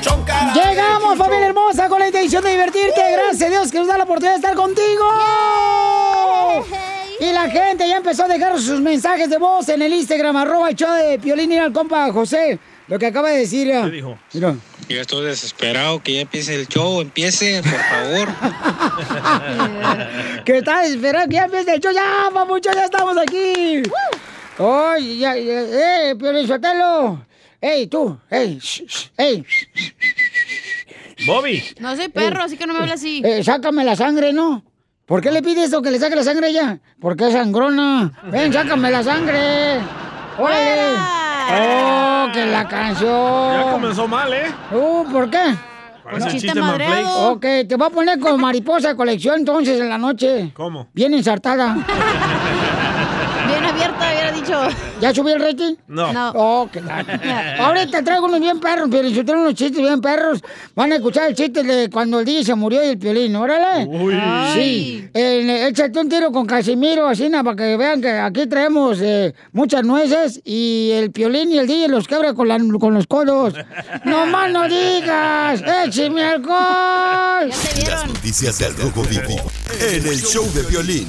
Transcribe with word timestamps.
Piolín. 0.00 0.54
Llegamos, 0.54 1.18
familia 1.18 1.46
hermosa, 1.46 1.88
con 1.88 1.98
la 2.00 2.06
intención 2.06 2.42
de 2.42 2.50
divertirte. 2.50 3.00
Gracias 3.12 3.42
a 3.42 3.50
Dios 3.50 3.70
que 3.70 3.78
nos 3.78 3.88
da 3.88 3.98
la 3.98 4.04
oportunidad 4.04 4.32
de 4.32 4.36
estar 4.36 4.54
contigo. 4.54 5.04
Y 7.20 7.32
la 7.32 7.50
gente 7.50 7.86
ya 7.86 7.98
empezó 7.98 8.24
a 8.24 8.28
dejar 8.28 8.58
sus 8.58 8.80
mensajes 8.80 9.28
de 9.28 9.36
voz 9.38 9.68
en 9.68 9.82
el 9.82 9.92
Instagram, 9.92 10.36
arroba 10.36 10.70
el 10.70 10.76
show 10.76 10.90
de 10.92 11.18
Piolín 11.18 11.52
y 11.52 11.58
al 11.58 11.72
compa 11.72 12.10
José. 12.12 12.58
Lo 12.88 12.98
que 12.98 13.06
acaba 13.06 13.30
de 13.30 13.38
decir. 13.38 13.70
¿Qué 13.70 13.90
dijo? 13.90 14.18
Mira. 14.32 14.56
Yo 14.88 15.00
estoy 15.00 15.26
desesperado 15.26 16.02
que 16.02 16.14
ya 16.14 16.20
empiece 16.22 16.54
el 16.54 16.66
show, 16.66 17.00
empiece, 17.00 17.62
por 17.62 17.78
favor. 17.78 18.28
que 20.44 20.58
está 20.58 20.84
esperando 20.84 21.28
que 21.28 21.34
ya 21.36 21.44
empiece 21.44 21.74
el 21.74 21.80
show. 21.80 21.92
Ya, 21.92 22.30
papucho, 22.34 22.70
ya 22.74 22.86
estamos 22.86 23.16
aquí. 23.16 23.82
Oye, 24.58 25.18
ya, 25.18 25.36
ya, 25.36 26.10
eh, 26.10 26.16
Piolín. 26.18 26.48
Ey, 27.60 27.86
tú, 27.88 28.18
ey, 28.30 28.58
ey. 29.18 29.44
Bobby. 31.26 31.62
No 31.78 31.94
soy 31.94 32.08
perro, 32.08 32.42
así 32.42 32.56
que 32.56 32.66
no 32.66 32.72
me 32.72 32.80
hable 32.80 32.92
así. 32.92 33.20
Eh, 33.24 33.44
sácame 33.44 33.84
la 33.84 33.94
sangre, 33.96 34.32
¿no? 34.32 34.64
¿Por 35.04 35.20
qué 35.20 35.30
le 35.30 35.42
pides 35.42 35.68
eso, 35.68 35.82
que 35.82 35.90
le 35.90 35.98
saque 35.98 36.16
la 36.16 36.24
sangre 36.24 36.46
a 36.46 36.48
ella? 36.48 36.78
Porque 37.00 37.26
es 37.26 37.32
sangrona. 37.32 38.12
Ven, 38.30 38.50
sácame 38.52 38.90
la 38.90 39.02
sangre. 39.02 39.80
¡Órale! 40.38 40.96
¡Oh, 41.52 42.28
que 42.32 42.46
la 42.46 42.66
canción! 42.66 43.52
Ya 43.52 43.72
comenzó 43.72 44.08
mal, 44.08 44.32
¿eh? 44.32 44.46
Uh, 44.72 45.04
¿por 45.12 45.28
qué? 45.28 45.54
Parece 46.02 46.26
el 46.28 46.32
chiste 46.32 46.58
Manflakes. 46.58 47.08
Ok, 47.08 47.42
te 47.68 47.76
voy 47.76 47.86
a 47.86 47.90
poner 47.90 48.18
como 48.18 48.38
mariposa 48.38 48.88
de 48.88 48.96
colección 48.96 49.40
entonces 49.40 49.78
en 49.80 49.88
la 49.90 49.98
noche. 49.98 50.52
¿Cómo? 50.54 50.88
Bien 50.94 51.12
ensartada. 51.12 51.76
¿Ya 55.00 55.14
subí 55.14 55.32
el 55.32 55.40
rating? 55.40 55.74
No. 55.88 56.12
No. 56.12 56.32
Oh, 56.34 56.68
qué 56.72 56.80
la- 56.80 57.56
Ahorita 57.60 58.02
traigo 58.02 58.26
unos 58.26 58.40
bien 58.40 58.60
perros, 58.60 58.88
pero 58.90 59.08
si 59.08 59.22
traigo 59.24 59.42
unos 59.42 59.54
chistes 59.54 59.80
bien 59.80 60.00
perros, 60.00 60.40
van 60.74 60.92
a 60.92 60.96
escuchar 60.96 61.28
el 61.28 61.34
chiste 61.34 61.62
de 61.62 61.88
cuando 61.90 62.20
el 62.20 62.24
DJ 62.24 62.44
se 62.44 62.54
murió 62.54 62.82
y 62.84 62.88
el 62.88 62.98
piolín, 62.98 63.34
órale. 63.36 63.86
Uy. 63.86 64.14
Sí, 64.54 65.08
el, 65.14 65.48
échate 65.50 65.98
un 65.98 66.08
tiro 66.08 66.30
con 66.32 66.46
Casimiro, 66.46 67.06
así, 67.08 67.28
na, 67.28 67.42
para 67.44 67.56
que 67.56 67.76
vean 67.76 68.00
que 68.00 68.10
aquí 68.10 68.46
traemos 68.46 68.98
eh, 69.00 69.34
muchas 69.52 69.84
nueces 69.84 70.40
y 70.44 70.90
el 70.94 71.10
piolín 71.12 71.50
y 71.52 71.58
el 71.58 71.66
DJ 71.66 71.88
los 71.88 72.06
quebra 72.06 72.34
con, 72.34 72.48
la- 72.48 72.58
con 72.78 72.94
los 72.94 73.06
codos. 73.06 73.54
¡No 74.04 74.26
más 74.26 74.50
no 74.52 74.68
digas! 74.68 75.62
¡Écheme 75.86 76.22
alcohol! 76.24 77.48
Las 77.88 78.06
noticias 78.06 78.58
del 78.58 78.76
Rojo 78.76 79.02
Vivo 79.04 79.50
en 79.80 80.06
el 80.06 80.20
show 80.22 80.44
de 80.54 80.62
Piolín. 80.64 81.08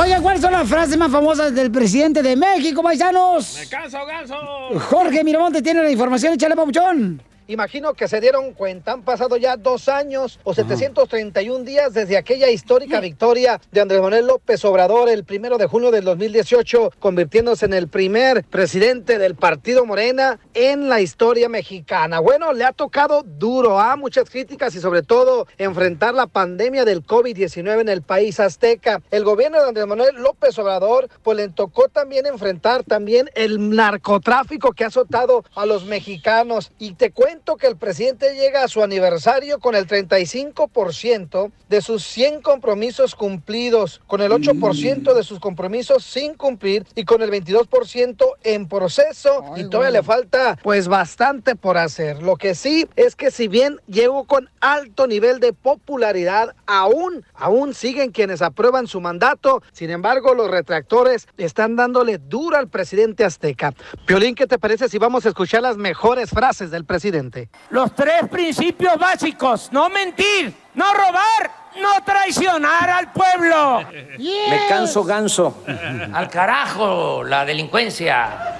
Oigan, 0.00 0.22
¿cuáles 0.22 0.40
son 0.40 0.52
las 0.52 0.68
frases 0.68 0.96
más 0.96 1.10
famosas 1.10 1.52
del 1.52 1.72
presidente 1.72 2.22
de 2.22 2.36
México, 2.36 2.84
paisanos? 2.84 3.56
¡Me 3.58 3.68
canso, 3.68 3.98
ganso! 4.06 4.36
Jorge 4.78 5.24
Miramonte 5.24 5.60
tiene 5.60 5.82
la 5.82 5.90
información, 5.90 6.34
échale, 6.34 6.54
papuchón. 6.54 7.20
Imagino 7.50 7.94
que 7.94 8.08
se 8.08 8.20
dieron 8.20 8.52
cuenta, 8.52 8.92
han 8.92 9.04
pasado 9.04 9.38
ya 9.38 9.56
dos 9.56 9.88
años 9.88 10.38
o 10.44 10.52
731 10.52 11.64
días 11.64 11.94
desde 11.94 12.18
aquella 12.18 12.50
histórica 12.50 13.00
victoria 13.00 13.58
de 13.72 13.80
Andrés 13.80 14.02
Manuel 14.02 14.26
López 14.26 14.62
Obrador 14.66 15.08
el 15.08 15.24
primero 15.24 15.56
de 15.56 15.64
junio 15.64 15.90
del 15.90 16.04
2018, 16.04 16.92
convirtiéndose 16.98 17.64
en 17.64 17.72
el 17.72 17.88
primer 17.88 18.44
presidente 18.44 19.16
del 19.16 19.34
partido 19.34 19.86
Morena 19.86 20.38
en 20.52 20.90
la 20.90 21.00
historia 21.00 21.48
mexicana. 21.48 22.20
Bueno, 22.20 22.52
le 22.52 22.66
ha 22.66 22.72
tocado 22.72 23.22
duro 23.22 23.80
a 23.80 23.96
muchas 23.96 24.28
críticas 24.28 24.74
y 24.74 24.80
sobre 24.80 25.02
todo 25.02 25.46
enfrentar 25.56 26.12
la 26.12 26.26
pandemia 26.26 26.84
del 26.84 27.02
COVID-19 27.02 27.80
en 27.80 27.88
el 27.88 28.02
país 28.02 28.40
azteca. 28.40 29.00
El 29.10 29.24
gobierno 29.24 29.62
de 29.62 29.68
Andrés 29.68 29.86
Manuel 29.86 30.16
López 30.16 30.58
Obrador, 30.58 31.08
pues 31.22 31.38
le 31.38 31.48
tocó 31.48 31.88
también 31.88 32.26
enfrentar 32.26 32.84
también 32.84 33.30
el 33.34 33.74
narcotráfico 33.74 34.72
que 34.72 34.84
ha 34.84 34.88
azotado 34.88 35.46
a 35.54 35.64
los 35.64 35.86
mexicanos. 35.86 36.72
Y 36.78 36.92
te 36.92 37.10
cuento 37.10 37.37
que 37.38 37.66
el 37.66 37.76
presidente 37.76 38.34
llega 38.34 38.64
a 38.64 38.68
su 38.68 38.82
aniversario 38.82 39.58
con 39.58 39.74
el 39.74 39.86
35% 39.86 41.50
de 41.68 41.80
sus 41.80 42.04
100 42.04 42.42
compromisos 42.42 43.14
cumplidos, 43.14 44.00
con 44.06 44.20
el 44.20 44.30
8% 44.32 45.14
de 45.14 45.22
sus 45.22 45.38
compromisos 45.38 46.04
sin 46.04 46.34
cumplir 46.34 46.86
y 46.94 47.04
con 47.04 47.22
el 47.22 47.30
22% 47.30 48.24
en 48.44 48.68
proceso. 48.68 49.44
y 49.56 49.68
todavía 49.68 49.90
le 49.90 50.02
falta 50.02 50.58
pues 50.62 50.88
bastante 50.88 51.56
por 51.56 51.78
hacer. 51.78 52.22
Lo 52.22 52.36
que 52.36 52.54
sí 52.54 52.88
es 52.96 53.16
que 53.16 53.30
si 53.30 53.48
bien 53.48 53.80
llegó 53.86 54.24
con 54.24 54.50
alto 54.60 55.06
nivel 55.06 55.40
de 55.40 55.52
popularidad, 55.52 56.54
aún, 56.66 57.24
aún 57.34 57.74
siguen 57.74 58.10
quienes 58.10 58.42
aprueban 58.42 58.86
su 58.86 59.00
mandato. 59.00 59.62
Sin 59.72 59.90
embargo, 59.90 60.34
los 60.34 60.50
retractores 60.50 61.28
están 61.36 61.76
dándole 61.76 62.18
duro 62.18 62.56
al 62.56 62.68
presidente 62.68 63.24
azteca. 63.24 63.74
Piolín, 64.06 64.34
¿qué 64.34 64.46
te 64.46 64.58
parece 64.58 64.88
si 64.88 64.98
vamos 64.98 65.26
a 65.26 65.28
escuchar 65.28 65.62
las 65.62 65.76
mejores 65.76 66.30
frases 66.30 66.70
del 66.70 66.84
presidente? 66.84 67.27
Los 67.70 67.94
tres 67.94 68.28
principios 68.30 68.98
básicos, 68.98 69.68
no 69.72 69.88
mentir, 69.88 70.54
no 70.74 70.92
robar, 70.92 71.50
no 71.80 72.02
traicionar 72.04 72.90
al 72.90 73.12
pueblo. 73.12 73.84
Me 74.18 74.66
canso 74.68 75.04
ganso. 75.04 75.64
Al 76.12 76.28
carajo, 76.28 77.24
la 77.24 77.44
delincuencia. 77.44 78.58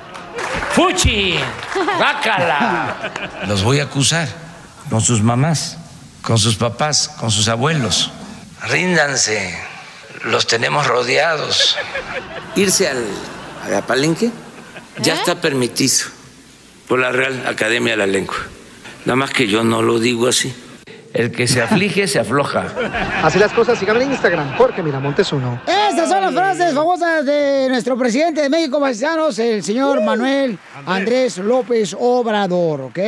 Fuchi, 0.71 1.39
bácala. 1.99 3.13
Los 3.47 3.63
voy 3.63 3.81
a 3.81 3.85
acusar 3.85 4.29
con 4.89 5.01
sus 5.01 5.23
mamás, 5.23 5.79
con 6.23 6.39
sus 6.39 6.57
papás, 6.57 7.09
con 7.09 7.31
sus 7.31 7.49
abuelos. 7.49 8.11
Ríndanse, 8.63 9.59
los 10.25 10.47
tenemos 10.47 10.87
rodeados. 10.87 11.77
Irse 12.57 12.89
al, 12.89 13.05
a 13.65 13.69
la 13.69 13.83
palenque 13.83 14.31
ya 15.01 15.15
está 15.15 15.37
permitido 15.37 16.07
por 16.87 16.99
la 16.99 17.13
Real 17.13 17.47
Academia 17.47 17.93
de 17.93 17.97
la 17.99 18.07
Lengua. 18.07 18.37
Nada 19.09 19.17
más 19.17 19.31
que 19.31 19.47
yo 19.47 19.65
no 19.65 19.81
lo 19.81 19.99
digo 19.99 20.29
así. 20.29 20.53
El 21.15 21.33
que 21.33 21.49
se 21.49 21.63
aflige 21.63 22.07
se 22.07 22.19
afloja. 22.19 22.67
Así 23.23 23.39
las 23.39 23.55
cosas, 23.55 23.79
síganme 23.79 24.05
en 24.05 24.11
Instagram, 24.11 24.55
Jorge 24.59 24.83
Miramontes 24.83 25.33
uno. 25.33 25.63
Estas 25.67 26.11
son 26.11 26.21
las 26.21 26.35
frases 26.35 26.75
famosas 26.75 27.25
de 27.25 27.69
nuestro 27.71 27.97
presidente 27.97 28.43
de 28.43 28.51
México, 28.51 28.79
paisanos, 28.79 29.39
el 29.39 29.63
señor 29.63 30.03
Manuel 30.03 30.59
Andrés 30.85 31.39
López 31.39 31.97
Obrador, 31.99 32.83
¿ok? 32.83 32.99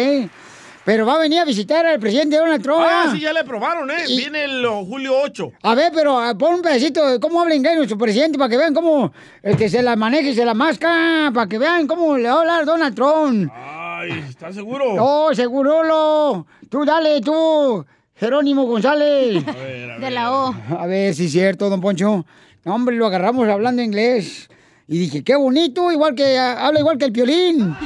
Pero 0.86 1.04
va 1.04 1.16
a 1.16 1.18
venir 1.18 1.40
a 1.40 1.44
visitar 1.44 1.84
al 1.84 2.00
presidente 2.00 2.38
Donald 2.38 2.62
Trump. 2.62 2.80
Ah, 2.82 3.10
sí, 3.12 3.20
ya 3.20 3.34
le 3.34 3.44
probaron, 3.44 3.90
¿eh? 3.90 4.04
Viene 4.06 4.44
el 4.44 4.64
oh, 4.64 4.86
julio 4.86 5.20
8. 5.20 5.52
A 5.62 5.74
ver, 5.74 5.92
pero 5.94 6.18
ah, 6.18 6.34
pon 6.34 6.54
un 6.54 6.62
pedacito 6.62 7.06
de 7.06 7.20
cómo 7.20 7.42
habla 7.42 7.54
inglés 7.54 7.76
nuestro 7.76 7.98
presidente 7.98 8.38
para 8.38 8.48
que 8.48 8.56
vean 8.56 8.72
cómo 8.72 9.12
el 9.42 9.54
que 9.54 9.68
se 9.68 9.82
la 9.82 9.96
maneja 9.96 10.30
y 10.30 10.34
se 10.34 10.46
la 10.46 10.54
masca, 10.54 11.30
para 11.34 11.46
que 11.46 11.58
vean 11.58 11.86
cómo 11.86 12.16
le 12.16 12.30
va 12.30 12.36
a 12.36 12.40
hablar 12.40 12.64
Donald 12.64 12.94
Trump. 12.94 13.52
Ay, 14.00 14.24
¿estás 14.30 14.54
seguro? 14.54 14.94
Oh, 14.98 15.34
seguro 15.34 15.82
lo. 15.82 16.46
Tú 16.70 16.86
dale, 16.86 17.20
tú, 17.20 17.84
Jerónimo 18.14 18.64
González. 18.64 19.44
De 19.44 20.10
la 20.10 20.32
O. 20.32 20.54
A 20.78 20.86
ver 20.86 21.14
si 21.14 21.26
es 21.26 21.32
cierto, 21.32 21.68
don 21.68 21.82
Poncho. 21.82 22.24
No, 22.64 22.74
hombre, 22.74 22.96
lo 22.96 23.06
agarramos 23.06 23.46
hablando 23.46 23.82
inglés. 23.82 24.48
Y 24.88 24.98
dije, 25.00 25.22
qué 25.22 25.36
bonito, 25.36 25.92
igual 25.92 26.14
que 26.14 26.38
ah, 26.38 26.66
habla 26.66 26.80
igual 26.80 26.96
que 26.96 27.04
el 27.04 27.12
piolín. 27.12 27.76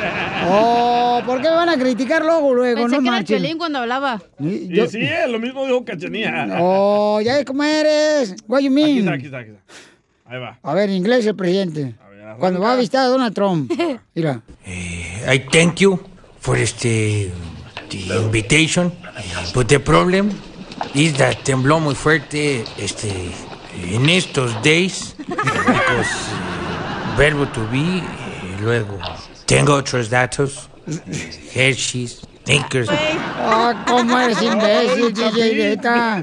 oh, 0.48 1.20
¿por 1.26 1.42
qué 1.42 1.50
me 1.50 1.56
van 1.56 1.68
a 1.68 1.76
criticar 1.76 2.24
luego, 2.24 2.54
luego? 2.54 2.80
Pensé 2.80 2.96
no 2.96 3.02
que 3.02 3.08
era 3.08 3.18
el. 3.18 3.24
Piolín 3.26 3.58
cuando 3.58 3.80
hablaba. 3.80 4.22
Y 4.38 4.48
Y 4.48 4.68
yo- 4.68 4.88
sí, 4.88 5.06
lo 5.28 5.38
mismo 5.38 5.66
dijo 5.66 5.84
Cachanía. 5.84 6.56
Oh, 6.58 7.20
ya 7.20 7.36
ves 7.36 7.44
cómo 7.44 7.62
eres. 7.64 8.34
What 8.48 8.60
you 8.60 8.70
mean? 8.70 8.88
Aquí 8.88 8.98
está, 9.00 9.12
aquí 9.12 9.24
está, 9.26 9.38
aquí 9.40 9.50
está. 9.50 10.34
Ahí 10.34 10.40
va. 10.40 10.58
A 10.62 10.74
ver, 10.74 10.88
inglés 10.88 11.26
el 11.26 11.36
presidente. 11.36 11.94
Cuando 12.38 12.60
va 12.60 12.72
a 12.72 12.76
visitar 12.76 13.04
a 13.04 13.08
Donald 13.08 13.34
Trump. 13.34 13.72
Mira. 14.14 14.42
I 14.66 15.38
thank 15.50 15.80
you 15.80 15.98
for 16.40 16.56
este 16.56 17.32
the 17.90 18.16
invitation. 18.22 18.92
But 19.54 19.68
the 19.68 19.80
problem 19.80 20.30
is 20.94 21.16
that 21.18 21.44
tembló 21.44 21.80
muy 21.80 21.94
fuerte 21.94 22.64
este 22.78 23.10
en 23.90 24.08
estos 24.08 24.52
days 24.62 25.14
because 25.18 26.08
eh, 26.08 27.16
verbo 27.16 27.46
to 27.46 27.60
be 27.70 27.78
y 27.78 28.60
luego 28.60 28.98
tengo 29.46 29.74
otros 29.74 30.10
datos 30.10 30.68
Hershey's, 31.54 32.20
Snickers. 32.44 32.88
Ah, 32.90 33.84
cómo 33.86 34.18
eres 34.18 34.42
imbécil, 34.42 35.12
DJ 35.12 35.54
Neta. 35.54 36.22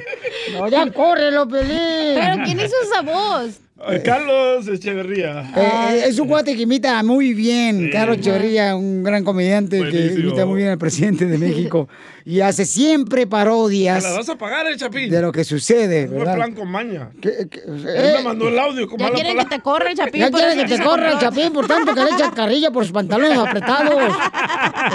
No, 0.51 0.67
ya 0.67 0.91
córrelo, 0.91 1.47
Pelín. 1.47 2.15
Pero 2.15 2.43
¿quién 2.43 2.59
hizo 2.59 2.75
esa 2.83 3.01
voz? 3.01 3.59
Eh, 3.89 4.01
Carlos 4.03 4.67
Echeverría. 4.67 5.51
Eh, 5.55 6.03
es 6.07 6.17
un 6.17 6.27
cuate 6.27 6.55
que 6.55 6.63
imita 6.63 7.01
muy 7.03 7.33
bien. 7.35 7.89
Carlos 7.91 8.17
Echeverría, 8.17 8.75
un 8.75 9.03
gran 9.03 9.23
comediante 9.23 9.77
que 9.77 9.83
Buenísimo. 9.83 10.19
imita 10.29 10.45
muy 10.47 10.57
bien 10.57 10.69
al 10.69 10.77
presidente 10.79 11.25
de 11.27 11.37
México. 11.37 11.87
y 12.25 12.41
hace 12.41 12.65
siempre 12.65 13.21
¿Me 13.21 13.27
parodias 13.27 14.03
la 14.03 14.11
vas 14.13 14.27
a 14.29 14.35
pagar, 14.37 14.65
el 14.67 14.77
Chapín? 14.77 15.09
de 15.11 15.21
lo 15.21 15.31
que 15.31 15.43
sucede, 15.43 16.07
Fue 16.07 16.23
plan 16.23 16.53
con 16.53 16.67
maña. 16.69 17.11
Eh, 17.21 17.47
Él 17.67 18.13
me 18.17 18.23
mandó 18.23 18.47
el 18.49 18.57
audio 18.57 18.87
con 18.89 18.97
Ya 18.97 19.11
quieren 19.11 19.33
que 19.33 19.37
palabra. 19.37 19.55
te 19.57 19.61
corra 19.61 19.91
el 19.91 19.97
chapín. 19.97 20.21
Ya 20.21 20.29
por 20.31 20.39
quiere 20.39 20.53
eso 20.55 20.65
que 20.69 20.77
te 20.77 20.83
corra 20.83 21.11
el 21.11 21.19
chapín 21.19 21.53
por 21.53 21.67
tanto 21.67 21.93
que 21.93 22.03
le 22.03 22.09
echa 22.11 22.31
carrilla 22.31 22.71
por 22.71 22.83
sus 22.83 22.91
pantalones 22.93 23.37
apretados. 23.37 24.15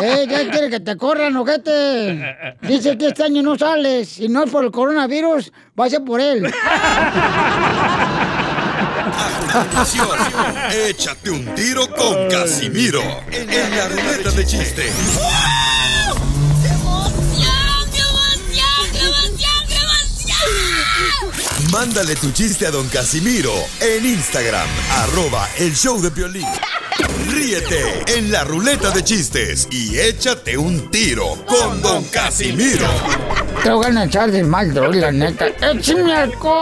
Eh, 0.02 0.26
ya 0.28 0.50
quiere 0.50 0.70
que 0.70 0.81
te 0.81 0.96
corran, 0.96 1.37
ojete. 1.37 2.19
Dice 2.62 2.96
que 2.99 3.08
este 3.08 3.25
año 3.25 3.43
no 3.43 3.56
sales. 3.58 4.08
Si 4.08 4.28
no 4.28 4.44
es 4.44 4.50
por 4.50 4.64
el 4.64 4.70
coronavirus, 4.70 5.52
va 5.78 5.85
a 5.87 5.90
ser 5.90 6.02
por 6.02 6.20
él. 6.20 6.43
Continuación, 9.52 10.08
échate 10.70 11.30
un 11.30 11.54
tiro 11.54 11.88
con 11.90 12.28
Casimiro 12.28 13.02
en 13.30 13.76
la 13.76 13.88
ruleta 13.88 14.30
de 14.30 14.46
chiste. 14.46 14.92
Mándale 21.70 22.16
tu 22.16 22.30
chiste 22.32 22.66
a 22.66 22.70
don 22.70 22.86
Casimiro 22.88 23.52
en 23.80 24.04
Instagram, 24.04 24.68
arroba 24.98 25.48
el 25.58 25.74
show 25.74 26.00
de 26.00 26.10
Piolín. 26.10 26.46
Ríete 27.32 28.05
en 28.19 28.31
la 28.31 28.44
ruleta 28.44 28.90
de 28.90 29.02
chistes 29.02 29.67
y 29.70 29.99
échate 29.99 30.58
un 30.58 30.90
tiro 30.90 31.34
con 31.46 31.81
don 31.81 32.05
Casimiro. 32.05 32.87
Te 33.62 33.70
voy 33.70 33.87
a 33.87 34.05
echar 34.05 34.31
de 34.31 34.44
mal, 34.44 34.75
droga, 34.75 35.00
la 35.00 35.12
neta. 35.12 35.46
¡Échame 35.49 36.12
alcohol! 36.12 36.55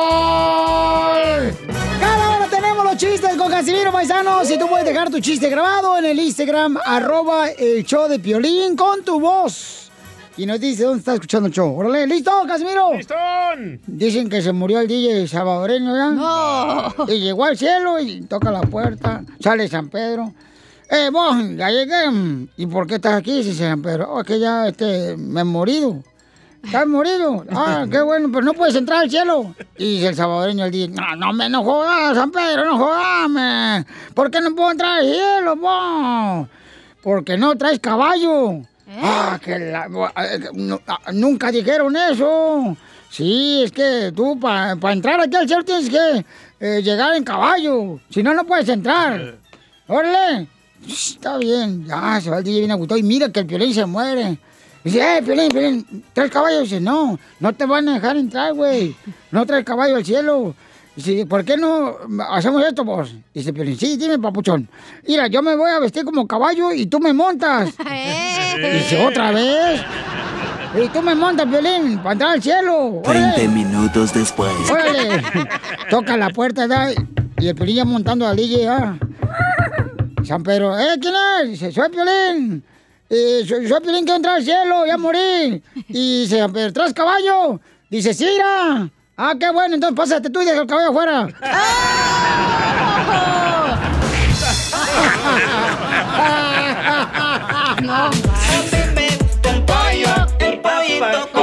Cada 1.99 2.31
hora 2.31 2.46
tenemos 2.49 2.84
los 2.84 2.96
chistes 2.96 3.37
con 3.37 3.50
Casimiro 3.50 3.90
Paisanos. 3.90 4.49
Y 4.49 4.58
tú 4.61 4.69
puedes 4.69 4.87
dejar 4.87 5.11
tu 5.11 5.19
chiste 5.19 5.50
grabado 5.50 5.99
en 5.99 6.05
el 6.05 6.20
Instagram, 6.20 6.78
arroba 6.84 7.50
el 7.50 7.84
show 7.84 8.08
de 8.08 8.20
Piolín 8.20 8.76
con 8.76 9.02
tu 9.02 9.19
voz. 9.19 9.90
Y 10.37 10.46
nos 10.46 10.61
dice 10.61 10.84
dónde 10.84 11.00
está 11.00 11.14
escuchando 11.14 11.49
el 11.49 11.52
show. 11.52 11.76
Órale, 11.76 12.06
¿listo, 12.06 12.31
Casimiro? 12.46 12.94
¡Listón! 12.94 13.81
Dicen 13.88 14.28
que 14.28 14.40
se 14.40 14.52
murió 14.52 14.78
el 14.78 14.87
DJ 14.87 15.26
salvadoreño, 15.26 15.96
¿ya? 15.96 16.11
No. 16.11 16.94
Y 17.08 17.19
llegó 17.19 17.44
al 17.44 17.58
cielo 17.58 17.99
y 17.99 18.20
toca 18.23 18.52
la 18.52 18.61
puerta. 18.61 19.25
Sale 19.40 19.66
San 19.66 19.88
Pedro. 19.88 20.32
Eh, 20.90 21.08
vos, 21.12 21.37
ya 21.56 21.70
llegué. 21.70 22.46
¿Y 22.56 22.66
por 22.66 22.87
qué 22.87 22.96
estás 22.96 23.14
aquí? 23.14 23.42
Dice 23.42 23.54
San 23.54 23.81
Pedro. 23.82 24.12
Oh, 24.12 24.20
es 24.20 24.26
que 24.26 24.40
ya 24.40 24.69
este, 24.69 25.16
me 25.16 25.42
he 25.42 25.44
morido. 25.44 26.02
¿Estás 26.64 26.87
morido? 26.87 27.44
Ah, 27.52 27.87
qué 27.90 28.00
bueno, 28.02 28.28
pero 28.31 28.44
no 28.44 28.52
puedes 28.52 28.75
entrar 28.75 29.00
al 29.04 29.10
cielo. 29.10 29.54
Y 29.78 29.94
dice 29.94 30.08
el 30.08 30.14
salvadoreño 30.14 30.64
al 30.64 30.70
DJ, 30.70 30.88
no, 30.88 31.16
no 31.16 31.32
me 31.32 31.48
no 31.48 31.62
jodas, 31.64 32.14
San 32.14 32.31
Pedro, 32.31 32.64
no 32.66 32.76
jodas, 32.76 33.31
me. 33.31 33.87
¿Por 34.14 34.31
qué 34.31 34.40
no 34.42 34.54
puedo 34.54 34.70
entrar 34.72 34.98
al 34.98 35.06
cielo, 35.06 35.56
vos? 35.56 36.48
Porque 37.02 37.38
no 37.38 37.56
traes 37.56 37.78
caballo. 37.81 38.60
Ah, 39.02 39.38
que 39.42 39.58
la- 39.58 39.87
eh, 39.87 40.48
no, 40.52 40.81
ah, 40.87 40.98
nunca 41.14 41.50
dijeron 41.50 41.96
eso. 41.96 42.76
Sí, 43.08 43.62
es 43.64 43.72
que 43.72 44.12
tú 44.14 44.38
para 44.38 44.72
entrar 44.92 45.19
aquí 45.20 45.37
al 45.37 45.46
cielo 45.48 45.64
tienes 45.64 45.88
que 45.88 46.26
eh, 46.60 46.82
llegar 46.82 47.14
en 47.14 47.25
caballo. 47.25 48.00
Si 48.10 48.22
no, 48.22 48.34
no 48.34 48.44
puedes 48.44 48.69
entrar. 48.69 49.37
Órale. 49.87 50.46
Está 50.88 51.38
bien. 51.38 51.84
Ya, 51.86 52.20
se 52.20 52.30
va 52.30 52.38
el 52.38 52.44
DJ 52.44 52.60
bien 52.60 52.70
agotado. 52.70 52.98
Y 52.98 53.02
mira 53.02 53.30
que 53.30 53.40
el 53.40 53.46
Piolín 53.46 53.74
se 53.74 53.86
muere. 53.86 54.38
Dice, 54.82 55.18
eh, 55.18 55.22
Piolín, 55.22 55.48
Piolín, 55.50 56.04
¿traes 56.12 56.30
caballo? 56.30 56.60
Dice, 56.60 56.80
no, 56.80 57.18
no 57.38 57.52
te 57.52 57.66
van 57.66 57.88
a 57.88 57.94
dejar 57.94 58.16
entrar, 58.16 58.54
güey. 58.54 58.96
No 59.30 59.44
traes 59.44 59.64
caballo 59.64 59.96
al 59.96 60.04
cielo. 60.04 60.54
Dice, 60.96 61.26
¿por 61.26 61.44
qué 61.44 61.56
no 61.56 61.96
hacemos 62.30 62.64
esto, 62.64 62.84
vos? 62.84 63.14
Dice 63.32 63.52
Piolín, 63.52 63.78
sí, 63.78 63.96
dime, 63.96 64.18
papuchón. 64.18 64.68
Mira, 65.06 65.26
yo 65.28 65.42
me 65.42 65.54
voy 65.54 65.70
a 65.70 65.78
vestir 65.78 66.04
como 66.04 66.26
caballo 66.26 66.72
y 66.72 66.86
tú 66.86 66.98
me 66.98 67.12
montas. 67.12 67.74
Dice, 67.76 69.06
¿otra 69.06 69.32
vez? 69.32 69.82
Y 70.82 70.88
tú 70.88 71.02
me 71.02 71.14
montas, 71.14 71.46
Piolín, 71.46 71.98
para 71.98 72.12
entrar 72.12 72.32
al 72.32 72.42
cielo. 72.42 73.02
Órale. 73.04 73.36
20 73.36 73.48
minutos 73.48 74.14
después. 74.14 74.52
¡Órale! 74.70 75.22
Toca 75.90 76.16
la 76.16 76.30
puerta, 76.30 76.66
¿da? 76.66 76.90
Y 77.38 77.48
el 77.48 77.54
Piolín 77.54 77.76
ya 77.76 77.84
montando 77.84 78.26
al 78.26 78.36
DJ, 78.36 78.68
¿ah? 78.68 78.98
San 80.25 80.43
Pedro, 80.43 80.78
¿eh? 80.78 80.96
¿Quién 81.00 81.14
es? 81.43 81.50
Dice, 81.50 81.72
soy 81.72 81.88
Piolín. 81.88 82.62
Eh, 83.08 83.44
soy, 83.46 83.69
soy 83.69 83.81
Piolín, 83.81 84.05
quiero 84.05 84.17
entrar 84.17 84.37
al 84.37 84.44
cielo, 84.44 84.87
ya 84.87 84.96
morí. 84.96 85.62
Y 85.88 86.22
dice, 86.22 86.38
San 86.38 86.52
Pedro, 86.52 86.72
¿traes 86.72 86.94
caballo? 86.94 87.61
Dice, 87.88 88.14
sí. 88.14 88.28
Ah, 88.43 89.34
qué 89.38 89.50
bueno, 89.50 89.75
entonces 89.75 89.96
pásate 89.96 90.31
tú 90.31 90.40
y 90.43 90.46
deja 90.46 90.62
el 90.62 90.67
caballo 90.67 90.90
afuera. 90.90 91.28
No. 97.82 98.11
con 99.43 99.66
papas 99.66 100.88
y 100.88 101.00
papas 101.00 101.39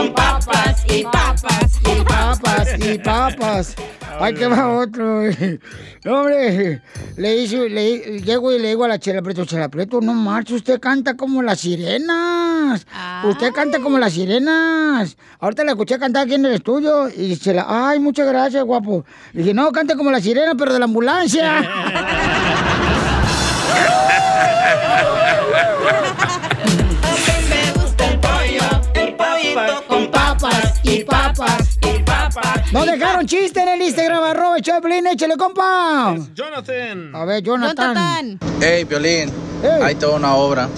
y 1.88 2.04
papas 2.04 2.68
y 2.80 2.98
papas. 3.00 3.76
Ay, 4.20 4.34
que 4.34 4.48
va 4.48 4.80
otro. 4.80 5.22
No, 6.04 6.20
hombre, 6.20 6.82
le 7.18 7.36
hice, 7.36 7.70
le, 7.70 8.20
llego 8.20 8.52
y 8.52 8.60
le 8.60 8.70
digo 8.70 8.84
a 8.84 8.88
la 8.88 9.00
Chela 9.00 9.22
Preto, 9.22 9.46
Chela 9.46 9.70
Preto, 9.70 10.02
no 10.02 10.14
marche, 10.14 10.56
usted 10.56 10.80
canta 10.80 11.16
como 11.16 11.44
las 11.44 11.60
sirenas. 11.60 12.88
Usted 13.26 13.52
canta 13.54 13.80
como 13.80 14.00
las 14.00 14.14
sirenas. 14.14 15.18
Ahorita 15.40 15.64
la 15.64 15.72
escuché 15.72 16.00
cantar 16.00 16.26
aquí 16.26 16.34
en 16.34 16.46
el 16.46 16.54
estudio 16.54 17.10
y 17.10 17.38
Chela, 17.38 17.66
ay, 17.68 18.00
muchas 18.00 18.28
gracias, 18.28 18.64
guapo. 18.64 19.06
Le 19.34 19.42
dije, 19.42 19.54
no, 19.54 19.72
canta 19.72 19.96
como 19.96 20.10
la 20.10 20.20
sirena, 20.20 20.56
pero 20.56 20.74
de 20.74 20.80
la 20.80 20.86
ambulancia. 20.86 21.70
con 29.88 30.12
papas 30.12 30.27
y 30.88 31.04
papas 31.04 31.78
y 31.82 32.02
papas. 32.04 32.72
No 32.72 32.86
dejaron 32.86 33.26
chiste 33.26 33.62
en 33.62 33.70
el 33.70 33.82
Instagram, 33.82 34.24
arroba 34.24 34.62
Choplin, 34.62 35.06
échale, 35.08 35.36
compa. 35.38 36.16
Jonathan. 36.34 37.16
A 37.16 37.26
ver, 37.26 37.44
Jonathan. 37.44 38.40
Hey, 38.62 38.84
Violín, 38.86 39.32
te 39.62 40.06
va 40.06 40.16
una 40.16 40.36
obra. 40.36 40.70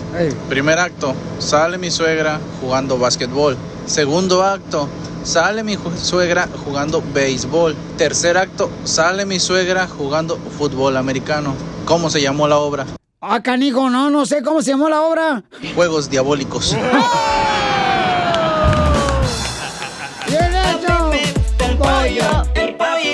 Primer 0.48 0.80
acto, 0.80 1.14
sale 1.38 1.78
mi 1.78 1.92
suegra 1.92 2.40
jugando 2.60 2.98
básquetbol. 2.98 3.58
Segundo 3.86 4.44
acto, 4.44 4.88
sale 5.24 5.64
mi 5.64 5.78
suegra 6.02 6.48
jugando 6.66 7.04
béisbol. 7.14 7.76
Tercer 7.98 8.38
acto, 8.38 8.70
sale 8.84 9.26
mi 9.26 9.40
suegra 9.40 9.88
jugando 9.88 10.38
fútbol 10.58 10.98
americano. 10.98 11.54
¿Cómo 11.86 12.10
se 12.10 12.22
llamó 12.22 12.48
la 12.48 12.58
obra? 12.58 12.86
Ah, 13.22 13.44
canijo, 13.44 13.90
no, 13.90 14.10
no 14.10 14.26
sé 14.26 14.42
cómo 14.44 14.62
se 14.62 14.72
llamó 14.72 14.90
la 14.90 15.02
obra. 15.02 15.44
Juegos 15.76 16.10
diabólicos. 16.10 16.76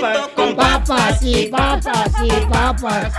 pollito 0.06 0.36
con 0.36 0.56
papas 0.56 1.21
y 1.21 1.47
papas 1.47 2.12
y 2.24 2.30
papas. 2.52 3.14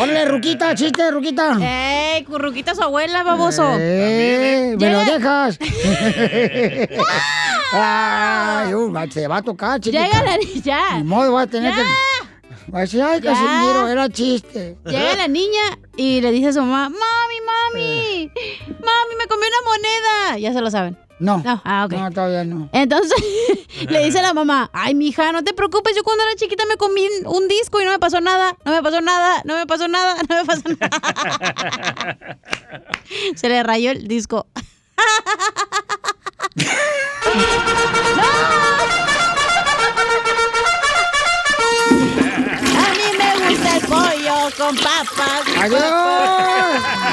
Órale, 0.00 0.24
Ruquita, 0.26 0.74
chiste, 0.74 1.10
Ruquita. 1.10 1.58
¡Ey, 1.60 2.24
curruquita 2.24 2.74
su 2.74 2.82
abuela, 2.82 3.22
baboso! 3.22 3.76
Eh, 3.78 4.74
me 4.78 4.92
lo 4.92 5.04
dejas. 5.04 5.58
Ay, 7.72 8.74
uh, 8.74 8.92
se 9.10 9.28
va 9.28 9.36
a 9.38 9.42
tocar, 9.42 9.80
chiquita. 9.80 10.04
Llega 10.04 10.22
la 10.22 10.38
ya. 10.62 10.98
Ni 10.98 11.04
modo, 11.04 11.32
va 11.32 11.42
a 11.42 11.46
tener 11.46 11.74
que... 11.74 11.82
Va 12.72 12.78
a 12.78 12.80
decir, 12.82 13.02
ay, 13.02 13.20
Ya. 13.20 13.32
Casimiro, 13.32 13.88
era 13.88 14.08
chiste. 14.08 14.76
Llega 14.84 15.16
la 15.16 15.28
niña 15.28 15.78
y 15.96 16.20
le 16.20 16.30
dice 16.30 16.48
a 16.48 16.52
su 16.52 16.60
mamá, 16.60 16.88
mami, 16.88 17.39
mami, 17.72 18.32
mami, 18.66 19.14
me 19.18 19.26
comí 19.26 19.42
una 19.46 19.70
moneda. 19.70 20.38
Ya 20.38 20.52
se 20.52 20.60
lo 20.60 20.70
saben. 20.70 20.96
No. 21.18 21.42
Ah, 21.44 21.84
ok. 21.84 21.92
No, 21.92 22.10
todavía 22.10 22.44
no. 22.44 22.70
Entonces 22.72 23.12
le 23.90 24.04
dice 24.04 24.20
a 24.20 24.22
la 24.22 24.32
mamá, 24.32 24.70
ay, 24.72 24.94
mija, 24.94 25.32
no 25.32 25.44
te 25.44 25.52
preocupes, 25.52 25.94
yo 25.94 26.02
cuando 26.02 26.24
era 26.24 26.34
chiquita 26.34 26.64
me 26.66 26.76
comí 26.78 27.06
un 27.26 27.46
disco 27.46 27.80
y 27.80 27.84
no 27.84 27.90
me 27.90 27.98
pasó 27.98 28.22
nada, 28.22 28.56
no 28.64 28.72
me 28.72 28.82
pasó 28.82 29.02
nada, 29.02 29.42
no 29.44 29.54
me 29.56 29.66
pasó 29.66 29.86
nada, 29.86 30.16
no 30.28 30.36
me 30.36 30.44
pasó 30.46 30.62
nada. 30.80 32.38
Se 33.36 33.48
le 33.50 33.62
rayó 33.62 33.90
el 33.90 34.08
disco. 34.08 34.46
A 42.76 42.92
mí 42.96 43.08
me 43.18 43.48
gusta 43.48 43.76
el 43.76 43.82
pollo 43.82 44.50
con 44.56 44.76
papas. 44.76 45.42
¡Adiós! 45.58 47.09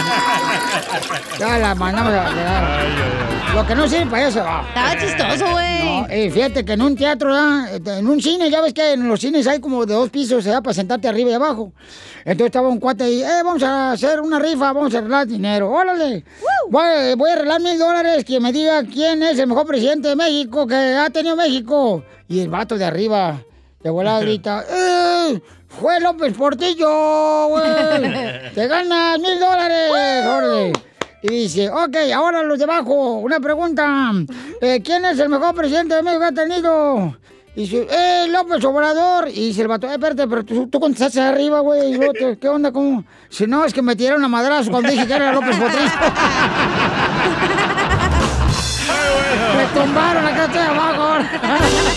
Ya 1.39 1.57
la 1.59 1.75
mandamos 1.75 2.13
a 2.13 2.33
quedar. 2.33 3.27
Lo 3.53 3.65
que 3.65 3.75
no 3.75 3.87
sirve 3.87 4.05
para 4.07 4.27
eso. 4.27 4.39
Estaba 4.39 4.97
chistoso, 4.99 5.51
güey. 5.51 5.83
No, 5.83 6.07
eh, 6.09 6.29
fíjate 6.31 6.63
que 6.63 6.73
en 6.73 6.81
un 6.81 6.95
teatro, 6.95 7.29
¿verdad? 7.29 7.75
Este, 7.75 7.97
en 7.97 8.07
un 8.07 8.21
cine, 8.21 8.49
ya 8.49 8.61
ves 8.61 8.73
que 8.73 8.93
en 8.93 9.07
los 9.07 9.19
cines 9.19 9.47
hay 9.47 9.59
como 9.59 9.85
de 9.85 9.93
dos 9.93 10.09
pisos, 10.09 10.45
¿verdad? 10.45 10.61
Para 10.61 10.73
sentarte 10.73 11.07
arriba 11.07 11.31
y 11.31 11.33
abajo. 11.33 11.71
Entonces 12.19 12.47
estaba 12.47 12.67
un 12.67 12.79
cuate 12.79 13.05
ahí, 13.05 13.23
eh, 13.23 13.41
vamos 13.43 13.63
a 13.63 13.93
hacer 13.93 14.19
una 14.19 14.37
rifa, 14.37 14.73
vamos 14.73 14.93
a 14.93 14.99
arreglar 14.99 15.27
dinero. 15.27 15.71
¡Órale! 15.71 16.23
Voy, 16.69 17.15
voy 17.15 17.29
a 17.29 17.33
arreglar 17.33 17.61
mil 17.61 17.79
dólares, 17.79 18.25
que 18.25 18.39
me 18.39 18.51
diga 18.51 18.83
quién 18.83 19.23
es 19.23 19.39
el 19.39 19.47
mejor 19.47 19.65
presidente 19.65 20.09
de 20.09 20.15
México 20.15 20.67
que 20.67 20.75
ha 20.75 21.09
tenido 21.09 21.35
México. 21.35 22.03
Y 22.27 22.41
el 22.41 22.49
vato 22.49 22.77
de 22.77 22.83
arriba 22.83 23.41
De 23.81 23.89
volada 23.89 24.19
grita, 24.19 24.65
¡eh! 24.69 25.41
¡Fue 25.79 25.99
López 25.99 26.33
Portillo, 26.33 27.47
güey! 27.49 27.63
¡Te 28.55 28.67
ganas 28.67 29.19
mil 29.19 29.39
dólares, 29.39 29.91
Jorge! 30.25 30.73
Y 31.21 31.27
dice, 31.27 31.69
ok, 31.69 31.95
ahora 32.15 32.41
los 32.43 32.57
de 32.57 32.63
abajo, 32.63 33.19
una 33.19 33.39
pregunta. 33.39 34.11
Eh, 34.61 34.81
¿Quién 34.83 35.05
es 35.05 35.19
el 35.19 35.29
mejor 35.29 35.53
presidente 35.55 35.95
de 35.95 36.03
México 36.03 36.21
que 36.21 36.27
ha 36.27 36.31
tenido? 36.31 37.17
Y 37.55 37.61
dice, 37.61 37.87
eh, 37.89 38.27
López 38.29 38.63
Obrador. 38.63 39.27
Y 39.29 39.47
dice 39.47 39.63
el 39.63 39.67
vato, 39.67 39.87
eh, 39.87 39.93
espérate, 39.93 40.27
pero 40.27 40.45
tú, 40.45 40.67
tú 40.67 40.79
contestaste 40.79 41.19
arriba, 41.19 41.59
güey. 41.59 41.99
¿Qué 42.39 42.49
onda? 42.49 42.71
¿Cómo? 42.71 43.03
Si 43.29 43.47
no, 43.47 43.65
es 43.65 43.73
que 43.73 43.81
me 43.81 43.95
tiraron 43.95 44.23
a 44.23 44.27
madrazo 44.27 44.71
cuando 44.71 44.89
dije 44.89 45.07
que 45.07 45.13
era 45.13 45.31
López 45.31 45.57
Portillo. 45.57 45.81
me 49.57 49.65
tumbaron 49.79 50.25
acá 50.25 50.45
estoy 50.45 50.61
abajo. 50.61 51.23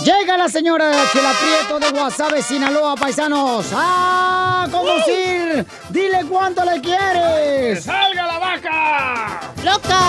Llega 0.00 0.36
la 0.36 0.48
señora 0.48 0.90
Chela 1.12 1.32
Prieto 1.40 1.78
de 1.78 1.90
Guasave, 1.96 2.42
Sinaloa, 2.42 2.96
paisanos. 2.96 3.66
¡Ah, 3.72 4.66
conducir! 4.70 5.64
¡Dile 5.90 6.24
cuánto 6.28 6.64
le 6.64 6.80
quieres! 6.80 7.84
¡Salga 7.84 8.26
la 8.26 8.38
vaca! 8.38 9.40
¡Loca! 9.62 10.00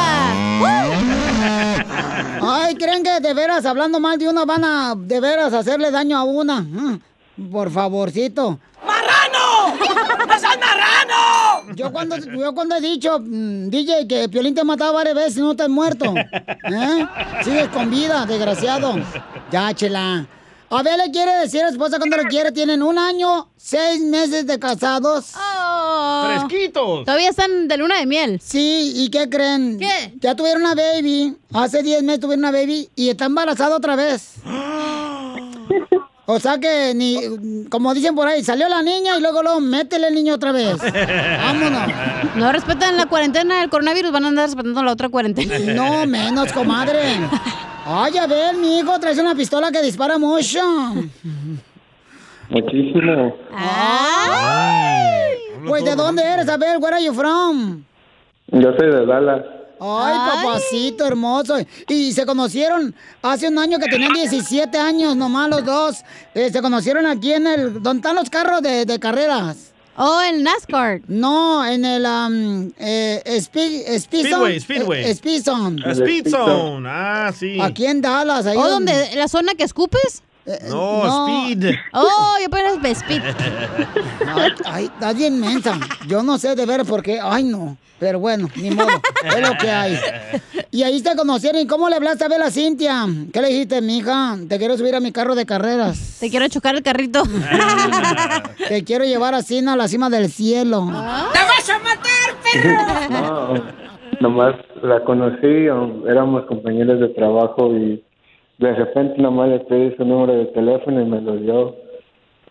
Ay, 2.42 2.76
¿creen 2.76 3.04
que 3.04 3.20
de 3.20 3.34
veras, 3.34 3.66
hablando 3.66 4.00
mal 4.00 4.18
de 4.18 4.30
una, 4.30 4.46
van 4.46 4.64
a 4.64 4.96
de 4.98 5.20
veras 5.20 5.54
hacerle 5.54 5.92
daño 5.92 6.18
a 6.18 6.24
una? 6.24 6.62
Mm, 6.62 7.00
Por 7.52 7.70
favorcito. 7.70 8.58
¡Es 9.84 10.44
el 10.44 10.60
marrano! 10.60 11.76
Yo 11.76 11.92
cuando, 11.92 12.18
yo 12.18 12.54
cuando 12.54 12.76
he 12.76 12.82
dicho, 12.82 13.20
mm, 13.20 13.70
DJ, 13.70 14.08
que 14.08 14.30
Piolín 14.30 14.56
te 14.56 14.62
ha 14.62 14.64
matado 14.64 14.94
varias 14.94 15.16
veces 15.16 15.38
y 15.38 15.42
no 15.42 15.56
te 15.56 15.64
has 15.64 15.70
muerto. 15.70 16.14
¿Eh? 16.16 17.08
Sigues 17.44 17.68
con 17.70 17.90
vida, 17.90 18.26
desgraciado. 18.26 18.96
Ya, 19.52 19.74
chela. 19.74 20.26
A 20.76 20.82
ver, 20.82 20.98
le 20.98 21.12
quiere 21.12 21.36
decir 21.36 21.62
a 21.64 21.68
su 21.68 21.74
esposa 21.74 22.00
cuando 22.00 22.18
le 22.18 22.26
quiere. 22.26 22.52
Tienen 22.52 22.82
un 22.82 22.98
año, 22.98 23.50
seis 23.56 24.02
meses 24.02 24.48
de 24.48 24.58
casados. 24.58 25.34
¡Fresquitos! 26.26 27.06
Todavía 27.06 27.30
están 27.30 27.68
de 27.68 27.78
luna 27.78 28.00
de 28.00 28.08
miel. 28.08 28.42
Sí, 28.44 28.92
¿y 28.96 29.10
qué 29.10 29.30
creen? 29.30 29.78
¿Qué? 29.78 30.16
Ya 30.20 30.34
tuvieron 30.36 30.64
una 30.64 30.74
baby. 30.74 31.38
Hace 31.54 31.84
10 31.84 32.02
meses 32.02 32.22
tuvieron 32.22 32.46
una 32.46 32.52
baby 32.52 32.90
y 32.96 33.10
está 33.10 33.26
embarazada 33.26 33.78
otra 33.78 33.96
vez. 33.96 34.38
O 36.34 36.40
sea 36.40 36.60
que 36.60 36.94
ni, 36.96 37.68
como 37.70 37.94
dicen 37.94 38.16
por 38.16 38.28
ahí, 38.28 38.44
salió 38.44 38.68
la 38.68 38.82
niña 38.82 39.18
y 39.18 39.22
luego 39.22 39.44
luego 39.44 39.60
métele 39.60 40.08
el 40.08 40.16
niño 40.16 40.34
otra 40.34 40.52
vez. 40.52 40.78
Vámonos. 41.44 41.82
No 42.36 42.52
respetan 42.52 42.98
la 42.98 43.06
cuarentena 43.06 43.60
del 43.62 43.70
coronavirus, 43.70 44.12
van 44.12 44.26
a 44.26 44.28
andar 44.30 44.46
respetando 44.46 44.82
la 44.84 44.92
otra 44.92 45.10
cuarentena. 45.10 45.60
No, 45.74 46.06
menos, 46.06 46.52
comadre. 46.54 47.00
Ay, 47.86 48.18
a 48.18 48.28
ver, 48.28 48.56
mi 48.56 48.80
hijo, 48.80 49.00
traes 49.00 49.18
una 49.20 49.36
pistola 49.36 49.72
que 49.72 49.82
dispara 49.82 50.18
mucho. 50.18 50.60
Muchísimo. 52.50 53.36
Pues, 55.68 55.86
¿de 55.86 55.96
dónde 55.96 56.24
eres? 56.24 56.48
A 56.50 56.58
ver, 56.58 56.78
where 56.80 56.96
are 56.96 57.06
you 57.06 57.14
from? 57.14 57.84
Yo 58.48 58.74
soy 58.78 58.92
de 58.92 59.06
Dallas. 59.06 59.42
Ay, 59.86 60.18
papacito 60.44 61.06
hermoso. 61.06 61.56
Y 61.90 62.14
se 62.14 62.26
conocieron 62.26 62.96
hace 63.22 63.50
un 63.50 63.58
año 63.60 63.80
que 63.80 63.88
tenían 63.88 64.14
17 64.14 64.78
años 64.78 65.16
nomás 65.16 65.50
los 65.50 65.66
dos. 65.66 65.98
Eh, 66.34 66.50
se 66.52 66.62
conocieron 66.62 67.06
aquí 67.06 67.34
en 67.34 67.48
el... 67.48 67.74
¿Dónde 67.84 68.00
están 68.00 68.16
los 68.16 68.30
carros 68.30 68.62
de, 68.62 68.86
de 68.86 69.00
carreras? 69.00 69.72
Oh, 69.96 70.22
en 70.22 70.42
NASCAR. 70.42 71.02
No, 71.08 71.66
en 71.66 71.86
el... 71.86 72.06
um, 72.06 72.72
eh, 72.80 73.22
Spe- 73.42 73.84
Speed 73.96 74.24
Speedway, 74.26 74.32
Zone. 74.32 74.60
Speedway. 74.60 75.04
Eh, 75.06 75.10
Speed 75.12 75.44
Zone. 75.44 75.84
A 75.86 75.92
Speed 75.92 76.30
Zone. 76.30 76.88
Ah, 76.90 77.32
sí. 77.38 77.60
Aquí 77.62 77.86
en 77.86 78.02
Dallas. 78.02 78.46
Ahí 78.46 78.58
¿O 78.58 78.68
donde- 78.70 78.94
donde 78.98 79.16
la 79.16 79.28
zona 79.28 79.54
que 79.54 79.64
escupes? 79.64 80.24
No, 80.70 81.46
Speed. 81.46 81.76
Oh, 81.94 82.36
yo 82.40 82.46
apenas 82.48 82.82
de 82.82 82.90
Speed. 82.92 83.22
Ay, 84.36 84.52
ay, 84.66 84.86
está 84.86 85.14
bien 85.14 85.40
mensa. 85.40 85.80
Yo 86.08 86.22
no 86.24 86.38
sé 86.38 86.56
de 86.56 86.66
ver 86.66 86.84
por 86.86 87.02
qué. 87.02 87.20
Ay, 87.22 87.44
no. 87.44 87.78
Pero 88.04 88.20
bueno, 88.20 88.50
ni 88.58 88.70
modo. 88.70 88.90
Es 89.24 89.40
lo 89.40 89.56
que 89.58 89.70
hay. 89.70 89.98
Y 90.72 90.84
ahí 90.84 91.00
se 91.00 91.16
conocieron. 91.16 91.62
¿Y 91.62 91.68
cómo 91.68 91.88
le 91.88 91.96
hablaste 91.96 92.26
a 92.26 92.28
ver 92.28 92.42
a 92.42 92.52
Cintia? 92.52 93.06
¿Qué 93.32 93.42
le 93.42 93.48
dijiste, 93.48 93.82
mija? 93.82 94.36
Te 94.50 94.58
quiero 94.58 94.78
subir 94.78 94.94
a 94.94 95.00
mi 95.00 95.14
carro 95.14 95.36
de 95.36 95.46
carreras. 95.46 96.18
Te 96.20 96.30
quiero 96.30 96.46
chocar 96.50 96.76
el 96.76 96.84
carrito. 96.84 97.24
Te 98.68 98.84
quiero 98.84 99.06
llevar 99.06 99.36
a 99.36 99.42
Cina 99.42 99.74
a 99.74 99.78
la 99.78 99.88
cima 99.88 100.10
del 100.10 100.28
cielo. 100.28 100.86
¡Te 100.88 101.40
vas 101.40 101.70
a 101.70 101.80
matar, 101.80 103.10
No, 103.10 103.54
nomás 104.20 104.56
la 104.82 105.02
conocí, 105.06 105.68
éramos 106.06 106.44
compañeros 106.48 107.00
de 107.00 107.08
trabajo 107.08 107.74
y 107.74 108.04
de 108.58 108.76
repente 108.76 109.22
nomás 109.22 109.48
le 109.48 109.60
pedí 109.62 109.96
su 109.96 110.04
número 110.04 110.34
de 110.34 110.46
teléfono 110.48 111.02
y 111.02 111.06
me 111.06 111.22
lo 111.22 111.38
dio. 111.38 111.76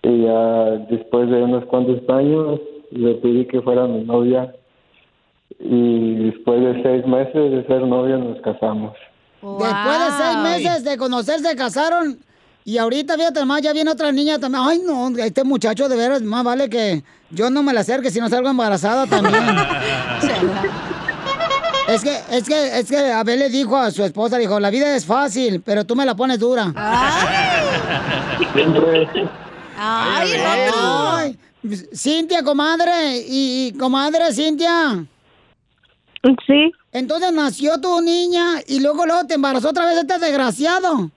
Y 0.02 0.22
ya 0.24 0.64
después 0.88 1.28
de 1.28 1.42
unos 1.42 1.66
cuantos 1.66 2.00
años 2.08 2.58
le 2.90 3.14
pedí 3.16 3.44
que 3.44 3.60
fuera 3.60 3.86
mi 3.86 4.04
novia 4.04 4.50
y 5.64 6.14
después 6.26 6.60
de 6.60 6.82
seis 6.82 7.06
meses 7.06 7.50
de 7.52 7.64
ser 7.66 7.82
novios 7.82 8.20
nos 8.20 8.40
casamos. 8.40 8.92
Después 9.40 9.98
de 9.98 10.22
seis 10.22 10.36
meses 10.42 10.84
de 10.84 10.96
conocerse, 10.96 11.48
se 11.48 11.56
casaron. 11.56 12.18
Y 12.64 12.78
ahorita, 12.78 13.16
fíjate 13.16 13.44
más, 13.44 13.60
ya 13.60 13.72
viene 13.72 13.90
otra 13.90 14.12
niña 14.12 14.38
también. 14.38 14.62
Ay, 14.64 14.82
no, 14.86 15.08
este 15.18 15.42
muchacho 15.42 15.88
de 15.88 15.96
veras, 15.96 16.22
más 16.22 16.44
vale 16.44 16.68
que 16.68 17.02
yo 17.30 17.50
no 17.50 17.62
me 17.62 17.72
la 17.72 17.80
acerque 17.80 18.10
si 18.10 18.20
no 18.20 18.28
salgo 18.28 18.48
embarazada 18.48 19.06
también. 19.06 19.34
Es 21.88 22.02
que, 22.04 22.16
es 22.30 22.44
que, 22.44 22.78
es 22.78 22.88
que 22.88 22.96
Abel 22.96 23.40
le 23.40 23.48
dijo 23.50 23.76
a 23.76 23.90
su 23.90 24.04
esposa, 24.04 24.38
dijo, 24.38 24.60
la 24.60 24.70
vida 24.70 24.94
es 24.94 25.04
fácil, 25.04 25.60
pero 25.62 25.84
tú 25.84 25.96
me 25.96 26.06
la 26.06 26.14
pones 26.14 26.38
dura. 26.38 26.72
Ay, 29.76 30.30
Ay, 30.80 31.38
Cintia, 31.92 32.44
comadre, 32.44 33.18
y, 33.26 33.66
y 33.66 33.72
comadre, 33.76 34.32
Cintia. 34.32 35.04
Sí. 36.46 36.72
Entonces 36.92 37.32
nació 37.32 37.80
tu 37.80 38.00
niña 38.00 38.60
y 38.66 38.80
luego 38.80 39.04
luego 39.06 39.26
te 39.26 39.34
embarazó 39.34 39.70
otra 39.70 39.86
vez 39.86 39.96
este 39.98 40.18
desgraciado. 40.18 41.10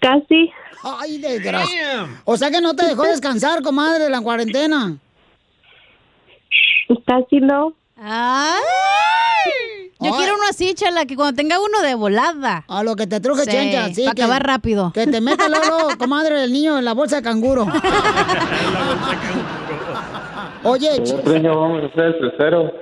Casi. 0.00 0.50
Ay, 0.82 1.18
desgraciado. 1.18 2.08
O 2.24 2.36
sea 2.36 2.50
que 2.50 2.60
no 2.60 2.74
te 2.74 2.84
dejó 2.86 3.02
descansar, 3.08 3.62
comadre, 3.62 4.08
la 4.10 4.20
cuarentena. 4.20 4.96
Casi 7.06 7.36
no. 7.40 7.74
Ay. 7.96 8.60
Yo 10.00 10.10
Ay. 10.12 10.18
quiero 10.18 10.34
uno 10.34 10.42
así, 10.50 10.74
chala, 10.74 11.06
que 11.06 11.14
cuando 11.14 11.36
tenga 11.36 11.60
uno 11.60 11.80
de 11.80 11.94
volada. 11.94 12.64
A 12.66 12.82
lo 12.82 12.96
que 12.96 13.06
te 13.06 13.20
truje, 13.20 13.46
chencha, 13.46 13.94
sí. 13.94 14.02
Para 14.02 14.14
que- 14.14 14.22
acabar 14.22 14.44
rápido. 14.44 14.92
Que 14.92 15.06
te 15.06 15.20
meta 15.20 15.48
luego, 15.48 15.96
comadre, 15.96 16.42
el 16.42 16.52
niño 16.52 16.76
en 16.78 16.84
la 16.84 16.92
bolsa 16.92 17.16
de 17.16 17.22
canguro. 17.22 17.66
Oye, 20.64 20.96
El 20.96 21.14
otro 21.14 21.34
año 21.34 21.60
vamos 21.60 21.82
a 21.82 21.86
hacer 21.86 22.04
el 22.04 22.18
tercero. 22.20 22.72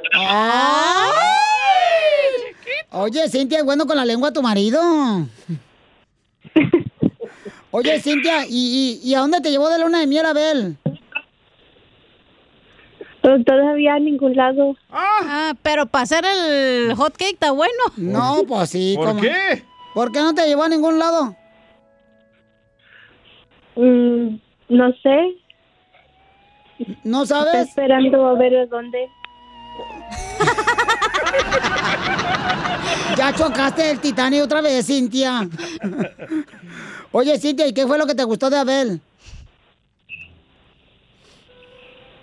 Oye, 2.92 3.28
Cintia, 3.28 3.58
es 3.58 3.64
bueno 3.64 3.87
con 3.87 3.96
la 3.96 4.04
lengua 4.04 4.32
tu 4.32 4.42
marido. 4.42 4.80
Oye, 7.70 8.00
Cintia, 8.00 8.44
¿y, 8.46 9.00
y, 9.02 9.08
y 9.08 9.14
a 9.14 9.20
dónde 9.20 9.40
te 9.40 9.50
llevó 9.50 9.68
de 9.68 9.78
luna 9.78 10.00
de 10.00 10.06
miel, 10.06 10.26
Abel? 10.26 10.76
Todavía 13.22 13.94
a 13.94 13.99
ningún 13.99 14.34
lado. 14.34 14.76
Ah, 14.90 15.52
pero 15.62 15.87
para 15.87 16.02
hacer 16.02 16.25
el 16.25 16.94
hot 16.94 17.12
cake 17.16 17.34
está 17.34 17.52
bueno. 17.52 17.72
No, 17.96 18.42
pues 18.49 18.70
sí. 18.70 18.94
¿Por 18.96 19.20
qué? 19.20 19.62
¿Por 19.94 20.10
qué 20.10 20.20
no 20.20 20.34
te 20.34 20.46
llevó 20.46 20.64
a 20.64 20.68
ningún 20.68 20.99
lado? 20.99 21.37
Mm, 23.76 24.37
no 24.70 24.92
sé. 25.02 25.37
¿No 27.04 27.26
sabes? 27.26 27.54
Estoy 27.54 27.68
esperando 27.84 28.26
a 28.28 28.34
ver 28.34 28.56
a 28.56 28.66
dónde. 28.66 29.08
Ya 33.16 33.32
chocaste 33.34 33.90
el 33.90 33.99
Titanic 34.00 34.42
otra 34.42 34.60
vez, 34.60 34.87
Cintia. 34.87 35.49
Oye, 37.12 37.38
Cintia, 37.38 37.66
¿y 37.66 37.72
qué 37.75 37.87
fue 37.87 37.99
lo 37.99 38.06
que 38.06 38.14
te 38.14 38.25
gustó 38.25 38.49
de 38.50 38.58
Abel? 38.58 39.00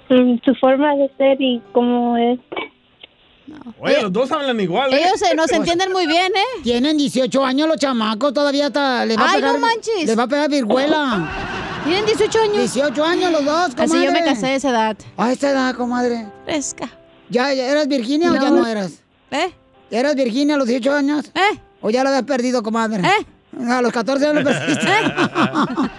Mm, 0.10 0.36
su 0.44 0.56
forma 0.56 0.96
de 0.96 1.12
ser 1.18 1.42
y 1.42 1.62
cómo 1.74 2.18
es. 2.18 2.40
Oye, 3.80 4.02
los 4.02 4.12
dos 4.12 4.32
hablan 4.32 4.60
igual, 4.60 4.94
¿eh? 4.94 4.98
Ellos 5.06 5.20
se, 5.20 5.36
no 5.36 5.46
se 5.48 5.56
entienden 5.56 5.92
muy 5.92 6.06
bien, 6.08 6.32
¿eh? 6.36 6.62
Tienen 6.64 6.98
18 6.98 7.46
años 7.46 7.68
los 7.68 7.78
chamacos, 7.78 8.34
todavía 8.34 8.68
está, 8.68 9.06
les 9.06 9.18
va 9.18 9.24
a 9.24 9.30
Ay, 9.32 9.36
pegar, 9.36 9.54
no 9.54 9.60
manches. 9.60 10.06
les 10.06 10.18
va 10.18 10.24
a 10.24 10.28
pegar 10.28 10.50
viruela. 10.50 11.30
Tienen 11.84 12.06
18 12.06 12.42
años. 12.42 12.58
18 12.74 13.04
años 13.06 13.32
los 13.32 13.46
dos, 13.46 13.68
comadre. 13.76 13.84
Así 13.84 14.06
yo 14.06 14.12
me 14.12 14.24
casé 14.24 14.48
a 14.48 14.56
esa 14.56 14.70
edad. 14.70 14.98
A 15.18 15.32
esa 15.32 15.52
edad, 15.52 15.76
comadre. 15.76 16.28
Fresca. 16.46 16.90
¿Ya, 17.30 17.54
ya 17.54 17.66
eras 17.68 17.88
Virginia 17.88 18.32
o 18.32 18.36
ya 18.36 18.50
No. 18.50 18.58
no 18.58 18.68
eras? 18.68 19.02
¿Eh? 19.32 19.52
¿Eras 19.92 20.16
Virginia 20.16 20.56
a 20.56 20.58
los 20.58 20.68
18 20.68 20.94
años? 20.96 21.32
¿Eh? 21.36 21.60
¿O 21.82 21.90
ya 21.90 22.04
lo 22.04 22.10
habías 22.10 22.24
perdido, 22.24 22.62
comadre? 22.64 23.04
¿Eh? 23.04 23.26
A 23.70 23.82
los 23.82 23.92
14 23.92 24.28
años 24.28 24.44
lo 24.44 24.50
perdiste. 24.50 24.88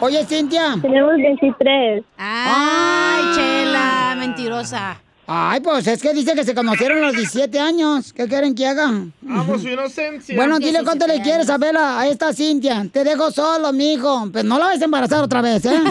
Oye, 0.00 0.24
Cintia. 0.26 0.76
Tenemos 0.82 1.14
23. 1.16 2.04
Ay, 2.18 3.34
chela, 3.34 4.16
mentirosa. 4.18 4.96
Ay, 5.26 5.60
pues 5.60 5.86
es 5.86 6.02
que 6.02 6.12
dice 6.12 6.34
que 6.34 6.44
se 6.44 6.54
conocieron 6.54 6.98
a 6.98 7.06
los 7.06 7.16
17 7.16 7.58
años. 7.58 8.12
¿Qué 8.12 8.28
quieren 8.28 8.54
que 8.54 8.66
hagan? 8.66 9.12
Amo 9.26 9.58
su 9.58 9.68
inocencia. 9.68 10.36
Bueno, 10.36 10.58
dile 10.58 10.80
cuánto 10.84 11.06
le 11.06 11.22
quieres 11.22 11.48
a 11.48 11.56
Bela, 11.56 11.98
a 11.98 12.08
esta 12.08 12.32
Cintia. 12.34 12.86
Te 12.92 13.04
dejo 13.04 13.30
solo, 13.30 13.72
mijo. 13.72 14.28
Pero 14.32 14.46
no 14.46 14.58
la 14.58 14.66
vas 14.66 14.82
a 14.82 14.84
embarazar 14.84 15.24
otra 15.24 15.40
vez, 15.40 15.64
¿eh? 15.64 15.70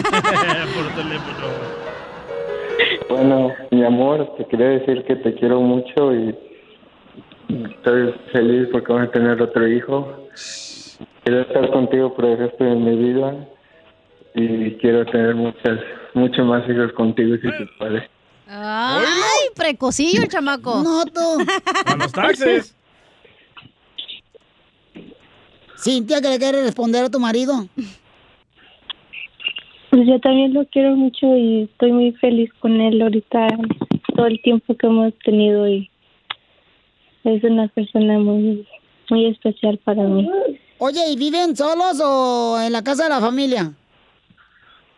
Por 0.74 0.94
teléfono. 0.94 1.74
Bueno, 3.08 3.52
mi 3.70 3.84
amor, 3.84 4.34
te 4.36 4.44
quería 4.46 4.68
decir 4.68 5.04
que 5.04 5.16
te 5.16 5.34
quiero 5.34 5.60
mucho 5.60 6.14
y 6.14 6.34
estoy 7.48 8.14
feliz 8.32 8.68
porque 8.70 8.92
voy 8.92 9.02
a 9.02 9.10
tener 9.10 9.42
otro 9.42 9.66
hijo. 9.66 10.28
Quiero 11.24 11.40
estar 11.40 11.70
contigo 11.70 12.14
por 12.14 12.24
el 12.24 12.38
resto 12.38 12.64
de 12.64 12.74
mi 12.74 12.96
vida 12.96 13.48
y 14.34 14.72
quiero 14.76 15.04
tener 15.06 15.34
muchas, 15.34 15.80
muchos 16.14 16.46
más 16.46 16.68
hijos 16.68 16.92
contigo 16.92 17.36
si 17.36 17.48
se 17.50 17.66
puede. 17.78 18.13
Ay, 18.56 19.48
precocillo 19.56 20.22
el 20.22 20.28
chamaco. 20.28 20.82
No, 20.82 21.04
tú. 21.06 21.20
A 21.86 21.96
los 21.96 22.12
taxes. 22.12 22.74
Cintia, 25.76 26.20
¿qué 26.20 26.28
le 26.28 26.38
quieres 26.38 26.64
responder 26.64 27.04
a 27.04 27.10
tu 27.10 27.18
marido? 27.18 27.66
Pues 29.90 30.06
yo 30.06 30.20
también 30.20 30.54
lo 30.54 30.64
quiero 30.66 30.94
mucho 30.96 31.26
y 31.36 31.62
estoy 31.62 31.92
muy 31.92 32.12
feliz 32.12 32.50
con 32.60 32.80
él 32.80 33.02
ahorita, 33.02 33.48
todo 34.14 34.26
el 34.26 34.40
tiempo 34.42 34.76
que 34.76 34.86
hemos 34.86 35.12
tenido 35.24 35.68
y 35.68 35.90
es 37.24 37.42
una 37.44 37.68
persona 37.68 38.18
muy, 38.18 38.66
muy 39.10 39.26
especial 39.26 39.78
para 39.78 40.02
mí. 40.04 40.28
Oye, 40.78 41.10
¿y 41.10 41.16
viven 41.16 41.56
solos 41.56 42.00
o 42.02 42.60
en 42.60 42.72
la 42.72 42.82
casa 42.82 43.04
de 43.04 43.10
la 43.10 43.20
familia? 43.20 43.72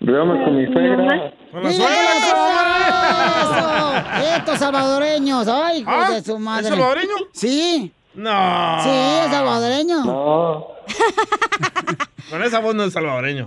Vivamos 0.06 0.36
con 0.44 0.56
mi 0.56 0.66
suegra. 0.72 1.32
Estos 4.36 4.58
salvadoreños, 4.60 5.48
ay, 5.48 5.80
hijos 5.80 5.94
¿Ah? 5.96 6.10
de 6.12 6.22
su 6.22 6.38
madre. 6.38 6.62
¿Es 6.64 6.68
salvadoreño? 6.70 7.14
Sí. 7.32 7.92
No. 8.14 8.78
Sí, 8.84 8.88
es 9.25 9.30
salvadoreño. 9.32 10.04
No. 10.04 10.66
Con 12.30 12.42
esa 12.44 12.60
voz 12.60 12.75
no 12.76 12.84
es 12.84 12.92
salvadoreño. 12.92 13.46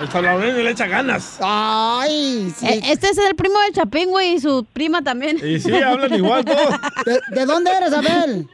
El 0.00 0.08
salvadoreño 0.08 0.56
le 0.56 0.70
echa 0.70 0.86
ganas. 0.86 1.38
Ay, 1.42 2.50
sí. 2.56 2.66
Eh, 2.66 2.80
Este 2.86 3.08
es 3.10 3.18
el 3.18 3.34
primo 3.36 3.60
del 3.60 3.72
Chapín, 3.74 4.08
güey, 4.08 4.34
y 4.34 4.40
su 4.40 4.64
prima 4.72 5.02
también. 5.02 5.38
Y 5.46 5.60
sí, 5.60 5.74
hablan 5.82 6.14
igual 6.14 6.44
todos. 6.46 6.74
¿De, 7.04 7.20
de 7.28 7.44
dónde 7.46 7.70
eres, 7.72 7.92
Abel? 7.92 8.48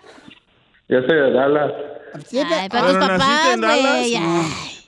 Yo 0.89 0.99
soy 1.07 1.17
de 1.17 1.31
Dallas. 1.33 1.73
Ay, 2.33 2.69
para 2.69 2.87
tus 2.89 2.97
papás, 2.97 3.57
güey. 3.61 4.19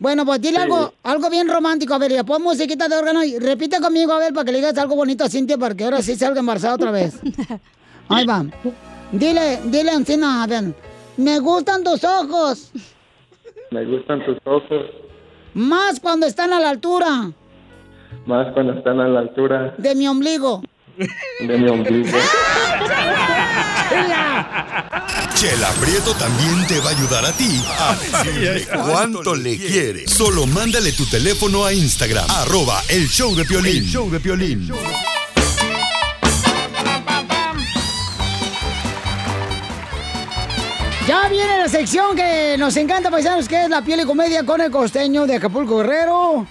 Bueno, 0.02 0.26
pues 0.26 0.40
dile 0.40 0.58
algo, 0.58 0.92
algo 1.04 1.30
bien 1.30 1.48
romántico, 1.48 1.94
a 1.94 1.98
ver, 1.98 2.10
ya 2.10 2.24
pon 2.24 2.42
musiquita 2.42 2.88
de 2.88 2.96
órgano 2.96 3.22
y 3.22 3.38
repite 3.38 3.80
conmigo, 3.80 4.12
a 4.12 4.18
ver, 4.18 4.32
para 4.32 4.44
que 4.44 4.50
le 4.50 4.58
digas 4.58 4.76
algo 4.76 4.96
bonito 4.96 5.22
a 5.22 5.28
Cintia, 5.28 5.56
para 5.56 5.76
que 5.76 5.84
ahora 5.84 6.02
sí 6.02 6.16
salga 6.16 6.40
embarazada 6.40 6.74
otra 6.74 6.90
vez. 6.90 7.20
Ahí 8.08 8.26
va. 8.26 8.44
Dile, 9.12 9.60
dile, 9.66 9.92
Encina, 9.92 10.42
a 10.42 10.48
ver, 10.48 10.74
me 11.16 11.38
gustan 11.38 11.84
tus 11.84 12.02
ojos, 12.02 12.72
Me 13.70 13.84
gustan 13.84 14.24
tus 14.24 14.38
ojos, 14.44 14.86
más 15.54 16.00
cuando 16.00 16.26
están 16.26 16.52
a 16.52 16.58
la 16.58 16.70
altura 16.70 17.30
más 18.26 18.52
cuando 18.54 18.72
están 18.72 18.98
a 18.98 19.06
la 19.06 19.20
altura 19.20 19.74
de 19.78 19.94
mi 19.94 20.08
ombligo. 20.08 20.62
de 21.46 21.58
mi 21.58 21.68
ombligo. 21.68 22.08
Chela 25.34 25.70
Prieto 25.80 26.14
también 26.14 26.66
te 26.66 26.78
va 26.80 26.90
a 26.90 26.92
ayudar 26.92 27.24
a 27.24 27.32
ti 27.32 27.62
a 27.78 27.96
decirle 27.96 28.66
cuánto 28.66 29.34
le 29.34 29.56
quiere. 29.56 30.06
Solo 30.06 30.46
mándale 30.46 30.92
tu 30.92 31.04
teléfono 31.06 31.64
a 31.64 31.72
Instagram, 31.72 32.30
arroba 32.30 32.82
el 32.88 33.08
show 33.08 33.34
de 33.34 33.44
Piolín. 33.44 33.78
El 33.78 33.86
show 33.88 34.10
de 34.10 34.20
Piolín. 34.20 34.70
Ya 41.06 41.28
viene 41.28 41.58
la 41.58 41.68
sección 41.68 42.14
que 42.14 42.56
nos 42.56 42.76
encanta, 42.76 43.10
paisanos, 43.10 43.48
que 43.48 43.64
es 43.64 43.68
la 43.68 43.82
piel 43.82 44.00
y 44.00 44.04
comedia 44.04 44.44
con 44.46 44.60
el 44.60 44.70
costeño 44.70 45.26
de 45.26 45.34
Acapulco 45.34 45.78
Guerrero. 45.78 46.46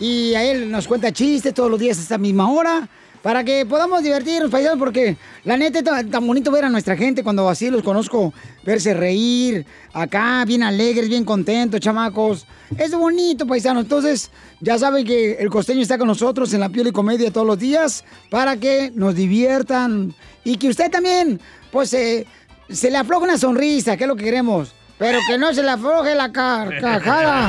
Y 0.00 0.34
a 0.34 0.42
él 0.42 0.68
nos 0.68 0.88
cuenta 0.88 1.12
chistes 1.12 1.54
todos 1.54 1.70
los 1.70 1.78
días 1.78 1.96
a 1.98 2.00
esta 2.00 2.18
misma 2.18 2.50
hora. 2.50 2.88
Para 3.22 3.44
que 3.44 3.64
podamos 3.64 4.02
divertirnos, 4.02 4.50
paisanos, 4.50 4.78
porque 4.78 5.16
la 5.44 5.56
neta 5.56 5.82
tan, 5.82 6.26
bonito 6.26 6.50
ver 6.50 6.64
a 6.64 6.68
nuestra 6.68 6.96
gente 6.96 7.22
cuando 7.22 7.48
así 7.48 7.70
los 7.70 7.82
conozco, 7.82 8.34
verse 8.64 8.94
reír, 8.94 9.64
acá, 9.92 10.44
bien 10.44 10.64
alegres, 10.64 11.08
bien 11.08 11.24
contentos, 11.24 11.80
chamacos. 11.80 12.46
Es 12.76 12.92
bonito, 12.92 13.46
paisanos. 13.46 13.84
Entonces, 13.84 14.30
ya 14.60 14.76
saben 14.76 15.06
que 15.06 15.34
el 15.34 15.50
costeño 15.50 15.82
está 15.82 15.98
con 15.98 16.08
nosotros 16.08 16.52
en 16.52 16.60
la 16.60 16.68
piel 16.68 16.88
y 16.88 16.92
comedia 16.92 17.30
todos 17.30 17.46
los 17.46 17.58
días 17.60 18.04
para 18.28 18.56
que 18.56 18.90
nos 18.94 19.14
diviertan 19.14 20.14
y 20.42 20.56
que 20.56 20.68
usted 20.68 20.90
también, 20.90 21.40
pues, 21.70 21.94
eh, 21.94 22.26
se 22.68 22.90
le 22.90 22.96
afloje 22.96 23.24
una 23.24 23.38
sonrisa, 23.38 23.96
que 23.96 24.04
es 24.04 24.08
lo 24.08 24.16
que 24.16 24.24
queremos. 24.24 24.74
Pero 25.02 25.18
que 25.26 25.36
no 25.36 25.52
se 25.52 25.64
le 25.64 25.70
afloje 25.70 26.14
la 26.14 26.30
carcajada. 26.30 27.48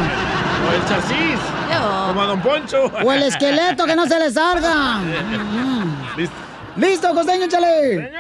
O 0.68 0.74
el 0.74 0.86
chasis. 0.88 1.40
Como 2.08 2.22
a 2.22 2.26
Don 2.26 2.42
Poncho. 2.42 2.92
O 3.06 3.14
el 3.14 3.22
esqueleto 3.22 3.86
que 3.86 3.96
no 3.96 4.08
se 4.08 4.18
le 4.20 4.32
salga. 4.32 5.00
Listo. 6.18 6.36
¡Listo, 6.76 7.14
costeño, 7.14 7.46
échale! 7.46 8.12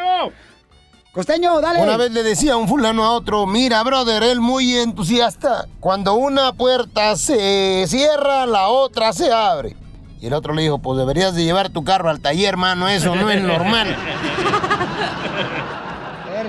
Costeño, 1.11 1.59
dale. 1.61 1.81
Una 1.81 1.97
vez 1.97 2.11
le 2.11 2.21
decía 2.21 2.57
un 2.57 2.67
fulano 2.67 3.03
a 3.05 3.11
otro, 3.11 3.47
mira, 3.47 3.81
brother, 3.81 4.21
él 4.21 4.39
muy 4.39 4.77
entusiasta. 4.77 5.65
Cuando 5.79 6.13
una 6.13 6.53
puerta 6.53 7.15
se 7.15 7.85
cierra, 7.87 8.45
la 8.45 8.67
otra 8.67 9.13
se 9.13 9.31
abre. 9.31 9.75
Y 10.21 10.27
el 10.27 10.33
otro 10.33 10.53
le 10.53 10.61
dijo, 10.61 10.77
pues 10.77 10.99
deberías 10.99 11.33
de 11.33 11.43
llevar 11.43 11.69
tu 11.69 11.83
carro 11.83 12.11
al 12.11 12.19
taller, 12.19 12.49
hermano, 12.49 12.87
eso 12.87 13.15
no 13.15 13.31
es 13.31 13.41
normal. 13.41 13.95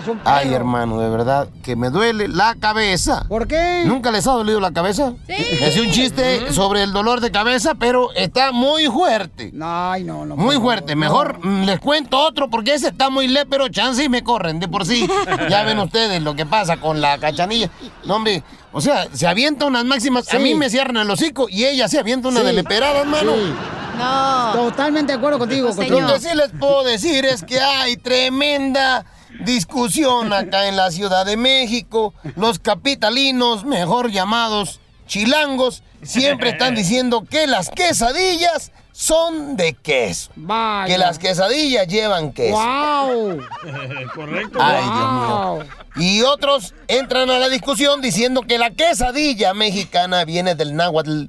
Un 0.07 0.21
Ay, 0.25 0.53
hermano, 0.53 1.01
de 1.01 1.09
verdad, 1.09 1.49
que 1.63 1.77
me 1.77 1.91
duele 1.91 2.29
la 2.29 2.55
cabeza. 2.61 3.25
¿Por 3.29 3.47
qué? 3.47 3.83
¿Nunca 3.87 4.11
les 4.11 4.27
ha 4.27 4.33
dolido 4.33 4.61
la 4.61 4.73
cabeza? 4.73 5.13
Sí. 5.27 5.35
Es 5.61 5.79
un 5.79 5.91
chiste 5.91 6.53
sobre 6.53 6.83
el 6.83 6.93
dolor 6.93 7.21
de 7.21 7.31
cabeza, 7.31 7.75
pero 7.75 8.13
está 8.15 8.53
muy 8.53 8.87
fuerte. 8.87 9.53
Ay, 9.63 10.05
no, 10.05 10.25
no. 10.27 10.37
Muy 10.37 10.57
fuerte. 10.57 10.95
Mejor 10.97 11.45
mm, 11.45 11.65
les 11.65 11.81
cuento 11.81 12.19
otro 12.19 12.49
porque 12.51 12.75
ese 12.75 12.89
está 12.89 13.11
muy 13.11 13.35
pero 13.49 13.69
chance 13.69 14.03
y 14.05 14.09
me 14.09 14.23
corren 14.23 14.61
de 14.61 14.69
por 14.69 14.87
sí. 14.87 15.09
Ya 15.51 15.63
ven 15.65 15.79
ustedes 15.79 16.23
lo 16.23 16.35
que 16.35 16.47
pasa 16.47 16.77
con 16.77 17.01
la 17.01 17.19
cachanilla. 17.19 17.71
No, 18.05 18.17
hombre, 18.17 18.43
o 18.73 18.81
sea, 18.81 19.09
se 19.13 19.27
avienta 19.27 19.67
unas 19.67 19.85
máximas. 19.85 20.33
A 20.33 20.39
mí 20.39 20.55
me 20.55 20.71
cierran 20.71 20.97
el 20.99 21.11
hocico 21.11 21.49
y 21.49 21.65
ella 21.65 21.89
se 21.89 21.99
avienta 21.99 22.29
una 22.29 22.41
Sí. 22.41 22.47
de 22.47 22.53
leperada, 22.53 23.01
hermano. 23.01 23.33
Sí. 23.35 23.55
No. 23.99 24.53
Totalmente 24.53 25.13
de 25.13 25.19
acuerdo 25.19 25.39
contigo, 25.39 25.69
Lo 25.69 25.75
costeño. 25.75 26.13
que 26.13 26.21
sí 26.21 26.29
les 26.35 26.51
puedo 26.51 26.83
decir 26.83 27.25
es 27.25 27.45
que 27.45 27.61
hay 27.61 27.97
tremenda 27.97 29.05
discusión 29.41 30.33
acá 30.33 30.69
en 30.69 30.77
la 30.77 30.91
Ciudad 30.91 31.27
de 31.27 31.37
México. 31.37 32.15
Los 32.37 32.59
capitalinos, 32.59 33.65
mejor 33.65 34.11
llamados 34.11 34.81
chilangos, 35.07 35.83
siempre 36.03 36.51
están 36.51 36.75
diciendo 36.77 37.25
que 37.29 37.47
las 37.47 37.71
quesadillas 37.71 38.73
son 38.93 39.57
de 39.57 39.75
queso. 39.75 40.31
Vaya. 40.37 40.87
Que 40.87 40.99
las 40.99 41.19
quesadillas 41.19 41.89
llevan 41.89 42.33
queso. 42.33 42.57
¡Wow! 42.57 43.39
Correcto. 44.15 44.59
Ay, 44.61 44.85
Dios 44.85 45.13
mío. 45.13 45.59
Y 45.97 46.23
otros 46.23 46.75
entran 46.89 47.29
a 47.31 47.39
la 47.39 47.49
discusión 47.49 48.01
diciendo 48.01 48.43
que 48.43 48.59
la 48.59 48.71
quesadilla 48.71 49.53
mexicana 49.53 50.25
viene 50.25 50.55
del 50.55 50.77
náhuatl. 50.77 51.25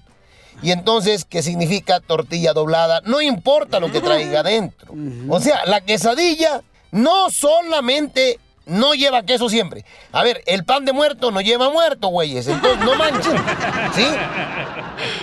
Y 0.61 0.71
entonces, 0.71 1.25
¿qué 1.25 1.43
significa 1.43 1.99
tortilla 1.99 2.53
doblada? 2.53 3.01
No 3.03 3.19
importa 3.21 3.79
lo 3.79 3.91
que 3.91 3.99
traiga 3.99 4.39
adentro. 4.41 4.93
O 5.29 5.39
sea, 5.39 5.65
la 5.65 5.81
quesadilla 5.81 6.61
no 6.95 7.29
solamente 7.29 8.39
no 8.65 8.93
lleva 8.93 9.23
queso 9.23 9.49
siempre. 9.49 9.83
A 10.13 10.23
ver, 10.23 10.41
el 10.47 10.63
pan 10.63 10.85
de 10.85 10.93
muerto 10.93 11.29
no 11.29 11.41
lleva 11.41 11.69
muerto, 11.69 12.07
güeyes. 12.07 12.47
Entonces, 12.47 12.83
no 12.83 12.95
manchen. 12.95 13.37
¿Sí? 13.93 14.05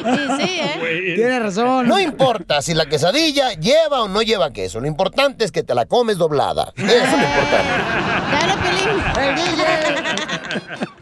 Sí, 0.04 0.20
sí, 0.38 0.60
¿eh? 0.60 1.14
Tienes 1.16 1.42
razón. 1.42 1.88
No 1.88 1.98
importa 1.98 2.60
si 2.60 2.74
la 2.74 2.86
quesadilla 2.86 3.54
lleva 3.54 4.02
o 4.02 4.08
no 4.08 4.20
lleva 4.22 4.52
queso. 4.52 4.80
Lo 4.80 4.86
importante 4.86 5.44
es 5.44 5.50
que 5.50 5.62
te 5.62 5.74
la 5.74 5.86
comes 5.86 6.18
doblada. 6.18 6.72
Eso 6.76 6.86
es 6.86 7.10
lo 7.10 7.18
importante. 7.18 7.70
¡El 9.18 9.34
DJ! 9.34 11.01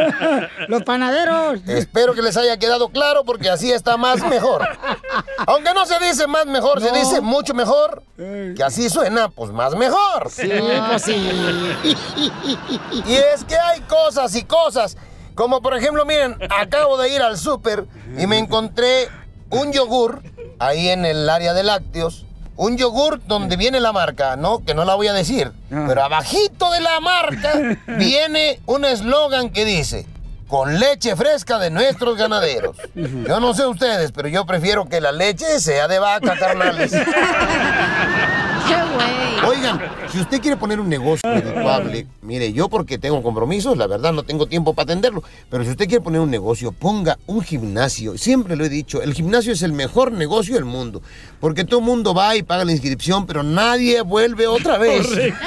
Los 0.68 0.82
panaderos. 0.82 1.60
Espero 1.66 2.14
que 2.14 2.22
les 2.22 2.36
haya 2.36 2.56
quedado 2.58 2.88
claro 2.88 3.24
porque 3.24 3.48
así 3.50 3.70
está 3.70 3.96
más 3.96 4.22
mejor. 4.28 4.66
Aunque 5.46 5.74
no 5.74 5.86
se 5.86 5.98
dice 6.04 6.26
más 6.26 6.46
mejor, 6.46 6.80
se 6.80 6.92
dice 6.92 7.20
mucho 7.20 7.54
mejor. 7.54 8.02
Que 8.16 8.62
así 8.64 8.88
suena, 8.88 9.28
pues 9.28 9.50
más 9.50 9.74
mejor. 9.74 10.30
Sí, 10.30 10.50
pues 10.88 11.02
sí. 11.02 11.30
Y 13.06 13.14
es 13.14 13.44
que 13.44 13.56
hay 13.56 13.80
cosas 13.82 14.34
y 14.36 14.42
cosas 14.44 14.96
Como 15.34 15.60
por 15.62 15.76
ejemplo, 15.76 16.04
miren, 16.04 16.36
acabo 16.50 16.98
de 16.98 17.08
ir 17.08 17.22
al 17.22 17.36
súper 17.38 17.86
y 18.18 18.26
me 18.26 18.38
encontré 18.38 19.08
un 19.50 19.72
yogur 19.72 20.22
ahí 20.58 20.88
en 20.88 21.04
el 21.04 21.28
área 21.28 21.54
de 21.54 21.62
lácteos. 21.62 22.26
Un 22.56 22.76
yogur 22.76 23.20
donde 23.26 23.56
viene 23.56 23.80
la 23.80 23.92
marca, 23.92 24.36
¿no? 24.36 24.64
Que 24.64 24.74
no 24.74 24.84
la 24.84 24.94
voy 24.94 25.08
a 25.08 25.12
decir. 25.12 25.52
Pero 25.70 26.02
abajito 26.04 26.70
de 26.70 26.80
la 26.80 27.00
marca 27.00 27.52
viene 27.98 28.60
un 28.66 28.84
eslogan 28.84 29.50
que 29.50 29.64
dice, 29.64 30.06
con 30.48 30.78
leche 30.78 31.16
fresca 31.16 31.58
de 31.58 31.70
nuestros 31.70 32.18
ganaderos. 32.18 32.76
Yo 32.94 33.40
no 33.40 33.54
sé 33.54 33.66
ustedes, 33.66 34.12
pero 34.12 34.28
yo 34.28 34.44
prefiero 34.44 34.86
que 34.86 35.00
la 35.00 35.10
leche 35.10 35.58
sea 35.60 35.88
de 35.88 35.98
vaca, 35.98 36.38
carnales. 36.38 36.92
Oigan, 39.46 39.80
si 40.10 40.20
usted 40.20 40.40
quiere 40.40 40.56
poner 40.56 40.78
un 40.78 40.88
negocio 40.88 41.28
redituable, 41.28 42.06
mire, 42.22 42.52
yo 42.52 42.68
porque 42.68 42.98
tengo 42.98 43.22
compromisos, 43.22 43.76
la 43.76 43.86
verdad 43.86 44.12
no 44.12 44.22
tengo 44.22 44.46
tiempo 44.46 44.72
para 44.72 44.84
atenderlo, 44.84 45.22
pero 45.50 45.64
si 45.64 45.70
usted 45.70 45.88
quiere 45.88 46.02
poner 46.02 46.20
un 46.20 46.30
negocio, 46.30 46.70
ponga 46.72 47.18
un 47.26 47.42
gimnasio. 47.42 48.16
Siempre 48.16 48.54
lo 48.54 48.64
he 48.64 48.68
dicho, 48.68 49.02
el 49.02 49.14
gimnasio 49.14 49.52
es 49.52 49.62
el 49.62 49.72
mejor 49.72 50.12
negocio 50.12 50.54
del 50.54 50.64
mundo, 50.64 51.02
porque 51.40 51.64
todo 51.64 51.80
el 51.80 51.86
mundo 51.86 52.14
va 52.14 52.36
y 52.36 52.42
paga 52.42 52.64
la 52.64 52.72
inscripción, 52.72 53.26
pero 53.26 53.42
nadie 53.42 54.02
vuelve 54.02 54.46
otra 54.46 54.78
vez. 54.78 55.06
Correcto. 55.06 55.40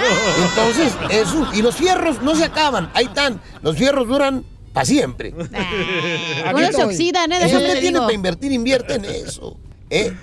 Entonces, 0.43 0.93
eso, 1.10 1.47
y 1.54 1.62
los 1.62 1.75
fierros 1.75 2.21
no 2.21 2.36
se 2.36 2.43
acaban, 2.43 2.89
ahí 2.93 3.06
están, 3.06 3.39
los 3.62 3.78
fierros 3.78 4.08
duran 4.08 4.43
para 4.73 4.86
siempre. 4.86 5.34
Uno 5.34 6.71
se 6.71 6.84
oxidan, 6.84 7.32
¿eh? 7.32 7.49
Si 7.49 7.56
usted 7.56 7.80
tiene 7.80 7.99
para 7.99 8.13
invertir, 8.13 8.51
invierte 8.51 8.95
en 8.95 9.06
eso. 9.06 9.58
¿eh? 9.89 10.13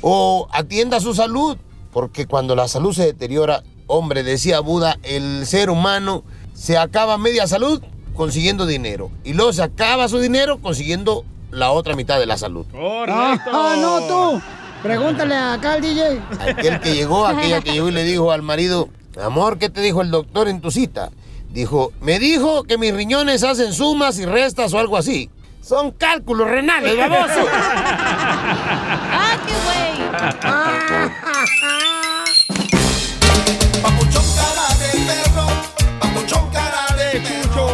O 0.00 0.48
atienda 0.52 1.00
su 1.00 1.14
salud, 1.14 1.56
porque 1.92 2.26
cuando 2.26 2.54
la 2.54 2.68
salud 2.68 2.92
se 2.92 3.04
deteriora, 3.04 3.62
hombre, 3.86 4.22
decía 4.22 4.60
Buda, 4.60 4.98
el 5.02 5.46
ser 5.46 5.70
humano 5.70 6.24
se 6.54 6.76
acaba 6.76 7.18
media 7.18 7.46
salud 7.46 7.82
consiguiendo 8.14 8.66
dinero. 8.66 9.10
Y 9.24 9.32
luego 9.32 9.52
se 9.52 9.62
acaba 9.62 10.08
su 10.08 10.18
dinero 10.18 10.58
consiguiendo 10.58 11.24
la 11.50 11.70
otra 11.70 11.96
mitad 11.96 12.18
de 12.18 12.26
la 12.26 12.36
salud. 12.36 12.66
Correcto. 12.70 13.50
Ah, 13.52 13.76
no, 13.78 14.00
tú. 14.02 14.42
Pregúntale 14.82 15.34
acá 15.34 15.74
al 15.74 15.80
DJ. 15.80 16.20
Aquel 16.40 16.80
que 16.80 16.94
llegó, 16.94 17.26
aquella 17.26 17.60
que 17.60 17.72
llegó 17.72 17.88
y 17.88 17.92
le 17.92 18.04
dijo 18.04 18.30
al 18.30 18.42
marido, 18.42 18.88
amor, 19.20 19.58
¿qué 19.58 19.70
te 19.70 19.80
dijo 19.80 20.02
el 20.02 20.10
doctor 20.10 20.48
en 20.48 20.60
tu 20.60 20.70
cita? 20.70 21.10
Dijo, 21.50 21.92
me 22.00 22.18
dijo 22.18 22.64
que 22.64 22.76
mis 22.76 22.94
riñones 22.94 23.42
hacen 23.42 23.72
sumas 23.72 24.18
y 24.18 24.26
restas 24.26 24.72
o 24.74 24.78
algo 24.78 24.96
así. 24.96 25.30
Son 25.62 25.90
cálculos 25.90 26.48
renales, 26.48 26.96
baboso. 26.96 27.46
¡Ah, 27.52 29.36
qué 29.46 29.52
güey! 29.64 31.27
Papuchón 33.82 34.24
cara 34.36 34.68
de 34.80 34.90
perro, 35.08 35.46
papuchón 36.00 36.44
cara 36.50 36.82
de 36.96 37.08
perro, 37.20 37.66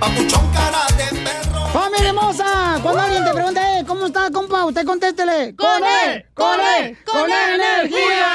papuchón 0.00 0.46
cara 0.52 0.82
de 0.96 1.06
perro. 1.24 1.60
¡Familia 1.72 2.08
hermosa! 2.08 2.78
Cuando 2.82 3.00
alguien 3.00 3.24
te 3.24 3.32
pregunte, 3.32 3.60
"Eh, 3.60 3.84
¿cómo 3.86 4.06
está, 4.06 4.30
compa? 4.30 4.64
Usted 4.64 4.84
contéstele. 4.84 5.54
¡Con 5.54 5.82
él! 5.84 6.24
¡Con 6.34 6.58
él! 6.60 6.98
¡Con 7.04 7.30
él 7.30 7.60
energía! 7.60 8.26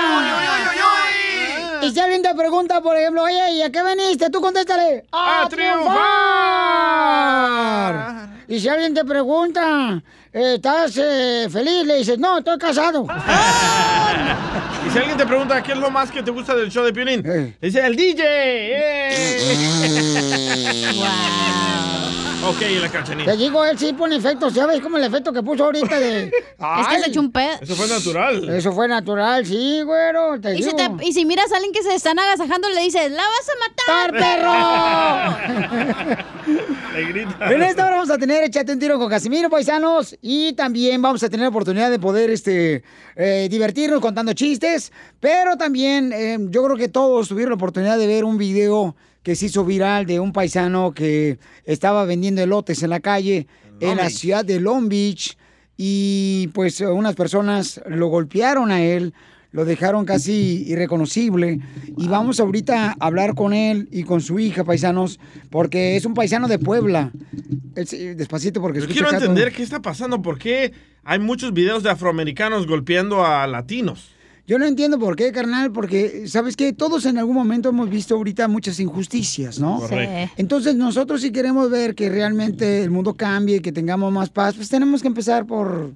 Y 1.82 1.92
si 1.92 2.00
alguien 2.00 2.22
te 2.24 2.34
pregunta, 2.34 2.82
por 2.82 2.96
ejemplo, 2.98 3.24
oye, 3.24 3.52
¿y 3.54 3.62
a 3.62 3.70
qué 3.72 3.84
veniste? 3.84 4.30
Tú 4.30 4.42
contéstale. 4.42 5.06
¡A 5.12 5.48
triunfar! 5.50 5.96
Y 8.48 8.60
si 8.60 8.70
alguien 8.70 8.94
te 8.94 9.04
pregunta, 9.04 10.02
¿estás 10.36 10.98
eh, 10.98 11.48
feliz? 11.50 11.86
Le 11.86 11.98
dices, 11.98 12.20
no, 12.20 12.40
estoy 12.40 12.58
casado. 12.58 13.08
Y 14.86 14.92
si 14.92 15.00
alguien 15.00 15.18
te 15.18 15.26
pregunta 15.26 15.64
qué 15.64 15.72
es 15.72 15.80
lo 15.80 15.90
más 15.90 16.12
que 16.12 16.22
te 16.22 16.30
gusta 16.30 16.54
del 16.54 16.70
show 16.70 16.86
de 16.86 16.94
Piolín, 16.94 17.56
dice 17.60 17.84
el 17.84 17.96
DJ. 17.96 18.24
¡eh! 18.28 19.16
Ok, 22.48 22.62
y 22.70 22.76
la 22.80 22.90
cachanilla. 22.90 23.32
Te 23.32 23.38
digo, 23.38 23.66
él 23.66 23.78
sí 23.78 23.94
pone 23.94 24.16
efectos. 24.18 24.54
¿Ya 24.54 24.68
ves 24.68 24.80
como 24.82 24.98
el 24.98 25.04
efecto 25.04 25.34
que 25.34 25.42
puso 25.42 25.66
ahorita 25.66 26.00
de... 26.00 26.26
Es 26.80 26.88
que 26.88 27.00
se 27.04 27.10
echó 27.10 27.20
un 27.20 27.32
pedo. 27.32 27.56
Eso 27.62 27.76
fue 27.76 27.88
natural. 27.88 28.50
Eso 28.50 28.72
fue 28.72 28.88
natural, 28.88 29.46
sí, 29.46 29.82
güero. 29.84 30.40
Te 30.40 30.54
Y 30.56 30.64
si, 30.64 30.72
digo. 30.74 30.98
te- 30.98 31.06
y 31.08 31.14
si 31.14 31.26
miras 31.26 31.52
a 31.52 31.56
alguien 31.56 31.74
que 31.74 31.84
se 31.84 31.94
están 31.96 32.18
agasajando, 32.20 32.70
le 32.70 32.82
dices, 32.82 33.12
¡la 33.12 33.24
vas 33.24 33.50
a 33.50 34.14
matar, 34.14 35.36
Le 36.96 37.04
grita. 37.06 37.52
En 37.54 37.62
esta 37.64 37.86
hora 37.86 37.96
vamos 37.96 38.10
a 38.12 38.18
tener 38.18 38.44
Échate 38.44 38.72
un 38.72 38.80
tiro 38.80 38.98
con 39.00 39.10
Casimiro, 39.10 39.50
paisanos. 39.50 40.16
Y 40.22 40.54
también 40.54 41.02
vamos 41.02 41.24
a 41.24 41.30
tener 41.30 41.48
oportunidad 41.48 41.90
de 41.92 42.00
poder 42.00 42.30
este, 42.30 42.84
eh, 43.16 43.48
divertirnos 43.50 44.00
contando 44.00 44.34
chistes. 44.34 44.92
Pero 45.20 45.58
también 45.58 46.14
eh, 46.14 46.38
yo 46.50 46.64
creo 46.64 46.78
que 46.78 46.88
todos 46.90 47.28
tuvieron 47.28 47.52
la 47.52 47.56
oportunidad 47.56 47.98
de 47.98 48.08
ver 48.08 48.24
un 48.24 48.38
video 48.38 48.96
que 49.26 49.36
se 49.36 49.48
hizo 49.48 49.66
viral 49.66 50.06
de 50.06 50.20
un 50.20 50.32
paisano 50.32 50.94
que 50.94 51.40
estaba 51.66 52.06
vendiendo 52.06 52.44
elotes 52.44 52.84
en 52.84 52.92
la 52.92 53.00
calle 53.00 53.48
en 53.82 53.98
la 53.98 54.10
ciudad 54.12 54.46
de 54.46 54.60
Long 54.60 54.88
Beach. 54.88 55.36
Y 55.78 56.48
pues 56.54 56.80
unas 56.80 57.16
personas 57.16 57.82
lo 57.90 58.08
golpearon 58.08 58.72
a 58.72 58.84
él. 58.84 59.14
Lo 59.52 59.66
dejaron 59.66 60.06
casi 60.06 60.64
irreconocible. 60.68 61.60
Y 61.98 62.08
vamos 62.08 62.40
ahorita 62.40 62.92
a 62.92 62.96
hablar 63.06 63.34
con 63.36 63.54
él 63.54 63.88
y 63.92 64.04
con 64.04 64.22
su 64.22 64.38
hija, 64.38 64.64
paisanos, 64.64 65.20
porque 65.50 65.96
es 65.96 66.06
un 66.06 66.14
paisano 66.14 66.48
de 66.48 66.60
Puebla. 66.60 67.12
Es- 67.76 67.94
eh, 67.94 68.14
despacito, 68.16 68.62
porque 68.62 68.80
Yo 68.80 68.86
escucha 68.86 69.08
quiero 69.10 69.18
entender 69.18 69.52
qué 69.54 69.64
está 69.64 69.82
pasando, 69.82 70.22
por 70.22 70.38
qué 70.38 70.72
hay 71.04 71.20
muchos 71.20 71.52
videos 71.54 71.82
de 71.84 71.90
afroamericanos 71.90 72.68
golpeando 72.68 73.26
a 73.26 73.48
latinos. 73.48 74.12
Yo 74.48 74.60
no 74.60 74.66
entiendo 74.66 75.00
por 75.00 75.16
qué, 75.16 75.32
carnal, 75.32 75.72
porque, 75.72 76.28
¿sabes 76.28 76.56
qué? 76.56 76.72
Todos 76.72 77.06
en 77.06 77.18
algún 77.18 77.36
momento 77.36 77.70
hemos 77.70 77.90
visto 77.90 78.16
ahorita 78.16 78.48
muchas 78.48 78.80
injusticias, 78.80 79.60
¿no? 79.60 79.80
Correcto. 79.80 80.34
Entonces, 80.38 80.76
nosotros 80.76 81.22
si 81.22 81.32
queremos 81.32 81.72
ver 81.72 81.96
que 81.96 82.10
realmente 82.10 82.84
el 82.84 82.92
mundo 82.92 83.16
cambie, 83.16 83.62
que 83.62 83.72
tengamos 83.72 84.12
más 84.12 84.30
paz, 84.30 84.54
pues 84.56 84.70
tenemos 84.70 85.02
que 85.02 85.08
empezar 85.08 85.48
por 85.48 85.94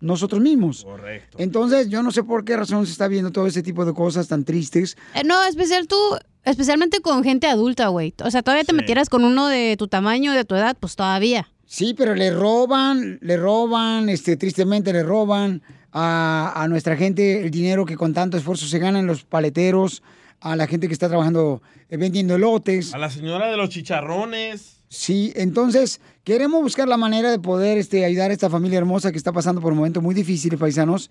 nosotros 0.00 0.40
mismos. 0.40 0.84
Correcto. 0.84 1.36
Entonces, 1.38 1.90
yo 1.90 2.02
no 2.02 2.10
sé 2.10 2.22
por 2.22 2.44
qué 2.44 2.56
razón 2.56 2.86
se 2.86 2.92
está 2.92 3.06
viendo 3.06 3.32
todo 3.32 3.46
ese 3.46 3.62
tipo 3.62 3.84
de 3.84 3.92
cosas 3.92 4.28
tan 4.28 4.44
tristes. 4.44 4.96
Eh, 5.14 5.22
No, 5.24 5.44
especial 5.44 5.86
tú, 5.86 5.98
especialmente 6.44 7.00
con 7.00 7.22
gente 7.22 7.48
adulta, 7.48 7.88
güey. 7.88 8.14
O 8.24 8.30
sea, 8.30 8.42
todavía 8.42 8.64
te 8.64 8.72
metieras 8.72 9.10
con 9.10 9.24
uno 9.24 9.46
de 9.48 9.76
tu 9.76 9.88
tamaño, 9.88 10.32
de 10.32 10.46
tu 10.46 10.54
edad, 10.54 10.74
pues 10.80 10.96
todavía. 10.96 11.48
Sí, 11.66 11.94
pero 11.96 12.14
le 12.14 12.32
roban, 12.32 13.18
le 13.20 13.36
roban, 13.36 14.08
este, 14.08 14.36
tristemente 14.36 14.92
le 14.92 15.02
roban 15.02 15.62
a, 15.92 16.52
a 16.54 16.68
nuestra 16.68 16.96
gente 16.96 17.42
el 17.42 17.50
dinero 17.50 17.84
que 17.84 17.96
con 17.96 18.14
tanto 18.14 18.36
esfuerzo 18.36 18.66
se 18.66 18.78
ganan 18.78 19.06
los 19.06 19.24
paleteros, 19.24 20.02
a 20.40 20.56
la 20.56 20.66
gente 20.66 20.86
que 20.86 20.92
está 20.92 21.08
trabajando 21.08 21.62
eh, 21.88 21.96
vendiendo 21.96 22.34
elotes. 22.34 22.94
A 22.94 22.98
la 22.98 23.10
señora 23.10 23.50
de 23.50 23.56
los 23.56 23.68
chicharrones. 23.68 24.80
Sí, 24.88 25.32
entonces 25.36 26.00
queremos 26.24 26.62
buscar 26.62 26.88
la 26.88 26.96
manera 26.96 27.30
de 27.30 27.38
poder 27.38 27.78
este, 27.78 28.04
ayudar 28.04 28.30
a 28.30 28.34
esta 28.34 28.50
familia 28.50 28.78
hermosa 28.78 29.12
que 29.12 29.18
está 29.18 29.32
pasando 29.32 29.60
por 29.60 29.72
un 29.72 29.78
momento 29.78 30.00
muy 30.00 30.14
difícil, 30.14 30.56
paisanos. 30.58 31.10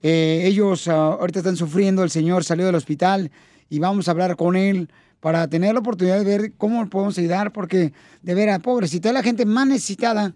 Eh, 0.00 0.42
ellos 0.44 0.88
ah, 0.88 1.16
ahorita 1.20 1.40
están 1.40 1.56
sufriendo, 1.56 2.02
el 2.04 2.10
señor 2.10 2.44
salió 2.44 2.64
del 2.66 2.76
hospital 2.76 3.30
y 3.68 3.80
vamos 3.80 4.08
a 4.08 4.12
hablar 4.12 4.36
con 4.36 4.56
él 4.56 4.88
para 5.20 5.48
tener 5.48 5.74
la 5.74 5.80
oportunidad 5.80 6.18
de 6.18 6.24
ver 6.24 6.52
cómo 6.56 6.88
podemos 6.88 7.18
ayudar, 7.18 7.52
porque 7.52 7.92
de 8.22 8.34
veras, 8.34 8.60
pobrecita, 8.60 9.08
es 9.08 9.14
la 9.14 9.22
gente 9.24 9.44
más 9.44 9.66
necesitada, 9.66 10.32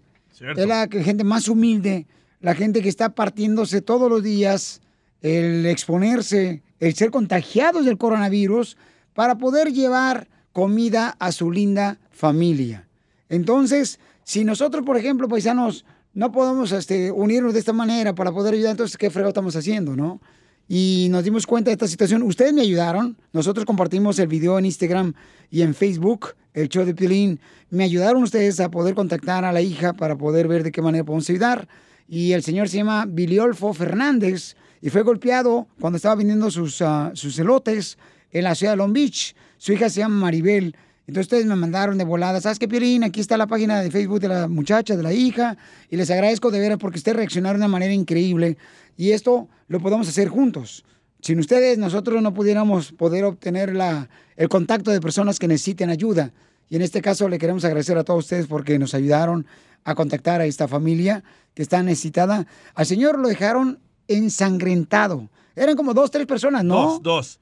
es 0.56 0.66
la 0.66 0.88
gente 0.90 1.22
más 1.22 1.46
humilde, 1.46 2.06
la 2.42 2.54
gente 2.54 2.82
que 2.82 2.88
está 2.88 3.14
partiéndose 3.14 3.80
todos 3.80 4.10
los 4.10 4.22
días, 4.22 4.82
el 5.22 5.64
exponerse, 5.66 6.62
el 6.80 6.94
ser 6.94 7.10
contagiados 7.10 7.86
del 7.86 7.96
coronavirus, 7.96 8.76
para 9.14 9.38
poder 9.38 9.72
llevar 9.72 10.28
comida 10.52 11.16
a 11.18 11.32
su 11.32 11.50
linda 11.50 11.98
familia. 12.10 12.86
Entonces, 13.28 13.98
si 14.24 14.44
nosotros, 14.44 14.84
por 14.84 14.96
ejemplo, 14.96 15.28
paisanos, 15.28 15.84
no 16.14 16.32
podemos 16.32 16.72
este, 16.72 17.10
unirnos 17.10 17.54
de 17.54 17.60
esta 17.60 17.72
manera 17.72 18.14
para 18.14 18.32
poder 18.32 18.54
ayudar, 18.54 18.72
entonces, 18.72 18.96
¿qué 18.96 19.08
fregado 19.08 19.30
estamos 19.30 19.56
haciendo, 19.56 19.96
no? 19.96 20.20
Y 20.68 21.08
nos 21.10 21.24
dimos 21.24 21.46
cuenta 21.46 21.70
de 21.70 21.74
esta 21.74 21.88
situación. 21.88 22.22
Ustedes 22.22 22.52
me 22.52 22.62
ayudaron. 22.62 23.16
Nosotros 23.32 23.64
compartimos 23.66 24.18
el 24.18 24.28
video 24.28 24.58
en 24.58 24.66
Instagram 24.66 25.14
y 25.50 25.62
en 25.62 25.74
Facebook, 25.74 26.34
el 26.54 26.68
show 26.68 26.84
de 26.84 26.94
Pilín. 26.94 27.40
Me 27.70 27.84
ayudaron 27.84 28.22
ustedes 28.22 28.60
a 28.60 28.70
poder 28.70 28.94
contactar 28.94 29.44
a 29.44 29.52
la 29.52 29.60
hija 29.60 29.92
para 29.92 30.16
poder 30.16 30.48
ver 30.48 30.62
de 30.62 30.72
qué 30.72 30.82
manera 30.82 31.04
podemos 31.04 31.28
ayudar. 31.30 31.68
Y 32.08 32.32
el 32.32 32.42
señor 32.42 32.68
se 32.68 32.78
llama 32.78 33.06
Biliolfo 33.08 33.72
Fernández 33.72 34.56
y 34.80 34.90
fue 34.90 35.02
golpeado 35.02 35.68
cuando 35.80 35.96
estaba 35.96 36.16
vendiendo 36.16 36.50
sus, 36.50 36.82
ah, 36.82 37.12
sus 37.14 37.38
elotes 37.38 37.98
en 38.30 38.44
la 38.44 38.54
ciudad 38.54 38.72
de 38.72 38.76
Long 38.76 38.92
Beach. 38.92 39.34
Su 39.58 39.72
hija 39.72 39.88
se 39.88 40.00
llama 40.00 40.16
Maribel. 40.16 40.76
Entonces 41.06 41.26
ustedes 41.26 41.46
me 41.46 41.56
mandaron 41.56 41.98
de 41.98 42.04
volada, 42.04 42.40
¿sabes 42.40 42.58
qué, 42.58 42.68
Piolín? 42.68 43.04
Aquí 43.04 43.20
está 43.20 43.36
la 43.36 43.46
página 43.46 43.80
de 43.80 43.90
Facebook 43.90 44.20
de 44.20 44.28
la 44.28 44.48
muchacha, 44.48 44.96
de 44.96 45.02
la 45.02 45.12
hija, 45.12 45.58
y 45.90 45.96
les 45.96 46.10
agradezco 46.10 46.50
de 46.50 46.60
veras 46.60 46.78
porque 46.78 46.98
ustedes 46.98 47.16
reaccionaron 47.16 47.60
de 47.60 47.66
una 47.66 47.72
manera 47.72 47.92
increíble 47.92 48.56
y 48.96 49.10
esto 49.10 49.48
lo 49.68 49.80
podemos 49.80 50.08
hacer 50.08 50.28
juntos. 50.28 50.84
Sin 51.20 51.38
ustedes, 51.38 51.78
nosotros 51.78 52.22
no 52.22 52.34
pudiéramos 52.34 52.92
poder 52.92 53.24
obtener 53.24 53.74
la, 53.74 54.08
el 54.36 54.48
contacto 54.48 54.90
de 54.90 55.00
personas 55.00 55.38
que 55.38 55.48
necesiten 55.48 55.90
ayuda. 55.90 56.32
Y 56.68 56.76
en 56.76 56.82
este 56.82 57.02
caso 57.02 57.28
le 57.28 57.38
queremos 57.38 57.64
agradecer 57.64 57.96
a 57.98 58.04
todos 58.04 58.24
ustedes 58.24 58.46
porque 58.46 58.78
nos 58.78 58.94
ayudaron 58.94 59.46
a 59.84 59.94
contactar 59.94 60.40
a 60.40 60.46
esta 60.46 60.68
familia 60.68 61.22
que 61.54 61.62
está 61.62 61.82
necesitada. 61.82 62.46
Al 62.74 62.86
señor 62.86 63.18
lo 63.18 63.28
dejaron 63.28 63.78
ensangrentado. 64.08 65.28
Eran 65.54 65.76
como 65.76 65.92
dos, 65.94 66.10
tres 66.10 66.26
personas, 66.26 66.64
¿no? 66.64 66.98
Dos, 66.98 67.02
dos. 67.02 67.40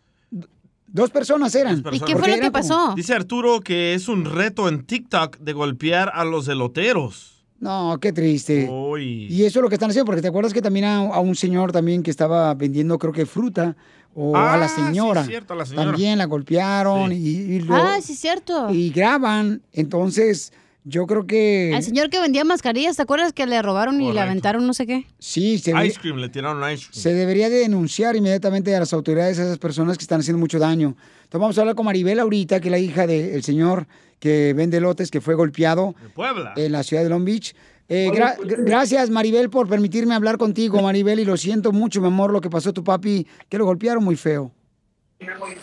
Dos 0.92 1.11
personas 1.11 1.55
eran. 1.55 1.83
Personas. 1.83 2.11
Porque 2.12 2.33
era 2.35 2.50
como- 2.50 2.94
Dice 2.96 3.14
Arturo 3.14 3.61
que 3.61 3.94
es 3.94 4.09
un 4.09 4.24
reto 4.24 4.68
en 4.68 4.85
TikTok 4.85 5.38
de 5.38 5.53
golpear 5.53 6.11
a 6.14 6.24
los 6.24 6.48
eloteros. 6.48 7.44
No, 7.61 7.98
qué 8.00 8.12
triste. 8.12 8.68
Uy. 8.68 9.26
Y 9.31 9.44
eso 9.44 9.61
es 9.61 9.62
lo 9.62 9.68
que 9.68 9.74
están 9.76 9.90
haciendo, 9.90 10.07
porque 10.07 10.22
te 10.22 10.29
acuerdas 10.29 10.53
que 10.53 10.62
también 10.62 10.87
a, 10.87 10.96
a 10.98 11.20
un 11.20 11.37
señor 11.37 11.70
también 11.72 12.03
que 12.03 12.11
estaba 12.11 12.55
vendiendo, 12.55 12.98
creo 12.98 13.12
que 13.12 13.26
fruta, 13.26 13.76
o 14.14 14.35
a 14.37 14.57
la 14.57 14.64
Ah, 14.64 14.68
sí, 14.68 14.81
señora. 14.83 15.24
cierto, 15.24 15.53
a 15.53 15.57
la 15.57 15.66
señora. 15.66 15.90
También 15.90 16.18
la 16.18 16.24
golpearon 16.24 17.12
y, 17.12 17.16
y 17.18 17.61
lo- 17.61 17.74
Ah, 17.76 17.98
sí, 18.03 18.14
es 18.14 18.18
cierto. 18.18 18.70
y 18.72 18.90
graban. 18.90 19.62
Entonces, 19.72 20.53
yo 20.85 21.07
creo 21.07 21.27
que... 21.27 21.73
Al 21.75 21.83
señor 21.83 22.09
que 22.11 22.19
vendía 22.21 22.45
mascarillas, 22.45 22.97
¿te 22.97 23.03
acuerdas 23.03 23.33
que 23.33 23.47
le 23.47 23.61
robaron 23.62 24.01
y 24.01 24.12
le 24.12 24.21
aventaron 24.21 24.66
no 24.66 24.73
sé 24.75 24.87
qué? 24.87 25.07
Sí, 25.19 25.59
se, 25.59 25.73
Ice 25.87 26.01
cream, 26.01 26.16
le 26.19 26.29
tiraron 26.29 26.59
ice 26.73 26.87
cream. 26.88 27.03
se 27.03 27.12
debería 27.14 27.49
de 27.51 27.57
denunciar 27.59 28.16
inmediatamente 28.16 28.75
a 28.75 28.81
las 28.81 28.93
autoridades 28.93 29.38
a 29.38 29.43
esas 29.45 29.59
personas 29.59 29.99
que 29.99 30.03
están 30.03 30.21
haciendo 30.21 30.38
mucho 30.40 30.59
daño. 30.59 30.97
Entonces 31.25 31.40
vamos 31.40 31.59
a 31.59 31.61
hablar 31.61 31.75
con 31.77 31.85
Maribel 31.87 32.19
ahorita, 32.19 32.61
que 32.61 32.69
es 32.69 32.73
la 32.73 32.79
hija 32.79 33.07
del 33.07 33.43
señor 33.43 33.87
que 34.19 34.53
vende 34.55 34.81
lotes, 34.81 35.11
que 35.11 35.21
fue 35.21 35.35
golpeado 35.35 35.95
Puebla. 36.14 36.53
en 36.57 36.73
la 36.73 36.83
ciudad 36.83 37.03
de 37.03 37.09
Long 37.09 37.25
Beach. 37.25 37.55
Eh, 37.88 38.09
gra- 38.12 38.37
gra- 38.38 38.64
gracias, 38.64 39.11
Maribel, 39.11 39.51
por 39.51 39.69
permitirme 39.69 40.14
hablar 40.14 40.38
contigo, 40.38 40.81
Maribel, 40.81 41.19
y 41.21 41.25
lo 41.25 41.37
siento 41.37 41.73
mucho, 41.73 42.01
mi 42.01 42.07
amor, 42.07 42.31
lo 42.33 42.40
que 42.40 42.49
pasó 42.49 42.71
a 42.71 42.73
tu 42.73 42.85
papi, 42.85 43.27
que 43.49 43.59
lo 43.59 43.64
golpearon 43.64 44.05
muy 44.05 44.16
feo. 44.16 44.53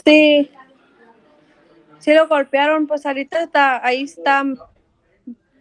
Sí. 0.06 0.50
Sí 2.00 2.14
lo 2.14 2.28
golpearon, 2.28 2.88
pues 2.88 3.06
ahorita 3.06 3.44
está, 3.44 3.86
ahí 3.86 4.04
está, 4.04 4.44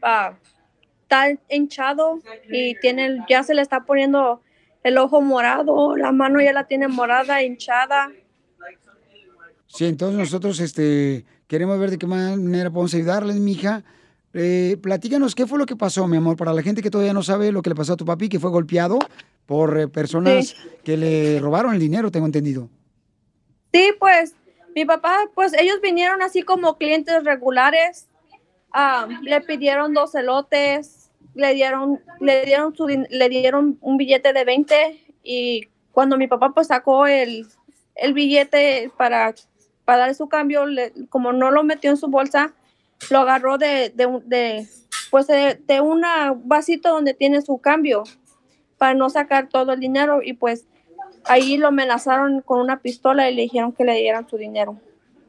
ah, 0.02 0.34
está 1.02 1.28
hinchado 1.48 2.20
y 2.50 2.78
tiene, 2.80 3.24
ya 3.28 3.42
se 3.42 3.54
le 3.54 3.62
está 3.62 3.84
poniendo 3.84 4.42
el 4.82 4.98
ojo 4.98 5.20
morado, 5.20 5.96
la 5.96 6.12
mano 6.12 6.40
ya 6.40 6.52
la 6.52 6.64
tiene 6.66 6.88
morada, 6.88 7.42
hinchada. 7.42 8.10
Sí, 9.66 9.84
entonces 9.86 10.18
nosotros 10.18 10.60
este, 10.60 11.24
queremos 11.48 11.78
ver 11.78 11.90
de 11.90 11.98
qué 11.98 12.06
manera 12.06 12.70
podemos 12.70 12.94
ayudarles, 12.94 13.36
mija. 13.36 13.84
Eh, 14.32 14.76
platícanos 14.82 15.34
qué 15.34 15.46
fue 15.46 15.58
lo 15.58 15.66
que 15.66 15.76
pasó, 15.76 16.06
mi 16.06 16.16
amor, 16.16 16.36
para 16.36 16.52
la 16.52 16.62
gente 16.62 16.82
que 16.82 16.90
todavía 16.90 17.12
no 17.12 17.22
sabe 17.22 17.52
lo 17.52 17.62
que 17.62 17.70
le 17.70 17.76
pasó 17.76 17.94
a 17.94 17.96
tu 17.96 18.04
papi, 18.04 18.28
que 18.28 18.38
fue 18.38 18.50
golpeado 18.50 18.98
por 19.46 19.78
eh, 19.78 19.88
personas 19.88 20.48
Sí. 20.48 20.56
que 20.84 20.96
le 20.96 21.40
robaron 21.40 21.74
el 21.74 21.80
dinero, 21.80 22.10
tengo 22.10 22.26
entendido. 22.26 22.68
Sí, 23.72 23.92
pues 23.98 24.34
mi 24.74 24.84
papá, 24.84 25.16
pues 25.34 25.52
ellos 25.54 25.80
vinieron 25.82 26.22
así 26.22 26.42
como 26.42 26.76
clientes 26.78 27.24
regulares, 27.24 28.08
ah, 28.72 29.08
le 29.22 29.40
pidieron 29.42 29.94
dos 29.94 30.14
elotes, 30.14 31.10
le 31.34 31.54
dieron, 31.54 32.00
le 32.20 32.44
dieron 32.44 32.74
su, 32.74 32.86
le 32.86 33.28
dieron 33.28 33.78
un 33.80 33.96
billete 33.96 34.32
de 34.32 34.44
20 34.44 35.00
y 35.22 35.68
cuando 35.92 36.16
mi 36.16 36.26
papá 36.28 36.52
pues 36.54 36.68
sacó 36.68 37.06
el, 37.06 37.46
el 37.94 38.12
billete 38.14 38.90
para, 38.96 39.34
para 39.84 39.98
dar 39.98 40.14
su 40.14 40.28
cambio, 40.28 40.66
le- 40.66 40.92
como 41.08 41.32
no 41.32 41.50
lo 41.50 41.62
metió 41.64 41.90
en 41.90 41.96
su 41.96 42.08
bolsa, 42.08 42.52
lo 43.10 43.20
agarró 43.20 43.58
de, 43.58 43.90
de, 43.90 44.66
pues 45.10 45.26
de, 45.26 45.54
de 45.66 45.80
un 45.80 46.02
vasito 46.44 46.90
donde 46.90 47.14
tiene 47.14 47.42
su 47.42 47.58
cambio 47.58 48.04
para 48.78 48.94
no 48.94 49.08
sacar 49.10 49.48
todo 49.48 49.72
el 49.72 49.80
dinero 49.80 50.20
y 50.22 50.34
pues 50.34 50.66
ahí 51.24 51.56
lo 51.56 51.68
amenazaron 51.68 52.40
con 52.42 52.60
una 52.60 52.80
pistola 52.80 53.28
y 53.30 53.34
le 53.34 53.42
dijeron 53.42 53.72
que 53.72 53.84
le 53.84 53.94
dieran 53.94 54.28
su 54.28 54.36
dinero. 54.36 54.78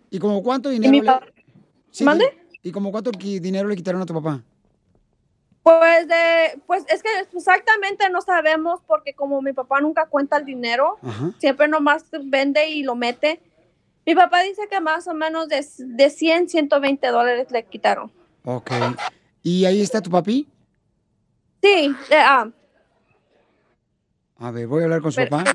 ¿Y 0.10 0.20
como 0.20 0.42
cuánto 0.44 0.70
dinero 0.70 0.92
mi 0.92 1.00
le... 1.02 1.06
pa- 1.06 1.22
Sí, 1.92 2.04
¿Mande? 2.04 2.26
¿Y 2.68 2.72
como 2.74 2.92
cuánto 2.92 3.12
dinero 3.12 3.70
le 3.70 3.78
quitaron 3.78 4.02
a 4.02 4.06
tu 4.06 4.14
papá? 4.14 4.44
Pues 5.64 6.06
de, 6.06 6.62
pues 6.68 6.84
es 6.90 7.02
que 7.02 7.10
exactamente 7.34 8.10
no 8.10 8.20
sabemos 8.22 8.82
porque 8.86 9.14
como 9.14 9.42
mi 9.42 9.54
papá 9.54 9.80
nunca 9.80 10.08
cuenta 10.08 10.36
el 10.36 10.44
dinero, 10.44 10.98
Ajá. 11.02 11.32
siempre 11.38 11.70
nomás 11.70 12.04
vende 12.26 12.68
y 12.68 12.84
lo 12.84 12.96
mete. 12.96 13.40
Mi 14.06 14.16
papá 14.16 14.42
dice 14.42 14.64
que 14.70 14.82
más 14.82 15.08
o 15.08 15.14
menos 15.14 15.48
de, 15.48 15.66
de 15.78 16.10
100, 16.10 16.50
120 16.50 17.08
dólares 17.08 17.48
le 17.52 17.64
quitaron. 17.64 18.12
Ok. 18.44 18.72
¿Y 19.44 19.64
ahí 19.64 19.82
está 19.82 20.02
tu 20.02 20.10
papi? 20.10 20.46
Sí, 21.62 21.96
eh, 22.10 22.18
ah, 22.18 22.50
A 24.40 24.52
ver, 24.52 24.68
voy 24.68 24.82
a 24.82 24.86
hablar 24.86 25.02
con 25.02 25.12
su 25.12 25.18
Pero- 25.18 25.30
papá. 25.32 25.54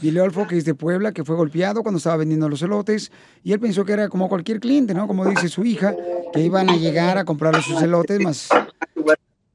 Dile 0.00 0.20
Olfo 0.20 0.46
que 0.46 0.56
es 0.56 0.64
de 0.64 0.74
Puebla, 0.74 1.10
que 1.12 1.24
fue 1.24 1.34
golpeado 1.34 1.82
cuando 1.82 1.98
estaba 1.98 2.16
vendiendo 2.18 2.48
los 2.48 2.62
elotes. 2.62 3.10
Y 3.42 3.52
él 3.52 3.58
pensó 3.58 3.84
que 3.84 3.92
era 3.92 4.08
como 4.08 4.28
cualquier 4.28 4.60
cliente, 4.60 4.94
¿no? 4.94 5.08
Como 5.08 5.24
dice 5.26 5.48
su 5.48 5.64
hija, 5.64 5.94
que 6.32 6.40
iban 6.40 6.70
a 6.70 6.76
llegar 6.76 7.18
a 7.18 7.24
comprarle 7.24 7.62
sus 7.62 7.82
elotes 7.82 8.20
más. 8.20 8.48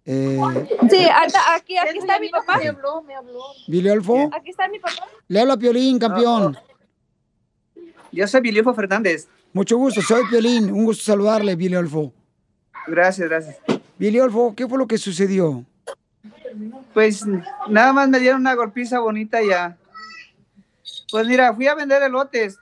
Eh, 0.06 0.38
sí, 0.89 1.08
aquí, 1.56 1.78
aquí 1.78 1.97
está 1.97 2.19
mi 2.19 2.28
papá. 2.30 2.58
Me 2.58 2.67
habló, 2.67 3.02
me 3.04 3.15
habló. 3.15 3.39
Dile 3.67 3.91
Olfo. 3.91 4.30
Aquí 4.34 4.49
está 4.49 4.67
mi 4.67 4.80
papá. 4.80 5.08
Le 5.30 5.39
habla 5.39 5.56
Piolín, 5.56 5.97
campeón. 5.97 6.58
Yo 8.12 8.28
soy 8.28 8.41
Viliofo 8.41 8.73
Fernández. 8.73 9.30
Mucho 9.54 9.78
gusto, 9.78 10.02
soy 10.02 10.23
Piolín. 10.30 10.71
Un 10.73 10.86
gusto 10.86 11.04
saludarle, 11.06 11.56
Billy 11.56 11.76
Olfo. 11.78 12.12
Gracias, 12.88 13.30
gracias. 13.30 13.58
Billy 13.97 14.19
Olfo, 14.19 14.54
¿qué 14.56 14.67
fue 14.67 14.78
lo 14.78 14.88
que 14.88 14.97
sucedió? 14.97 15.63
Pues 16.94 17.26
nada 17.70 17.94
más 17.94 18.10
me 18.10 18.20
dieron 18.20 18.42
una 18.42 18.56
golpiza 18.56 19.00
bonita 19.00 19.42
y 19.42 19.50
ya. 19.50 19.78
Pues 21.12 21.28
mira, 21.28 21.54
fui 21.54 21.68
a 21.68 21.76
vender 21.76 22.02
elotes. 22.04 22.58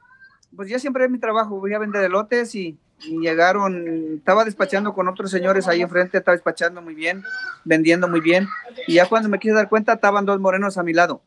Pues 0.55 0.69
yo 0.69 0.79
siempre 0.79 1.05
es 1.05 1.11
mi 1.11 1.19
trabajo, 1.19 1.59
fui 1.59 1.73
a 1.73 1.79
vender 1.79 2.03
elotes 2.03 2.53
y, 2.55 2.77
y 3.03 3.19
llegaron, 3.19 4.15
estaba 4.17 4.43
despachando 4.43 4.93
con 4.93 5.07
otros 5.07 5.31
señores 5.31 5.67
ahí 5.67 5.81
enfrente, 5.81 6.17
estaba 6.17 6.35
despachando 6.35 6.81
muy 6.81 6.93
bien, 6.93 7.23
vendiendo 7.63 8.07
muy 8.07 8.19
bien. 8.19 8.47
Y 8.87 8.95
ya 8.95 9.07
cuando 9.07 9.29
me 9.29 9.39
quise 9.39 9.53
dar 9.53 9.69
cuenta, 9.69 9.93
estaban 9.93 10.25
dos 10.25 10.39
morenos 10.39 10.77
a 10.77 10.83
mi 10.83 10.93
lado. 10.93 11.21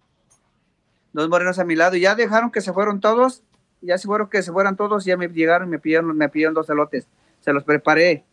Dos 1.13 1.29
morenos 1.29 1.59
a 1.59 1.65
mi 1.65 1.77
lado. 1.77 1.97
Y 1.97 2.01
ya 2.01 2.15
dejaron 2.15 2.51
que 2.51 2.61
se 2.61 2.73
fueron 2.73 3.01
todos. 3.01 3.43
Ya 3.81 3.99
se 3.99 4.07
fueron 4.07 4.29
que 4.29 4.43
se 4.43 4.53
fueran 4.53 4.77
todos. 4.77 5.05
Ya 5.05 5.17
me 5.17 5.29
llegaron, 5.29 5.71
me 5.71 5.79
pidieron, 5.79 6.17
me 6.17 6.29
pidieron 6.29 6.55
dos 6.55 6.69
elotes. 6.69 7.07
Se 7.41 7.53
los 7.53 7.65
preparé. 7.65 8.25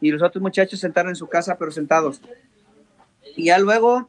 Y 0.00 0.10
los 0.10 0.22
otros 0.22 0.40
muchachos 0.42 0.80
sentaron 0.80 1.10
en 1.10 1.16
su 1.16 1.28
casa, 1.28 1.56
pero 1.58 1.70
sentados. 1.70 2.20
Y 3.36 3.46
ya 3.46 3.58
luego 3.58 4.08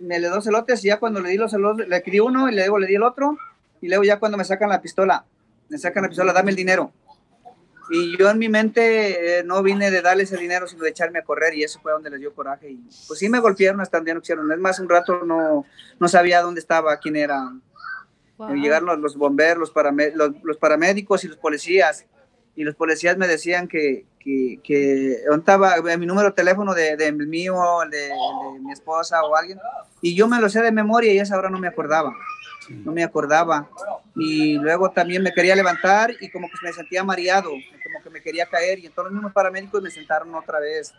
me 0.00 0.18
le 0.18 0.28
dos 0.28 0.46
elotes 0.46 0.84
y 0.84 0.88
ya 0.88 0.98
cuando 0.98 1.20
le 1.20 1.30
di 1.30 1.36
los 1.36 1.52
elotes, 1.54 1.88
le 1.88 2.00
di 2.00 2.20
uno 2.20 2.48
y 2.48 2.54
luego 2.54 2.78
le 2.78 2.86
di 2.86 2.96
el 2.96 3.02
otro. 3.02 3.38
Y 3.80 3.88
luego 3.88 4.04
ya 4.04 4.18
cuando 4.18 4.38
me 4.38 4.44
sacan 4.44 4.68
la 4.68 4.80
pistola, 4.80 5.24
me 5.68 5.78
sacan 5.78 6.02
la 6.02 6.08
pistola, 6.08 6.32
dame 6.32 6.50
el 6.50 6.56
dinero. 6.56 6.92
Y 7.90 8.16
yo 8.16 8.30
en 8.30 8.38
mi 8.38 8.48
mente 8.48 9.40
eh, 9.40 9.44
no 9.44 9.62
vine 9.62 9.90
de 9.90 10.02
darles 10.02 10.32
el 10.32 10.40
dinero, 10.40 10.66
sino 10.66 10.84
de 10.84 10.90
echarme 10.90 11.18
a 11.18 11.24
correr 11.24 11.54
y 11.54 11.62
eso 11.62 11.80
fue 11.80 11.92
donde 11.92 12.10
les 12.10 12.20
dio 12.20 12.34
coraje. 12.34 12.70
Y 12.70 12.80
pues 13.06 13.18
sí 13.18 13.28
me 13.28 13.40
golpearon 13.40 13.80
hasta 13.80 13.98
donde 13.98 14.14
no 14.14 14.20
quisieron. 14.20 14.50
Es 14.50 14.58
más, 14.58 14.78
un 14.78 14.88
rato 14.88 15.24
no, 15.24 15.66
no 15.98 16.08
sabía 16.08 16.40
dónde 16.42 16.60
estaba, 16.60 16.96
quién 16.98 17.16
era. 17.16 17.52
Llegaron 18.54 18.86
los, 18.86 18.98
los 18.98 19.16
bomberos, 19.16 19.72
los, 20.14 20.32
los 20.42 20.56
paramédicos 20.56 21.24
y 21.24 21.28
los 21.28 21.36
policías. 21.36 22.06
Y 22.56 22.64
los 22.64 22.74
policías 22.74 23.16
me 23.16 23.28
decían 23.28 23.68
que, 23.68 24.06
que, 24.22 24.60
que 24.62 25.22
¿dónde 25.26 25.40
estaba 25.40 25.76
mi 25.98 26.06
número 26.06 26.28
de 26.28 26.34
teléfono 26.34 26.74
de, 26.74 26.96
de 26.96 27.12
mío, 27.12 27.56
de, 27.90 27.98
de 27.98 28.60
mi 28.60 28.72
esposa 28.72 29.22
o 29.22 29.34
alguien. 29.34 29.58
Y 30.00 30.14
yo 30.14 30.28
me 30.28 30.40
lo 30.40 30.48
sé 30.48 30.60
de 30.62 30.72
memoria 30.72 31.12
y 31.12 31.18
esa 31.18 31.36
hora 31.36 31.50
no 31.50 31.58
me 31.58 31.68
acordaba. 31.68 32.14
No 32.70 32.92
me 32.92 33.02
acordaba. 33.02 33.68
Y 34.14 34.54
luego 34.54 34.90
también 34.90 35.22
me 35.22 35.32
quería 35.32 35.56
levantar 35.56 36.12
y 36.20 36.30
como 36.30 36.48
que 36.48 36.54
me 36.62 36.72
sentía 36.72 37.02
mareado, 37.04 37.50
como 37.50 38.02
que 38.02 38.10
me 38.10 38.22
quería 38.22 38.46
caer. 38.46 38.78
Y 38.78 38.86
entonces 38.86 39.12
los 39.12 39.14
mismos 39.14 39.32
paramédicos 39.32 39.82
me 39.82 39.90
sentaron 39.90 40.34
otra 40.34 40.60
vez. 40.60 40.92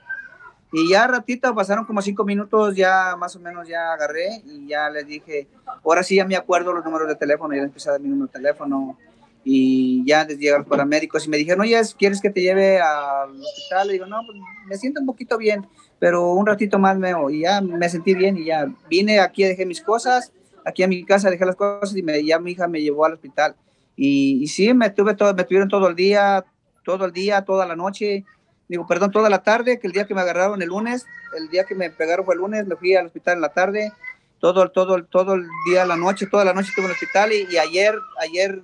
Y 0.76 0.90
ya 0.90 1.06
ratito, 1.06 1.54
pasaron 1.54 1.86
como 1.86 2.02
cinco 2.02 2.26
minutos, 2.26 2.76
ya 2.76 3.16
más 3.16 3.36
o 3.36 3.40
menos 3.40 3.68
ya 3.68 3.94
agarré 3.94 4.42
y 4.44 4.68
ya 4.68 4.90
les 4.90 5.06
dije, 5.06 5.48
ahora 5.86 6.02
sí 6.02 6.16
ya 6.16 6.26
me 6.26 6.36
acuerdo 6.36 6.74
los 6.74 6.84
números 6.84 7.08
de 7.08 7.16
teléfono, 7.16 7.54
y 7.54 7.58
ya 7.58 7.64
empecé 7.64 7.90
a 7.90 7.92
dar 7.92 8.02
mi 8.02 8.10
número 8.10 8.26
de 8.26 8.34
teléfono 8.34 8.98
y 9.44 10.06
ya 10.06 10.24
les 10.26 10.40
llegaron 10.40 10.62
los 10.62 10.70
paramédicos 10.70 11.26
y 11.26 11.30
me 11.30 11.38
dijeron, 11.38 11.62
oye, 11.62 11.80
¿quieres 11.98 12.22
que 12.22 12.30
te 12.30 12.42
lleve 12.42 12.80
al 12.80 13.32
hospital? 13.32 13.88
Le 13.88 13.94
digo, 13.94 14.06
no, 14.06 14.22
pues 14.26 14.38
me 14.68 14.78
siento 14.78 15.02
un 15.02 15.06
poquito 15.06 15.38
bien, 15.38 15.68
pero 16.00 16.32
un 16.32 16.46
ratito 16.46 16.80
más 16.80 16.98
me 16.98 17.14
y 17.32 17.42
ya 17.42 17.62
me 17.62 17.90
sentí 17.90 18.14
bien 18.14 18.38
y 18.38 18.46
ya 18.46 18.68
vine 18.90 19.20
aquí, 19.20 19.44
dejé 19.44 19.66
mis 19.66 19.82
cosas, 19.82 20.32
aquí 20.66 20.84
a 20.84 20.88
mi 20.88 21.04
casa 21.04 21.30
dejé 21.30 21.46
las 21.46 21.56
cosas 21.56 21.96
y 21.96 22.04
me, 22.04 22.24
ya 22.24 22.40
mi 22.40 22.52
hija 22.52 22.68
me 22.68 22.82
llevó 22.82 23.06
al 23.06 23.14
hospital. 23.14 23.56
Y, 23.96 24.40
y 24.42 24.48
sí, 24.48 24.74
me, 24.74 24.90
tuve 24.90 25.14
todo, 25.14 25.34
me 25.34 25.44
tuvieron 25.44 25.70
todo 25.70 25.88
el 25.88 25.96
día, 25.96 26.46
todo 26.84 27.06
el 27.06 27.12
día, 27.12 27.44
toda 27.44 27.66
la 27.66 27.76
noche, 27.76 28.26
digo, 28.68 28.88
perdón, 28.88 29.12
toda 29.12 29.30
la 29.30 29.44
tarde, 29.44 29.78
que 29.80 29.88
el 29.88 29.94
día 29.94 30.06
que 30.06 30.16
me 30.16 30.22
agarraron 30.22 30.62
el 30.62 30.70
lunes, 30.70 31.06
el 31.38 31.50
día 31.50 31.66
que 31.66 31.76
me 31.76 31.90
pegaron 31.90 32.26
fue 32.26 32.36
el 32.36 32.42
lunes, 32.42 32.66
me 32.66 32.76
fui 32.76 32.96
al 32.96 33.08
hospital 33.08 33.36
en 33.36 33.42
la 33.42 33.50
tarde, 33.50 33.92
todo, 34.40 34.72
todo, 34.72 35.04
todo 35.04 35.36
el 35.36 35.46
día, 35.70 35.86
la 35.86 35.96
noche, 35.96 36.28
toda 36.28 36.44
la 36.44 36.54
noche 36.54 36.70
estuve 36.70 36.86
en 36.86 36.92
el 36.92 36.96
hospital 36.96 37.34
y, 37.34 37.48
y 37.54 37.58
ayer, 37.58 37.96
ayer 38.20 38.64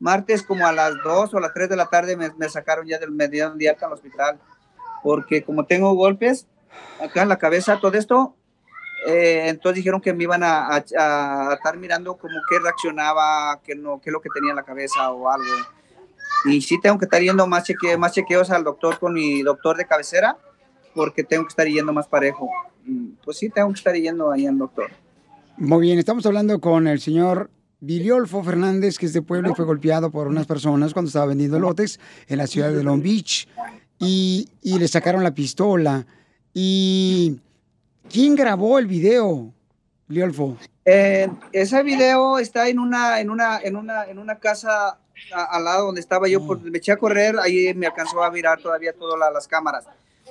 martes 0.00 0.42
como 0.42 0.66
a 0.66 0.72
las 0.72 0.94
2 1.04 1.34
o 1.34 1.40
las 1.40 1.52
3 1.52 1.68
de 1.68 1.76
la 1.76 1.86
tarde 1.86 2.16
me, 2.16 2.30
me 2.38 2.48
sacaron 2.48 2.86
ya 2.86 2.98
del 2.98 3.10
medio 3.10 3.50
día 3.50 3.76
al 3.80 3.92
hospital, 3.92 4.38
porque 5.02 5.42
como 5.42 5.64
tengo 5.64 5.92
golpes 5.94 6.46
acá 7.02 7.22
en 7.22 7.28
la 7.28 7.38
cabeza, 7.38 7.78
todo 7.80 7.96
esto, 7.96 8.34
eh, 9.06 9.44
entonces 9.48 9.76
dijeron 9.76 10.00
que 10.00 10.12
me 10.12 10.24
iban 10.24 10.42
a, 10.42 10.66
a- 10.68 10.84
a 11.50 11.54
estar 11.54 11.76
mirando 11.76 12.16
como 12.16 12.34
qué 12.48 12.58
reaccionaba, 12.58 13.60
qué, 13.64 13.74
no, 13.74 14.00
qué 14.00 14.10
es 14.10 14.12
lo 14.12 14.20
que 14.20 14.28
tenía 14.34 14.50
en 14.50 14.56
la 14.56 14.64
cabeza 14.64 15.10
o 15.10 15.28
algo. 15.30 15.46
Y 16.44 16.60
sí 16.60 16.80
tengo 16.80 16.98
que 16.98 17.04
estar 17.06 17.20
yendo 17.20 17.46
más, 17.46 17.64
cheque, 17.64 17.96
más 17.96 18.12
chequeos 18.12 18.50
al 18.50 18.62
doctor 18.64 18.98
con 18.98 19.12
mi 19.14 19.42
doctor 19.42 19.76
de 19.76 19.86
cabecera, 19.86 20.36
porque 20.94 21.24
tengo 21.24 21.44
que 21.44 21.48
estar 21.48 21.66
yendo 21.66 21.92
más 21.92 22.06
parejo. 22.06 22.48
Pues 23.24 23.38
sí, 23.38 23.50
tengo 23.50 23.68
que 23.68 23.74
estar 23.78 23.94
yendo 23.94 24.30
ahí 24.30 24.46
al 24.46 24.58
doctor. 24.58 24.90
Muy 25.56 25.82
bien, 25.82 25.98
estamos 25.98 26.24
hablando 26.26 26.60
con 26.60 26.86
el 26.86 27.00
señor 27.00 27.50
Viliolfo 27.80 28.42
Fernández, 28.42 28.98
que 28.98 29.06
es 29.06 29.12
de 29.12 29.22
Puebla 29.22 29.50
y 29.50 29.54
fue 29.54 29.64
golpeado 29.64 30.10
por 30.10 30.26
unas 30.26 30.46
personas 30.46 30.92
cuando 30.92 31.08
estaba 31.08 31.26
vendiendo 31.26 31.58
lotes 31.60 32.00
en 32.26 32.38
la 32.38 32.46
ciudad 32.46 32.72
de 32.72 32.82
Long 32.82 33.02
Beach 33.02 33.48
y, 33.98 34.48
y 34.62 34.78
le 34.78 34.88
sacaron 34.88 35.22
la 35.22 35.32
pistola. 35.34 36.04
¿Y 36.52 37.38
quién 38.10 38.34
grabó 38.34 38.78
el 38.78 38.86
video, 38.86 39.52
Viliolfo? 40.08 40.56
Eh, 40.84 41.28
ese 41.52 41.82
video 41.82 42.38
está 42.38 42.68
en 42.68 42.78
una, 42.78 43.20
en 43.20 43.30
una, 43.30 43.60
en 43.60 43.76
una, 43.76 44.04
en 44.06 44.18
una 44.18 44.36
casa 44.38 44.98
al 45.50 45.64
lado 45.64 45.86
donde 45.86 46.00
estaba 46.00 46.26
yo, 46.28 46.44
pues, 46.46 46.60
me 46.62 46.78
eché 46.78 46.92
a 46.92 46.96
correr, 46.96 47.36
ahí 47.38 47.74
me 47.74 47.86
alcanzó 47.86 48.22
a 48.24 48.30
mirar 48.30 48.60
todavía 48.60 48.92
todas 48.92 49.18
la- 49.18 49.30
las 49.30 49.46
cámaras, 49.46 49.84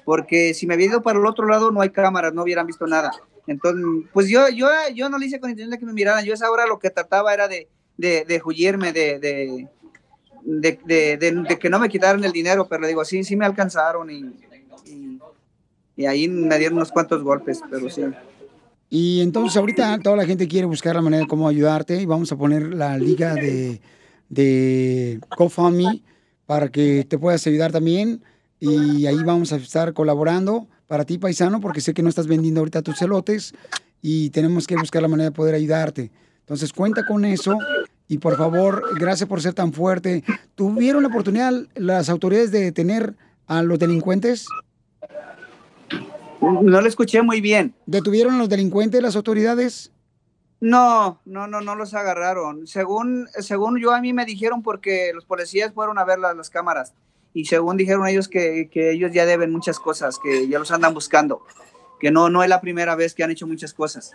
porque 0.04 0.54
si 0.54 0.66
me 0.66 0.76
hubiera 0.76 0.94
ido 0.94 1.02
para 1.04 1.20
el 1.20 1.26
otro 1.26 1.46
lado 1.48 1.72
no 1.72 1.82
hay 1.82 1.90
cámaras, 1.92 2.34
no 2.34 2.44
hubieran 2.44 2.66
visto 2.68 2.88
nada. 2.88 3.12
Entonces, 3.48 3.84
pues 4.14 4.28
yo, 4.28 4.50
yo, 4.50 4.68
yo 4.94 5.10
no 5.10 5.18
le 5.18 5.26
hice 5.26 5.40
con 5.40 5.50
intención 5.50 5.72
de 5.72 5.80
que 5.80 5.86
me 5.86 5.94
miraran, 5.94 6.24
yo 6.26 6.34
a 6.34 6.36
esa 6.36 6.52
hora 6.52 6.68
lo 6.68 6.80
que 6.80 6.90
trataba 6.90 7.34
era 7.34 7.48
de, 7.48 7.70
de, 7.96 8.26
de 8.26 8.42
huirme, 8.44 8.92
de, 8.92 9.20
de, 9.20 11.18
de, 11.18 11.58
que 11.60 11.70
no 11.70 11.80
me 11.80 11.90
quitaran 11.90 12.24
el 12.24 12.32
dinero, 12.32 12.68
pero 12.68 12.82
le 12.82 12.90
digo, 12.90 13.06
sí, 13.06 13.24
sí 13.24 13.36
me 13.36 13.46
alcanzaron 13.46 14.12
y, 14.12 14.20
y, 14.86 15.20
y 15.96 16.06
ahí 16.06 16.28
me 16.28 16.58
dieron 16.58 16.78
unos 16.78 16.92
cuantos 16.92 17.24
golpes, 17.24 17.62
pero 17.72 17.90
sí. 17.90 18.04
Y 18.90 19.22
entonces 19.22 19.58
ahorita 19.58 20.00
toda 20.00 20.16
la 20.16 20.26
gente 20.26 20.48
quiere 20.48 20.66
buscar 20.66 20.96
la 20.96 21.02
manera 21.02 21.24
de 21.24 21.28
cómo 21.28 21.48
ayudarte 21.48 22.02
y 22.02 22.06
vamos 22.06 22.32
a 22.32 22.38
poner 22.38 22.74
la 22.74 22.98
liga 22.98 23.34
de, 23.34 23.82
de 24.30 25.20
GoFundMe 25.38 26.04
para 26.46 26.70
que 26.70 27.06
te 27.06 27.18
puedas 27.18 27.46
ayudar 27.48 27.72
también. 27.72 28.24
Y 28.60 29.06
ahí 29.06 29.22
vamos 29.24 29.52
a 29.54 29.58
estar 29.58 29.94
colaborando 29.94 30.68
para 30.88 31.06
ti, 31.06 31.18
paisano, 31.18 31.60
porque 31.60 31.82
sé 31.82 31.94
que 31.94 32.02
no 32.02 32.10
estás 32.10 32.28
vendiendo 32.28 32.62
ahorita 32.62 32.82
tus 32.82 32.98
celotes 32.98 33.54
y 34.02 34.30
tenemos 34.30 34.66
que 34.66 34.76
buscar 34.76 35.02
la 35.02 35.08
manera 35.08 35.30
de 35.30 35.36
poder 35.36 35.56
ayudarte. 35.56 36.12
Entonces 36.40 36.72
cuenta 36.72 37.06
con 37.06 37.26
eso 37.26 37.58
y 38.08 38.20
por 38.20 38.38
favor, 38.38 38.84
gracias 38.98 39.28
por 39.28 39.42
ser 39.42 39.54
tan 39.54 39.74
fuerte. 39.74 40.24
¿Tuvieron 40.56 41.04
la 41.04 41.10
oportunidad 41.10 41.54
las 41.76 42.10
autoridades 42.10 42.52
de 42.52 42.62
detener 42.62 43.16
a 43.48 43.64
los 43.64 43.78
delincuentes? 43.80 44.48
No 46.40 46.82
lo 46.82 46.88
escuché 46.88 47.22
muy 47.22 47.42
bien. 47.42 47.76
¿Detuvieron 47.86 48.36
a 48.36 48.38
los 48.38 48.50
delincuentes 48.50 49.02
las 49.02 49.18
autoridades? 49.18 49.92
No, 50.62 51.20
no, 51.26 51.48
no, 51.48 51.60
no 51.62 51.76
los 51.76 51.94
agarraron. 51.94 52.66
Según, 52.66 53.28
según 53.40 53.80
yo 53.80 53.92
a 53.92 54.00
mí 54.00 54.14
me 54.14 54.26
dijeron 54.26 54.64
porque 54.64 55.12
los 55.14 55.26
policías 55.26 55.74
fueron 55.74 56.00
a 56.00 56.06
ver 56.06 56.20
las, 56.20 56.36
las 56.36 56.50
cámaras 56.50 56.94
y 57.38 57.46
según 57.46 57.78
dijeron 57.78 58.08
ellos 58.08 58.28
que, 58.28 58.68
que 58.72 58.90
ellos 58.92 59.12
ya 59.12 59.28
deben 59.28 59.52
muchas 59.52 59.80
cosas, 59.80 60.18
que 60.18 60.48
ya 60.48 60.58
los 60.58 60.72
andan 60.72 60.96
buscando, 60.96 61.44
que 62.00 62.10
no, 62.10 62.30
no 62.30 62.42
es 62.42 62.50
la 62.50 62.62
primera 62.62 62.96
vez 62.96 63.14
que 63.14 63.24
han 63.24 63.30
hecho 63.30 63.46
muchas 63.46 63.76
cosas. 63.76 64.12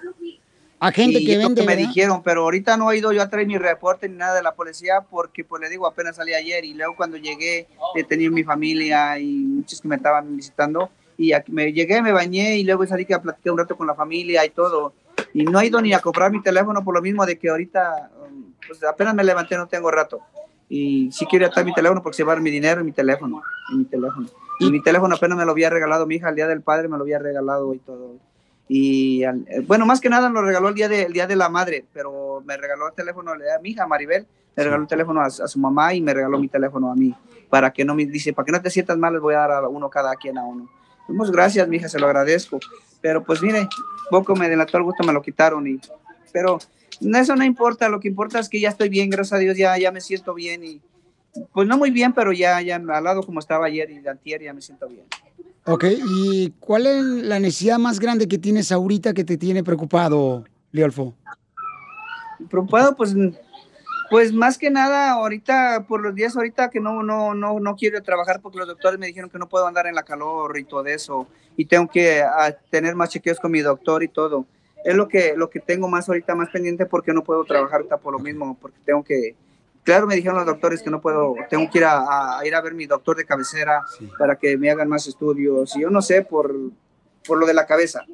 A 0.80 0.90
gente 0.90 1.20
Y 1.20 1.26
que 1.26 1.38
vende, 1.38 1.61
me 1.61 1.76
¿verdad? 1.76 1.87
dijeron, 1.88 2.22
pero 2.24 2.42
ahorita 2.42 2.76
no 2.76 2.90
he 2.90 2.98
ido 2.98 3.12
yo 3.12 3.22
a 3.22 3.28
traer 3.30 3.46
mi 3.46 3.56
reporte 3.58 4.08
ni 4.08 4.16
nada 4.16 4.35
de 4.35 4.42
la 4.42 4.56
policía 4.56 5.02
porque, 5.08 5.44
pues 5.44 5.62
le 5.62 5.68
digo, 5.68 5.87
apenas 5.87 6.16
salí 6.16 6.35
ayer 6.35 6.64
y 6.64 6.74
luego 6.74 6.96
cuando 6.96 7.16
llegué 7.16 7.68
he 7.94 8.02
tenido 8.02 8.32
mi 8.32 8.42
familia 8.42 9.16
y 9.20 9.26
muchos 9.37 9.80
que 9.80 9.87
me 9.87 9.94
estaban 9.94 10.37
visitando 10.37 10.90
y 11.16 11.32
aquí 11.32 11.52
me 11.52 11.72
llegué, 11.72 12.02
me 12.02 12.11
bañé 12.11 12.56
y 12.56 12.64
luego 12.64 12.85
salí 12.88 13.04
que 13.04 13.14
a 13.14 13.22
platicar 13.22 13.52
un 13.52 13.58
rato 13.61 13.76
con 13.76 13.87
la 13.87 13.94
familia 13.94 14.44
y 14.44 14.50
todo. 14.50 14.94
Y 15.32 15.44
no 15.44 15.61
he 15.61 15.66
ido 15.66 15.80
ni 15.80 15.92
a 15.92 16.00
comprar 16.00 16.32
mi 16.32 16.42
teléfono 16.42 16.82
por 16.82 16.92
lo 16.94 17.00
mismo 17.02 17.24
de 17.24 17.38
que 17.38 17.50
ahorita, 17.50 18.11
pues 18.66 18.82
apenas 18.82 19.14
me 19.14 19.22
levanté, 19.22 19.56
no 19.56 19.68
tengo 19.68 19.92
rato. 19.92 20.20
Y 20.74 21.12
sí 21.12 21.26
quiero 21.26 21.44
estar 21.44 21.64
mi 21.66 21.74
teléfono 21.74 22.02
porque 22.02 22.16
se 22.16 22.24
va 22.24 22.35
mi 22.37 22.50
dinero 22.50 22.80
y 22.80 22.85
mi 22.85 22.92
teléfono. 22.92 23.42
Y 23.74 23.76
mi 23.76 23.85
teléfono. 23.85 24.26
Y 24.58 24.70
mi 24.70 24.82
teléfono 24.82 25.14
apenas 25.14 25.37
me 25.37 25.44
lo 25.44 25.50
había 25.50 25.68
regalado 25.68 26.06
mi 26.06 26.14
hija 26.14 26.30
el 26.30 26.35
día 26.35 26.46
del 26.46 26.62
padre, 26.62 26.88
me 26.88 26.96
lo 26.96 27.02
había 27.02 27.18
regalado 27.18 27.74
y 27.74 27.78
todo. 27.78 28.16
Y 28.68 29.22
al- 29.24 29.44
eh, 29.48 29.61
bueno, 29.66 29.85
más 29.85 30.00
que 30.00 30.08
nada 30.08 30.30
lo 30.30 30.40
regaló 30.40 30.68
el 30.68 30.74
día 30.74 30.88
de, 30.88 31.02
el 31.02 31.12
día 31.12 31.26
de 31.26 31.37
la 31.37 31.50
madre, 31.50 31.85
pero 31.92 32.42
me 32.46 32.56
regaló 32.56 32.88
el 32.88 32.94
teléfono 32.94 33.32
a 33.32 33.37
mi 33.61 33.70
hija 33.70 33.87
Maribel, 33.87 34.26
le 34.56 34.64
regaló 34.64 34.82
el 34.85 34.88
teléfono 34.88 35.20
a, 35.20 35.26
a 35.26 35.30
su 35.30 35.58
mamá 35.58 35.92
y 35.92 36.00
me 36.00 36.14
regaló 36.14 36.38
mi 36.38 36.48
teléfono 36.48 36.90
a 36.90 36.94
mí, 36.94 37.14
para 37.50 37.70
que 37.70 37.85
no 37.85 37.94
me 37.94 38.06
dice, 38.06 38.32
para 38.32 38.46
que 38.46 38.52
no 38.52 38.62
te 38.62 38.70
sientas 38.70 38.96
mal, 38.96 39.12
les 39.12 39.20
voy 39.20 39.35
a 39.35 39.40
dar 39.40 39.50
a 39.64 39.68
uno 39.68 39.90
cada 39.90 40.14
quien 40.16 40.38
a 40.38 40.44
uno. 40.44 40.70
Muchas 41.08 41.32
gracias, 41.32 41.68
mi 41.68 41.76
hija, 41.76 41.88
se 41.90 41.98
lo 41.98 42.06
agradezco. 42.06 42.58
Pero 43.02 43.22
pues 43.22 43.42
mire, 43.42 43.68
poco 44.08 44.35
me 44.37 44.48
delató 44.48 44.78
el 44.78 44.85
gusto, 44.85 45.04
me 45.04 45.12
lo 45.12 45.20
quitaron 45.20 45.66
y, 45.66 45.78
pero 46.32 46.58
eso 47.14 47.36
no 47.36 47.44
importa, 47.44 47.88
lo 47.88 48.00
que 48.00 48.08
importa 48.08 48.38
es 48.38 48.48
que 48.48 48.60
ya 48.60 48.68
estoy 48.68 48.88
bien, 48.88 49.10
gracias 49.10 49.34
a 49.34 49.38
Dios, 49.38 49.56
ya, 49.56 49.76
ya 49.78 49.92
me 49.92 50.00
siento 50.00 50.34
bien 50.34 50.64
y, 50.64 50.80
pues 51.52 51.66
no 51.66 51.78
muy 51.78 51.90
bien, 51.90 52.12
pero 52.12 52.32
ya, 52.32 52.60
ya 52.60 52.76
al 52.76 53.04
lado 53.04 53.22
como 53.22 53.40
estaba 53.40 53.66
ayer 53.66 53.90
y 53.90 54.06
antier 54.06 54.42
ya 54.42 54.52
me 54.52 54.62
siento 54.62 54.88
bien. 54.88 55.04
Ok, 55.64 55.84
¿y 56.08 56.50
cuál 56.58 56.86
es 56.86 57.02
la 57.02 57.38
necesidad 57.38 57.78
más 57.78 58.00
grande 58.00 58.26
que 58.26 58.38
tienes 58.38 58.72
ahorita 58.72 59.14
que 59.14 59.24
te 59.24 59.36
tiene 59.36 59.62
preocupado, 59.62 60.44
Leolfo? 60.72 61.14
preocupado 62.48 62.96
pues 62.96 63.14
pues 64.10 64.32
más 64.32 64.58
que 64.58 64.70
nada 64.70 65.12
ahorita 65.12 65.86
por 65.88 66.02
los 66.02 66.14
días 66.14 66.36
ahorita 66.36 66.70
que 66.70 66.80
no 66.80 67.02
no 67.02 67.34
no 67.34 67.60
no 67.60 67.76
quiero 67.76 68.02
trabajar 68.02 68.40
porque 68.40 68.58
los 68.58 68.66
doctores 68.66 68.98
me 68.98 69.06
dijeron 69.06 69.30
que 69.30 69.38
no 69.38 69.48
puedo 69.48 69.66
andar 69.66 69.86
en 69.86 69.94
la 69.94 70.02
calor 70.02 70.58
y 70.58 70.64
todo 70.64 70.84
eso 70.86 71.26
y 71.56 71.64
tengo 71.64 71.88
que 71.88 72.22
ah, 72.22 72.52
tener 72.70 72.94
más 72.94 73.10
chequeos 73.10 73.38
con 73.38 73.50
mi 73.50 73.60
doctor 73.60 74.02
y 74.02 74.08
todo 74.08 74.46
es 74.84 74.94
lo 74.94 75.08
que 75.08 75.34
lo 75.36 75.50
que 75.50 75.60
tengo 75.60 75.88
más 75.88 76.08
ahorita 76.08 76.34
más 76.34 76.50
pendiente 76.50 76.86
porque 76.86 77.12
no 77.12 77.22
puedo 77.22 77.44
trabajar 77.44 77.76
ahorita 77.76 77.98
por 77.98 78.12
lo 78.12 78.18
mismo 78.18 78.56
porque 78.60 78.78
tengo 78.84 79.02
que 79.02 79.34
claro 79.84 80.06
me 80.06 80.16
dijeron 80.16 80.36
los 80.36 80.46
doctores 80.46 80.82
que 80.82 80.90
no 80.90 81.00
puedo 81.00 81.34
tengo 81.48 81.70
que 81.70 81.78
ir 81.78 81.84
a, 81.84 82.38
a 82.38 82.46
ir 82.46 82.54
a 82.54 82.60
ver 82.60 82.74
mi 82.74 82.86
doctor 82.86 83.16
de 83.16 83.24
cabecera 83.24 83.82
para 84.18 84.36
que 84.36 84.56
me 84.56 84.70
hagan 84.70 84.88
más 84.88 85.06
estudios. 85.06 85.76
Y 85.76 85.80
yo 85.82 85.90
no 85.90 86.02
sé 86.02 86.22
por 86.22 86.54
por 87.26 87.38
lo 87.38 87.46
de 87.46 87.54
la 87.54 87.66
cabeza 87.66 88.04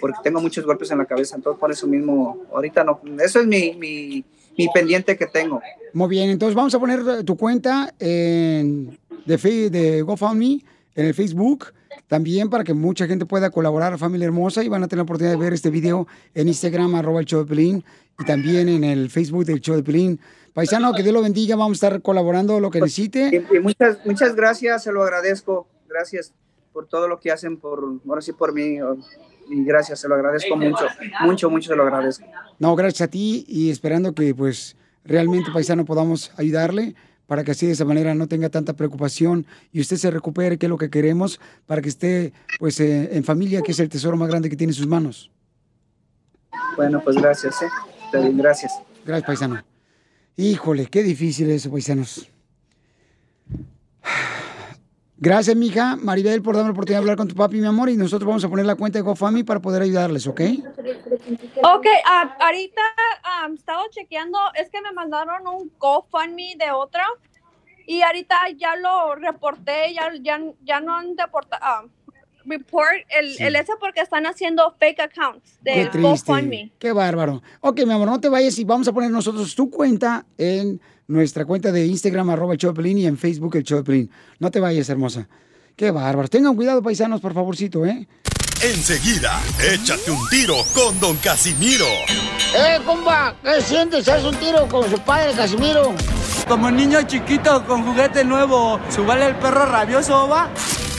porque 0.00 0.18
tengo 0.24 0.40
muchos 0.40 0.64
golpes 0.64 0.90
en 0.90 0.98
la 0.98 1.04
cabeza, 1.04 1.36
entonces 1.36 1.60
por 1.60 1.70
eso 1.70 1.86
mismo, 1.86 2.46
ahorita 2.52 2.82
no, 2.82 3.00
eso 3.22 3.40
es 3.40 3.46
mi, 3.46 3.74
mi, 3.74 4.24
mi 4.56 4.68
pendiente 4.72 5.16
que 5.16 5.26
tengo. 5.26 5.60
Muy 5.92 6.08
bien, 6.08 6.30
entonces 6.30 6.54
vamos 6.54 6.74
a 6.74 6.80
poner 6.80 7.24
tu 7.24 7.36
cuenta 7.36 7.94
en, 7.98 8.98
de, 9.26 9.70
de 9.70 10.02
GoFundMe 10.02 10.64
en 10.94 11.06
el 11.06 11.14
Facebook 11.14 11.66
también 12.10 12.50
para 12.50 12.64
que 12.64 12.74
mucha 12.74 13.06
gente 13.06 13.24
pueda 13.24 13.50
colaborar, 13.50 13.96
familia 13.96 14.26
hermosa, 14.26 14.64
y 14.64 14.68
van 14.68 14.82
a 14.82 14.88
tener 14.88 14.98
la 14.98 15.02
oportunidad 15.04 15.30
de 15.30 15.44
ver 15.44 15.52
este 15.52 15.70
video 15.70 16.08
en 16.34 16.48
Instagram, 16.48 16.96
arroba 16.96 17.20
el 17.20 17.26
show 17.26 17.44
de 17.44 17.46
Pelín, 17.46 17.84
y 18.18 18.24
también 18.24 18.68
en 18.68 18.82
el 18.82 19.10
Facebook 19.10 19.44
del 19.44 19.60
show 19.60 19.76
de 19.76 19.84
Pelín. 19.84 20.18
Paisano, 20.52 20.92
que 20.92 21.04
Dios 21.04 21.14
lo 21.14 21.22
bendiga, 21.22 21.54
vamos 21.54 21.80
a 21.80 21.86
estar 21.86 22.02
colaborando 22.02 22.58
lo 22.58 22.68
que 22.68 22.80
necesite. 22.80 23.30
Y, 23.32 23.56
y 23.56 23.60
muchas, 23.60 24.04
muchas 24.04 24.34
gracias, 24.34 24.82
se 24.82 24.90
lo 24.90 25.04
agradezco, 25.04 25.68
gracias 25.88 26.34
por 26.72 26.88
todo 26.88 27.06
lo 27.06 27.20
que 27.20 27.30
hacen 27.30 27.56
por, 27.58 28.00
ahora 28.08 28.20
sí 28.20 28.32
por 28.32 28.52
mí, 28.52 28.78
y 29.48 29.64
gracias, 29.64 30.00
se 30.00 30.08
lo 30.08 30.16
agradezco 30.16 30.56
mucho, 30.56 30.86
mucho, 31.20 31.48
mucho 31.48 31.70
se 31.70 31.76
lo 31.76 31.84
agradezco. 31.84 32.26
No, 32.58 32.74
gracias 32.74 33.02
a 33.02 33.10
ti 33.12 33.44
y 33.46 33.70
esperando 33.70 34.16
que 34.16 34.34
pues 34.34 34.76
realmente, 35.04 35.52
paisano, 35.52 35.84
podamos 35.84 36.32
ayudarle 36.36 36.96
para 37.30 37.44
que 37.44 37.52
así 37.52 37.64
de 37.64 37.74
esa 37.74 37.84
manera 37.84 38.12
no 38.12 38.26
tenga 38.26 38.48
tanta 38.48 38.72
preocupación 38.72 39.46
y 39.70 39.80
usted 39.80 39.98
se 39.98 40.10
recupere, 40.10 40.58
que 40.58 40.66
es 40.66 40.70
lo 40.70 40.76
que 40.76 40.90
queremos, 40.90 41.38
para 41.64 41.80
que 41.80 41.88
esté 41.88 42.32
pues 42.58 42.80
eh, 42.80 43.10
en 43.12 43.22
familia, 43.22 43.62
que 43.62 43.70
es 43.70 43.78
el 43.78 43.88
tesoro 43.88 44.16
más 44.16 44.28
grande 44.28 44.50
que 44.50 44.56
tiene 44.56 44.72
en 44.72 44.74
sus 44.74 44.88
manos. 44.88 45.30
Bueno, 46.74 47.00
pues 47.04 47.14
gracias, 47.14 47.62
¿eh? 47.62 47.68
Está 48.06 48.18
bien, 48.18 48.36
gracias. 48.36 48.72
Gracias, 49.06 49.26
paisano. 49.28 49.62
Híjole, 50.36 50.86
qué 50.86 51.04
difícil 51.04 51.48
eso, 51.50 51.70
paisanos. 51.70 52.28
Gracias, 55.22 55.54
mija 55.54 55.96
Maribel, 55.96 56.40
por 56.40 56.56
darme 56.56 56.68
la 56.68 56.72
oportunidad 56.72 57.00
de 57.00 57.02
hablar 57.02 57.16
con 57.18 57.28
tu 57.28 57.34
papi, 57.34 57.60
mi 57.60 57.66
amor, 57.66 57.90
y 57.90 57.96
nosotros 57.98 58.26
vamos 58.26 58.42
a 58.42 58.48
poner 58.48 58.64
la 58.64 58.74
cuenta 58.74 58.98
de 58.98 59.02
GoFundMe 59.02 59.44
para 59.44 59.60
poder 59.60 59.82
ayudarles, 59.82 60.26
¿ok? 60.26 60.40
Ok, 61.62 61.86
ah, 62.06 62.36
ahorita 62.40 62.80
ah, 63.22 63.46
he 63.50 63.54
estado 63.54 63.82
chequeando, 63.90 64.38
es 64.54 64.70
que 64.70 64.80
me 64.80 64.92
mandaron 64.92 65.46
un 65.46 65.70
GoFundMe 65.78 66.56
de 66.58 66.70
otra 66.72 67.04
y 67.86 68.00
ahorita 68.00 68.34
ya 68.56 68.76
lo 68.76 69.14
reporté, 69.14 69.92
ya, 69.92 70.10
ya, 70.22 70.40
ya 70.62 70.80
no 70.80 70.96
han 70.96 71.14
deportado, 71.14 71.90
report 72.46 72.88
el, 73.10 73.36
el 73.40 73.56
ese 73.56 73.72
porque 73.78 74.00
están 74.00 74.24
haciendo 74.24 74.74
fake 74.78 75.00
accounts 75.00 75.58
de. 75.60 75.90
GoFundMe. 76.00 76.72
Qué 76.78 76.92
bárbaro. 76.92 77.42
Ok, 77.60 77.80
mi 77.84 77.92
amor, 77.92 78.08
no 78.08 78.20
te 78.20 78.30
vayas 78.30 78.58
y 78.58 78.64
vamos 78.64 78.88
a 78.88 78.92
poner 78.92 79.10
nosotros 79.10 79.54
tu 79.54 79.70
cuenta 79.70 80.24
en 80.38 80.80
nuestra 81.10 81.44
cuenta 81.44 81.72
de 81.72 81.86
Instagram, 81.86 82.30
arroba 82.30 82.54
el 82.54 82.58
show 82.58 82.72
de 82.72 82.76
Pelín, 82.76 82.98
y 82.98 83.06
en 83.06 83.18
Facebook 83.18 83.56
el 83.56 83.64
show 83.64 83.78
de 83.78 83.84
Pelín. 83.84 84.10
No 84.38 84.50
te 84.50 84.60
vayas, 84.60 84.88
hermosa. 84.88 85.28
Qué 85.76 85.90
bárbaro. 85.90 86.28
Tengan 86.28 86.54
cuidado, 86.54 86.82
paisanos, 86.82 87.20
por 87.20 87.34
favorcito, 87.34 87.84
¿eh? 87.84 88.06
Enseguida, 88.62 89.40
échate 89.72 90.10
un 90.10 90.28
tiro 90.28 90.56
con 90.74 90.98
Don 91.00 91.16
Casimiro. 91.16 91.86
¡Eh, 92.54 92.78
compa! 92.84 93.34
¿Qué 93.42 93.60
sientes? 93.62 94.06
¿Haz 94.08 94.22
un 94.24 94.36
tiro 94.36 94.68
con 94.68 94.88
su 94.90 94.98
padre, 95.00 95.32
Casimiro? 95.32 95.94
Como 96.46 96.70
niño 96.70 97.02
chiquito 97.02 97.64
con 97.66 97.84
juguete 97.84 98.22
nuevo, 98.24 98.78
¿subale 98.90 99.26
el 99.26 99.36
perro 99.36 99.64
rabioso, 99.64 100.28
va? 100.28 100.50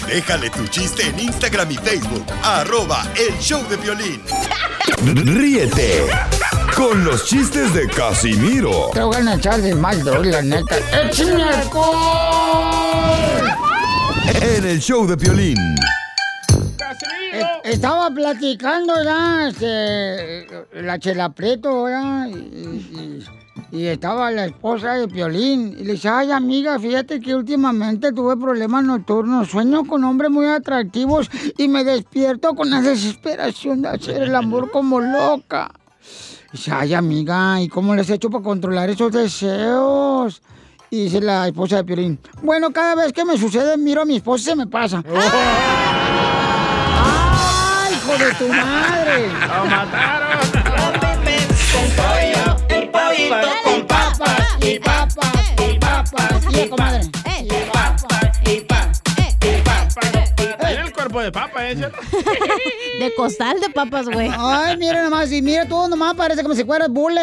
Déjale 0.07 0.49
tu 0.49 0.67
chiste 0.67 1.03
en 1.07 1.19
Instagram 1.19 1.71
y 1.71 1.75
Facebook, 1.77 2.25
arroba 2.43 3.03
el 3.15 3.37
show 3.39 3.61
de 3.69 3.77
violín. 3.77 4.21
Ríete 5.05 6.05
con 6.75 7.03
los 7.03 7.25
chistes 7.25 7.73
de 7.73 7.87
Casimiro 7.87 8.91
Te 8.93 9.01
voy 9.01 9.15
a 9.15 9.33
echar 9.35 9.61
de 9.61 9.73
mal, 9.75 10.03
la 10.05 10.41
neta. 10.41 10.75
¡Échame 11.05 11.43
alcohol! 11.43 11.91
en 14.41 14.65
el 14.65 14.79
show 14.81 15.05
de 15.07 15.15
violín. 15.15 15.57
¡Casimiro! 16.77 17.33
Eh, 17.33 17.45
estaba 17.63 18.09
platicando 18.11 18.93
ya, 19.03 19.47
este, 19.49 20.47
la 20.81 20.99
chela 20.99 21.29
Prieto, 21.29 21.87
ya, 21.89 22.27
y, 22.27 22.33
y- 22.33 23.25
y 23.71 23.85
estaba 23.85 24.31
la 24.31 24.45
esposa 24.45 24.93
de 24.93 25.07
Piolín. 25.07 25.75
Y 25.79 25.83
le 25.83 25.93
dice, 25.93 26.09
ay, 26.09 26.31
amiga, 26.31 26.77
fíjate 26.79 27.19
que 27.19 27.35
últimamente 27.35 28.11
tuve 28.11 28.35
problemas 28.37 28.83
nocturnos. 28.83 29.49
Sueño 29.49 29.85
con 29.85 30.03
hombres 30.03 30.29
muy 30.31 30.45
atractivos 30.47 31.29
y 31.57 31.67
me 31.67 31.83
despierto 31.83 32.53
con 32.55 32.69
la 32.69 32.81
desesperación 32.81 33.81
de 33.81 33.89
hacer 33.89 34.23
el 34.23 34.35
amor 34.35 34.69
como 34.71 34.99
loca. 34.99 35.71
Dice, 36.51 36.71
ay, 36.73 36.93
amiga, 36.93 37.61
¿y 37.61 37.69
cómo 37.69 37.95
les 37.95 38.09
he 38.09 38.15
hecho 38.15 38.29
para 38.29 38.43
controlar 38.43 38.89
esos 38.89 39.11
deseos? 39.11 40.41
Y 40.89 41.05
dice 41.05 41.21
la 41.21 41.47
esposa 41.47 41.77
de 41.77 41.85
Piolín, 41.85 42.19
bueno, 42.41 42.71
cada 42.71 42.95
vez 42.95 43.13
que 43.13 43.23
me 43.23 43.37
sucede, 43.37 43.77
miro 43.77 44.01
a 44.01 44.05
mi 44.05 44.17
esposa 44.17 44.41
y 44.41 44.45
se 44.45 44.55
me 44.57 44.67
pasa. 44.67 45.01
¡Ay, 47.03 47.93
hijo 47.93 48.11
de 48.17 48.33
tu 48.33 48.49
madre! 48.49 49.27
¡Lo 49.29 49.65
mataron! 49.65 50.41
Comadre. 56.71 57.01
Tiene 60.59 60.83
el 60.87 60.93
cuerpo 60.93 61.21
de 61.21 61.31
papa, 61.31 61.69
¿eh? 61.69 61.75
De 62.99 63.13
costal 63.15 63.59
de 63.59 63.69
papas, 63.69 64.05
güey. 64.07 64.29
Ay, 64.37 64.77
mira 64.77 65.01
nomás, 65.03 65.31
y 65.31 65.41
mira 65.41 65.65
tú 65.65 65.87
nomás, 65.89 66.13
parece 66.13 66.43
como 66.43 66.53
si 66.55 66.63
fueras 66.63 66.87
bule. 66.89 67.21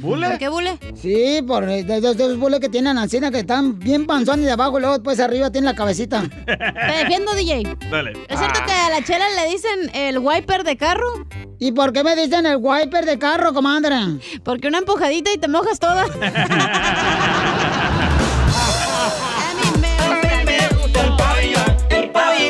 ¿Bule? 0.00 0.28
¿Por 0.30 0.38
qué 0.38 0.48
bule? 0.48 0.78
Sí, 1.00 1.40
por 1.46 1.66
de, 1.66 1.84
de- 1.84 2.00
de 2.00 2.10
esos 2.10 2.38
bules 2.38 2.58
que 2.58 2.68
tienen 2.70 2.96
ancina 2.98 3.30
que 3.30 3.40
están 3.40 3.78
bien 3.78 4.06
panzones 4.06 4.46
de 4.46 4.52
abajo 4.52 4.78
y 4.78 4.80
luego 4.80 4.96
después 4.96 5.20
arriba 5.20 5.50
tiene 5.52 5.66
la 5.66 5.74
cabecita. 5.74 6.22
Te 6.46 6.96
defiendo, 6.98 7.32
DJ. 7.34 7.76
Dale. 7.90 8.12
¿Es 8.28 8.38
cierto 8.38 8.60
que 8.64 8.72
a 8.72 8.90
la 8.90 9.04
chela 9.04 9.26
le 9.36 9.50
dicen 9.50 9.90
el 9.94 10.18
wiper 10.18 10.64
de 10.64 10.76
carro? 10.76 11.26
¿Y 11.58 11.72
por 11.72 11.92
qué 11.92 12.02
me 12.02 12.16
dicen 12.16 12.46
el 12.46 12.56
wiper 12.58 13.04
de 13.04 13.18
carro, 13.18 13.52
comadre? 13.52 13.96
Porque 14.42 14.68
una 14.68 14.78
empujadita 14.78 15.30
y 15.32 15.38
te 15.38 15.48
mojas 15.48 15.78
toda. 15.78 16.06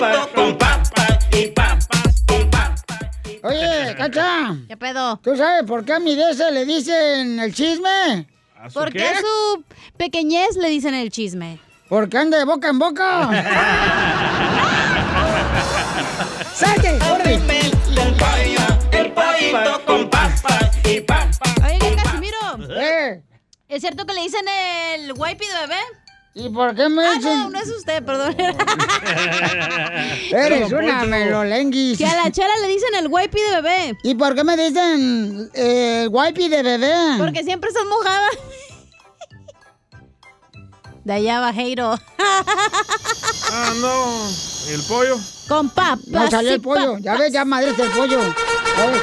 El 0.01 0.07
pollito 0.07 0.33
con 0.35 0.57
papas 0.57 1.19
y 1.31 1.47
papas 1.49 2.25
y 2.33 2.45
papas. 2.45 2.83
Oye, 3.43 3.95
Cacha. 3.99 4.57
¿Qué 4.67 4.75
pedo? 4.79 5.19
¿Tú 5.23 5.37
sabes 5.37 5.65
por 5.65 5.85
qué 5.85 5.93
a 5.93 5.99
mi 5.99 6.17
de 6.17 6.31
ese 6.31 6.51
le 6.51 6.65
dicen 6.65 7.39
el 7.39 7.55
chisme? 7.55 8.27
Porque 8.73 9.07
a 9.07 9.21
su 9.21 9.63
pequeñez 9.99 10.57
le 10.57 10.71
dicen 10.71 10.95
el 10.95 11.11
chisme. 11.11 11.61
Porque 11.91 12.17
anda 12.17 12.39
de 12.39 12.47
boca 12.47 12.71
en 12.71 12.79
boca. 12.79 13.29
¡Salte! 16.55 16.99
¡Corre! 16.99 17.35
El 17.35 17.43
pollo, 18.17 18.67
el 18.93 19.13
pollito 19.13 19.85
con 19.85 20.09
papas 20.09 20.71
y 20.85 21.03
papas. 21.03 21.55
Oye, 21.63 21.95
Casimiro. 22.03 22.39
¿Eh? 22.71 23.23
¿Es 23.69 23.83
cierto 23.83 24.07
que 24.07 24.15
le 24.15 24.23
dicen 24.23 24.47
el 24.95 25.13
wipey 25.13 25.47
de 25.47 25.55
bebé? 25.61 26.00
¿Y 26.33 26.49
por 26.49 26.75
qué 26.77 26.89
me 26.89 27.05
Ah, 27.05 27.15
dicen? 27.15 27.41
no, 27.41 27.51
no 27.51 27.59
es 27.61 27.69
usted, 27.69 28.05
perdón. 28.05 28.37
Eres 30.31 30.71
una 30.73 31.03
melolenguis. 31.05 31.99
Que 31.99 32.07
a 32.07 32.15
la 32.15 32.31
chela 32.31 32.57
le 32.63 32.69
dicen 32.69 32.95
el 32.95 33.09
wipey 33.09 33.43
de 33.43 33.61
bebé. 33.61 33.99
¿Y 34.05 34.15
por 34.15 34.35
qué 34.37 34.45
me 34.45 34.57
dicen 34.57 35.51
eh, 35.55 36.03
el 36.05 36.09
wipey 36.09 36.49
de 36.49 36.63
bebé? 36.63 36.95
Porque 37.19 37.43
siempre 37.43 37.69
estás 37.69 37.85
mojada. 37.87 38.29
De 41.03 41.13
allá 41.15 41.41
va 41.41 41.53
Jairo. 41.53 41.99
Ah, 43.53 43.73
no. 43.81 44.29
¿El 44.73 44.81
pollo? 44.83 45.17
Con 45.49 45.69
papas. 45.71 46.07
No 46.07 46.31
salió 46.31 46.51
y 46.51 46.55
el 46.55 46.61
pollo. 46.61 46.99
Ya 46.99 47.17
ves, 47.17 47.33
ya 47.33 47.45
madre 47.45 47.71
el 47.71 47.91
pollo. 47.91 48.21
Ay. 48.21 49.01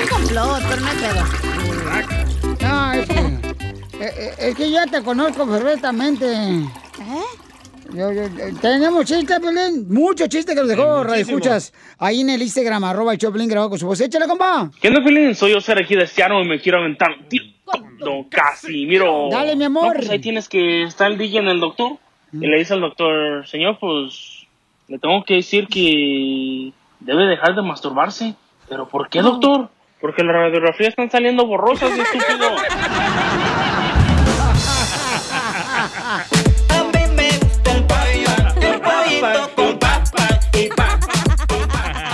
Es 0.00 0.10
un 0.12 0.18
complot, 0.18 0.62
pero 0.68 0.80
no 0.80 0.88
hay 0.88 0.96
pedo. 0.98 1.24
No, 2.68 2.92
es 2.92 3.08
que, 3.08 3.18
eh, 3.18 4.12
eh, 4.16 4.34
es 4.38 4.54
que 4.54 4.70
yo 4.70 4.78
te 4.90 5.02
conozco 5.02 5.46
perfectamente. 5.46 6.26
¿Eh? 6.32 6.64
Yo- 7.94 8.12
yo- 8.12 8.28
tenemos 8.60 9.04
chistes, 9.06 9.40
Pelín. 9.40 9.86
Muchos 9.88 10.28
chistes 10.28 10.54
que 10.54 10.60
nos 10.60 10.68
dejó 10.68 11.02
Radio 11.04 11.22
Escuchas 11.22 11.72
ahí 11.98 12.20
en 12.20 12.30
el 12.30 12.42
Instagram, 12.42 12.84
arroba 12.84 13.12
el 13.12 13.18
Choplin 13.18 13.48
grabado 13.48 13.70
con 13.70 13.78
su 13.78 13.86
voz. 13.86 14.00
Échale, 14.00 14.26
compa. 14.26 14.70
¿Qué 14.80 14.88
onda, 14.88 15.02
Felín? 15.02 15.34
Soy 15.34 15.52
yo, 15.52 15.60
ser 15.60 15.78
aquí 15.82 15.94
de 15.96 16.06
Seattle 16.06 16.42
y 16.42 16.48
me 16.48 16.60
quiero 16.60 16.78
aventar 16.78 17.16
Don 17.98 18.24
Casimiro. 18.24 19.28
Dale, 19.30 19.56
mi 19.56 19.64
amor. 19.64 19.86
No, 19.88 19.92
pues 19.94 20.10
ahí 20.10 20.18
tienes 20.20 20.48
que 20.48 20.82
estar 20.84 21.10
el 21.10 21.16
DJ 21.18 21.38
en 21.40 21.48
el 21.48 21.60
doctor. 21.60 21.92
Y 22.32 22.46
le 22.46 22.58
dice 22.58 22.74
al 22.74 22.80
doctor, 22.82 23.46
señor, 23.48 23.78
pues 23.80 24.46
le 24.88 24.98
tengo 24.98 25.24
que 25.24 25.34
decir 25.34 25.66
que 25.66 26.72
debe 27.00 27.24
dejar 27.26 27.54
de 27.54 27.62
masturbarse. 27.62 28.34
¿Pero 28.68 28.86
por 28.86 29.08
qué, 29.08 29.22
doctor? 29.22 29.70
Porque 30.00 30.22
las 30.22 30.34
radiografías 30.34 30.90
están 30.90 31.10
saliendo 31.10 31.46
borrosas, 31.46 31.90
estúpido. 31.98 32.56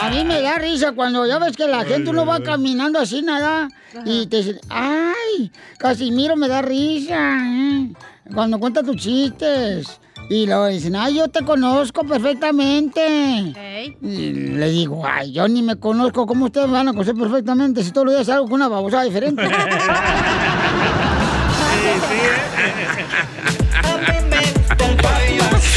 A 0.00 0.10
mí 0.10 0.24
me 0.24 0.40
da 0.42 0.58
risa 0.58 0.92
cuando 0.92 1.26
ya 1.26 1.38
ves 1.38 1.56
que 1.56 1.66
la 1.66 1.84
gente 1.84 2.10
uno 2.10 2.26
va 2.26 2.40
caminando 2.40 2.98
así, 2.98 3.22
nada, 3.22 3.68
y 4.04 4.26
te 4.26 4.38
dicen, 4.38 4.60
ay, 4.70 5.50
Casimiro 5.78 6.36
me 6.36 6.48
da 6.48 6.62
risa, 6.62 7.38
¿eh? 7.42 7.88
cuando 8.32 8.58
cuenta 8.58 8.82
tus 8.82 8.96
chistes. 8.96 10.00
Y 10.28 10.46
luego 10.46 10.66
dicen, 10.68 10.96
ay, 10.96 11.16
yo 11.16 11.28
te 11.28 11.44
conozco 11.44 12.02
perfectamente. 12.04 13.54
Y 14.02 14.32
le 14.32 14.70
digo, 14.70 15.02
ay, 15.06 15.32
yo 15.32 15.46
ni 15.48 15.62
me 15.62 15.76
conozco, 15.76 16.26
¿cómo 16.26 16.46
ustedes 16.46 16.66
me 16.66 16.72
van 16.74 16.88
a 16.88 16.92
conocer 16.92 17.14
perfectamente 17.14 17.84
si 17.84 17.90
todos 17.92 18.06
los 18.06 18.14
días 18.14 18.26
salgo 18.26 18.44
con 18.44 18.54
una 18.54 18.68
babosada 18.68 19.04
diferente? 19.04 19.42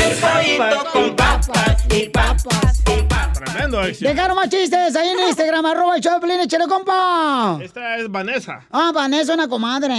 El 0.07 0.15
pollito 0.15 0.91
con 0.93 1.15
papas 1.15 1.85
y 1.93 2.09
papas 2.09 2.83
y 2.87 3.03
papas. 3.03 3.33
Tremendo 3.33 3.83
éxito. 3.83 4.09
Dejaron 4.09 4.35
más 4.35 4.49
chistes 4.49 4.95
ahí 4.95 5.09
en 5.09 5.27
Instagram, 5.27 5.65
arroba 5.67 5.95
el 5.95 6.01
show 6.01 6.13
de 6.13 6.19
Piolín, 6.19 6.39
échale, 6.41 6.67
compa. 6.67 7.59
Esta 7.61 7.97
es 7.97 8.09
Vanessa. 8.09 8.61
Ah, 8.71 8.91
Vanessa, 8.93 9.33
una 9.33 9.47
comadre. 9.47 9.93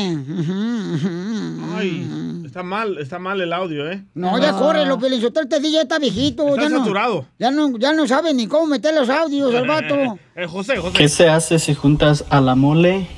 Ay, 1.76 2.27
está 2.48 2.62
mal, 2.62 2.98
está 2.98 3.18
mal 3.18 3.40
el 3.40 3.52
audio, 3.52 3.90
¿eh? 3.90 4.02
No, 4.14 4.38
ya 4.38 4.52
corre, 4.52 4.86
lo 4.86 4.98
Piolín, 4.98 5.22
este 5.22 5.60
DJ 5.60 5.70
ya 5.70 5.82
está 5.82 5.98
viejito. 5.98 6.48
Está 6.48 6.62
ya 6.62 6.68
no, 6.70 6.78
saturado. 6.78 7.26
Ya 7.38 7.50
no, 7.50 7.78
ya 7.78 7.92
no 7.92 8.06
sabe 8.08 8.32
ni 8.32 8.46
cómo 8.46 8.66
meter 8.66 8.94
los 8.94 9.08
audios, 9.08 9.54
el 9.54 9.66
vato. 9.66 9.94
Eh, 10.38 10.46
José, 10.46 10.76
José. 10.76 10.96
¿Qué 10.96 11.08
se 11.08 11.28
hace 11.28 11.58
si 11.58 11.74
juntas 11.74 12.24
a 12.30 12.40
la 12.40 12.54
mole 12.54 13.08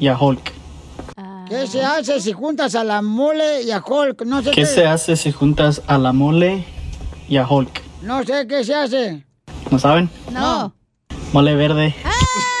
y 0.00 0.08
a 0.08 0.18
Hulk? 0.18 0.52
¿Qué 1.48 1.68
se 1.68 1.84
hace 1.84 2.20
si 2.20 2.32
juntas 2.32 2.74
a 2.74 2.82
la 2.82 3.02
mole 3.02 3.62
y 3.62 3.70
a 3.70 3.80
Hulk? 3.86 4.24
No 4.26 4.42
sé 4.42 4.50
¿Qué 4.50 4.66
se 4.66 4.84
hace 4.84 5.14
si 5.14 5.30
juntas 5.30 5.80
a 5.86 5.96
la 5.96 6.12
mole 6.12 6.64
y 7.28 7.36
a 7.36 7.46
Hulk? 7.48 7.82
No 8.02 8.24
sé 8.24 8.48
qué 8.48 8.64
se 8.64 8.74
hace. 8.74 9.24
¿No 9.70 9.78
saben? 9.78 10.10
No. 10.32 10.74
Mole 11.32 11.54
verde. 11.54 11.94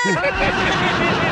El 0.04 0.14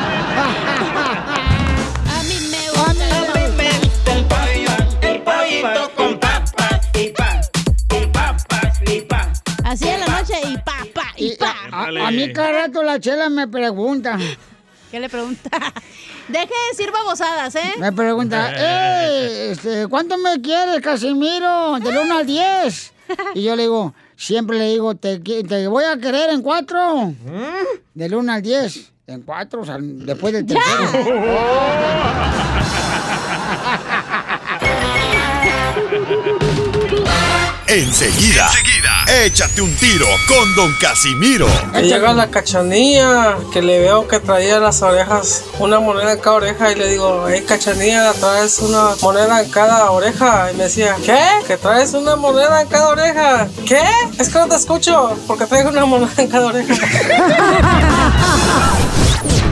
Así 9.75 9.89
en 9.89 9.99
la 9.99 10.07
noche 10.07 10.33
y 10.47 10.55
pa, 10.59 10.77
pa, 10.93 11.13
y 11.17 11.35
pa. 11.35 11.53
A, 11.69 11.87
a 11.87 12.11
mí 12.11 12.31
cada 12.31 12.51
rato 12.53 12.81
la 12.81 12.97
chela 12.97 13.27
me 13.29 13.45
pregunta. 13.45 14.17
¿Qué 14.91 15.01
le 15.01 15.09
pregunta? 15.09 15.49
Deje 16.29 16.45
de 16.45 16.71
decir 16.71 16.93
babosadas, 16.93 17.53
¿eh? 17.55 17.73
Me 17.77 17.91
pregunta, 17.91 18.53
eh, 18.55 19.49
este, 19.51 19.87
¿cuánto 19.87 20.17
me 20.17 20.39
quieres, 20.39 20.79
Casimiro? 20.79 21.77
Del 21.81 21.97
1 21.97 22.17
al 22.17 22.25
10. 22.25 22.93
Y 23.33 23.43
yo 23.43 23.57
le 23.57 23.63
digo, 23.63 23.93
siempre 24.15 24.57
le 24.57 24.69
digo, 24.69 24.95
te, 24.95 25.19
te 25.19 25.67
voy 25.67 25.83
a 25.83 25.97
querer 25.97 26.29
en 26.29 26.41
4. 26.41 27.13
Del 27.93 28.15
1 28.15 28.31
al 28.31 28.41
10. 28.41 28.91
En 29.07 29.23
4, 29.23 29.61
o 29.61 29.65
sea, 29.65 29.77
después 29.81 30.31
del 30.33 30.45
tercero. 30.45 30.89
Enseguida, 37.67 38.49
échate 39.07 39.61
un 39.61 39.73
tiro 39.75 40.07
con 40.27 40.55
Don 40.55 40.73
Casimiro. 40.79 41.47
Llega 41.81 42.13
la 42.13 42.29
cachanilla, 42.29 43.37
que 43.51 43.61
le 43.61 43.79
veo 43.79 44.07
que 44.07 44.19
traía 44.19 44.59
las 44.59 44.81
orejas, 44.81 45.43
una 45.59 45.79
moneda 45.79 46.13
en 46.13 46.19
cada 46.19 46.35
oreja, 46.37 46.71
y 46.71 46.75
le 46.75 46.89
digo, 46.89 47.25
hey 47.27 47.43
cachanilla, 47.47 48.13
traes 48.13 48.59
una 48.59 48.95
moneda 49.01 49.41
en 49.41 49.49
cada 49.49 49.91
oreja. 49.91 50.51
Y 50.51 50.57
me 50.57 50.63
decía, 50.65 50.95
¿qué? 51.03 51.19
¿Que 51.47 51.57
traes 51.57 51.93
una 51.93 52.15
moneda 52.15 52.61
en 52.61 52.67
cada 52.67 52.89
oreja? 52.89 53.47
¿Qué? 53.67 53.83
Es 54.17 54.29
que 54.29 54.39
no 54.39 54.47
te 54.47 54.55
escucho, 54.55 55.17
porque 55.27 55.45
traigo 55.45 55.69
una 55.69 55.85
moneda 55.85 56.13
en 56.17 56.27
cada 56.27 56.47
oreja. 56.47 56.73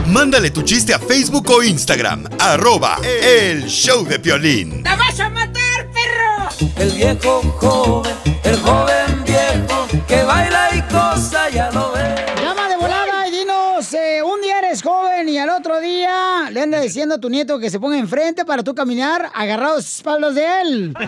Mándale 0.07 0.51
tu 0.51 0.61
chiste 0.61 0.93
a 0.93 0.99
Facebook 0.99 1.49
o 1.49 1.63
Instagram, 1.63 2.27
arroba 2.39 2.97
el 3.03 3.65
show 3.67 4.05
de 4.05 4.19
Piolín. 4.19 4.83
¡La 4.83 4.95
vas 4.95 5.19
a 5.19 5.29
matar! 5.29 5.63
El 6.77 6.91
viejo 6.91 7.41
joven, 7.59 8.13
el 8.43 8.59
joven 8.59 9.02
que 10.01 10.23
baila 10.23 10.69
y 10.75 10.81
cosa 10.83 11.49
ya 11.49 11.69
lo 11.71 11.91
ves. 11.91 12.41
Llama 12.41 12.67
de 12.67 12.77
volada 12.77 13.27
y 13.27 13.31
dinos, 13.31 13.93
eh, 13.93 14.21
un 14.23 14.41
día 14.41 14.61
y 15.29 15.37
al 15.37 15.49
otro 15.49 15.79
día 15.79 16.49
le 16.51 16.61
anda 16.61 16.79
diciendo 16.79 17.15
a 17.15 17.17
tu 17.17 17.29
nieto 17.29 17.59
que 17.59 17.69
se 17.69 17.79
ponga 17.79 17.97
enfrente 17.97 18.45
para 18.45 18.63
tú 18.63 18.75
caminar 18.75 19.29
agarrados 19.33 19.85
espaldas 19.85 20.35
de 20.35 20.61
él. 20.61 20.93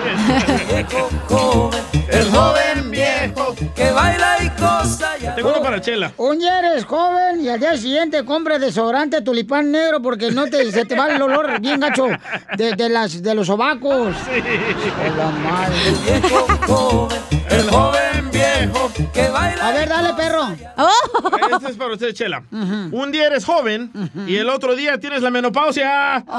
El 2.10 2.30
joven 2.30 2.90
viejo 2.90 3.54
que 3.76 3.90
baila 3.92 4.36
y 4.42 4.48
cosa 4.60 5.16
ya 5.18 5.34
Tengo 5.36 5.50
uno 5.50 5.62
para 5.62 5.80
Chela. 5.80 6.12
Un 6.16 6.38
día 6.40 6.58
eres 6.58 6.84
joven 6.84 7.40
y 7.40 7.48
al 7.48 7.60
día 7.60 7.76
siguiente 7.76 8.24
compra 8.24 8.58
desodorante 8.58 9.22
tulipán 9.22 9.70
negro 9.70 10.02
porque 10.02 10.30
no 10.32 10.46
te, 10.46 10.70
se 10.72 10.84
te 10.84 10.96
va 10.96 11.08
el 11.14 11.22
olor 11.22 11.60
bien 11.60 11.78
gacho 11.80 12.08
de, 12.56 12.72
de 12.74 12.88
las, 12.88 13.22
de 13.22 13.34
los 13.34 13.46
sobacos. 13.46 14.16
Hola, 15.12 15.30
madre. 15.44 15.76
El 17.50 17.70
joven 17.70 18.30
viejo 18.32 18.90
que 19.12 19.28
baila. 19.28 19.68
A 19.68 19.72
ver, 19.72 19.88
dale, 19.88 20.14
perro. 20.14 20.48
Este 21.52 21.70
es 21.70 21.76
para 21.76 21.92
usted, 21.92 22.12
Chela. 22.12 22.42
Un 22.50 23.12
día 23.12 23.26
eres 23.26 23.44
joven 23.44 23.90
y 24.26 24.36
el 24.36 24.48
otro 24.48 24.74
día 24.74 24.98
tienes 24.98 25.22
la 25.22 25.30
menopausia. 25.30 26.24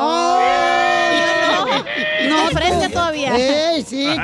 No, 2.29 2.49
todavía. 2.89 3.35
Ey, 3.35 3.83
sí. 3.83 4.05
Ey, 4.05 4.17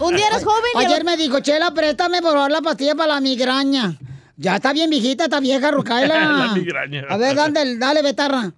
un 0.00 0.16
día 0.16 0.28
eres 0.28 0.44
joven 0.44 0.62
Ayer 0.76 1.04
me 1.04 1.16
dijo, 1.16 1.40
Chela, 1.40 1.72
préstame 1.72 2.20
por 2.22 2.32
favor 2.32 2.50
la 2.50 2.62
pastilla 2.62 2.94
para 2.94 3.14
la 3.14 3.20
migraña. 3.20 3.96
Ya 4.36 4.56
está 4.56 4.72
bien 4.72 4.90
viejita, 4.90 5.24
está 5.24 5.40
vieja, 5.40 5.70
Rucaila. 5.70 6.14
La 6.46 6.54
migraña. 6.54 7.04
A 7.08 7.16
ver, 7.16 7.34
dale, 7.34 7.78
dale, 7.78 8.02
betarra. 8.02 8.52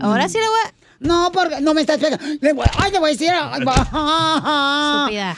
Ahora 0.00 0.28
sí 0.28 0.38
le 0.38 0.48
voy 0.48 0.58
a... 0.64 0.83
No, 1.04 1.30
porque 1.32 1.60
no 1.60 1.74
me 1.74 1.82
estás 1.82 1.98
pegando. 1.98 2.24
Ay, 2.78 2.90
le 2.90 2.98
voy 2.98 3.10
a 3.10 3.12
decir. 3.12 3.28
Estúpida. 5.04 5.36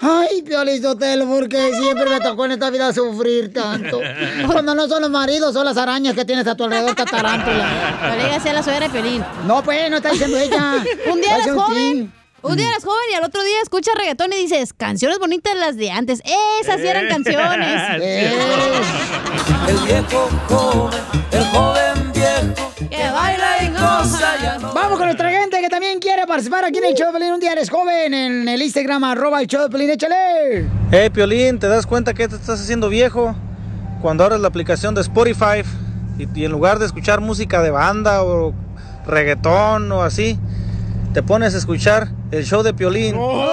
Ay, 0.00 0.42
Piolizotelo, 0.42 1.26
porque 1.26 1.72
siempre 1.74 2.08
me 2.08 2.20
tocó 2.20 2.44
en 2.46 2.52
esta 2.52 2.70
vida 2.70 2.92
sufrir 2.92 3.52
tanto. 3.52 4.00
Cuando 4.46 4.74
no 4.74 4.86
son 4.88 5.02
los 5.02 5.10
maridos, 5.10 5.52
son 5.54 5.64
las 5.64 5.76
arañas 5.76 6.14
que 6.14 6.24
tienes 6.24 6.46
a 6.46 6.54
tu 6.56 6.64
alrededor, 6.64 6.94
tarántula. 7.10 7.98
No 8.02 8.16
le 8.16 8.22
digas 8.24 8.36
así 8.38 8.48
a 8.48 8.52
la 8.52 8.62
suegra 8.62 8.86
de 8.88 8.92
Piolín. 8.92 9.24
No, 9.46 9.62
pues, 9.62 9.90
no 9.90 9.96
está 9.96 10.10
diciendo 10.10 10.38
ella. 10.38 10.74
Un 11.12 11.20
día 11.20 11.36
eres 11.36 11.52
joven. 11.54 12.12
Un 12.42 12.56
día 12.56 12.68
eres 12.68 12.84
joven 12.84 13.02
y 13.10 13.14
al 13.14 13.24
otro 13.24 13.42
día 13.42 13.60
escuchas 13.62 13.94
reggaetón 13.96 14.32
y 14.32 14.36
dices, 14.36 14.72
canciones 14.72 15.18
bonitas 15.18 15.56
las 15.56 15.76
de 15.76 15.90
antes. 15.90 16.22
Esas 16.60 16.80
sí 16.80 16.86
eran 16.86 17.06
Eh. 17.06 17.08
canciones. 17.08 18.02
El 19.68 19.78
viejo 19.84 20.28
joven, 20.48 21.00
el 21.32 21.44
joven 21.46 22.12
viejo 22.12 22.65
cosa 23.76 24.36
ya 24.42 24.58
lo 24.58 24.72
Vamos 24.72 24.98
con 24.98 25.06
nuestra 25.06 25.30
gente 25.30 25.60
que 25.60 25.68
también 25.68 25.98
quiere 25.98 26.26
participar 26.26 26.64
aquí 26.64 26.78
en 26.78 26.86
el 26.86 26.94
show 26.94 27.12
de 27.12 27.18
Pelín. 27.18 27.34
Un 27.34 27.40
día 27.40 27.52
eres 27.52 27.70
joven 27.70 28.14
en 28.14 28.48
el 28.48 28.62
Instagram, 28.62 29.04
arroba 29.04 29.40
el 29.40 29.46
show 29.46 29.62
de 29.62 29.68
Pelín. 29.68 29.90
Échale. 29.90 30.66
Hey, 30.90 31.10
Piolín, 31.10 31.58
¿te 31.58 31.68
das 31.68 31.86
cuenta 31.86 32.14
que 32.14 32.28
te 32.28 32.36
estás 32.36 32.60
haciendo 32.60 32.88
viejo? 32.88 33.34
Cuando 34.02 34.24
abres 34.24 34.40
la 34.40 34.48
aplicación 34.48 34.94
de 34.94 35.00
Spotify 35.00 35.62
y, 36.18 36.38
y 36.38 36.44
en 36.44 36.52
lugar 36.52 36.78
de 36.78 36.86
escuchar 36.86 37.20
música 37.20 37.62
de 37.62 37.70
banda 37.70 38.22
o 38.22 38.54
reggaetón 39.06 39.90
o 39.92 40.02
así, 40.02 40.38
te 41.12 41.22
pones 41.22 41.54
a 41.54 41.58
escuchar 41.58 42.08
el 42.30 42.44
show 42.44 42.62
de 42.62 42.74
Piolín. 42.74 43.14
Híjole. 43.14 43.46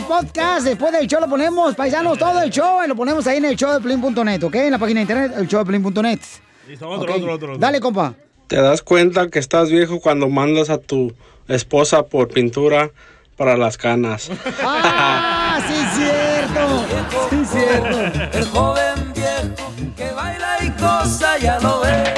El 0.00 0.06
podcast, 0.06 0.64
después 0.64 0.92
del 0.92 1.06
show 1.06 1.20
lo 1.20 1.28
ponemos, 1.28 1.74
paisanos, 1.74 2.16
todo 2.16 2.40
el 2.40 2.48
show, 2.48 2.82
y 2.82 2.88
lo 2.88 2.96
ponemos 2.96 3.26
ahí 3.26 3.36
en 3.36 3.44
el 3.44 3.54
show 3.54 3.70
de 3.70 3.80
Pelín.net, 3.80 4.42
¿ok? 4.42 4.54
En 4.54 4.70
la 4.70 4.78
página 4.78 5.00
de 5.00 5.02
internet, 5.02 5.32
el 5.36 5.46
show 5.46 5.60
de 5.62 5.66
Pelín.net. 5.66 6.20
Listo, 6.66 6.88
otro, 6.88 7.12
Ok. 7.12 7.18
otro, 7.18 7.34
otro, 7.34 7.48
otro. 7.52 7.58
Dale, 7.58 7.80
compa. 7.80 8.14
¿Te 8.46 8.56
das 8.56 8.80
cuenta 8.80 9.28
que 9.28 9.38
estás 9.38 9.68
viejo 9.70 10.00
cuando 10.00 10.30
mandas 10.30 10.70
a 10.70 10.78
tu 10.78 11.12
esposa 11.48 12.04
por 12.04 12.28
pintura 12.28 12.90
para 13.36 13.58
las 13.58 13.76
canas? 13.76 14.30
¡Ah, 14.62 15.60
sí, 15.68 16.00
cierto! 16.00 16.86
Sí, 17.28 17.58
cierto. 17.58 18.38
El 18.38 18.44
joven 18.46 19.12
viejo 19.14 19.72
que 19.98 20.10
baila 20.12 20.56
y 20.62 20.70
cosa 20.80 21.36
ya 21.36 21.60
lo 21.60 21.80
ves. 21.80 22.08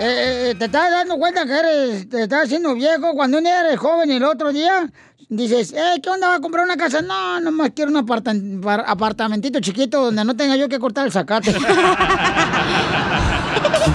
Eh, 0.00 0.50
eh, 0.50 0.54
¿Te 0.58 0.64
estás 0.64 0.90
dando 0.90 1.16
cuenta 1.16 1.46
que 1.46 1.52
eres, 1.56 2.08
te 2.08 2.24
estás 2.24 2.46
haciendo 2.46 2.74
viejo 2.74 3.12
cuando 3.14 3.38
un 3.38 3.44
día 3.44 3.60
eres 3.60 3.78
joven 3.78 4.10
y 4.10 4.16
el 4.16 4.24
otro 4.24 4.52
día 4.52 4.90
dices, 5.28 5.72
eh, 5.72 6.00
¿qué 6.02 6.10
onda? 6.10 6.28
¿Va 6.28 6.34
a 6.36 6.40
comprar 6.40 6.64
una 6.64 6.76
casa? 6.76 7.02
No, 7.02 7.40
nomás 7.40 7.70
quiero 7.74 7.90
un 7.90 7.96
aparta- 7.96 8.32
par- 8.62 8.84
apartamentito 8.86 9.60
chiquito 9.60 10.04
donde 10.06 10.24
no 10.24 10.34
tenga 10.36 10.56
yo 10.56 10.68
que 10.68 10.78
cortar 10.78 11.06
el 11.06 11.12
zacate. 11.12 11.54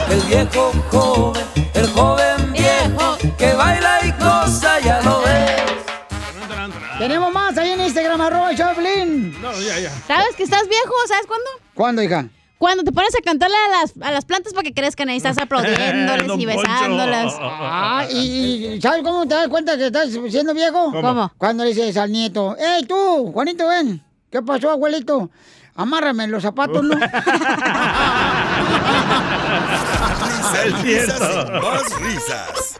El 0.10 0.22
viejo 0.22 0.72
joven, 0.92 1.44
el 1.74 1.88
joven 1.88 2.52
viejo 2.54 3.18
que 3.38 3.54
baila 3.54 4.00
y 4.06 4.12
cosa 4.14 4.80
ya 4.80 5.02
lo 5.02 5.22
ves. 5.22 5.62
Tenemos 7.00 7.32
más 7.34 7.58
ahí 7.58 7.72
en 7.72 7.82
Instagram, 7.82 8.22
arroba 8.22 8.50
Pelín. 8.76 9.40
No, 9.42 9.52
ya, 9.62 9.80
ya. 9.80 9.92
¿Sabes 10.08 10.36
que 10.36 10.44
estás 10.44 10.68
viejo? 10.68 10.94
¿Sabes 11.08 11.26
cuándo? 11.28 11.50
¿Cuándo, 11.74 12.04
hija? 12.04 12.28
Cuando 12.60 12.84
te 12.84 12.92
pones 12.92 13.16
a 13.16 13.22
cantarle 13.22 13.56
a 13.56 13.80
las, 13.80 13.94
a 14.02 14.12
las 14.12 14.26
plantas 14.26 14.52
para 14.54 14.64
que 14.64 14.74
crezcan 14.74 15.08
ahí, 15.08 15.16
estás 15.16 15.38
aplaudiéndoles 15.42 16.30
y 16.38 16.46
besándolas. 16.46 17.34
Ah, 17.40 18.06
y, 18.12 18.66
y 18.66 18.82
¿sabes 18.82 19.02
cómo 19.02 19.26
te 19.26 19.34
das 19.34 19.48
cuenta 19.48 19.78
que 19.78 19.88
estás 19.88 20.10
siendo 20.30 20.54
viejo? 20.54 20.92
¿Cómo? 20.92 21.32
Cuando 21.38 21.64
le 21.64 21.70
dices 21.74 21.96
al 21.96 22.12
nieto, 22.12 22.58
¡Ey, 22.58 22.84
tú, 22.84 23.32
Juanito, 23.32 23.68
ven! 23.70 24.04
¿Qué 24.30 24.42
pasó, 24.42 24.72
abuelito? 24.72 25.32
Amárrame 25.74 26.28
los 26.28 26.44
zapatos, 26.44 26.84
¿no? 26.84 26.96
Risas, 30.26 30.84
risas 30.84 31.50
más 31.64 32.02
risas. 32.02 32.80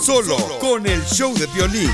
Solo 0.00 0.36
con 0.60 0.86
el 0.86 1.04
show 1.06 1.34
de 1.34 1.46
violín. 1.48 1.90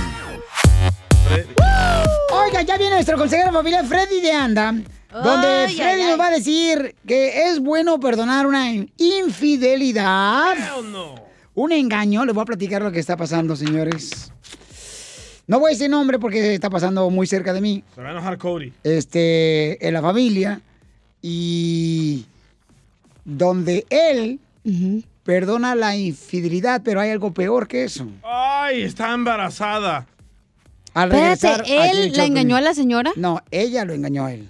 Oiga, 2.30 2.60
ya 2.60 2.76
viene 2.76 2.96
nuestro 2.96 3.16
consejero 3.16 3.52
familiar 3.52 3.86
Freddy 3.86 4.20
de 4.20 4.32
Anda, 4.32 4.74
donde 5.22 5.48
Ay, 5.48 5.74
Freddy 5.76 6.02
ay, 6.02 6.10
nos 6.10 6.20
va 6.20 6.26
a 6.26 6.30
decir 6.30 6.94
que 7.06 7.48
es 7.48 7.60
bueno 7.60 7.98
perdonar 8.00 8.46
una 8.46 8.72
infidelidad. 8.96 10.56
Un 11.54 11.72
engaño. 11.72 12.24
Les 12.24 12.34
voy 12.34 12.42
a 12.42 12.46
platicar 12.46 12.82
lo 12.82 12.92
que 12.92 13.00
está 13.00 13.16
pasando, 13.16 13.56
señores. 13.56 14.30
No 15.46 15.60
voy 15.60 15.70
a 15.70 15.74
decir 15.74 15.88
nombre 15.88 16.18
porque 16.18 16.54
está 16.54 16.68
pasando 16.70 17.08
muy 17.08 17.26
cerca 17.26 17.52
de 17.52 17.60
mí. 17.60 17.84
Se 17.94 18.02
va 18.02 18.08
a 18.08 18.12
enojar 18.12 18.36
Cody. 18.36 18.72
este, 18.82 19.86
en 19.86 19.94
la 19.94 20.02
familia 20.02 20.60
y 21.22 22.26
donde 23.24 23.86
él 23.90 24.40
perdona 25.22 25.74
la 25.74 25.96
infidelidad, 25.96 26.82
pero 26.84 27.00
hay 27.00 27.10
algo 27.10 27.32
peor 27.32 27.68
que 27.68 27.84
eso. 27.84 28.06
Ay, 28.22 28.82
está 28.82 29.12
embarazada. 29.14 30.06
Al 30.94 31.12
Espérate, 31.12 31.62
regresar 31.62 31.90
¿él 31.96 31.98
el 32.08 32.16
la 32.16 32.24
engañó 32.24 32.56
a 32.56 32.60
la 32.60 32.74
señora? 32.74 33.12
No, 33.16 33.42
ella 33.50 33.84
lo 33.84 33.92
engañó 33.92 34.26
a 34.26 34.32
él. 34.32 34.48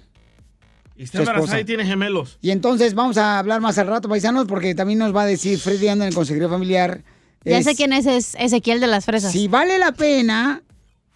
Y 0.97 1.03
está 1.03 1.19
embarazada 1.19 1.59
y 1.59 1.65
tiene 1.65 1.85
gemelos. 1.85 2.39
Y 2.41 2.49
entonces 2.51 2.95
vamos 2.95 3.17
a 3.17 3.37
hablar 3.37 3.61
más 3.61 3.77
al 3.77 3.87
rato, 3.87 4.09
paisanos, 4.09 4.45
porque 4.47 4.73
también 4.73 4.97
nos 4.99 5.15
va 5.15 5.21
a 5.21 5.25
decir 5.25 5.59
Freddy 5.59 5.87
Anda 5.87 6.05
en 6.05 6.09
el 6.09 6.15
consejería 6.15 6.49
familiar. 6.49 7.03
Ya 7.45 7.59
es 7.59 7.65
sé 7.65 7.75
quién 7.75 7.93
es, 7.93 8.05
es 8.07 8.35
Ezequiel 8.39 8.79
de 8.79 8.87
las 8.87 9.05
fresas. 9.05 9.31
Si 9.31 9.47
vale 9.47 9.77
la 9.77 9.91
pena 9.91 10.63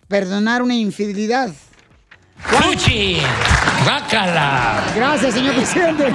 perdonar 0.07 0.61
una 0.61 0.75
infidelidad. 0.75 1.51
¡Fuchi! 2.37 3.17
¡Bácala! 3.85 4.83
Gracias, 4.95 5.33
señor 5.33 5.55
presidente. 5.55 6.05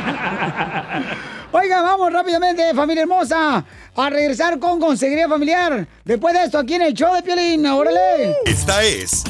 Oiga, 1.52 1.82
vamos 1.82 2.12
rápidamente, 2.12 2.74
familia 2.74 3.02
hermosa, 3.02 3.64
a 3.96 4.10
regresar 4.10 4.58
con 4.58 4.78
Consejería 4.78 5.28
Familiar. 5.28 5.86
Después 6.04 6.34
de 6.34 6.44
esto, 6.44 6.58
aquí 6.58 6.74
en 6.74 6.82
el 6.82 6.94
show 6.94 7.14
de 7.14 7.22
Piolín, 7.22 7.66
órale. 7.66 8.36
Esta 8.44 8.82
es 8.84 9.24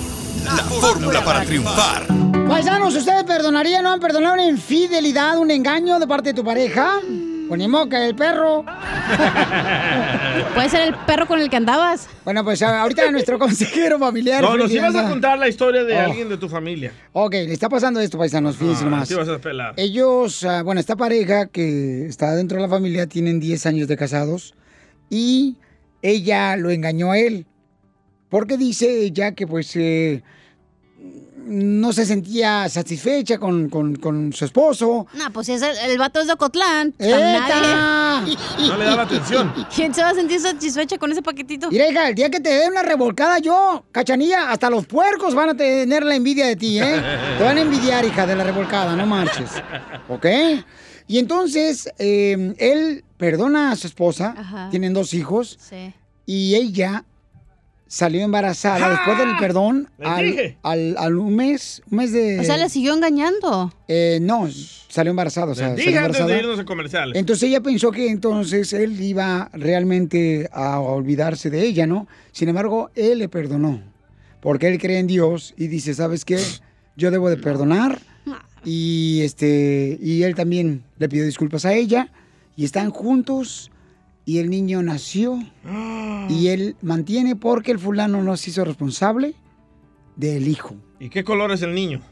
la 0.45 0.57
fórmula 0.57 1.25
para 1.25 1.45
triunfar. 1.45 2.26
Paisanos, 2.49 2.95
¿ustedes 2.95 3.25
perdonarían 3.25 3.85
o 3.87 3.91
han 3.93 4.01
perdonado 4.01 4.35
una 4.35 4.47
infidelidad, 4.47 5.37
un 5.39 5.51
engaño 5.51 5.99
de 5.99 6.07
parte 6.07 6.31
de 6.31 6.35
tu 6.35 6.45
pareja? 6.45 7.01
Pues 7.49 7.59
ni 7.59 7.69
modo 7.69 7.89
que 7.89 8.07
el 8.07 8.15
perro. 8.15 8.65
Puede 10.55 10.69
ser 10.69 10.83
el 10.89 10.95
perro 11.07 11.27
con 11.27 11.41
el 11.41 11.49
que 11.51 11.57
andabas. 11.57 12.09
Bueno, 12.25 12.45
pues 12.45 12.63
ahorita 12.63 13.11
nuestro 13.11 13.39
consejero 13.41 13.99
familiar. 13.99 14.43
No, 14.43 14.57
nos 14.57 14.71
ibas 14.73 14.95
a 14.95 15.09
contar 15.09 15.39
la 15.39 15.49
historia 15.49 15.85
de 15.85 15.97
Oh. 15.97 16.01
alguien 16.01 16.29
de 16.29 16.37
tu 16.39 16.49
familia. 16.49 16.93
Ok, 17.13 17.33
le 17.33 17.53
está 17.53 17.69
pasando 17.69 18.01
esto, 18.01 18.19
paisanos, 18.19 18.57
fíjense 18.57 18.83
Ah, 18.83 18.85
nomás. 18.91 19.09
te 19.09 19.15
ibas 19.15 19.29
a 19.29 19.39
pelar. 19.39 19.75
Ellos, 19.77 20.45
ah, 20.45 20.63
bueno, 20.63 20.81
esta 20.81 20.97
pareja 20.97 21.47
que 21.47 22.07
está 22.07 22.35
dentro 22.35 22.57
de 22.59 22.63
la 22.63 22.69
familia 22.69 23.07
tienen 23.07 23.39
10 23.41 23.67
años 23.67 23.87
de 23.89 23.97
casados 23.97 24.55
y 25.11 25.57
ella 26.03 26.57
lo 26.57 26.71
engañó 26.71 27.11
a 27.13 27.19
él. 27.19 27.47
Porque 28.29 28.57
dice 28.57 29.03
ella 29.03 29.33
que 29.33 29.47
pues 29.47 29.75
eh, 29.77 30.25
no 31.47 31.93
se 31.93 32.05
sentía 32.05 32.69
satisfecha 32.69 33.39
con, 33.39 33.69
con- 33.69 33.97
con 33.97 34.33
su 34.33 34.45
esposo. 34.45 35.07
No, 35.15 35.33
pues 35.33 35.47
si 35.47 35.53
es 35.55 35.63
el, 35.63 35.77
el 35.91 35.99
vato 35.99 36.21
es 36.21 36.27
de 36.27 36.33
Ocotlán. 36.33 36.95
¡Eta! 36.99 38.21
nadie- 38.21 38.37
No 38.69 38.77
le 38.77 38.85
daba 38.85 39.03
atención. 39.05 39.53
¿Quién 39.75 39.95
se 39.95 40.03
va 40.03 40.11
a 40.11 40.15
sentir 40.15 40.41
satisfecha 40.41 40.99
con 40.99 41.13
ese 41.13 41.23
paquetito? 41.23 41.71
Mira, 41.71 41.89
hija, 41.91 42.09
el 42.09 42.15
día 42.15 42.31
que 42.31 42.41
te 42.41 42.51
dé 42.51 42.69
una 42.69 42.83
revolcada 42.83 43.39
yo, 43.39 43.85
cachanilla, 43.93 44.51
hasta 44.51 44.69
los 44.71 44.87
puercos 44.87 45.35
van 45.35 45.51
a 45.51 45.57
tener 45.57 46.05
la 46.05 46.15
envidia 46.17 46.47
de 46.47 46.57
ti, 46.57 46.79
¿eh? 46.81 47.03
Te 47.39 47.45
van 47.45 47.57
a 47.59 47.61
envidiar, 47.61 48.05
hija, 48.05 48.27
de 48.27 48.35
la 48.37 48.45
revolcada, 48.45 48.97
no 48.97 49.07
marches. 49.07 49.51
¿Ok? 50.09 50.27
Y 51.09 51.19
entonces, 51.19 51.89
eh, 51.99 52.55
él 52.59 53.05
perdona 53.17 53.71
a 53.73 53.77
su 53.77 53.87
esposa, 53.87 54.35
Ajá. 54.37 54.69
tienen 54.71 54.93
dos 54.93 55.15
hijos, 55.15 55.57
Sí. 55.61 55.93
y 56.27 56.55
ella 56.57 57.05
salió 57.89 58.23
embarazada 58.25 58.91
después 58.91 59.17
del 59.19 59.37
perdón 59.39 59.89
al, 60.03 60.57
al- 60.63 60.97
al 60.99 61.17
un 61.17 61.37
mes, 61.37 61.83
un 61.91 61.99
mes 61.99 62.13
de... 62.13 62.41
O 62.41 62.45
sea, 62.45 62.57
le 62.57 62.69
siguió 62.69 62.95
engañando. 62.95 63.73
Eh, 63.89 64.19
no, 64.21 64.49
salió 64.89 65.11
embarazada, 65.11 65.53
o 65.53 65.55
sea, 65.55 65.75
Les 65.75 65.85
salió 65.85 66.01
antes 66.01 66.13
de 66.17 66.23
embarazada. 66.23 66.39
irnos 66.41 66.59
a 66.59 66.65
comerciales. 66.65 67.17
Entonces 67.17 67.49
ella 67.49 67.61
pensó 67.61 67.93
que 67.93 68.11
entonces 68.11 68.73
él 68.73 69.01
iba 69.01 69.51
realmente 69.53 70.49
a 70.53 70.81
olvidarse 70.81 71.49
de 71.51 71.63
ella, 71.63 71.87
¿no? 71.87 72.09
Sin 72.33 72.49
embargo, 72.49 72.91
él 72.97 73.19
le 73.21 73.29
perdonó, 73.29 73.81
porque 74.41 74.67
él 74.69 74.79
cree 74.81 74.99
en 74.99 75.07
Dios 75.07 75.55
y 75.57 75.69
dice, 75.69 75.95
¿sabes 75.95 76.25
qué? 76.25 76.39
Yo 76.97 77.11
debo 77.11 77.31
de 77.31 77.37
perdonar 77.37 78.01
y 78.65 79.21
este 79.23 79.97
y 80.03 80.25
él 80.25 80.35
también 80.35 80.83
le 80.99 81.09
pidió 81.09 81.25
disculpas 81.25 81.65
a 81.65 81.73
ella 81.75 82.11
y 82.57 82.65
están 82.65 82.91
juntos 82.91 83.71
y 84.27 84.39
el 84.39 84.51
niño 84.51 84.83
nació 84.83 85.39
y 86.29 86.49
él 86.49 86.77
mantiene 86.83 87.37
porque 87.37 87.71
el 87.71 87.79
fulano 87.79 88.23
no 88.23 88.37
se 88.37 88.51
hizo 88.51 88.65
responsable 88.65 89.35
del 90.17 90.49
hijo. 90.49 90.75
¿Y 90.99 91.09
qué 91.09 91.25
color 91.25 91.53
es 91.53 91.63
el 91.63 91.75
niño? 91.75 92.03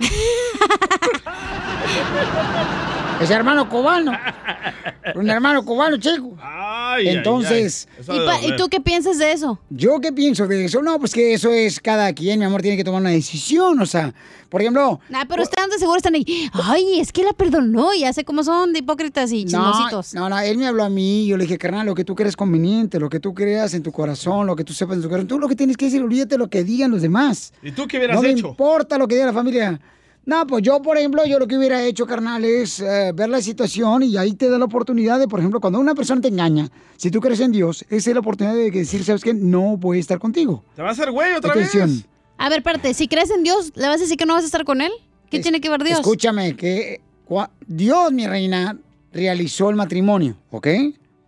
Es 3.22 3.30
hermano 3.30 3.68
cubano. 3.68 4.12
Un 5.14 5.30
hermano 5.30 5.64
cubano, 5.64 5.96
chico. 5.96 6.36
Ay, 6.40 7.08
Entonces. 7.08 7.88
ay, 8.08 8.18
ay. 8.28 8.48
¿Y 8.48 8.56
tú 8.56 8.68
qué 8.68 8.80
piensas 8.80 9.18
de 9.18 9.32
eso? 9.32 9.58
¿Yo 9.70 10.00
qué 10.00 10.12
pienso 10.12 10.46
de 10.46 10.64
eso? 10.64 10.82
No, 10.82 10.98
pues 10.98 11.12
que 11.12 11.34
eso 11.34 11.50
es 11.52 11.80
cada 11.80 12.12
quien, 12.12 12.38
mi 12.38 12.44
amor, 12.44 12.62
tiene 12.62 12.76
que 12.76 12.84
tomar 12.84 13.00
una 13.00 13.10
decisión. 13.10 13.80
O 13.80 13.86
sea, 13.86 14.12
por 14.48 14.60
ejemplo. 14.60 15.00
Nah, 15.08 15.24
pero 15.28 15.42
ustedes 15.42 15.70
de 15.70 15.78
seguro 15.78 15.96
están 15.96 16.14
ahí. 16.14 16.24
Ay, 16.52 17.00
es 17.00 17.12
que 17.12 17.22
la 17.24 17.32
perdonó. 17.32 17.94
Ya 17.94 18.12
sé 18.12 18.24
cómo 18.24 18.42
son 18.42 18.72
de 18.72 18.80
hipócritas 18.80 19.30
y 19.32 19.44
No, 19.44 19.50
chismositos. 19.50 20.14
no, 20.14 20.28
no, 20.28 20.38
él 20.40 20.58
me 20.58 20.66
habló 20.66 20.84
a 20.84 20.88
mí, 20.88 21.26
yo 21.26 21.36
le 21.36 21.44
dije, 21.44 21.58
carnal, 21.58 21.86
lo 21.86 21.94
que 21.94 22.04
tú 22.04 22.14
crees 22.14 22.36
conveniente, 22.36 22.98
lo 22.98 23.08
que 23.08 23.20
tú 23.20 23.34
creas 23.34 23.74
en 23.74 23.82
tu 23.82 23.92
corazón, 23.92 24.46
lo 24.46 24.56
que 24.56 24.64
tú 24.64 24.72
sepas 24.72 24.96
en 24.96 25.02
tu 25.02 25.08
corazón, 25.08 25.28
tú 25.28 25.38
lo 25.38 25.48
que 25.48 25.56
tienes 25.56 25.76
que 25.76 25.84
decir, 25.86 26.02
olvídate 26.02 26.38
lo 26.38 26.48
que 26.48 26.64
digan 26.64 26.90
los 26.90 27.02
demás. 27.02 27.52
¿Y 27.62 27.72
tú 27.72 27.86
qué 27.86 27.98
hubieras 27.98 28.20
no 28.20 28.26
hecho? 28.28 28.44
me 28.44 28.50
importa 28.50 28.98
lo 28.98 29.06
que 29.08 29.14
diga 29.14 29.26
la 29.26 29.32
familia. 29.32 29.80
No, 30.24 30.46
pues 30.46 30.62
yo, 30.62 30.80
por 30.82 30.96
ejemplo, 30.96 31.24
yo 31.26 31.38
lo 31.40 31.48
que 31.48 31.56
hubiera 31.58 31.82
hecho, 31.84 32.06
carnal, 32.06 32.44
es 32.44 32.78
eh, 32.78 33.10
ver 33.12 33.28
la 33.28 33.42
situación 33.42 34.04
y 34.04 34.16
ahí 34.16 34.34
te 34.34 34.48
da 34.48 34.56
la 34.58 34.66
oportunidad 34.66 35.18
de, 35.18 35.26
por 35.26 35.40
ejemplo, 35.40 35.60
cuando 35.60 35.80
una 35.80 35.96
persona 35.96 36.20
te 36.20 36.28
engaña, 36.28 36.70
si 36.96 37.10
tú 37.10 37.20
crees 37.20 37.40
en 37.40 37.50
Dios, 37.50 37.84
esa 37.90 38.10
es 38.10 38.14
la 38.14 38.20
oportunidad 38.20 38.54
de 38.54 38.70
decir, 38.70 39.02
¿sabes 39.04 39.24
qué? 39.24 39.34
No 39.34 39.76
voy 39.76 39.96
a 39.96 40.00
estar 40.00 40.20
contigo. 40.20 40.62
¿Te 40.76 40.82
va 40.82 40.90
a 40.90 40.92
hacer 40.92 41.10
güey 41.10 41.32
otra 41.34 41.52
¿Qué 41.52 41.58
vez? 41.60 42.04
A 42.38 42.48
ver, 42.48 42.58
espérate. 42.58 42.94
Si 42.94 43.08
crees 43.08 43.30
en 43.30 43.42
Dios, 43.42 43.72
¿le 43.74 43.88
vas 43.88 43.96
a 43.96 44.00
decir 44.00 44.16
que 44.16 44.26
no 44.26 44.34
vas 44.34 44.44
a 44.44 44.46
estar 44.46 44.64
con 44.64 44.80
él? 44.80 44.92
¿Qué 45.28 45.40
tiene 45.40 45.60
que 45.60 45.70
ver 45.70 45.82
Dios? 45.82 45.98
Escúchame, 46.00 46.54
que 46.56 47.00
cua- 47.28 47.50
Dios, 47.66 48.12
mi 48.12 48.26
reina, 48.26 48.78
realizó 49.12 49.70
el 49.70 49.76
matrimonio, 49.76 50.36
¿ok? 50.50 50.66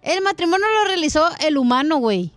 El 0.02 0.22
matrimonio 0.22 0.66
lo 0.80 0.88
realizó 0.88 1.24
el 1.46 1.56
humano, 1.56 1.96
güey. 1.96 2.30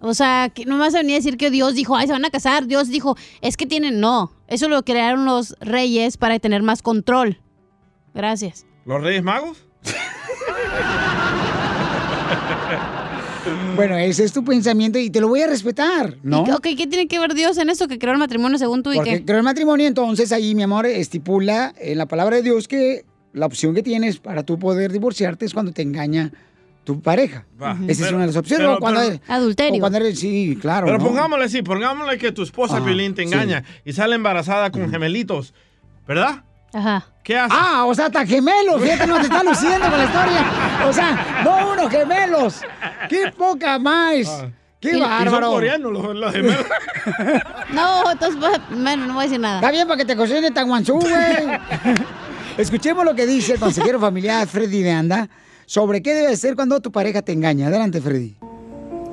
O 0.00 0.14
sea, 0.14 0.50
que 0.54 0.64
no 0.64 0.74
me 0.76 0.80
vas 0.82 0.94
a 0.94 0.98
venir 0.98 1.14
a 1.14 1.18
decir 1.18 1.36
que 1.36 1.50
Dios 1.50 1.74
dijo, 1.74 1.96
ay, 1.96 2.06
se 2.06 2.12
van 2.12 2.24
a 2.24 2.30
casar. 2.30 2.66
Dios 2.66 2.88
dijo, 2.88 3.16
es 3.40 3.56
que 3.56 3.66
tienen, 3.66 3.98
no. 4.00 4.32
Eso 4.46 4.68
lo 4.68 4.84
crearon 4.84 5.24
los 5.24 5.56
reyes 5.60 6.16
para 6.16 6.38
tener 6.38 6.62
más 6.62 6.82
control. 6.82 7.40
Gracias. 8.14 8.64
¿Los 8.84 9.02
Reyes 9.02 9.22
Magos? 9.22 9.58
Bueno, 13.76 13.96
ese 13.96 14.24
es 14.24 14.32
tu 14.32 14.44
pensamiento 14.44 14.98
y 14.98 15.08
te 15.08 15.20
lo 15.20 15.28
voy 15.28 15.40
a 15.40 15.46
respetar, 15.46 16.16
¿no? 16.22 16.44
Y- 16.46 16.50
ok, 16.50 16.62
¿qué 16.76 16.86
tiene 16.86 17.06
que 17.06 17.18
ver 17.18 17.34
Dios 17.34 17.56
en 17.58 17.70
esto 17.70 17.88
que 17.88 17.98
creó 17.98 18.12
el 18.12 18.18
matrimonio 18.18 18.58
según 18.58 18.82
tú 18.82 18.92
y 18.92 18.96
Porque 18.96 19.18
qué? 19.18 19.24
creo 19.24 19.38
el 19.38 19.44
matrimonio, 19.44 19.86
entonces 19.86 20.32
ahí, 20.32 20.54
mi 20.54 20.64
amor, 20.64 20.84
estipula 20.86 21.72
en 21.78 21.96
la 21.96 22.06
palabra 22.06 22.36
de 22.36 22.42
Dios 22.42 22.68
que 22.68 23.04
la 23.32 23.46
opción 23.46 23.74
que 23.74 23.82
tienes 23.82 24.18
para 24.18 24.42
tú 24.42 24.58
poder 24.58 24.92
divorciarte 24.92 25.46
es 25.46 25.54
cuando 25.54 25.72
te 25.72 25.82
engaña 25.82 26.32
tu 26.88 27.02
pareja. 27.02 27.44
Va. 27.62 27.76
Esa 27.86 28.06
es 28.06 28.12
una 28.12 28.22
de 28.22 28.26
las 28.28 28.36
opciones. 28.36 28.66
pero- 28.66 28.76
o 28.78 28.80
cuando 28.80 29.00
pero- 29.00 29.12
eres- 29.12 29.76
o 29.76 29.78
cuando 29.78 29.98
eres- 29.98 30.18
sí, 30.18 30.56
claro. 30.58 30.86
Pero 30.86 30.96
¿no? 30.96 31.04
pongámosle 31.04 31.44
así, 31.44 31.60
pongámosle 31.60 32.16
que 32.16 32.32
tu 32.32 32.42
esposa 32.42 32.76
Ajá, 32.76 32.84
Piolín 32.86 33.14
te 33.14 33.26
sí. 33.26 33.28
engaña 33.30 33.62
y 33.84 33.92
sale 33.92 34.14
embarazada 34.14 34.70
con 34.70 34.90
gemelitos, 34.90 35.52
¿verdad? 36.06 36.44
Ajá. 36.72 37.04
¿Qué 37.22 37.36
haces? 37.36 37.58
Ah, 37.60 37.84
o 37.84 37.94
sea, 37.94 38.06
hasta 38.06 38.24
gemelos, 38.24 38.80
fíjate, 38.80 39.06
no 39.06 39.16
te 39.16 39.24
está 39.24 39.42
luciendo 39.42 39.86
con 39.90 39.98
la 39.98 40.04
historia. 40.06 40.44
O 40.88 40.92
sea, 40.94 41.42
no 41.44 41.72
unos 41.74 41.90
gemelos. 41.90 42.62
¡Qué 43.10 43.30
poca 43.36 43.78
más! 43.78 44.46
¡Qué 44.80 44.88
Y- 44.92 44.92
son 44.92 45.10
bárbaro! 45.10 45.50
coreanos 45.50 45.92
los, 45.92 46.16
los 46.16 46.32
gemelos. 46.32 46.64
No, 47.74 48.10
entonces, 48.10 48.40
bueno, 48.70 49.04
no 49.06 49.12
voy 49.12 49.24
a 49.24 49.26
decir 49.26 49.40
nada. 49.40 49.56
Está 49.56 49.70
bien 49.70 49.86
para 49.86 49.98
que 49.98 50.06
te 50.06 50.16
cocine 50.16 50.50
Taguanzú, 50.52 50.94
güey. 51.00 51.14
Escuchemos 52.56 53.04
lo 53.04 53.14
que 53.14 53.26
dice 53.26 53.52
el 53.52 53.60
consejero 53.60 54.00
familiar 54.00 54.48
Freddy 54.48 54.80
de 54.82 54.90
Anda 54.92 55.28
sobre 55.68 56.02
qué 56.02 56.14
debe 56.14 56.32
hacer 56.32 56.56
cuando 56.56 56.80
tu 56.80 56.90
pareja 56.90 57.20
te 57.20 57.32
engaña. 57.32 57.66
Adelante, 57.66 58.00
Freddy. 58.00 58.34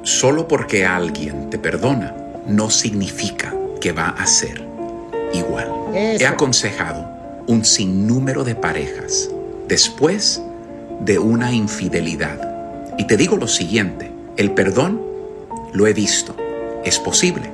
Solo 0.04 0.48
porque 0.48 0.86
alguien 0.86 1.50
te 1.50 1.60
perdona 1.60 2.16
no 2.48 2.70
significa 2.70 3.54
que 3.82 3.92
va 3.92 4.10
a 4.10 4.26
ser 4.26 4.66
igual. 5.34 5.70
Eso. 5.94 6.24
He 6.24 6.26
aconsejado 6.26 7.06
un 7.48 7.66
sinnúmero 7.66 8.46
de 8.46 8.56
parejas 8.56 9.30
después 9.68 10.42
de 11.02 11.20
una 11.20 11.52
infidelidad. 11.52 12.40
Y 12.98 13.06
te 13.06 13.18
digo 13.18 13.36
lo 13.36 13.50
siguiente, 13.50 14.10
el 14.38 14.52
perdón 14.52 15.02
lo 15.74 15.88
he 15.88 15.94
visto, 15.94 16.38
es 16.86 17.00
posible. 17.00 17.52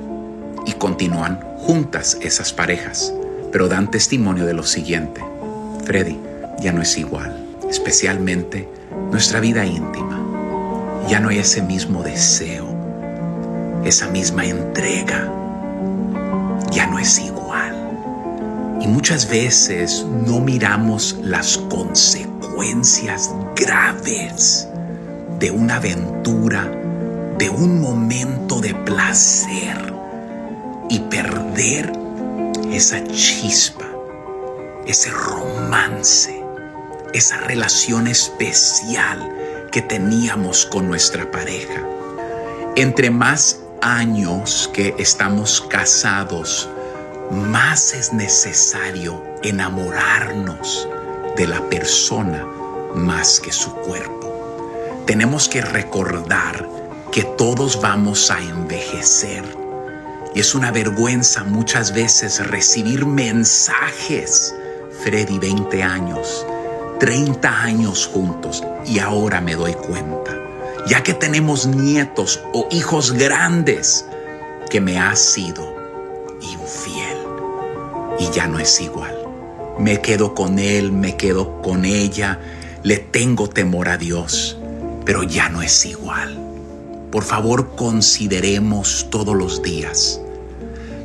Y 0.64 0.74
continúan 0.74 1.40
juntas 1.58 2.18
esas 2.22 2.52
parejas, 2.52 3.12
pero 3.50 3.66
dan 3.66 3.90
testimonio 3.90 4.46
de 4.46 4.54
lo 4.54 4.62
siguiente. 4.62 5.20
Freddy, 5.84 6.16
ya 6.60 6.72
no 6.72 6.82
es 6.82 6.96
igual, 6.96 7.44
especialmente 7.68 8.68
nuestra 9.10 9.40
vida 9.40 9.64
íntima. 9.64 10.20
Ya 11.08 11.20
no 11.20 11.28
hay 11.28 11.38
ese 11.38 11.62
mismo 11.62 12.02
deseo, 12.02 12.66
esa 13.84 14.08
misma 14.08 14.44
entrega. 14.44 15.30
Ya 16.70 16.86
no 16.86 16.98
es 16.98 17.18
igual. 17.18 17.76
Y 18.80 18.86
muchas 18.86 19.28
veces 19.28 20.06
no 20.26 20.40
miramos 20.40 21.18
las 21.22 21.58
consecuencias 21.58 23.30
graves 23.56 24.68
de 25.38 25.50
una 25.50 25.76
aventura, 25.76 26.70
de 27.38 27.50
un 27.50 27.80
momento 27.80 28.60
de 28.60 28.74
placer 28.74 29.92
y 30.88 31.00
perder 31.00 31.92
esa 32.72 33.02
chispa, 33.04 33.86
ese 34.86 35.10
romance, 35.10 36.41
esa 37.12 37.38
relación 37.38 38.06
especial 38.06 39.30
que 39.70 39.82
teníamos 39.82 40.66
con 40.66 40.88
nuestra 40.88 41.30
pareja. 41.30 41.82
Entre 42.76 43.10
más 43.10 43.60
años 43.80 44.70
que 44.72 44.94
estamos 44.98 45.60
casados, 45.60 46.68
más 47.30 47.94
es 47.94 48.12
necesario 48.12 49.22
enamorarnos 49.42 50.88
de 51.36 51.46
la 51.46 51.60
persona 51.68 52.46
más 52.94 53.40
que 53.40 53.52
su 53.52 53.74
cuerpo. 53.74 55.02
Tenemos 55.06 55.48
que 55.48 55.62
recordar 55.62 56.68
que 57.10 57.24
todos 57.24 57.80
vamos 57.80 58.30
a 58.30 58.38
envejecer. 58.38 59.44
Y 60.34 60.40
es 60.40 60.54
una 60.54 60.70
vergüenza 60.70 61.44
muchas 61.44 61.92
veces 61.92 62.46
recibir 62.46 63.04
mensajes. 63.04 64.54
Freddy, 65.02 65.38
20 65.38 65.82
años, 65.82 66.46
30 67.02 67.62
años 67.62 68.06
juntos 68.06 68.62
y 68.86 69.00
ahora 69.00 69.40
me 69.40 69.56
doy 69.56 69.72
cuenta, 69.72 70.38
ya 70.86 71.02
que 71.02 71.14
tenemos 71.14 71.66
nietos 71.66 72.38
o 72.52 72.68
hijos 72.70 73.10
grandes, 73.10 74.06
que 74.70 74.80
me 74.80 75.00
has 75.00 75.18
sido 75.18 75.74
infiel 76.40 77.18
y 78.20 78.30
ya 78.30 78.46
no 78.46 78.60
es 78.60 78.80
igual. 78.80 79.18
Me 79.80 80.00
quedo 80.00 80.32
con 80.32 80.60
él, 80.60 80.92
me 80.92 81.16
quedo 81.16 81.60
con 81.60 81.84
ella, 81.84 82.38
le 82.84 82.98
tengo 82.98 83.48
temor 83.48 83.88
a 83.88 83.96
Dios, 83.98 84.56
pero 85.04 85.24
ya 85.24 85.48
no 85.48 85.60
es 85.60 85.84
igual. 85.84 86.38
Por 87.10 87.24
favor, 87.24 87.74
consideremos 87.74 89.08
todos 89.10 89.34
los 89.34 89.60
días 89.60 90.20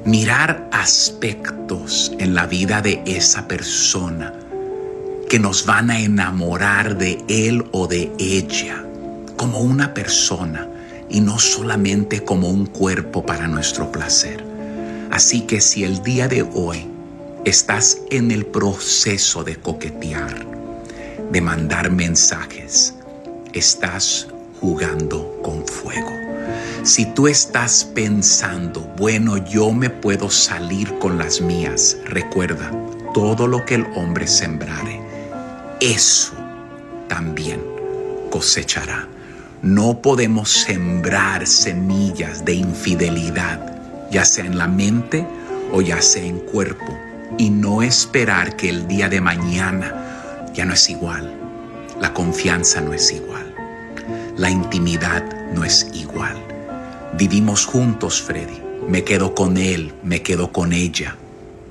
mirar 0.06 0.70
aspectos 0.72 2.12
en 2.20 2.36
la 2.36 2.45
vida 2.45 2.84
de 2.84 3.02
esa 3.08 3.48
persona 3.48 4.47
que 5.30 5.39
nos 5.39 5.65
van 5.65 5.91
a 5.91 5.99
enamorar 5.99 6.97
de 6.97 7.23
él 7.28 7.65
o 7.71 7.88
de 7.88 8.11
ella 8.17 8.84
como 9.36 9.59
una 9.59 9.93
persona 9.93 10.69
y 11.09 11.19
no 11.19 11.38
solamente 11.38 12.23
como 12.23 12.49
un 12.49 12.65
cuerpo 12.65 13.25
para 13.25 13.47
nuestro 13.47 13.91
placer. 13.91 14.43
Así 15.11 15.41
que 15.41 15.61
si 15.61 15.84
el 15.84 16.01
día 16.01 16.28
de 16.28 16.43
hoy 16.43 16.88
estás 17.43 17.99
en 18.09 18.32
el 18.32 18.45
proceso 18.45 19.43
de 19.43 19.57
coquetear, 19.57 20.45
de 21.32 21.41
mandar 21.41 21.91
mensajes, 21.91 22.95
estás 23.53 24.28
jugando 24.61 25.39
con 25.43 25.65
fuego. 25.65 26.11
Si 26.84 27.05
tú 27.05 27.28
estás 27.28 27.84
pensando, 27.84 28.82
bueno, 28.97 29.38
yo 29.38 29.73
me 29.73 29.89
puedo 29.89 30.30
salir 30.30 30.97
con 30.99 31.17
las 31.17 31.41
mías, 31.41 31.97
recuerda, 32.05 32.71
todo 33.13 33.47
lo 33.47 33.65
que 33.65 33.75
el 33.75 33.88
hombre 33.95 34.28
sembrare, 34.28 35.07
eso 35.80 36.34
también 37.07 37.61
cosechará. 38.30 39.07
No 39.61 40.01
podemos 40.01 40.49
sembrar 40.49 41.45
semillas 41.47 42.45
de 42.45 42.53
infidelidad, 42.53 44.09
ya 44.11 44.25
sea 44.25 44.45
en 44.45 44.57
la 44.57 44.67
mente 44.67 45.25
o 45.71 45.82
ya 45.82 46.01
sea 46.01 46.23
en 46.23 46.39
cuerpo, 46.39 46.97
y 47.38 47.49
no 47.49 47.82
esperar 47.82 48.55
que 48.55 48.69
el 48.69 48.88
día 48.88 49.09
de 49.09 49.21
mañana 49.21 50.47
ya 50.53 50.65
no 50.65 50.73
es 50.73 50.89
igual. 50.89 51.34
La 51.99 52.13
confianza 52.13 52.82
no 52.82 52.93
es 52.93 53.11
igual. 53.11 53.53
La 54.38 54.49
intimidad 54.49 55.23
no 55.53 55.63
es 55.63 55.88
igual. 55.93 56.38
Vivimos 57.17 57.65
juntos, 57.65 58.21
Freddy. 58.21 58.61
Me 58.88 59.03
quedo 59.03 59.34
con 59.34 59.57
él, 59.57 59.93
me 60.03 60.21
quedo 60.21 60.51
con 60.51 60.71
ella. 60.71 61.15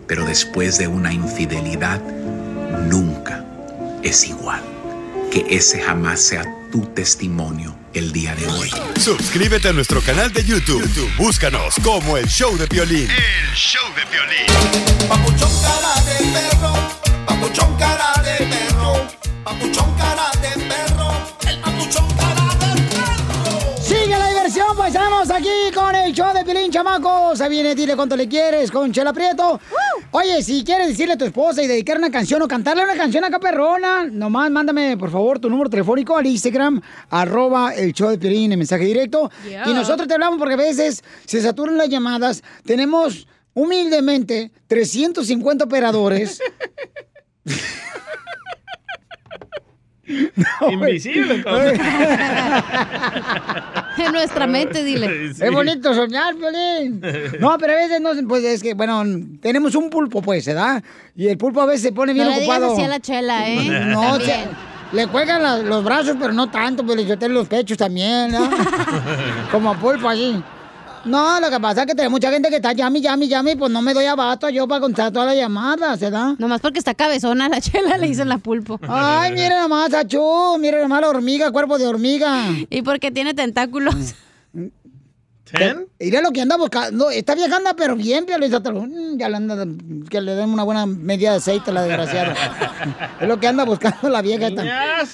Pero 0.07 0.25
después 0.25 0.77
de 0.79 0.89
una 0.89 1.13
infidelidad, 1.13 2.01
nunca 2.91 3.46
es 4.07 4.25
igual. 4.27 4.63
Que 5.31 5.45
ese 5.51 5.83
jamás 5.83 6.21
sea 6.21 6.45
tu 6.71 6.87
testimonio 6.95 7.77
el 7.93 8.13
día 8.13 8.35
de 8.37 8.47
hoy. 8.47 8.71
Suscríbete 9.01 9.69
a 9.69 9.73
nuestro 9.73 10.01
canal 10.01 10.33
de 10.33 10.45
YouTube. 10.45 10.83
YouTube, 10.83 11.11
Búscanos 11.17 11.75
como 11.83 12.17
el 12.17 12.27
show 12.29 12.57
de 12.57 12.67
violín. 12.67 13.09
El 13.11 13.55
show 13.55 13.83
de 13.95 14.05
violín. 14.11 15.09
Papuchón 15.09 15.51
cara 15.61 16.01
de 16.05 16.19
perro, 16.33 16.75
papuchón 17.27 17.77
cara 17.77 18.23
de 18.23 18.47
perro, 18.47 19.07
papuchón 19.43 19.95
cara 19.97 20.31
de 20.41 20.56
aquí 25.31 25.49
con 25.75 25.95
el 25.95 26.13
show 26.13 26.33
de 26.33 26.45
Pilín 26.45 26.71
Chamaco. 26.71 27.35
Se 27.35 27.49
viene, 27.49 27.75
dile 27.75 27.97
cuánto 27.97 28.17
le 28.17 28.29
quieres 28.29 28.71
con 28.71 28.93
Chela 28.93 29.13
Prieto. 29.13 29.61
Oye, 30.13 30.43
si 30.43 30.63
quieres 30.63 30.89
decirle 30.89 31.15
a 31.15 31.19
tu 31.19 31.25
esposa 31.25 31.63
y 31.63 31.67
dedicar 31.67 31.99
una 31.99 32.11
canción 32.11 32.43
o 32.43 32.49
cantarle 32.49 32.85
una 32.85 32.95
canción 32.95 33.25
acá 33.25 33.39
perrona, 33.39 34.05
nomás 34.05 34.51
mándame, 34.51 34.97
por 34.97 35.11
favor, 35.11 35.39
tu 35.39 35.51
número 35.51 35.69
telefónico 35.69 36.17
al 36.17 36.27
Instagram, 36.27 36.81
arroba 37.11 37.75
el 37.75 37.93
show 37.93 38.11
de 38.11 38.19
Pilín 38.19 38.53
en 38.53 38.59
mensaje 38.59 38.85
directo. 38.85 39.31
Yeah. 39.49 39.69
Y 39.69 39.75
nosotros 39.75 40.07
te 40.07 40.15
hablamos 40.15 40.39
porque 40.39 40.55
a 40.55 40.59
veces 40.59 41.03
se 41.25 41.41
saturan 41.41 41.77
las 41.77 41.89
llamadas. 41.89 42.43
Tenemos 42.65 43.27
humildemente 43.55 44.53
350 44.69 45.65
operadores. 45.65 46.41
Invisible, 50.71 51.35
entonces. 51.37 51.81
En 53.99 54.13
nuestra 54.13 54.47
mente, 54.47 54.85
dile. 54.85 55.31
Es 55.31 55.51
bonito 55.51 55.95
soñar, 55.95 56.35
Violín. 56.35 57.01
No, 57.41 57.57
pero 57.59 57.73
a 57.73 57.77
veces 57.77 58.01
no, 58.01 58.11
pues 58.29 58.45
es 58.45 58.63
que, 58.63 58.75
bueno, 58.75 59.03
tenemos 59.41 59.75
un 59.75 59.89
pulpo, 59.89 60.21
pues, 60.21 60.45
¿verdad? 60.47 60.83
Y 61.17 61.29
el 61.29 61.39
pulpo 61.39 61.63
a 61.63 61.67
veces 61.67 61.83
se 61.83 61.93
pone 61.93 62.13
bien 62.13 62.27
No 62.29 62.37
ocupado. 62.37 62.77
a 62.77 62.89
la 62.89 63.01
chela, 63.01 63.49
¿eh? 63.49 63.87
No, 63.89 64.21
se- 64.21 64.45
le 64.93 65.07
cuelgan 65.09 65.43
la- 65.43 65.59
los 65.59 65.83
brazos, 65.83 66.15
pero 66.21 66.33
no 66.33 66.51
tanto, 66.51 66.85
pues 66.85 67.07
yo 67.07 67.19
tengo 67.19 67.35
los 67.35 67.49
pechos 67.49 67.79
también, 67.79 68.31
¿no? 68.33 68.49
Como 69.51 69.75
pulpo 69.77 70.09
así. 70.11 70.43
No, 71.07 71.41
lo 71.41 71.49
que 71.51 71.61
pasa 71.61 71.83
es 71.83 71.87
que 71.87 71.95
tenemos 71.95 72.13
mucha 72.13 72.31
gente 72.31 72.49
que 72.51 72.57
está 72.57 72.73
llame, 72.73 73.01
llame, 73.01 73.29
llame, 73.29 73.57
pues 73.57 73.71
no 73.71 73.81
me 73.81 73.95
doy 73.95 74.07
abasto 74.07 74.49
yo 74.49 74.67
para 74.67 74.81
contestar 74.81 75.13
todas 75.13 75.29
las 75.29 75.37
llamadas, 75.37 76.01
¿verdad? 76.01 76.35
Nomás 76.39 76.61
porque 76.61 76.79
está 76.81 76.95
cabezona 76.95 77.49
la 77.49 77.61
chela, 77.61 77.97
le 77.97 78.09
dicen 78.09 78.29
la 78.29 78.39
pulpo. 78.39 78.81
Ay, 78.89 79.33
mira 79.33 79.63
nomás, 79.63 79.95
Achú, 79.95 80.57
mira 80.59 80.81
nomás 80.83 81.01
la 81.01 81.09
hormiga, 81.09 81.51
cuerpo 81.53 81.79
de 81.79 81.87
hormiga. 81.87 82.45
Y 82.71 82.83
porque 82.83 83.11
tiene 83.11 83.35
tentáculos. 83.35 83.95
¿Ten? 85.53 85.87
Mira 86.01 86.21
lo 86.23 86.33
que 86.33 86.41
anda 86.41 86.57
buscando. 86.57 87.09
Esta 87.11 87.37
vieja 87.37 87.57
anda, 87.57 87.75
pero 87.75 87.95
bien. 87.95 88.25
Mm, 88.25 89.17
Ya 89.17 89.29
le 89.29 89.37
anda, 89.37 89.65
que 90.11 90.21
le 90.21 90.35
den 90.35 90.51
una 90.51 90.65
buena 90.65 90.87
medida 90.87 91.31
de 91.31 91.37
aceite 91.37 91.71
a 91.71 91.75
la 91.75 91.83
desgraciada. 91.85 92.35
es 93.21 93.29
lo 93.29 93.39
que 93.39 93.47
anda 93.47 93.65
buscando 93.65 94.09
la 94.09 94.23
vieja 94.23 94.49
esta. 94.49 94.65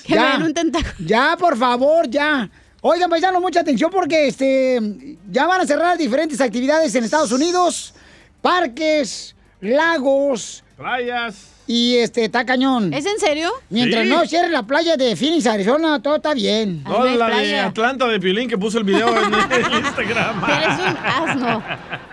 Que 0.03 0.14
le 0.14 0.22
den 0.22 0.43
un 0.43 0.55
tentáculo. 0.55 0.95
Ya, 1.07 1.36
por 1.38 1.59
favor, 1.59 2.09
ya. 2.09 2.49
Oigan, 2.85 3.09
paisanos, 3.09 3.41
mucha 3.41 3.61
atención 3.61 3.91
porque 3.93 4.26
este 4.26 5.16
ya 5.30 5.47
van 5.47 5.61
a 5.61 5.66
cerrar 5.66 5.97
diferentes 5.97 6.41
actividades 6.41 6.93
en 6.97 7.05
Estados 7.05 7.30
Unidos. 7.30 7.95
Parques, 8.41 9.37
lagos 9.61 10.64
Playas. 10.76 11.47
y 11.68 11.99
este, 11.99 12.24
está 12.24 12.45
cañón. 12.45 12.93
¿Es 12.93 13.07
en 13.07 13.20
serio? 13.20 13.53
Mientras 13.70 14.03
Sí. 14.03 14.09
no 14.11 14.26
cierre 14.26 14.49
la 14.51 14.64
playa 14.64 14.97
de 14.97 15.14
Phoenix, 15.14 15.47
Arizona, 15.47 16.03
todo 16.03 16.16
está 16.16 16.35
bien. 16.35 16.83
No, 16.83 17.05
la 17.05 17.28
de 17.28 17.61
Atlanta 17.61 18.09
de 18.09 18.18
Piolín 18.18 18.49
que 18.49 18.59
puso 18.59 18.78
el 18.78 18.85
video 18.85 19.09
en 19.16 19.33
Instagram. 19.87 20.43
Eres 20.45 20.78
un 20.80 20.97
asno. 20.97 21.62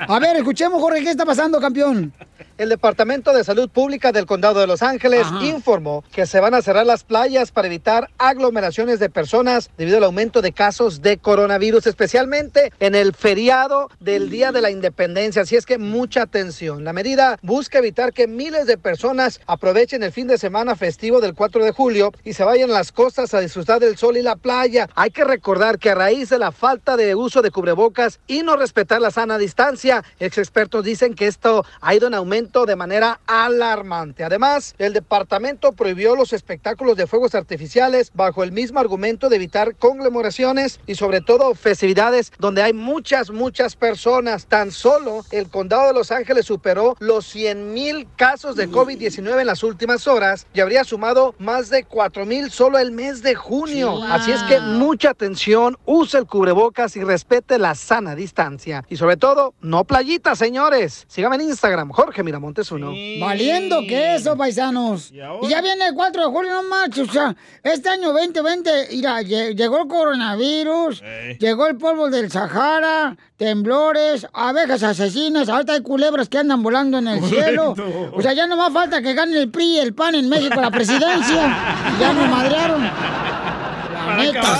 A 0.07 0.19
ver, 0.19 0.35
escuchemos, 0.37 0.79
Jorge, 0.79 1.01
¿qué 1.03 1.09
está 1.09 1.25
pasando, 1.25 1.59
campeón? 1.59 2.13
El 2.59 2.67
Departamento 2.67 3.31
de 3.31 3.45
Salud 3.45 3.69
Pública 3.69 4.11
del 4.11 4.25
Condado 4.25 4.59
de 4.59 4.67
Los 4.67 4.83
Ángeles 4.83 5.25
informó 5.41 6.03
que 6.11 6.25
se 6.25 6.41
van 6.41 6.53
a 6.53 6.61
cerrar 6.61 6.85
las 6.85 7.05
playas 7.05 7.53
para 7.53 7.67
evitar 7.67 8.09
aglomeraciones 8.17 8.99
de 8.99 9.09
personas 9.09 9.69
debido 9.77 9.95
al 9.95 10.03
aumento 10.03 10.41
de 10.41 10.51
casos 10.51 11.01
de 11.01 11.17
coronavirus, 11.19 11.87
especialmente 11.87 12.73
en 12.81 12.95
el 12.95 13.13
feriado 13.13 13.89
del 14.01 14.29
Día 14.29 14.51
de 14.51 14.59
la 14.59 14.71
Independencia. 14.71 15.43
Así 15.43 15.55
es 15.55 15.65
que 15.65 15.77
mucha 15.77 16.23
atención. 16.23 16.83
La 16.83 16.91
medida 16.91 17.39
busca 17.43 17.77
evitar 17.77 18.11
que 18.11 18.27
miles 18.27 18.67
de 18.67 18.77
personas 18.77 19.39
aprovechen 19.47 20.03
el 20.03 20.11
fin 20.11 20.27
de 20.27 20.37
semana 20.37 20.75
festivo 20.75 21.21
del 21.21 21.35
4 21.35 21.63
de 21.63 21.71
julio 21.71 22.11
y 22.25 22.33
se 22.33 22.43
vayan 22.43 22.71
a 22.71 22.73
las 22.73 22.91
costas 22.91 23.33
a 23.33 23.39
disfrutar 23.39 23.79
del 23.79 23.95
sol 23.95 24.17
y 24.17 24.21
la 24.21 24.35
playa. 24.35 24.89
Hay 24.95 25.11
que 25.11 25.23
recordar 25.23 25.79
que 25.79 25.91
a 25.91 25.95
raíz 25.95 26.27
de 26.27 26.39
la 26.39 26.51
falta 26.51 26.97
de 26.97 27.15
uso 27.15 27.41
de 27.41 27.51
cubrebocas 27.51 28.19
y 28.27 28.41
no 28.41 28.57
respetar 28.57 28.99
la 28.99 29.11
sana 29.11 29.37
distancia, 29.37 30.03
ex 30.19 30.37
expertos 30.37 30.83
dicen 30.83 31.13
que 31.13 31.27
esto 31.27 31.63
ha 31.79 31.95
ido 31.95 32.07
en 32.07 32.15
aumento 32.15 32.48
de 32.49 32.75
manera 32.75 33.19
alarmante. 33.27 34.23
Además, 34.23 34.73
el 34.79 34.93
departamento 34.93 35.71
prohibió 35.73 36.15
los 36.15 36.33
espectáculos 36.33 36.97
de 36.97 37.05
fuegos 37.05 37.35
artificiales 37.35 38.11
bajo 38.15 38.43
el 38.43 38.51
mismo 38.51 38.79
argumento 38.79 39.29
de 39.29 39.35
evitar 39.35 39.75
conglomeraciones 39.75 40.79
y 40.87 40.95
sobre 40.95 41.21
todo 41.21 41.53
festividades 41.53 42.31
donde 42.39 42.63
hay 42.63 42.73
muchas, 42.73 43.29
muchas 43.29 43.75
personas. 43.75 44.47
Tan 44.47 44.71
solo 44.71 45.23
el 45.29 45.49
condado 45.49 45.87
de 45.87 45.93
Los 45.93 46.11
Ángeles 46.11 46.45
superó 46.45 46.95
los 46.99 47.27
100 47.27 47.73
mil 47.73 48.07
casos 48.15 48.55
de 48.55 48.67
COVID-19 48.67 49.41
en 49.41 49.47
las 49.47 49.63
últimas 49.63 50.07
horas 50.07 50.47
y 50.53 50.61
habría 50.61 50.83
sumado 50.83 51.35
más 51.37 51.69
de 51.69 51.83
4 51.83 52.25
mil 52.25 52.49
solo 52.49 52.79
el 52.79 52.91
mes 52.91 53.21
de 53.21 53.35
junio. 53.35 54.01
Así 54.03 54.31
es 54.31 54.41
que 54.43 54.59
mucha 54.59 55.11
atención, 55.11 55.77
use 55.85 56.17
el 56.17 56.25
cubrebocas 56.25 56.95
y 56.95 57.03
respete 57.03 57.59
la 57.59 57.75
sana 57.75 58.15
distancia. 58.15 58.83
Y 58.89 58.97
sobre 58.97 59.17
todo, 59.17 59.53
no 59.61 59.83
playitas, 59.83 60.39
señores. 60.39 61.05
Síganme 61.07 61.35
en 61.35 61.41
Instagram, 61.41 61.89
Jorge 61.89 62.23
Miramontes 62.39 62.71
uno. 62.71 62.93
Valiendo 63.19 63.81
que 63.81 64.15
eso, 64.15 64.37
paisanos. 64.37 65.11
Y, 65.11 65.17
ya 65.49 65.61
viene 65.61 65.87
el 65.87 65.93
4 65.93 66.21
de 66.25 66.27
julio, 66.31 66.53
no 66.53 66.63
marches. 66.63 67.09
O 67.09 67.11
sea, 67.11 67.35
este 67.63 67.89
año 67.89 68.13
2020, 68.13 68.87
mira, 68.91 69.21
lle- 69.21 69.55
llegó 69.55 69.79
el 69.81 69.87
coronavirus, 69.87 71.03
llegó 71.39 71.67
el 71.67 71.75
polvo 71.77 72.09
del 72.09 72.31
Sahara, 72.31 73.17
temblores, 73.37 74.25
abejas 74.33 74.83
asesinas, 74.83 75.49
ahorita 75.49 75.73
hay 75.73 75.81
culebras 75.81 76.29
que 76.29 76.37
andan 76.37 76.63
volando 76.63 76.97
en 76.99 77.09
el 77.09 77.23
cielo. 77.25 77.75
O 78.13 78.21
sea, 78.21 78.31
ya 78.33 78.47
no 78.47 78.55
más 78.55 78.71
falta 78.71 79.01
que 79.01 79.13
gane 79.13 79.37
el 79.37 79.49
PRI 79.51 79.65
y 79.75 79.77
el 79.79 79.93
PAN 79.93 80.15
en 80.15 80.29
México 80.29 80.61
la 80.61 80.71
presidencia. 80.71 81.57
ya 81.99 82.13
nos 82.13 82.29
madrearon. 82.29 82.83
La 82.83 84.17
neta. 84.17 84.59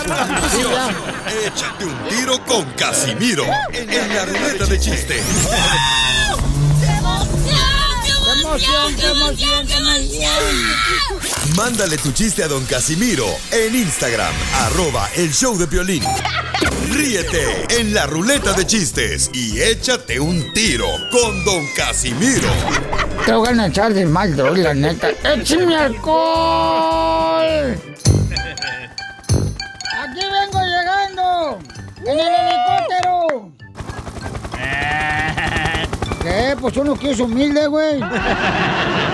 Sí, 0.52 0.62
ya. 0.64 1.48
Échate 1.48 1.86
un 1.86 1.96
tiro 2.10 2.40
con 2.46 2.66
Casimiro 2.72 3.44
en 3.74 4.16
la 4.16 4.26
ruleta 4.26 4.66
de 4.66 4.80
chiste. 4.80 5.22
¡Qué 8.60 8.66
emoción, 8.66 8.95
qué 8.97 9.07
emoción, 9.07 9.66
qué 9.68 9.78
emoción! 9.78 11.55
Mándale 11.55 11.97
tu 11.97 12.12
chiste 12.12 12.43
a 12.43 12.49
don 12.49 12.66
Casimiro 12.66 13.26
en 13.51 13.74
Instagram, 13.74 14.34
arroba 14.53 15.07
el 15.16 15.32
show 15.34 15.57
de 15.57 15.66
violín. 15.66 16.03
Ríete 16.91 17.66
en 17.80 17.93
la 17.93 18.05
ruleta 18.05 18.51
de 18.51 18.68
chistes 18.68 19.30
y 19.34 19.62
échate 19.62 20.20
un 20.20 20.51
tiro 20.51 20.88
con 21.10 21.45
don 21.45 21.66
Casimiro. 21.78 22.49
Tengo 23.26 23.43
ganas 23.43 23.68
de 23.68 23.72
echar 23.72 23.93
de 23.93 24.05
mal, 24.05 24.36
droga, 24.36 24.57
la 24.57 24.74
neta. 24.74 25.07
¡Échame 25.24 25.78
alcohol! 25.78 27.80
¡Aquí 29.95 30.20
vengo 30.20 30.60
llegando! 30.66 31.60
¡En 32.05 32.20
el 32.20 32.28
helicóptero! 32.28 33.53
¿Qué? 36.22 36.55
Pues 36.59 36.78
uno 36.78 36.95
que 36.95 37.11
es 37.11 37.20
humilde, 37.20 37.67
güey. 37.67 38.01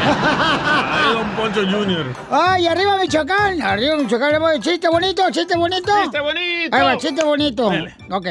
Ay, 0.07 1.13
don 1.13 1.29
Poncho 1.31 1.61
Jr. 1.61 2.05
¡Ay, 2.31 2.67
arriba 2.67 2.97
Michoacán! 2.97 3.61
Arriba 3.61 3.95
Michoacán. 3.97 4.61
¡Chiste 4.61 4.87
bonito, 4.89 5.23
chiste 5.31 5.55
bonito! 5.57 5.91
¡Chiste 6.03 6.19
bonito! 6.19 6.75
Ahí 6.75 6.83
va, 6.83 6.97
chiste 6.97 7.23
bonito. 7.23 7.71
Ok. 8.11 8.27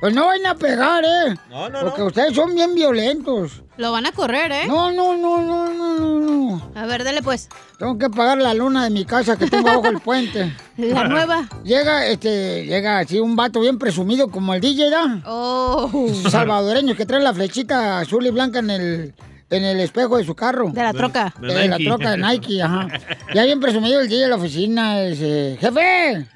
Pues 0.00 0.14
no 0.14 0.26
vayan 0.26 0.46
a 0.46 0.54
pegar, 0.54 1.02
¿eh? 1.04 1.34
No, 1.48 1.68
no, 1.70 1.80
Porque 1.80 2.00
no. 2.02 2.06
ustedes 2.08 2.34
son 2.34 2.54
bien 2.54 2.74
violentos. 2.74 3.62
Lo 3.78 3.92
van 3.92 4.04
a 4.06 4.12
correr, 4.12 4.52
¿eh? 4.52 4.66
No, 4.66 4.92
no, 4.92 5.16
no, 5.16 5.40
no, 5.42 5.68
no, 5.72 5.98
no, 5.98 6.18
no. 6.20 6.70
A 6.74 6.84
ver, 6.86 7.02
dale 7.02 7.22
pues. 7.22 7.48
Tengo 7.78 7.96
que 7.96 8.10
pagar 8.10 8.38
la 8.38 8.52
luna 8.52 8.84
de 8.84 8.90
mi 8.90 9.04
casa 9.06 9.36
que 9.36 9.46
tengo 9.48 9.68
abajo 9.70 9.88
el 9.88 10.00
puente. 10.00 10.54
La 10.76 11.04
nueva. 11.04 11.48
Llega, 11.64 12.06
este, 12.06 12.66
llega 12.66 12.98
así 12.98 13.18
un 13.18 13.36
vato 13.36 13.60
bien 13.60 13.78
presumido 13.78 14.28
como 14.30 14.52
el 14.54 14.60
DJ, 14.60 14.90
¿da? 14.90 15.22
Oh. 15.26 15.90
Salvadoreño 16.30 16.94
que 16.94 17.06
trae 17.06 17.22
la 17.22 17.32
flechita 17.32 17.98
azul 17.98 18.26
y 18.26 18.30
blanca 18.30 18.58
en 18.58 18.70
el, 18.70 19.14
en 19.48 19.64
el 19.64 19.80
espejo 19.80 20.18
de 20.18 20.24
su 20.24 20.34
carro. 20.34 20.70
De 20.72 20.82
la 20.82 20.92
troca. 20.92 21.32
De, 21.40 21.54
De 21.54 21.68
la 21.68 21.78
Nike. 21.78 21.88
troca 21.88 22.10
de 22.10 22.18
Nike, 22.18 22.62
ajá. 22.62 22.88
Ya 23.34 23.44
bien 23.44 23.60
presumido 23.60 24.00
el 24.00 24.08
DJ 24.08 24.22
de 24.24 24.28
la 24.28 24.36
oficina, 24.36 25.00
dice, 25.00 25.56
jefe. 25.58 26.26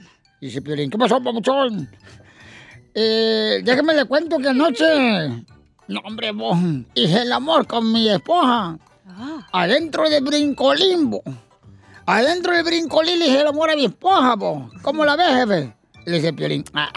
Dice 0.41 0.63
Piolín, 0.63 0.89
¿qué 0.91 0.97
pasó, 0.97 1.23
papuchón? 1.23 1.91
Eh, 2.95 3.61
déjeme 3.64 3.95
le 3.95 4.05
cuento 4.05 4.38
que 4.38 4.49
anoche, 4.49 5.45
no 5.88 6.01
hombre, 6.05 6.32
vos, 6.32 6.59
hice 6.95 7.22
el 7.22 7.32
amor 7.32 7.66
con 7.66 7.91
mi 7.93 8.09
esposa. 8.09 8.78
Adentro 9.53 10.09
de 10.09 10.20
Brincolimbo. 10.20 11.22
Adentro 12.07 12.53
de 12.55 12.62
Brincolín 12.62 13.18
le 13.18 13.26
hice 13.28 13.41
el 13.41 13.47
amor 13.47 13.70
a 13.70 13.76
mi 13.76 13.84
esposa, 13.84 14.34
vos. 14.34 14.70
¿Cómo 14.82 15.05
la 15.05 15.16
ves, 15.16 15.34
jefe? 15.34 15.74
Le 16.07 16.16
dice 16.16 16.32
Piolín, 16.32 16.64
"Ah, 16.74 16.91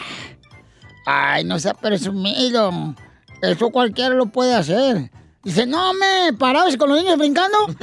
ay, 1.05 1.43
no 1.43 1.59
sea 1.59 1.73
presumido. 1.73 2.95
Eso 3.41 3.69
cualquiera 3.69 4.15
lo 4.15 4.27
puede 4.27 4.55
hacer. 4.55 5.11
Dice, 5.43 5.65
no, 5.65 5.93
me, 5.93 6.31
parados 6.37 6.77
con 6.77 6.89
los 6.89 6.97
niños 7.03 7.17
brincando. 7.17 7.57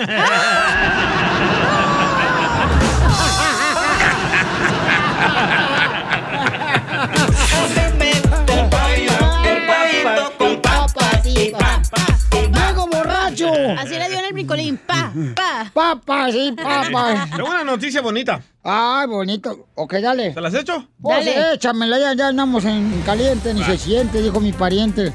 Así 13.78 13.90
le 13.98 14.08
dio 14.08 14.18
en 14.18 14.24
el 14.26 14.32
brincolín. 14.32 14.76
Pa, 14.78 15.12
pa. 15.34 15.70
Papas, 15.72 16.32
sí, 16.32 16.52
papas. 16.56 17.30
Tengo 17.30 17.48
una 17.48 17.64
noticia 17.64 18.00
bonita. 18.00 18.40
Ay, 18.62 19.06
bonito. 19.06 19.68
Ok, 19.74 19.94
dale. 19.94 20.30
¿Te 20.32 20.40
las 20.40 20.52
he 20.54 20.60
hecho? 20.60 20.86
Pues 21.00 21.24
Dale. 21.24 21.54
échamela, 21.54 21.98
ya, 21.98 22.14
ya 22.14 22.28
andamos 22.28 22.64
en 22.64 23.02
caliente, 23.06 23.52
ni 23.54 23.62
se 23.64 23.78
siente, 23.78 24.20
dijo 24.22 24.40
mi 24.40 24.52
pariente. 24.52 25.12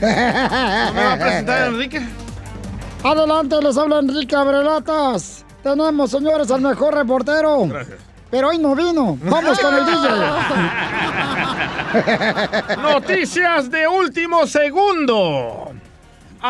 ¿No 0.00 0.06
me 0.06 1.04
va 1.04 1.12
a 1.12 1.18
presentar 1.18 1.68
Enrique? 1.68 2.00
Adelante, 3.04 3.56
les 3.62 3.76
habla 3.76 3.98
Enrique 4.00 4.34
Abrelatas. 4.34 5.44
Tenemos, 5.62 6.10
señores, 6.10 6.50
al 6.50 6.60
mejor 6.60 6.94
reportero. 6.94 7.66
Gracias. 7.66 7.98
Pero 8.30 8.48
hoy 8.48 8.58
no 8.58 8.74
vino. 8.74 9.16
Vamos 9.22 9.58
con 9.58 9.74
el 9.74 9.84
DJ. 9.86 10.08
Noticias 12.82 13.70
de 13.70 13.86
último 13.86 14.46
segundo. 14.46 15.70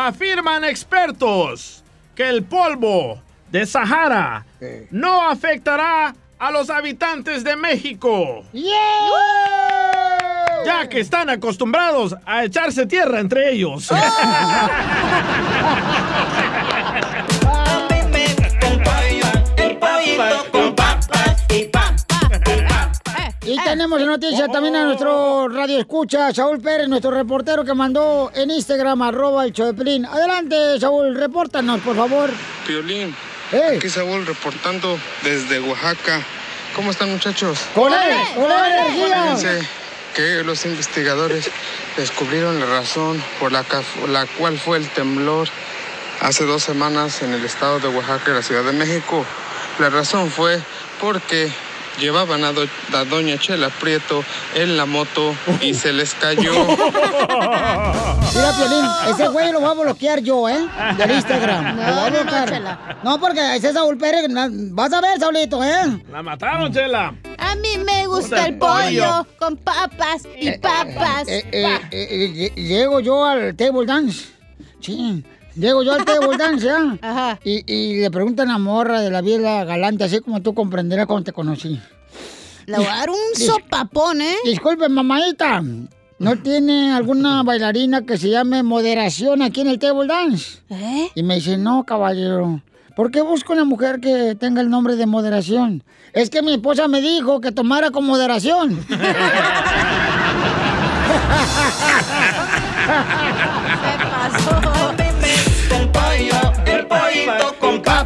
Afirman 0.05 0.63
expertos 0.63 1.83
que 2.13 2.29
el 2.29 2.43
polvo 2.43 3.19
de 3.49 3.65
Sahara 3.65 4.45
no 4.91 5.27
afectará 5.27 6.13
a 6.37 6.51
los 6.51 6.69
habitantes 6.69 7.43
de 7.43 7.55
México. 7.55 8.43
Ya 10.65 10.87
que 10.87 10.99
están 10.99 11.31
acostumbrados 11.31 12.15
a 12.27 12.45
echarse 12.45 12.85
tierra 12.85 13.19
entre 13.19 13.51
ellos. 13.51 13.89
Y 23.47 23.57
tenemos 23.63 24.01
en 24.01 24.07
noticia 24.07 24.47
también 24.49 24.75
a 24.75 24.83
nuestro 24.83 25.47
radio 25.47 25.79
escucha, 25.79 26.33
Saúl 26.33 26.59
Pérez, 26.59 26.89
nuestro 26.89 27.11
reportero 27.11 27.63
que 27.63 27.73
mandó 27.73 28.29
en 28.35 28.51
Instagram, 28.51 29.01
arroba 29.01 29.45
el 29.45 29.53
Pelín. 29.53 30.05
Adelante, 30.05 30.77
Saúl, 30.79 31.15
repórtanos, 31.15 31.79
por 31.79 31.95
favor. 31.95 32.29
Piolín, 32.65 33.15
Ey. 33.53 33.77
aquí 33.77 33.89
Saúl 33.89 34.25
reportando 34.25 34.99
desde 35.23 35.61
Oaxaca. 35.61 36.21
¿Cómo 36.75 36.91
están 36.91 37.09
muchachos? 37.09 37.59
¡Con 37.73 37.93
él! 37.93 38.17
¡Con 38.35 38.51
él, 38.51 38.71
energía! 38.71 39.35
Fíjense 39.37 39.67
que 40.13 40.43
los 40.43 40.65
investigadores 40.65 41.49
descubrieron 41.95 42.59
la 42.59 42.65
razón 42.65 43.23
por 43.39 43.51
la, 43.53 43.63
cual 44.37 44.57
fue 44.57 44.77
el 44.77 44.89
temblor 44.89 45.47
hace 46.19 46.43
dos 46.43 46.63
semanas 46.63 47.21
en 47.21 47.33
el 47.33 47.45
estado 47.45 47.79
de 47.79 47.87
Oaxaca 47.87 48.31
y 48.31 48.33
la 48.33 48.41
Ciudad 48.41 48.63
de 48.63 48.73
México. 48.73 49.25
La 49.79 49.89
razón 49.89 50.29
fue 50.29 50.59
porque 50.99 51.49
llevaban 51.99 52.43
a, 52.43 52.51
do- 52.53 52.67
a 52.93 53.03
doña 53.05 53.37
Chela 53.37 53.69
Prieto 53.69 54.23
en 54.55 54.77
la 54.77 54.85
moto 54.85 55.33
y 55.61 55.73
se 55.73 55.93
les 55.93 56.13
cayó. 56.15 56.53
Mira, 58.35 58.51
Piolín, 58.57 58.85
ese 59.09 59.27
güey 59.29 59.51
lo 59.51 59.59
voy 59.59 59.69
a 59.69 59.73
bloquear 59.73 60.19
yo, 60.21 60.47
¿eh? 60.49 60.67
Del 60.97 61.11
Instagram. 61.11 61.77
No, 61.77 62.09
lo 62.09 62.09
voy 62.09 62.19
a 62.19 62.23
no, 62.45 62.59
no. 62.59 62.77
No, 63.03 63.19
porque 63.19 63.55
ese 63.55 63.73
Saúl 63.73 63.97
Pérez, 63.97 64.25
vas 64.71 64.93
a 64.93 65.01
ver, 65.01 65.19
Saulito, 65.19 65.63
¿eh? 65.63 66.03
La 66.11 66.21
mataron, 66.21 66.71
Chela. 66.71 67.13
A 67.37 67.55
mí 67.55 67.77
me 67.85 68.05
gusta 68.07 68.45
el 68.45 68.57
pollo 68.57 69.25
con 69.39 69.57
papas 69.57 70.23
y 70.39 70.51
papas. 70.57 71.27
Eh, 71.27 71.43
eh, 71.51 71.79
eh, 71.91 72.51
eh, 72.55 72.61
llego 72.61 72.99
yo 72.99 73.23
al 73.25 73.55
table 73.55 73.85
dance. 73.85 74.25
Sí. 74.81 75.23
Llego 75.57 75.83
yo 75.83 75.93
al 75.93 76.05
table 76.05 76.37
dance, 76.37 76.65
¿ya? 76.65 77.39
Y, 77.43 77.63
y 77.71 78.01
le 78.01 78.11
preguntan 78.11 78.49
a 78.51 78.57
morra 78.57 79.01
de 79.01 79.09
la 79.11 79.21
vida 79.21 79.63
galante, 79.63 80.03
así 80.03 80.19
como 80.19 80.41
tú 80.41 80.53
comprenderás 80.53 81.05
cuando 81.07 81.25
te 81.25 81.33
conocí. 81.33 81.79
Le 82.65 82.77
voy 82.77 82.85
a 82.85 82.95
dar 82.97 83.09
un 83.09 83.15
Dis- 83.35 83.45
sopapón, 83.47 84.21
¿eh? 84.21 84.35
Disculpe, 84.45 84.89
mamadita. 84.89 85.63
¿No 86.19 86.35
tiene 86.37 86.91
alguna 86.93 87.43
bailarina 87.43 88.01
que 88.01 88.17
se 88.17 88.29
llame 88.29 88.63
Moderación 88.63 89.41
aquí 89.41 89.61
en 89.61 89.67
el 89.67 89.79
table 89.79 90.07
dance? 90.07 90.59
¿Eh? 90.69 91.09
Y 91.15 91.23
me 91.23 91.35
dice, 91.35 91.57
no, 91.57 91.83
caballero. 91.85 92.61
¿Por 92.95 93.11
qué 93.11 93.21
busco 93.21 93.53
una 93.53 93.63
mujer 93.63 93.99
que 93.99 94.33
tenga 94.35 94.61
el 94.61 94.69
nombre 94.71 94.95
de 94.95 95.05
moderación? 95.05 95.83
Es 96.13 96.31
que 96.31 96.41
mi 96.41 96.53
esposa 96.53 96.87
me 96.87 96.99
dijo 97.01 97.39
que 97.39 97.51
tomara 97.51 97.91
con 97.91 98.05
moderación. 98.05 98.83
El 103.87 104.66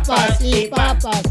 papas 0.07 0.41
y 0.41 0.67
papas. 0.67 1.21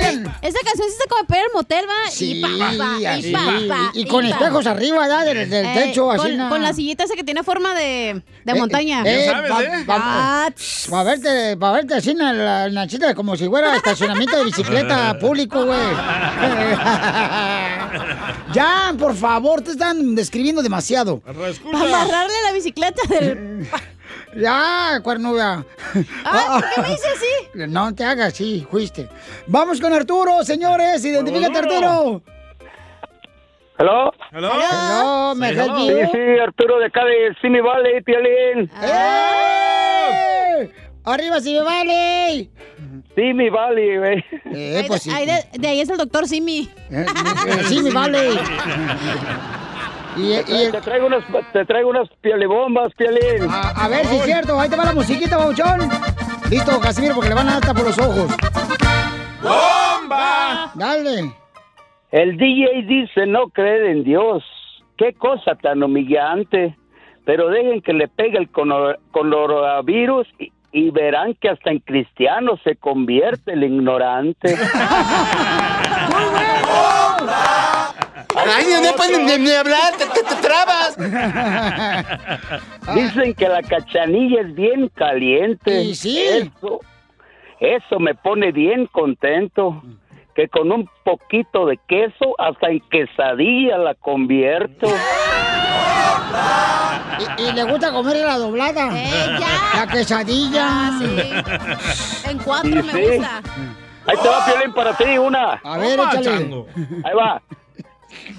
Bien. 0.00 0.24
Esa 0.42 0.58
canción 0.64 0.88
sí 0.90 0.96
se 1.02 1.08
como 1.08 1.24
para 1.26 1.40
ir 1.40 1.46
al 1.46 1.52
motel, 1.54 1.84
va. 1.88 2.10
Sí, 2.10 2.38
y 2.38 2.42
papá, 2.42 2.98
y 3.00 3.06
así, 3.06 3.32
papá. 3.32 3.90
y- 3.94 4.00
y 4.02 4.06
con 4.06 4.24
espejos 4.26 4.66
arriba, 4.66 4.98
¿verdad? 5.00 5.24
Del- 5.24 5.48
del 5.48 5.72
techo, 5.74 6.10
así, 6.10 6.20
Con, 6.22 6.36
na. 6.36 6.48
con 6.50 6.62
la 6.62 6.72
sillita 6.74 7.04
esa 7.04 7.14
que 7.16 7.24
tiene 7.24 7.42
forma 7.42 7.74
de, 7.74 8.22
de 8.44 8.52
Eh, 8.52 8.54
montaña. 8.54 9.02
eh, 9.06 9.30
va- 9.88 9.98
va- 9.98 10.52
Para 10.90 11.02
verte, 11.04 11.56
para 11.56 11.72
verte 11.72 11.94
así 11.94 12.10
en 12.10 12.18
la, 12.18 12.66
en 12.66 12.74
la 12.74 12.86
chita, 12.86 13.14
como 13.14 13.34
si 13.36 13.48
fuera 13.48 13.74
estacionamiento 13.76 14.36
de 14.38 14.44
bicicleta 14.44 15.18
público, 15.20 15.64
güey. 15.64 15.78
ya, 18.52 18.94
por 18.98 19.14
favor, 19.16 19.62
te 19.62 19.70
están 19.72 20.14
describiendo 20.14 20.62
demasiado. 20.62 21.20
Para 21.20 21.86
amarrarle 21.86 22.34
la 22.44 22.52
bicicleta 22.52 23.00
del... 23.08 23.66
Ya, 24.36 25.00
cuernuda. 25.02 25.64
Ay, 26.24 26.46
¿por 26.60 26.70
qué 26.74 26.80
me 26.82 26.88
dice 26.88 27.08
así? 27.08 27.66
No 27.68 27.94
te 27.94 28.04
hagas 28.04 28.34
así, 28.34 28.66
fuiste. 28.70 29.08
Vamos 29.46 29.80
con 29.80 29.92
Arturo, 29.92 30.44
señores. 30.44 31.04
Identifícate, 31.04 31.58
Arturo. 31.58 32.22
¿Hello? 33.78 34.12
¿Hello? 34.32 34.50
Hello, 34.52 35.34
me 35.36 35.54
Sí, 35.54 36.10
sí, 36.12 36.38
Arturo 36.42 36.78
de 36.78 36.86
acá 36.86 37.04
de 37.04 37.34
Simi 37.40 37.60
Valley, 37.60 38.02
Piolín. 38.02 38.70
¡Eh! 38.82 40.72
¡Arriba, 41.04 41.40
si 41.40 41.54
me 41.54 41.62
vale! 41.62 42.50
Simi 43.14 43.48
Valley, 43.50 43.98
güey. 43.98 44.24
Eh, 44.52 44.84
pues 44.88 45.02
sí. 45.02 45.10
Ahí 45.10 45.26
de, 45.26 45.44
de 45.58 45.68
ahí 45.68 45.80
es 45.80 45.88
el 45.88 45.96
doctor 45.96 46.26
Simi. 46.26 46.68
Eh, 46.90 47.06
sí, 47.68 47.80
me 47.82 47.90
vale. 47.90 48.30
Y, 50.18 50.22
y 50.30 50.34
el- 50.34 50.72
Te 50.72 50.80
traigo 50.80 51.06
unas, 51.06 51.24
te 51.52 51.64
traigo 51.64 51.90
unas 51.90 52.08
piolibombas, 52.20 52.92
Piolín. 52.94 53.48
a, 53.50 53.70
a 53.70 53.88
ver 53.88 54.04
si 54.06 54.16
es 54.16 54.24
cierto. 54.24 54.58
Ahí 54.60 54.68
te 54.68 54.76
va 54.76 54.84
la 54.86 54.92
musiquita, 54.94 55.36
bauchón. 55.38 55.88
Listo, 56.50 56.80
Casimiro, 56.80 57.14
porque 57.14 57.28
le 57.28 57.34
van 57.34 57.48
a 57.48 57.52
dar 57.52 57.60
hasta 57.62 57.74
por 57.74 57.84
los 57.84 57.98
ojos. 57.98 58.34
¡Bomba! 59.42 60.70
Dale. 60.74 61.32
El 62.10 62.36
DJ 62.38 62.82
dice 62.86 63.26
no 63.26 63.48
creer 63.50 63.84
en 63.86 64.04
Dios. 64.04 64.42
Qué 64.96 65.12
cosa 65.14 65.54
tan 65.56 65.82
humillante. 65.82 66.76
Pero 67.24 67.48
dejen 67.50 67.82
que 67.82 67.92
le 67.92 68.08
pegue 68.08 68.38
el 68.38 68.48
coronavirus 68.50 70.26
y, 70.38 70.50
y 70.72 70.90
verán 70.90 71.34
que 71.34 71.50
hasta 71.50 71.70
en 71.70 71.80
cristiano 71.80 72.58
se 72.64 72.76
convierte 72.76 73.52
el 73.52 73.64
ignorante. 73.64 74.56
Ay, 78.34 78.66
no 78.82 78.92
pueden 78.96 79.26
ni, 79.26 79.38
ni 79.38 79.50
hablar, 79.52 79.92
te, 79.96 80.06
te- 80.06 80.22
te 80.22 80.34
trabas. 80.42 80.96
Dicen 82.94 83.34
que 83.34 83.48
la 83.48 83.62
cachanilla 83.62 84.40
es 84.42 84.54
bien 84.54 84.88
caliente. 84.94 85.82
Y 85.82 85.94
sí. 85.94 86.18
Eso, 86.20 86.80
eso 87.60 87.98
me 88.00 88.14
pone 88.14 88.52
bien 88.52 88.86
contento. 88.86 89.82
Que 90.34 90.48
con 90.48 90.70
un 90.70 90.88
poquito 91.04 91.66
de 91.66 91.78
queso 91.88 92.34
hasta 92.38 92.68
en 92.68 92.80
quesadilla 92.90 93.76
la 93.78 93.94
convierto. 93.94 94.86
Y, 97.38 97.42
y 97.42 97.52
le 97.52 97.64
gusta 97.64 97.90
comer 97.92 98.16
la 98.18 98.38
doblada. 98.38 98.88
La 99.74 99.86
quesadilla. 99.90 100.92
En 102.28 102.38
cuatro 102.38 102.70
Sí, 102.70 102.76
me 102.82 102.92
sí. 102.92 103.16
gusta. 103.16 103.42
Ahí 104.06 104.16
te 104.22 104.28
va 104.28 104.44
Piolín 104.46 104.72
para 104.72 104.96
ti, 104.96 105.18
una. 105.18 105.52
A 105.64 105.76
ver, 105.78 105.98
échale. 105.98 106.64
Ahí 107.04 107.14
va. 107.16 107.42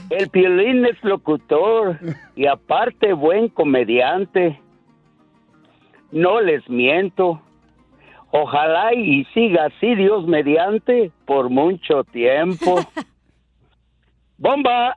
El 0.10 0.30
Piolín 0.30 0.86
es 0.86 1.02
locutor 1.04 2.00
y 2.36 2.48
aparte 2.48 3.14
buen 3.14 3.50
comediante. 3.50 4.60
No 6.12 6.42
les 6.42 6.68
miento. 6.70 7.42
Ojalá 8.32 8.94
y 8.94 9.26
siga 9.34 9.66
así 9.66 9.96
Dios 9.96 10.26
mediante 10.28 11.12
por 11.26 11.50
mucho 11.50 12.04
tiempo. 12.06 12.80
¡Bomba! 14.38 14.96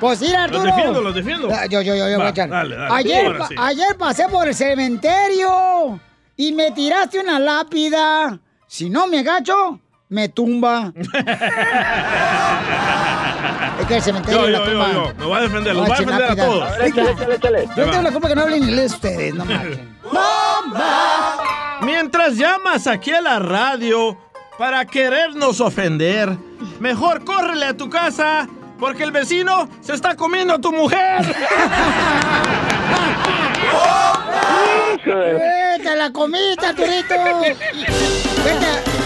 Pues 0.00 0.18
sí, 0.20 0.34
Arturo. 0.34 0.64
Los 0.64 0.74
defiendo, 0.76 1.00
los 1.02 1.14
defiendo. 1.14 1.48
Ah, 1.52 1.66
Yo, 1.66 1.82
yo, 1.82 1.94
yo, 1.94 2.08
yo 2.08 2.14
voy 2.16 2.22
Va, 2.22 2.26
a 2.26 2.30
echar. 2.30 2.48
dale, 2.48 2.76
dale. 2.76 2.94
Ayer, 2.94 3.26
Ahora 3.26 3.38
pa- 3.40 3.46
sí. 3.48 3.54
ayer 3.58 3.96
pasé 3.98 4.28
por 4.28 4.48
el 4.48 4.54
cementerio 4.54 6.00
y 6.36 6.52
me 6.52 6.70
tiraste 6.70 7.20
una 7.20 7.38
lápida. 7.38 8.38
Si 8.66 8.88
no 8.90 9.06
me 9.06 9.18
agacho, 9.20 9.80
me 10.08 10.28
tumba. 10.28 10.92
es 13.80 13.86
que 13.86 13.96
el 13.96 14.02
cementerio 14.02 14.40
Yo, 14.42 14.48
la 14.48 14.58
yo, 14.58 14.64
yo, 14.64 14.70
tumba. 14.70 14.92
yo. 14.92 15.12
Me 15.18 15.24
voy 15.24 15.38
a 15.38 15.40
defender, 15.42 15.74
los 15.74 15.86
voy 15.86 15.96
a 15.96 15.98
defender 15.98 16.30
a 16.30 16.36
todos. 16.36 16.62
A 16.62 16.70
ver, 16.70 16.82
échale, 16.88 17.10
échale, 17.12 17.34
échale. 17.34 17.68
Yo 17.76 17.90
tengo 17.90 18.02
la 18.02 18.10
culpa 18.12 18.28
que 18.28 18.34
no 18.34 18.42
hablen 18.42 18.62
inglés 18.62 18.92
ustedes, 18.94 19.34
no 19.34 19.44
marchen. 19.44 19.96
Mientras 21.82 22.36
llamas 22.36 22.86
aquí 22.86 23.12
a 23.12 23.20
la 23.20 23.38
radio 23.38 24.16
para 24.58 24.84
querernos 24.86 25.60
ofender, 25.60 26.36
mejor 26.80 27.24
córrele 27.24 27.66
a 27.66 27.76
tu 27.76 27.90
casa 27.90 28.48
porque 28.78 29.02
el 29.02 29.10
vecino 29.10 29.68
se 29.80 29.92
está 29.94 30.16
comiendo 30.16 30.54
a 30.54 30.58
tu 30.60 30.72
mujer. 30.72 31.22
¡Vete, 35.04 35.96
la 35.96 36.10
comiste, 36.12 36.66
Arturito! 36.66 37.14
¡Vete! 38.44 39.05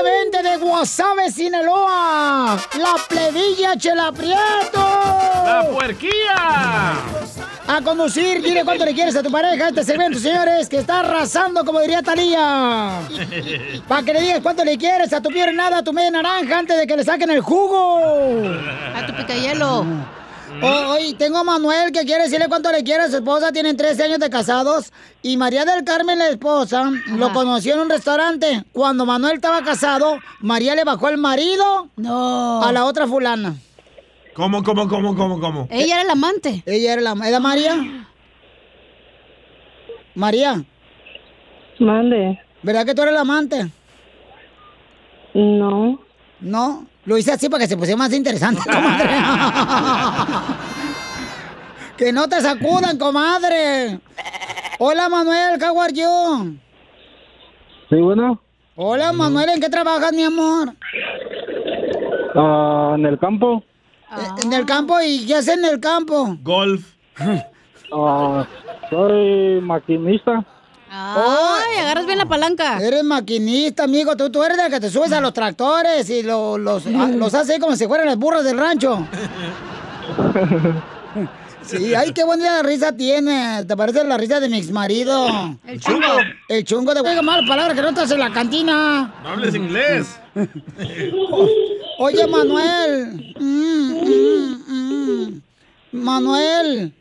directamente 0.00 0.42
de 0.42 0.56
Guasave, 0.56 1.30
Sinaloa, 1.30 2.58
la 2.78 2.94
plebilla 3.08 3.76
Chela 3.76 4.12
Prieto. 4.12 4.78
¡La 4.78 5.66
puerquía! 5.70 6.94
A 7.66 7.80
conducir, 7.82 8.42
dile 8.42 8.64
cuánto 8.64 8.84
le 8.84 8.94
quieres 8.94 9.14
a 9.16 9.22
tu 9.22 9.30
pareja 9.30 9.68
este 9.68 9.84
segmento, 9.84 10.18
señores, 10.18 10.68
que 10.68 10.78
está 10.78 11.00
arrasando, 11.00 11.64
como 11.64 11.80
diría 11.80 12.02
Talía. 12.02 13.00
Para 13.86 14.02
que 14.02 14.12
le 14.12 14.20
digas 14.22 14.40
cuánto 14.42 14.64
le 14.64 14.76
quieres 14.76 15.12
a 15.12 15.20
tu 15.20 15.28
piel 15.28 15.54
nada, 15.54 15.78
a 15.78 15.82
tu 15.82 15.92
media 15.92 16.10
naranja, 16.10 16.58
antes 16.58 16.76
de 16.76 16.86
que 16.86 16.96
le 16.96 17.04
saquen 17.04 17.30
el 17.30 17.40
jugo. 17.40 18.42
A 18.94 19.06
tu 19.06 19.14
picayelo. 19.14 19.86
Hoy 20.62 21.14
tengo 21.14 21.38
a 21.38 21.44
Manuel 21.44 21.92
que 21.92 22.04
quiere 22.04 22.24
decirle 22.24 22.48
cuánto 22.48 22.72
le 22.72 22.82
quiere 22.82 23.04
a 23.04 23.08
su 23.08 23.16
esposa. 23.16 23.52
Tienen 23.52 23.76
13 23.76 24.04
años 24.04 24.18
de 24.18 24.28
casados. 24.28 24.92
Y 25.22 25.36
María 25.36 25.64
del 25.64 25.84
Carmen, 25.84 26.18
la 26.18 26.28
esposa, 26.28 26.90
lo 27.06 27.32
conoció 27.32 27.74
en 27.74 27.80
un 27.80 27.90
restaurante. 27.90 28.64
Cuando 28.72 29.06
Manuel 29.06 29.34
estaba 29.34 29.62
casado, 29.62 30.18
María 30.40 30.74
le 30.74 30.84
bajó 30.84 31.08
el 31.08 31.18
marido 31.18 31.88
a 32.04 32.70
la 32.72 32.84
otra 32.84 33.06
fulana. 33.06 33.54
¿Cómo, 34.34 34.62
cómo, 34.62 34.88
cómo, 34.88 35.14
cómo, 35.14 35.40
cómo? 35.40 35.68
Ella 35.70 35.94
era 35.94 36.02
el 36.02 36.10
amante. 36.10 36.62
Ella 36.66 36.94
era 36.94 37.02
la... 37.02 37.28
¿Era 37.28 37.40
María? 37.40 38.06
María. 40.14 40.64
Mande. 41.78 42.40
¿Verdad 42.62 42.84
que 42.84 42.94
tú 42.94 43.02
eres 43.02 43.14
la 43.14 43.20
amante? 43.20 43.70
No. 45.34 46.00
No. 46.40 46.86
Lo 47.04 47.16
hice 47.16 47.32
así 47.32 47.48
para 47.48 47.62
que 47.64 47.68
se 47.68 47.76
pusiera 47.76 47.96
más 47.96 48.12
interesante, 48.12 48.60
comadre. 48.62 49.10
que 51.96 52.12
no 52.12 52.28
te 52.28 52.40
sacudan, 52.40 52.98
comadre. 52.98 53.98
Hola, 54.78 55.08
Manuel, 55.08 55.62
are 55.62 55.92
you? 55.92 56.56
Sí, 57.88 57.96
bueno, 57.96 58.40
Hola, 58.76 59.12
Manuel, 59.12 59.50
¿en 59.50 59.60
qué 59.60 59.68
trabajas, 59.68 60.12
mi 60.12 60.22
amor? 60.24 60.74
ah, 62.34 62.94
en 62.96 63.04
el 63.06 63.18
campo. 63.18 63.62
Eh, 64.12 64.42
En 64.44 64.52
el 64.52 64.64
campo, 64.64 65.00
¿y 65.00 65.26
qué 65.26 65.36
haces 65.36 65.58
en 65.58 65.64
el 65.64 65.80
campo? 65.80 66.36
Golf. 66.42 66.94
ah, 67.92 68.46
soy 68.88 69.60
maquinista. 69.62 70.44
Ay, 70.92 71.78
agarras 71.80 72.04
bien 72.06 72.18
la 72.18 72.26
palanca. 72.26 72.78
Eres 72.80 73.04
maquinista, 73.04 73.84
amigo. 73.84 74.16
Tú, 74.16 74.30
tú 74.30 74.42
eres 74.42 74.58
el 74.58 74.70
que 74.70 74.80
te 74.80 74.90
subes 74.90 75.12
a 75.12 75.20
los 75.20 75.32
tractores 75.32 76.10
y 76.10 76.22
lo- 76.22 76.58
los, 76.58 76.84
a- 76.86 77.08
los 77.08 77.32
haces 77.34 77.58
como 77.60 77.76
si 77.76 77.86
fueran 77.86 78.06
las 78.06 78.16
burras 78.16 78.44
del 78.44 78.58
rancho. 78.58 79.06
Sí, 81.62 81.94
ay, 81.94 82.12
qué 82.12 82.24
bonita 82.24 82.62
risa 82.64 82.96
tiene. 82.96 83.64
¿Te 83.68 83.76
parece 83.76 84.02
la 84.02 84.16
risa 84.16 84.40
de 84.40 84.48
mi 84.48 84.56
exmarido? 84.58 85.28
El 85.66 85.78
chungo. 85.78 86.06
El 86.48 86.64
chungo 86.64 86.94
de... 86.94 87.00
Oiga, 87.00 87.22
mala 87.22 87.46
palabra 87.46 87.74
que 87.74 87.82
no 87.82 87.90
estás 87.90 88.10
en 88.10 88.18
la 88.18 88.32
cantina. 88.32 89.12
No 89.22 89.28
hables 89.28 89.54
inglés. 89.54 90.18
Oye, 91.98 92.26
Manuel. 92.26 93.34
Mm, 93.38 93.92
mm, 93.92 94.64
mm. 94.68 95.42
Manuel. 95.92 96.92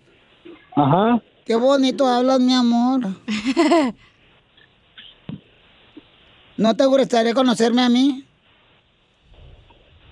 Ajá. 0.76 1.20
Qué 1.50 1.56
bonito 1.56 2.06
hablas, 2.06 2.40
mi 2.40 2.54
amor. 2.54 3.02
¿No 6.58 6.76
te 6.76 6.86
gustaría 6.86 7.34
conocerme 7.34 7.82
a 7.82 7.90
mí? 7.90 8.24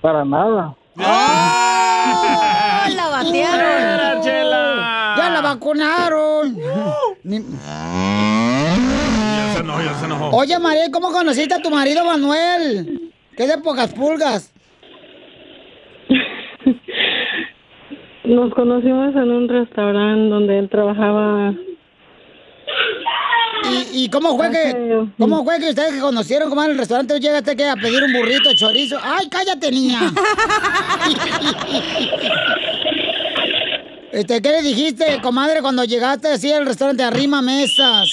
Para 0.01 0.25
nada. 0.25 0.73
¡Ay, 0.97 2.95
la 2.95 3.07
batearon! 3.09 4.23
¡Ya 4.23 5.29
la 5.29 5.41
vacunaron! 5.43 6.57
Ni- 7.23 7.43
Ya 7.43 9.53
se 9.53 9.59
enojó, 9.59 9.81
ya 9.83 9.99
se 9.99 10.05
enojó. 10.05 10.29
Oye, 10.35 10.57
María, 10.57 10.89
¿cómo 10.91 11.11
conociste 11.11 11.53
a 11.53 11.61
tu 11.61 11.69
marido 11.69 12.03
Manuel? 12.03 13.13
¿Qué 13.37 13.45
de 13.45 13.59
pocas 13.59 13.93
pulgas? 13.93 14.49
Nos 18.27 18.53
conocimos 18.53 19.15
en 19.15 19.31
un 19.31 19.47
restaurante 19.47 20.29
donde 20.29 20.59
él 20.59 20.69
trabajaba. 20.69 21.53
¿Y, 23.93 24.03
y 24.03 24.09
cómo 24.09 24.35
fue 24.35 24.51
que 24.51 25.05
cómo 25.17 25.45
fue 25.45 25.59
que 25.59 25.69
ustedes 25.69 25.95
se 25.95 26.01
conocieron? 26.01 26.49
¿Cómo 26.49 26.63
en 26.63 26.71
el 26.71 26.77
restaurante 26.77 27.19
llegaste 27.19 27.55
que 27.55 27.65
a 27.65 27.75
pedir 27.75 28.03
un 28.03 28.11
burrito, 28.11 28.53
chorizo? 28.53 28.97
¡Ay, 29.01 29.29
cállate, 29.29 29.71
niña! 29.71 29.99
Este, 34.09 34.41
¿qué 34.41 34.49
le 34.49 34.61
dijiste, 34.63 35.19
comadre, 35.21 35.61
cuando 35.61 35.83
llegaste 35.83 36.29
así 36.29 36.51
al 36.51 36.65
restaurante 36.65 37.03
arrima 37.03 37.41
mesas? 37.43 38.09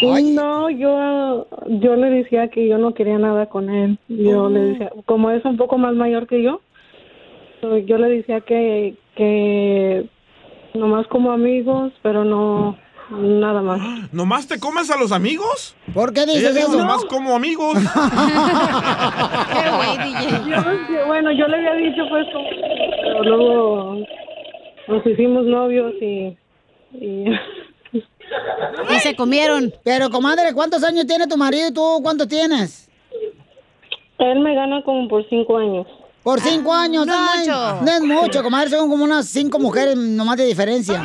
No, 0.00 0.70
yo, 0.70 1.48
yo 1.66 1.96
le 1.96 2.10
decía 2.10 2.48
que 2.48 2.68
yo 2.68 2.78
no 2.78 2.94
quería 2.94 3.18
nada 3.18 3.46
con 3.46 3.70
él. 3.70 3.98
Yo 4.08 4.48
le 4.50 4.60
decía, 4.60 4.92
como 5.06 5.30
es 5.30 5.44
un 5.44 5.56
poco 5.56 5.78
más 5.78 5.94
mayor 5.94 6.28
que 6.28 6.44
yo, 6.44 6.60
yo 7.86 7.98
le 7.98 8.08
decía 8.08 8.40
que, 8.40 8.96
que 9.16 10.08
nomás 10.74 11.06
como 11.08 11.32
amigos, 11.32 11.92
pero 12.02 12.24
no 12.24 12.76
nada 13.10 13.60
más. 13.62 14.12
¿Nomás 14.12 14.46
te 14.46 14.58
comes 14.58 14.90
a 14.90 14.96
los 14.96 15.12
amigos? 15.12 15.76
¿Por 15.92 16.12
qué 16.12 16.26
dices 16.26 16.56
eso? 16.56 16.76
nomás 16.76 17.04
como 17.04 17.34
amigos. 17.34 17.74
Yo, 20.48 21.06
bueno, 21.06 21.30
yo 21.32 21.46
le 21.48 21.56
había 21.56 21.74
dicho 21.74 22.02
pues, 22.08 22.26
pero 23.02 23.22
luego 23.22 23.96
nos 24.88 25.06
hicimos 25.06 25.44
novios 25.44 25.92
y... 26.00 26.36
y 26.92 27.24
Y 28.90 28.94
se 29.00 29.14
comieron. 29.14 29.72
Pero, 29.84 30.10
comadre, 30.10 30.52
¿cuántos 30.54 30.82
años 30.84 31.06
tiene 31.06 31.26
tu 31.26 31.36
marido 31.36 31.68
y 31.68 31.72
tú 31.72 32.00
cuántos 32.02 32.28
tienes? 32.28 32.90
Él 34.18 34.40
me 34.40 34.54
gana 34.54 34.82
como 34.82 35.08
por 35.08 35.28
cinco 35.28 35.58
años. 35.58 35.86
Por 36.24 36.40
cinco 36.40 36.72
años, 36.74 37.06
No 37.06 37.12
es 37.14 37.20
mucho. 37.46 37.80
No 37.82 37.92
es 37.92 38.00
mucho, 38.00 38.42
comadre, 38.42 38.70
son 38.70 38.88
como 38.88 39.04
unas 39.04 39.26
cinco 39.28 39.58
mujeres 39.58 39.94
nomás 39.94 40.38
de 40.38 40.46
diferencia. 40.46 41.04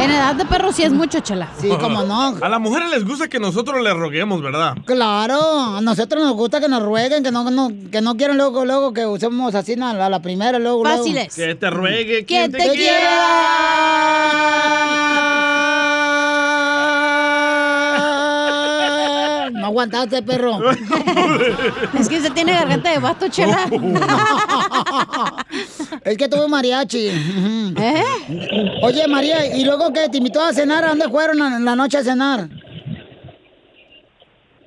En 0.00 0.10
edad 0.10 0.34
de 0.34 0.46
perro 0.46 0.72
sí 0.72 0.82
es 0.84 0.90
mucho, 0.90 1.20
chela. 1.20 1.50
Sí, 1.60 1.68
cómo 1.78 2.02
no. 2.02 2.34
A 2.40 2.48
las 2.48 2.58
mujeres 2.58 2.88
les 2.90 3.04
gusta 3.04 3.28
que 3.28 3.38
nosotros 3.38 3.82
les 3.82 3.92
roguemos, 3.92 4.40
¿verdad? 4.40 4.74
Claro, 4.86 5.76
a 5.76 5.80
nosotros 5.82 6.22
nos 6.24 6.32
gusta 6.32 6.60
que 6.60 6.68
nos 6.68 6.82
rueguen, 6.82 7.22
que 7.22 7.30
no, 7.30 7.50
no- 7.50 7.70
que 7.92 8.00
no 8.00 8.16
quieran 8.16 8.38
luego, 8.38 8.64
luego 8.64 8.94
que 8.94 9.04
usemos 9.04 9.54
así 9.54 9.74
a 9.74 9.92
la, 9.92 10.08
la 10.08 10.22
primera, 10.22 10.58
luego, 10.58 10.82
luego. 10.82 11.04
Que 11.36 11.54
te 11.54 11.68
ruegue 11.68 12.20
Que 12.20 12.24
quien 12.24 12.50
te, 12.50 12.56
te 12.58 12.70
quiera. 12.70 13.08
Aguantaste, 19.68 20.22
perro. 20.22 20.58
es 21.98 22.08
que 22.08 22.20
se 22.20 22.30
tiene 22.30 22.52
garganta 22.52 22.90
de 22.90 22.98
vato, 22.98 23.28
chela. 23.28 23.68
es 26.04 26.16
que 26.16 26.28
tuve 26.28 26.48
mariachi. 26.48 27.08
¿Eh? 27.08 28.02
Oye, 28.82 29.06
María, 29.08 29.56
¿y 29.56 29.64
luego 29.64 29.92
qué? 29.92 30.08
¿Te 30.08 30.18
invitó 30.18 30.42
a 30.42 30.52
cenar? 30.52 30.84
¿A 30.84 30.88
dónde 30.88 31.08
fueron 31.08 31.40
en 31.40 31.64
la 31.64 31.76
noche 31.76 31.98
a 31.98 32.04
cenar? 32.04 32.48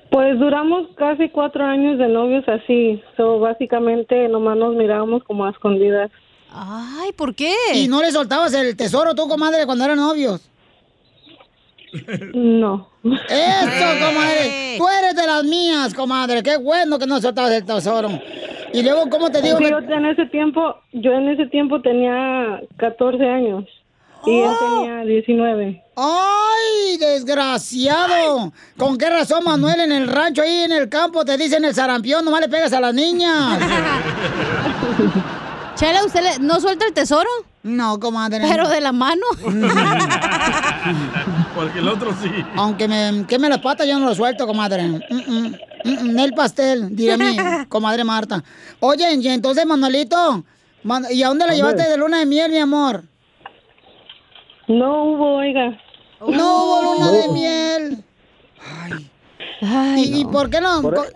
Pues 0.09 0.37
duramos 0.39 0.87
casi 0.97 1.29
cuatro 1.29 1.63
años 1.63 1.97
de 1.97 2.07
novios 2.07 2.43
así. 2.47 3.01
So, 3.15 3.39
básicamente 3.39 4.27
nomás 4.27 4.57
nos 4.57 4.75
mirábamos 4.75 5.23
como 5.23 5.45
a 5.45 5.51
escondidas. 5.51 6.11
Ay, 6.53 7.13
¿por 7.13 7.33
qué? 7.33 7.53
¿Y 7.75 7.87
no 7.87 8.01
le 8.01 8.11
soltabas 8.11 8.53
el 8.53 8.75
tesoro 8.75 9.15
tú, 9.15 9.25
comadre, 9.29 9.65
cuando 9.65 9.85
eran 9.85 9.97
novios? 9.97 10.50
No. 12.33 12.87
Eso, 13.03 13.99
comadre. 13.99 14.75
Tú 14.77 14.87
eres 14.87 15.15
de 15.15 15.27
las 15.27 15.43
mías, 15.43 15.93
comadre. 15.93 16.41
Qué 16.43 16.57
bueno 16.57 16.97
que 16.99 17.07
no 17.07 17.19
soltabas 17.21 17.51
el 17.51 17.65
tesoro. 17.65 18.09
Y 18.73 18.83
luego, 18.83 19.09
¿cómo 19.09 19.29
te 19.29 19.41
digo? 19.41 19.59
Yo 19.59 19.79
en 19.79 20.05
ese 20.05 20.25
tiempo, 20.27 20.75
yo 20.93 21.11
en 21.11 21.27
ese 21.29 21.47
tiempo 21.47 21.81
tenía 21.81 22.61
14 22.77 23.23
años. 23.27 23.65
Y 24.25 24.39
él 24.39 24.51
tenía 24.59 25.01
19. 25.03 25.83
¡Ay, 25.97 26.97
desgraciado! 26.99 28.53
¿Con 28.77 28.97
qué 28.97 29.09
razón, 29.09 29.43
Manuel, 29.43 29.79
en 29.79 29.91
el 29.91 30.07
rancho 30.07 30.43
ahí 30.43 30.59
en 30.63 30.71
el 30.71 30.87
campo 30.89 31.25
te 31.25 31.35
dicen 31.37 31.65
el 31.65 31.73
sarampión, 31.73 32.23
nomás 32.23 32.41
le 32.41 32.49
pegas 32.49 32.71
a 32.71 32.79
las 32.79 32.93
niñas? 32.93 33.59
Chela, 35.75 36.05
¿usted 36.05 36.21
le- 36.21 36.39
no 36.39 36.59
suelta 36.59 36.85
el 36.85 36.93
tesoro? 36.93 37.29
No, 37.63 37.99
comadre. 37.99 38.39
Pero 38.47 38.69
de 38.69 38.81
la 38.81 38.91
mano. 38.91 39.25
Porque 41.62 41.80
el 41.80 41.88
otro 41.88 42.12
sí. 42.14 42.30
Aunque 42.55 42.88
me 42.88 43.26
queme 43.28 43.47
las 43.49 43.59
patas, 43.59 43.88
yo 43.88 43.99
no 43.99 44.07
lo 44.07 44.16
suelto, 44.16 44.47
comadre. 44.47 44.84
Mm, 44.88 44.95
mm, 45.09 45.55
mm, 45.86 46.14
mm, 46.14 46.20
el 46.20 46.34
pastel, 46.34 46.95
diré 46.95 47.18
mi 47.18 47.38
comadre 47.70 48.03
Marta. 48.03 48.43
Oye, 48.80 49.14
y 49.16 49.28
entonces, 49.28 49.66
Manuelito, 49.66 50.43
Man- 50.84 51.05
¿y 51.12 51.22
a 51.24 51.28
dónde 51.28 51.45
la 51.45 51.53
llevaste 51.53 51.84
de 51.88 51.97
luna 51.97 52.20
de 52.20 52.26
miel, 52.26 52.51
mi 52.51 52.57
amor? 52.57 53.03
No 54.68 55.03
hubo, 55.05 55.36
oiga. 55.38 55.78
No 56.22 56.64
hubo 56.64 56.93
luna 56.93 57.12
de 57.12 57.28
miel. 57.30 58.03
Ay. 59.62 60.03
¿Y, 60.03 60.22
y 60.22 60.26
por 60.26 60.49
qué 60.49 60.59
no? 60.62 60.82
Por- 60.82 61.14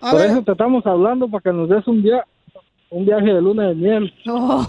A 0.00 0.10
Por 0.10 0.20
ver. 0.20 0.30
eso 0.30 0.42
te 0.42 0.52
estamos 0.52 0.84
hablando, 0.86 1.28
para 1.28 1.42
que 1.42 1.52
nos 1.52 1.68
des 1.68 1.86
un, 1.86 2.02
via 2.02 2.24
un 2.90 3.04
viaje 3.04 3.26
de 3.26 3.40
luna 3.42 3.68
de 3.68 3.74
miel. 3.74 4.14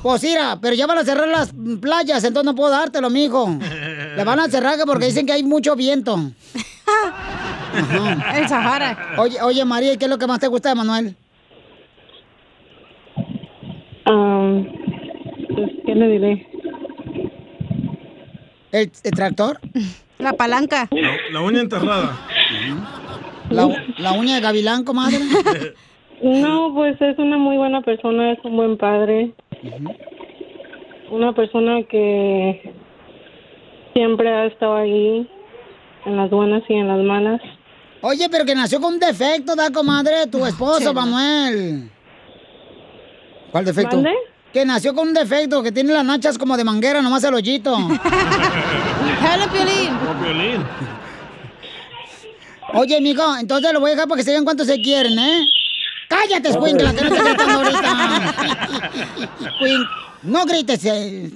Pues 0.02 0.24
mira, 0.24 0.58
pero 0.62 0.76
ya 0.76 0.88
van 0.88 0.98
a 0.98 1.04
cerrar 1.06 1.28
las 1.28 1.54
playas, 1.82 2.24
entonces 2.24 2.46
no 2.46 2.56
puedo 2.56 2.72
dártelo, 2.72 3.10
mijo. 3.10 3.48
Le 4.16 4.24
van 4.24 4.39
a 4.39 4.47
cerrar 4.47 4.78
que 4.78 4.86
porque 4.86 5.05
dicen 5.05 5.26
que 5.26 5.34
hay 5.34 5.43
mucho 5.43 5.76
viento. 5.76 6.18
Ajá. 6.88 8.38
El 8.38 8.47
Sahara. 8.47 9.16
Oye, 9.18 9.41
oye, 9.41 9.66
María, 9.66 9.93
¿y 9.93 9.97
qué 9.97 10.05
es 10.05 10.11
lo 10.11 10.18
que 10.18 10.28
más 10.28 10.39
te 10.39 10.47
gusta 10.47 10.70
de 10.70 10.76
Manuel? 10.76 11.16
Ah, 14.05 14.61
pues, 15.53 15.72
¿Qué 15.86 15.95
le 15.95 16.07
diré? 16.07 16.47
¿El, 18.72 18.91
el 19.03 19.11
tractor? 19.11 19.59
La 20.20 20.34
palanca. 20.34 20.88
La, 20.91 21.11
la 21.32 21.41
uña 21.41 21.61
enterrada. 21.61 22.18
La, 23.49 23.68
la 23.97 24.11
uña 24.13 24.36
de 24.36 24.41
gavilán, 24.41 24.84
comadre. 24.84 25.20
No, 26.24 26.72
pues 26.74 26.99
es 27.01 27.20
una 27.20 27.38
muy 27.38 27.57
buena 27.57 27.82
persona, 27.82 28.32
es 28.32 28.39
un 28.45 28.55
buen 28.55 28.78
padre. 28.78 29.34
Una 31.11 31.34
persona 31.34 31.84
que 31.84 32.74
siempre 33.96 34.28
ha 34.30 34.46
estado 34.46 34.76
ahí, 34.76 35.28
en 36.06 36.18
las 36.18 36.30
buenas 36.30 36.62
y 36.68 36.74
en 36.74 36.88
las 36.89 37.00
malas. 37.00 37.39
Oye, 38.02 38.28
pero 38.30 38.43
que 38.46 38.54
nació 38.54 38.82
con 38.82 38.96
un 38.96 39.00
defecto, 39.00 39.56
da 39.56 39.72
comadre, 39.72 40.28
tu 40.28 40.46
esposo, 40.46 40.80
Chela. 40.80 40.93
Manuel. 40.93 41.89
¿Cuál 43.52 43.64
defecto? 43.66 43.96
¿Mande? 43.96 44.12
Que 44.52 44.66
nació 44.66 44.93
con 44.93 45.08
un 45.08 45.14
defecto, 45.14 45.64
que 45.64 45.72
tiene 45.72 45.93
las 45.93 46.04
nachas 46.04 46.38
como 46.38 46.58
de 46.58 46.66
manguera, 46.66 47.02
nomás 47.02 47.24
el 47.24 47.34
hoyito. 47.36 47.74
¡Jala, 49.22 49.48
Piolín! 49.52 49.98
Como 49.98 50.22
violín. 50.22 50.64
Oye, 52.74 53.00
mijo, 53.00 53.24
entonces 53.39 53.72
lo 53.72 53.80
voy 53.80 53.91
a 53.91 53.93
dejar 53.93 54.10
para 54.10 54.18
que 54.20 54.24
se 54.26 54.32
vean 54.32 54.43
cuánto 54.43 54.66
se 54.66 54.76
quieren, 54.82 55.18
¿eh? 55.18 55.46
¡Cállate, 56.10 56.50
escuincla, 56.50 56.93
que 56.93 57.02
no 57.02 57.16
te 57.16 57.24
gritando 57.24 57.54
ahorita! 57.54 58.36
No 60.24 60.43
grites. 60.43 60.84
eh. 60.86 61.30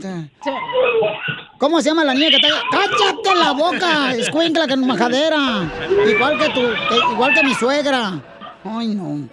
¿Cómo 1.59 1.81
se 1.81 1.89
llama 1.89 2.05
la 2.05 2.13
niña 2.13 2.29
que 2.29 2.37
está? 2.37 2.47
¡Cállate 2.71 3.35
la 3.37 3.51
boca, 3.51 4.13
escuincla, 4.15 4.65
que 4.65 4.73
en 4.73 4.87
majadera! 4.87 5.69
Igual 6.09 6.37
que 6.39 6.45
tu, 6.49 6.61
que- 6.61 7.13
igual 7.13 7.33
que 7.33 7.43
mi 7.43 7.53
suegra. 7.53 8.21
Ay, 8.63 8.87
no. 8.95 9.27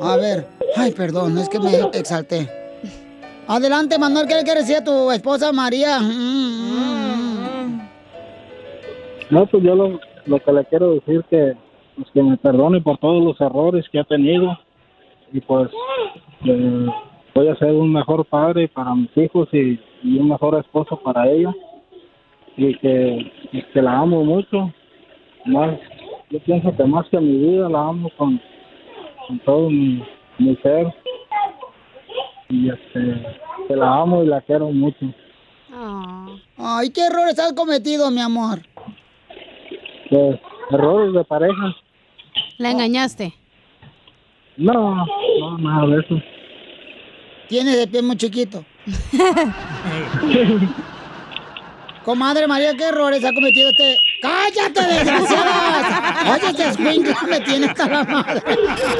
A 0.00 0.16
ver. 0.16 0.46
Ay, 0.76 0.90
perdón, 0.92 1.38
es 1.38 1.48
que 1.48 1.58
me 1.60 1.70
exalté. 1.92 2.48
Adelante, 3.46 3.98
Manuel, 3.98 4.26
¿qué 4.26 4.34
le 4.36 4.42
quieres 4.44 4.66
decir 4.66 4.82
a 4.82 4.84
tu 4.84 5.10
esposa 5.12 5.52
María? 5.52 5.98
Mm, 6.00 7.80
No, 9.30 9.46
pues 9.46 9.62
yo 9.62 9.74
lo, 9.74 10.00
lo 10.26 10.40
que 10.40 10.52
le 10.52 10.64
quiero 10.66 10.94
decir 10.94 11.24
que, 11.30 11.54
pues, 11.96 12.08
que 12.12 12.22
me 12.22 12.36
perdone 12.38 12.80
por 12.80 12.98
todos 12.98 13.22
los 13.22 13.40
errores 13.40 13.84
que 13.90 13.98
ha 14.00 14.04
tenido 14.04 14.58
y 15.32 15.40
pues 15.40 15.70
eh, 16.44 16.86
voy 17.34 17.48
a 17.48 17.56
ser 17.56 17.72
un 17.72 17.92
mejor 17.92 18.24
padre 18.24 18.68
para 18.68 18.94
mis 18.94 19.10
hijos 19.16 19.48
y, 19.52 19.80
y 20.02 20.18
un 20.18 20.28
mejor 20.28 20.58
esposo 20.58 20.96
para 20.96 21.30
ella 21.30 21.54
y 22.56 22.74
que, 22.78 23.32
y 23.52 23.62
que 23.62 23.82
la 23.82 23.98
amo 23.98 24.24
mucho. 24.24 24.72
Más, 25.46 25.78
yo 26.30 26.38
pienso 26.40 26.74
que 26.76 26.84
más 26.84 27.06
que 27.08 27.18
mi 27.18 27.36
vida 27.36 27.68
la 27.68 27.88
amo 27.88 28.10
con, 28.16 28.40
con 29.26 29.38
todo 29.40 29.70
mi, 29.70 30.02
mi 30.38 30.56
ser 30.56 30.92
y 32.48 32.68
este, 32.68 33.22
que 33.66 33.76
la 33.76 34.02
amo 34.02 34.22
y 34.22 34.26
la 34.26 34.40
quiero 34.42 34.70
mucho. 34.70 35.06
Ay, 36.58 36.90
¿qué 36.90 37.06
errores 37.06 37.38
has 37.38 37.54
cometido, 37.54 38.10
mi 38.10 38.20
amor? 38.20 38.60
Pues, 40.10 40.38
errores 40.70 41.14
de 41.14 41.24
pareja. 41.24 41.74
La 42.58 42.70
engañaste. 42.70 43.32
No, 44.58 45.06
no, 45.40 45.58
nada 45.58 45.86
de 45.86 46.00
eso. 46.02 46.31
Tienes 47.52 47.76
de 47.76 47.86
pie 47.86 48.00
muy 48.00 48.16
chiquito. 48.16 48.64
Comadre 52.02 52.48
María, 52.48 52.74
¿qué 52.74 52.84
errores 52.84 53.22
ha 53.22 53.30
cometido 53.34 53.68
este? 53.68 53.98
¡Cállate, 54.22 54.80
desgraciadas! 54.80 56.30
Oye, 56.32 56.48
este 56.48 56.68
escuincla 56.70 57.22
me 57.28 57.40
tiene 57.40 57.66
hasta 57.66 57.88
la 57.88 58.04
madre. 58.04 58.42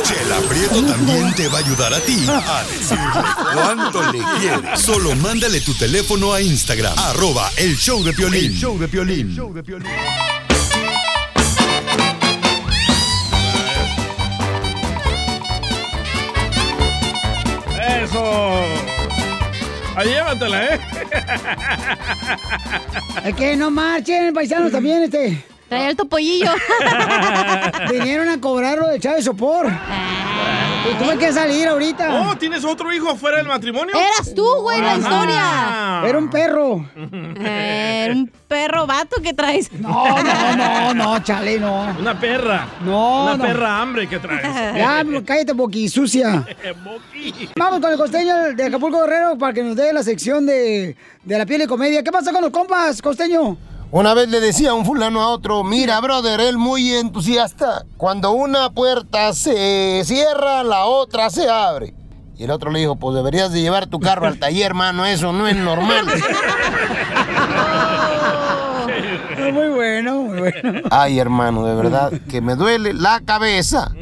Chela 0.02 0.38
Prieto 0.50 0.82
también 0.84 1.32
te 1.34 1.48
va 1.48 1.56
a 1.56 1.60
ayudar 1.60 1.94
a 1.94 2.00
ti 2.00 2.26
a 2.28 2.62
decirle 2.64 3.22
cuánto 3.54 4.12
le 4.12 4.18
quieres. 4.38 4.80
Solo 4.82 5.16
mándale 5.16 5.62
tu 5.62 5.72
teléfono 5.72 6.34
a 6.34 6.42
Instagram, 6.42 6.92
arroba 6.98 7.50
el 7.56 7.74
show 7.78 8.04
de 8.04 8.12
Piolín. 8.12 8.52
El 8.52 8.58
show 8.58 8.78
de 8.78 8.86
Piolín. 8.86 9.34
Eso. 18.12 18.60
Ahí 19.96 20.08
llévatela, 20.08 20.64
¿eh? 20.66 20.80
Es 23.24 23.34
que 23.34 23.56
no 23.56 23.70
marchen, 23.70 24.34
paisanos, 24.34 24.70
también, 24.70 25.04
este. 25.04 25.42
Trae 25.70 25.88
el 25.88 25.96
topollillo. 25.96 26.50
Vinieron 27.90 28.28
a 28.28 28.38
cobrarlo 28.38 28.88
de 28.88 29.00
Chávez 29.00 29.24
Sopor. 29.24 29.66
Y 30.90 30.94
tuve 30.94 31.16
que 31.18 31.32
salir 31.32 31.68
ahorita. 31.68 32.12
Oh, 32.30 32.36
¿tienes 32.36 32.64
otro 32.64 32.92
hijo 32.92 33.14
fuera 33.16 33.38
del 33.38 33.46
matrimonio? 33.46 33.94
Eras 33.94 34.34
tú, 34.34 34.44
güey, 34.62 34.80
la 34.80 34.96
historia. 34.96 36.02
Era 36.04 36.18
un 36.18 36.28
perro. 36.28 36.84
Eh, 36.96 38.08
un 38.12 38.30
perro 38.48 38.86
vato 38.86 39.22
que 39.22 39.32
traes. 39.32 39.70
No, 39.72 40.22
no, 40.22 40.56
no, 40.56 40.94
no, 40.94 41.18
chale, 41.22 41.58
no. 41.60 41.94
Una 41.98 42.18
perra. 42.18 42.66
No, 42.84 43.24
Una 43.24 43.36
no. 43.36 43.44
perra 43.44 43.80
hambre 43.80 44.08
que 44.08 44.18
traes. 44.18 44.42
Ya, 44.82 45.04
cállate, 45.24 45.52
boqui 45.54 45.88
sucia. 45.88 46.44
Vamos 47.56 47.80
con 47.80 47.92
el 47.92 47.98
costeño 47.98 48.52
de 48.54 48.64
Acapulco 48.64 49.00
Guerrero 49.02 49.38
para 49.38 49.52
que 49.52 49.62
nos 49.62 49.76
dé 49.76 49.92
la 49.92 50.02
sección 50.02 50.46
de, 50.46 50.96
de 51.22 51.38
la 51.38 51.46
piel 51.46 51.62
y 51.62 51.66
comedia. 51.66 52.02
¿Qué 52.02 52.10
pasa 52.10 52.32
con 52.32 52.42
los 52.42 52.50
compas, 52.50 53.00
costeño? 53.00 53.56
Una 53.92 54.14
vez 54.14 54.30
le 54.30 54.40
decía 54.40 54.72
un 54.72 54.86
fulano 54.86 55.20
a 55.20 55.28
otro, 55.28 55.62
mira, 55.64 56.00
brother, 56.00 56.40
él 56.40 56.56
muy 56.56 56.92
entusiasta. 56.94 57.84
Cuando 57.98 58.32
una 58.32 58.70
puerta 58.70 59.34
se 59.34 60.00
cierra, 60.06 60.62
la 60.62 60.86
otra 60.86 61.28
se 61.28 61.46
abre. 61.50 61.92
Y 62.38 62.44
el 62.44 62.50
otro 62.52 62.70
le 62.70 62.78
dijo, 62.78 62.96
pues 62.96 63.14
deberías 63.14 63.52
de 63.52 63.60
llevar 63.60 63.88
tu 63.88 64.00
carro 64.00 64.26
al 64.26 64.38
taller, 64.38 64.72
mano, 64.72 65.04
eso 65.04 65.34
no 65.34 65.46
es 65.46 65.56
normal. 65.56 66.06
Muy 69.52 69.68
bueno, 69.70 70.22
muy 70.22 70.38
bueno. 70.38 70.80
Ay, 70.90 71.18
hermano, 71.18 71.66
de 71.66 71.74
verdad, 71.74 72.12
que 72.30 72.40
me 72.40 72.54
duele 72.54 72.94
la 72.94 73.20
cabeza. 73.24 73.92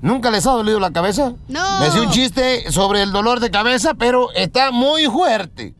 ¿Nunca 0.00 0.30
les 0.30 0.46
ha 0.46 0.52
dolido 0.52 0.80
la 0.80 0.90
cabeza? 0.90 1.34
No. 1.48 1.80
Me 1.80 1.86
hacía 1.86 2.02
un 2.02 2.10
chiste 2.10 2.72
sobre 2.72 3.02
el 3.02 3.12
dolor 3.12 3.40
de 3.40 3.50
cabeza, 3.50 3.92
pero 3.94 4.32
está 4.32 4.70
muy 4.70 5.04
fuerte. 5.06 5.74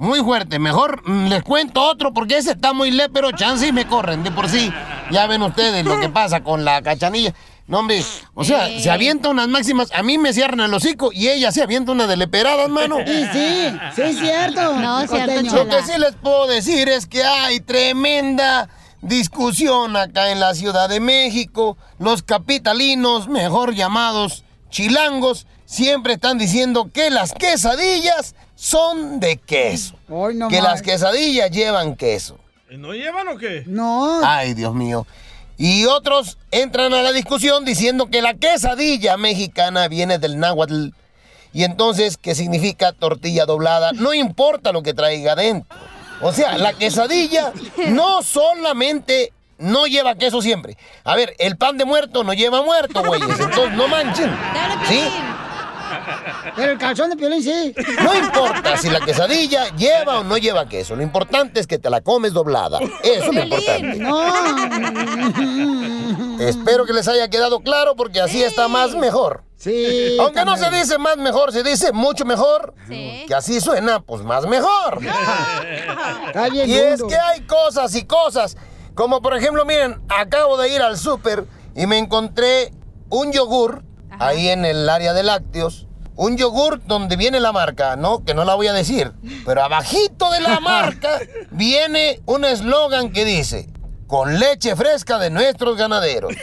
Muy 0.00 0.20
fuerte. 0.20 0.58
Mejor 0.58 1.02
mm, 1.08 1.26
les 1.26 1.42
cuento 1.42 1.82
otro 1.82 2.12
porque 2.12 2.38
ese 2.38 2.52
está 2.52 2.72
muy 2.72 2.90
le, 2.90 3.10
pero 3.10 3.32
chance 3.32 3.66
y 3.66 3.72
me 3.72 3.86
corren 3.86 4.22
de 4.24 4.30
por 4.30 4.48
sí. 4.48 4.72
Ya 5.10 5.26
ven 5.26 5.42
ustedes 5.42 5.84
lo 5.84 6.00
que 6.00 6.08
pasa 6.20 6.42
con 6.42 6.64
la 6.64 6.82
cachanilla. 6.82 7.34
No, 7.66 7.80
hombre, 7.80 8.02
o 8.34 8.42
sea, 8.42 8.66
se 8.80 8.90
avienta 8.90 9.28
unas 9.28 9.46
máximas, 9.46 9.92
a 9.92 10.02
mí 10.02 10.18
me 10.18 10.32
cierran 10.32 10.58
el 10.60 10.74
hocico 10.74 11.12
y 11.12 11.28
ella 11.28 11.52
se 11.52 11.62
avienta 11.62 11.92
una 11.92 12.08
de 12.08 12.16
leperada, 12.16 12.64
hermano. 12.64 12.96
Sí, 13.06 13.26
sí, 13.32 13.78
sí 13.94 14.02
es 14.02 14.18
cierto. 14.18 14.72
No, 14.80 15.00
es 15.00 15.10
cierto, 15.10 15.54
Lo 15.54 15.68
que 15.68 15.82
sí 15.82 15.92
les 15.98 16.16
puedo 16.16 16.46
decir 16.48 16.88
es 16.88 17.06
que 17.06 17.22
hay 17.22 17.60
tremenda 17.60 18.68
discusión 19.02 19.96
acá 19.96 20.30
en 20.32 20.40
la 20.40 20.54
Ciudad 20.54 20.88
de 20.88 20.98
México. 20.98 21.76
Los 21.98 22.22
capitalinos, 22.22 23.28
mejor 23.28 23.74
llamados 23.74 24.44
chilangos, 24.70 25.46
siempre 25.66 26.14
están 26.14 26.38
diciendo 26.38 26.90
que 26.92 27.10
las 27.10 27.32
quesadillas 27.32 28.34
son 28.60 29.20
de 29.20 29.38
queso. 29.38 29.94
no 30.08 30.48
que 30.48 30.60
más. 30.60 30.64
las 30.64 30.82
quesadillas 30.82 31.50
llevan 31.50 31.96
queso. 31.96 32.38
¿No 32.68 32.92
llevan 32.92 33.26
o 33.28 33.38
qué? 33.38 33.64
No. 33.66 34.20
Ay, 34.22 34.52
Dios 34.52 34.74
mío. 34.74 35.06
Y 35.56 35.86
otros 35.86 36.36
entran 36.50 36.92
a 36.92 37.00
la 37.00 37.12
discusión 37.12 37.64
diciendo 37.64 38.10
que 38.10 38.20
la 38.20 38.34
quesadilla 38.34 39.16
mexicana 39.16 39.88
viene 39.88 40.18
del 40.18 40.38
náhuatl. 40.38 40.88
Y 41.54 41.64
entonces, 41.64 42.18
¿qué 42.18 42.34
significa 42.34 42.92
tortilla 42.92 43.46
doblada? 43.46 43.92
No 43.92 44.12
importa 44.12 44.72
lo 44.72 44.82
que 44.82 44.92
traiga 44.92 45.32
adentro. 45.32 45.78
O 46.20 46.32
sea, 46.34 46.58
la 46.58 46.74
quesadilla 46.74 47.52
no 47.88 48.22
solamente 48.22 49.32
no 49.56 49.86
lleva 49.86 50.16
queso 50.16 50.42
siempre. 50.42 50.76
A 51.04 51.16
ver, 51.16 51.34
el 51.38 51.56
pan 51.56 51.78
de 51.78 51.86
muerto 51.86 52.24
no 52.24 52.34
lleva 52.34 52.62
muerto, 52.62 53.02
güeyes. 53.02 53.40
Entonces, 53.40 53.72
no 53.72 53.88
manchen. 53.88 54.30
¿Sí? 54.86 55.00
Pero 56.56 56.72
el 56.72 56.78
calzón 56.78 57.10
de 57.10 57.16
piolín 57.16 57.42
sí. 57.42 57.74
No 58.02 58.14
importa 58.14 58.76
si 58.76 58.90
la 58.90 59.00
quesadilla 59.00 59.68
lleva 59.76 60.20
o 60.20 60.24
no 60.24 60.36
lleva 60.38 60.68
queso. 60.68 60.96
Lo 60.96 61.02
importante 61.02 61.60
es 61.60 61.66
que 61.66 61.78
te 61.78 61.90
la 61.90 62.00
comes 62.00 62.32
doblada. 62.32 62.78
Eso 63.02 63.30
es 63.30 63.34
lo 63.34 63.42
importante. 63.42 64.00
Espero 66.40 66.86
que 66.86 66.92
les 66.92 67.08
haya 67.08 67.28
quedado 67.28 67.60
claro 67.60 67.96
porque 67.96 68.20
así 68.20 68.42
está 68.42 68.68
más 68.68 68.94
mejor. 68.94 69.44
Sí. 69.56 70.16
Aunque 70.18 70.44
no 70.44 70.56
se 70.56 70.70
dice 70.70 70.96
más 70.96 71.18
mejor, 71.18 71.52
se 71.52 71.62
dice 71.62 71.92
mucho 71.92 72.24
mejor. 72.24 72.74
Que 72.88 73.34
así 73.34 73.60
suena, 73.60 74.00
pues 74.00 74.22
más 74.22 74.46
mejor. 74.46 75.00
y 76.52 76.72
es 76.72 77.02
que 77.02 77.16
hay 77.16 77.42
cosas 77.42 77.94
y 77.94 78.04
cosas. 78.04 78.56
Como 78.94 79.20
por 79.22 79.36
ejemplo, 79.36 79.64
miren, 79.64 80.00
acabo 80.08 80.56
de 80.56 80.74
ir 80.74 80.80
al 80.82 80.96
súper 80.98 81.44
y 81.74 81.86
me 81.86 81.98
encontré 81.98 82.72
un 83.10 83.32
yogur 83.32 83.84
ahí 84.18 84.48
en 84.48 84.64
el 84.64 84.88
área 84.88 85.12
de 85.12 85.22
lácteos. 85.22 85.86
Un 86.20 86.36
yogur 86.36 86.84
donde 86.84 87.16
viene 87.16 87.40
la 87.40 87.50
marca, 87.50 87.96
¿no? 87.96 88.22
Que 88.22 88.34
no 88.34 88.44
la 88.44 88.54
voy 88.54 88.66
a 88.66 88.74
decir. 88.74 89.10
Pero 89.46 89.62
abajito 89.62 90.30
de 90.30 90.42
la 90.42 90.60
marca 90.60 91.18
viene 91.50 92.20
un 92.26 92.44
eslogan 92.44 93.10
que 93.10 93.24
dice, 93.24 93.70
con 94.06 94.38
leche 94.38 94.76
fresca 94.76 95.18
de 95.18 95.30
nuestros 95.30 95.78
ganaderos. 95.78 96.34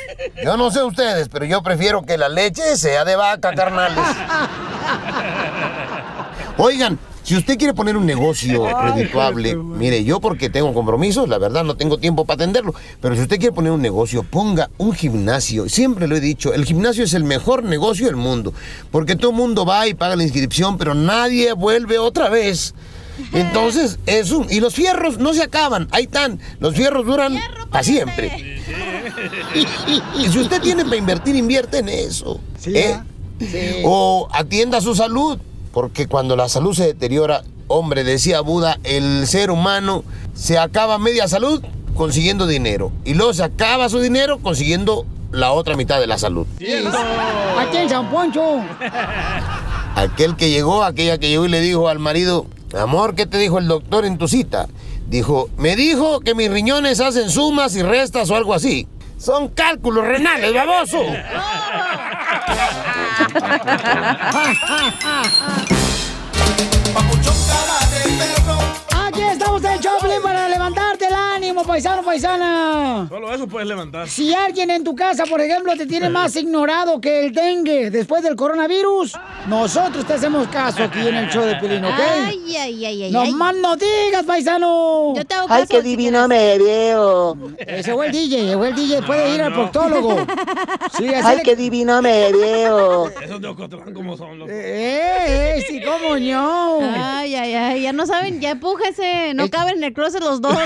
Yo 0.43 0.57
no 0.57 0.71
sé 0.71 0.81
ustedes, 0.81 1.29
pero 1.29 1.45
yo 1.45 1.61
prefiero 1.61 2.01
que 2.01 2.17
la 2.17 2.27
leche 2.27 2.75
sea 2.75 3.05
de 3.05 3.17
vaca, 3.17 3.53
carnales. 3.53 4.03
Oigan, 6.57 6.97
si 7.27 7.35
usted 7.35 7.57
quiere 7.57 7.73
poner 7.73 7.97
un 7.97 8.05
negocio 8.05 8.65
redituable, 8.83 9.53
mire, 9.57 10.01
yo 10.05 10.21
porque 10.21 10.49
tengo 10.49 10.73
compromisos, 10.73 11.27
la 11.27 11.37
verdad 11.37 11.65
no 11.65 11.75
tengo 11.75 11.97
tiempo 11.97 12.23
para 12.23 12.35
atenderlo, 12.35 12.73
pero 13.01 13.15
si 13.15 13.21
usted 13.21 13.37
quiere 13.37 13.51
poner 13.51 13.73
un 13.73 13.81
negocio, 13.81 14.23
ponga 14.23 14.69
un 14.77 14.93
gimnasio. 14.93 15.67
Siempre 15.67 16.07
lo 16.07 16.15
he 16.15 16.21
dicho, 16.21 16.53
el 16.53 16.63
gimnasio 16.63 17.03
es 17.03 17.13
el 17.13 17.25
mejor 17.25 17.65
negocio 17.65 18.05
del 18.05 18.15
mundo, 18.15 18.53
porque 18.91 19.17
todo 19.17 19.31
el 19.31 19.35
mundo 19.35 19.65
va 19.65 19.89
y 19.89 19.93
paga 19.93 20.15
la 20.15 20.23
inscripción, 20.23 20.77
pero 20.77 20.93
nadie 20.93 21.51
vuelve 21.51 21.99
otra 21.99 22.29
vez. 22.29 22.73
Entonces, 23.33 23.99
es 24.05 24.31
un... 24.31 24.47
Y 24.49 24.61
los 24.61 24.73
fierros 24.73 25.17
no 25.17 25.33
se 25.33 25.43
acaban, 25.43 25.89
ahí 25.91 26.03
están. 26.03 26.39
Los 26.61 26.75
fierros 26.75 27.05
duran 27.05 27.37
para 27.69 27.83
siempre. 27.83 28.61
Y 30.17 30.29
si 30.29 30.39
usted 30.39 30.61
tiene 30.61 30.85
para 30.85 30.95
invertir, 30.95 31.35
invierte 31.35 31.79
en 31.79 31.89
eso. 31.89 32.39
¿eh? 32.67 32.97
O 33.83 34.29
atienda 34.31 34.79
su 34.79 34.95
salud, 34.95 35.39
porque 35.77 36.07
cuando 36.07 36.35
la 36.35 36.49
salud 36.49 36.73
se 36.73 36.87
deteriora, 36.87 37.43
hombre, 37.67 38.03
decía 38.03 38.41
Buda, 38.41 38.79
el 38.83 39.27
ser 39.27 39.51
humano 39.51 40.03
se 40.33 40.57
acaba 40.57 40.97
media 40.97 41.27
salud 41.27 41.63
consiguiendo 41.93 42.47
dinero. 42.47 42.91
Y 43.05 43.13
luego 43.13 43.31
se 43.35 43.43
acaba 43.43 43.87
su 43.87 43.99
dinero 43.99 44.39
consiguiendo 44.39 45.05
la 45.31 45.51
otra 45.51 45.75
mitad 45.75 45.99
de 45.99 46.07
la 46.07 46.17
salud. 46.17 46.47
Aquí 47.59 47.77
en 47.77 47.89
San 47.89 48.09
Poncho. 48.09 48.41
Aquel 49.95 50.35
que 50.35 50.49
llegó, 50.49 50.83
aquella 50.83 51.19
que 51.19 51.29
llegó 51.29 51.45
y 51.45 51.49
le 51.49 51.61
dijo 51.61 51.89
al 51.89 51.99
marido, 51.99 52.47
amor, 52.75 53.13
¿qué 53.13 53.27
te 53.27 53.37
dijo 53.37 53.59
el 53.59 53.67
doctor 53.67 54.03
en 54.03 54.17
tu 54.17 54.27
cita? 54.27 54.67
Dijo, 55.05 55.47
me 55.57 55.75
dijo 55.75 56.21
que 56.21 56.33
mis 56.33 56.49
riñones 56.49 56.99
hacen 57.01 57.29
sumas 57.29 57.75
y 57.75 57.83
restas 57.83 58.31
o 58.31 58.35
algo 58.35 58.55
así. 58.55 58.87
Son 59.19 59.49
cálculos 59.49 60.05
renales, 60.05 60.55
baboso. 60.55 61.03
ha, 63.17 64.53
ha, 64.67 64.91
ha, 65.01 65.23
ha. 65.23 65.76
Paisano, 71.77 72.01
paisana. 72.01 73.05
Solo 73.07 73.31
eso 73.33 73.47
puedes 73.47 73.67
levantar. 73.67 74.09
Si 74.09 74.33
alguien 74.33 74.71
en 74.71 74.83
tu 74.83 74.95
casa, 74.95 75.25
por 75.25 75.39
ejemplo, 75.41 75.75
te 75.77 75.85
tiene 75.85 76.09
más 76.09 76.35
ignorado 76.35 76.99
que 76.99 77.19
el 77.25 77.31
dengue 77.33 77.91
después 77.91 78.23
del 78.23 78.35
coronavirus, 78.35 79.13
nosotros 79.47 80.03
te 80.05 80.13
hacemos 80.13 80.47
caso 80.47 80.83
aquí 80.83 81.07
en 81.07 81.15
el 81.15 81.29
show 81.29 81.43
de 81.45 81.55
Pelín, 81.57 81.85
¿ok? 81.85 81.93
Ay, 82.25 82.55
ay, 82.57 82.85
ay, 82.85 83.03
ay. 83.03 83.11
No 83.11 83.21
ay. 83.21 83.31
más 83.31 83.55
no 83.57 83.75
digas, 83.75 84.23
paisano. 84.25 85.13
Yo 85.15 85.23
te 85.23 85.35
hago 85.35 85.45
Ay, 85.51 85.61
caso 85.61 85.67
qué 85.73 85.81
si 85.83 85.87
divino 85.89 86.27
me 86.27 86.57
veo. 86.57 87.37
Ese 87.59 87.93
fue 87.93 88.07
el 88.07 88.11
DJ, 88.11 88.45
llegó 88.45 88.65
el 88.65 88.73
DJ, 88.75 89.03
puede 89.03 89.35
ir 89.35 89.41
al 89.43 89.53
proctólogo. 89.53 90.17
Sí, 90.97 91.07
así 91.09 91.23
Ay, 91.27 91.37
le- 91.37 91.43
qué 91.43 91.55
divino 91.55 92.01
me 92.01 92.31
veo. 92.31 93.09
Esos 93.21 93.39
de 93.39 93.47
Ocotlán 93.49 93.93
como 93.93 94.17
son 94.17 94.39
los... 94.39 94.49
¡Eh, 94.49 95.57
eh! 95.59 95.65
Sí, 95.67 95.79
cómo 95.81 96.17
no. 96.17 96.79
Ay, 96.95 97.35
ay, 97.35 97.53
ay, 97.53 97.81
ya 97.83 97.93
no 97.93 98.07
saben, 98.07 98.41
ya 98.41 98.51
empújese, 98.51 99.33
no 99.35 99.47
caben 99.51 99.77
en 99.77 99.83
el 99.83 99.93
closet 99.93 100.21
los 100.21 100.41
dos. 100.41 100.57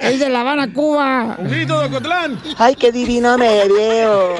Es 0.00 0.20
de 0.20 0.28
La 0.28 0.40
Habana, 0.40 0.72
Cuba. 0.72 1.36
Un 1.38 1.48
grito 1.48 1.80
de 1.80 1.86
Ocotlán. 1.86 2.40
Ay, 2.58 2.74
qué 2.76 2.92
divino 2.92 3.36
me 3.38 3.68
veo. 3.68 4.34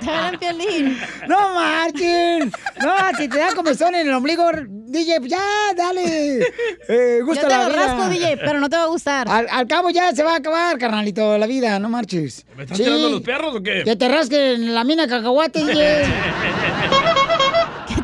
Te 0.00 0.10
hablan, 0.10 0.38
Piolín. 0.38 0.98
No 1.28 1.54
marchen. 1.54 2.52
No, 2.80 2.94
si 3.16 3.28
te 3.28 3.38
da 3.38 3.54
comezón 3.54 3.94
en 3.94 4.06
el 4.08 4.14
ombligo, 4.14 4.50
DJ, 4.66 5.18
pues 5.20 5.30
ya, 5.30 5.42
dale. 5.76 6.40
Eh, 6.88 7.20
gusta 7.24 7.42
Yo 7.42 7.48
te 7.48 7.54
la 7.54 7.62
lo 7.64 7.70
vida. 7.70 7.86
rasco, 7.86 8.08
DJ, 8.10 8.36
pero 8.38 8.60
no 8.60 8.68
te 8.68 8.76
va 8.76 8.82
a 8.84 8.86
gustar. 8.86 9.28
Al, 9.28 9.46
al 9.50 9.66
cabo 9.66 9.90
ya 9.90 10.12
se 10.14 10.22
va 10.22 10.34
a 10.34 10.36
acabar, 10.36 10.78
carnalito, 10.78 11.36
la 11.38 11.46
vida, 11.46 11.78
no 11.78 11.88
marches. 11.88 12.44
¿Me 12.56 12.64
estás 12.64 12.78
tirando 12.78 13.08
los 13.10 13.22
perros 13.22 13.54
o 13.56 13.62
qué? 13.62 13.82
Que 13.84 13.96
te 13.96 14.08
rasquen 14.08 14.74
la 14.74 14.84
mina 14.84 15.06
cacahuate, 15.08 15.64
DJ. 15.64 16.04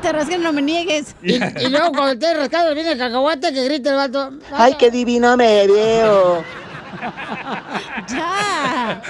Te 0.03 0.13
rasquen, 0.13 0.43
no 0.43 0.53
me 0.53 0.63
niegues. 0.63 1.15
Y, 1.23 1.35
y 1.35 1.69
luego 1.69 1.93
cuando 1.93 2.19
te 2.19 2.33
rascado 2.35 2.71
la 2.71 2.75
mina 2.75 2.97
cacahuate, 2.97 3.53
que 3.53 3.65
grite 3.65 3.89
el 3.91 3.97
vato. 3.97 4.31
Ay, 4.53 4.75
qué 4.79 4.91
divino 4.91 5.37
me 5.37 5.67
veo. 5.67 6.43
Ya. 8.09 9.01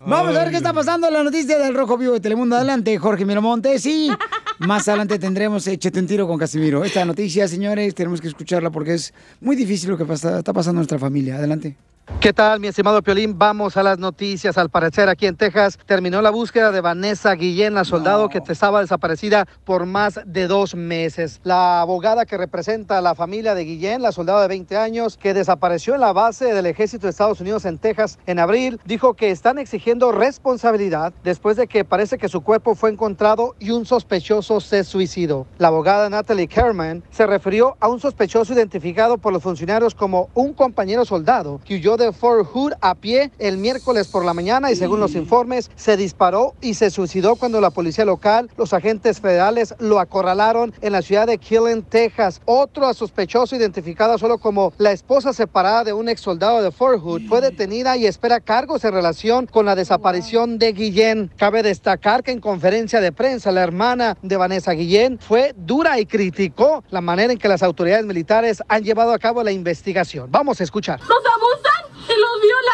Vamos 0.00 0.36
a 0.36 0.40
ver 0.44 0.50
qué 0.50 0.56
está 0.58 0.72
pasando 0.72 1.08
en 1.08 1.14
la 1.14 1.22
noticia 1.22 1.58
del 1.58 1.74
Rojo 1.74 1.96
Vivo 1.96 2.12
de 2.14 2.20
Telemundo. 2.20 2.56
Adelante, 2.56 2.96
Jorge 2.98 3.24
Miramontes. 3.24 3.84
Y 3.86 4.10
más 4.58 4.86
adelante 4.88 5.18
tendremos 5.18 5.66
Échate 5.66 5.98
un 6.00 6.06
tiro 6.06 6.26
con 6.26 6.38
Casimiro. 6.38 6.84
Esta 6.84 7.04
noticia, 7.04 7.48
señores, 7.48 7.94
tenemos 7.94 8.20
que 8.20 8.28
escucharla 8.28 8.70
porque 8.70 8.94
es 8.94 9.12
muy 9.40 9.56
difícil 9.56 9.90
lo 9.90 9.98
que 9.98 10.04
pasa- 10.04 10.38
está 10.38 10.52
pasando 10.52 10.72
en 10.78 10.82
nuestra 10.82 10.98
familia. 10.98 11.36
Adelante. 11.36 11.76
¿Qué 12.20 12.32
tal, 12.32 12.58
mi 12.58 12.66
estimado 12.66 13.00
Piolín? 13.00 13.38
Vamos 13.38 13.76
a 13.76 13.82
las 13.84 13.98
noticias. 14.00 14.58
Al 14.58 14.70
parecer, 14.70 15.08
aquí 15.08 15.26
en 15.26 15.36
Texas 15.36 15.78
terminó 15.86 16.20
la 16.20 16.30
búsqueda 16.30 16.72
de 16.72 16.80
Vanessa 16.80 17.32
Guillén, 17.34 17.74
la 17.74 17.84
soldado 17.84 18.28
que 18.28 18.42
estaba 18.48 18.80
desaparecida 18.80 19.46
por 19.64 19.86
más 19.86 20.18
de 20.26 20.48
dos 20.48 20.74
meses. 20.74 21.40
La 21.44 21.80
abogada 21.80 22.26
que 22.26 22.36
representa 22.36 22.98
a 22.98 23.02
la 23.02 23.14
familia 23.14 23.54
de 23.54 23.64
Guillén, 23.64 24.02
la 24.02 24.10
soldado 24.10 24.40
de 24.40 24.48
20 24.48 24.76
años, 24.76 25.16
que 25.16 25.32
desapareció 25.32 25.94
en 25.94 26.00
la 26.00 26.12
base 26.12 26.52
del 26.52 26.66
ejército 26.66 27.06
de 27.06 27.10
Estados 27.10 27.40
Unidos 27.40 27.64
en 27.66 27.78
Texas 27.78 28.18
en 28.26 28.40
abril, 28.40 28.80
dijo 28.84 29.14
que 29.14 29.30
están 29.30 29.58
exigiendo 29.58 30.10
responsabilidad 30.10 31.12
después 31.22 31.56
de 31.56 31.68
que 31.68 31.84
parece 31.84 32.18
que 32.18 32.28
su 32.28 32.40
cuerpo 32.40 32.74
fue 32.74 32.90
encontrado 32.90 33.54
y 33.60 33.70
un 33.70 33.86
sospechoso 33.86 34.60
se 34.60 34.82
suicidó. 34.82 35.46
La 35.58 35.68
abogada 35.68 36.10
Natalie 36.10 36.48
Kerman 36.48 37.04
se 37.10 37.26
refirió 37.26 37.76
a 37.78 37.86
un 37.86 38.00
sospechoso 38.00 38.54
identificado 38.54 39.18
por 39.18 39.32
los 39.32 39.42
funcionarios 39.42 39.94
como 39.94 40.30
un 40.34 40.52
compañero 40.52 41.04
soldado 41.04 41.60
que 41.64 41.74
huyó 41.74 41.97
de 41.98 42.12
Fort 42.12 42.46
Hood 42.46 42.72
a 42.80 42.94
pie 42.94 43.30
el 43.38 43.58
miércoles 43.58 44.08
por 44.08 44.24
la 44.24 44.32
mañana 44.32 44.70
y 44.70 44.76
según 44.76 45.00
los 45.00 45.14
informes 45.14 45.70
se 45.76 45.96
disparó 45.96 46.54
y 46.60 46.74
se 46.74 46.90
suicidó 46.90 47.36
cuando 47.36 47.60
la 47.60 47.70
policía 47.70 48.04
local, 48.04 48.50
los 48.56 48.72
agentes 48.72 49.20
federales 49.20 49.74
lo 49.78 50.00
acorralaron 50.00 50.72
en 50.80 50.92
la 50.92 51.02
ciudad 51.02 51.26
de 51.26 51.38
Killen, 51.38 51.82
Texas. 51.82 52.40
Otro 52.44 52.92
sospechoso 52.94 53.56
identificado 53.56 54.16
solo 54.18 54.38
como 54.38 54.72
la 54.78 54.92
esposa 54.92 55.32
separada 55.32 55.84
de 55.84 55.92
un 55.92 56.08
ex 56.08 56.20
soldado 56.20 56.62
de 56.62 56.70
Fort 56.70 57.00
Hood 57.02 57.22
fue 57.28 57.40
detenida 57.40 57.96
y 57.96 58.06
espera 58.06 58.40
cargos 58.40 58.84
en 58.84 58.92
relación 58.92 59.46
con 59.46 59.66
la 59.66 59.74
desaparición 59.74 60.58
de 60.58 60.72
Guillén. 60.72 61.30
Cabe 61.36 61.62
destacar 61.62 62.22
que 62.22 62.30
en 62.30 62.40
conferencia 62.40 63.00
de 63.00 63.12
prensa 63.12 63.52
la 63.52 63.62
hermana 63.62 64.16
de 64.22 64.36
Vanessa 64.36 64.72
Guillén 64.72 65.18
fue 65.18 65.54
dura 65.56 65.98
y 65.98 66.06
criticó 66.06 66.84
la 66.90 67.00
manera 67.00 67.32
en 67.32 67.38
que 67.38 67.48
las 67.48 67.62
autoridades 67.62 68.06
militares 68.06 68.62
han 68.68 68.84
llevado 68.84 69.12
a 69.12 69.18
cabo 69.18 69.42
la 69.42 69.52
investigación. 69.52 70.30
Vamos 70.30 70.60
a 70.60 70.64
escuchar. 70.64 71.00
Los 71.00 71.08
violan. 71.08 71.67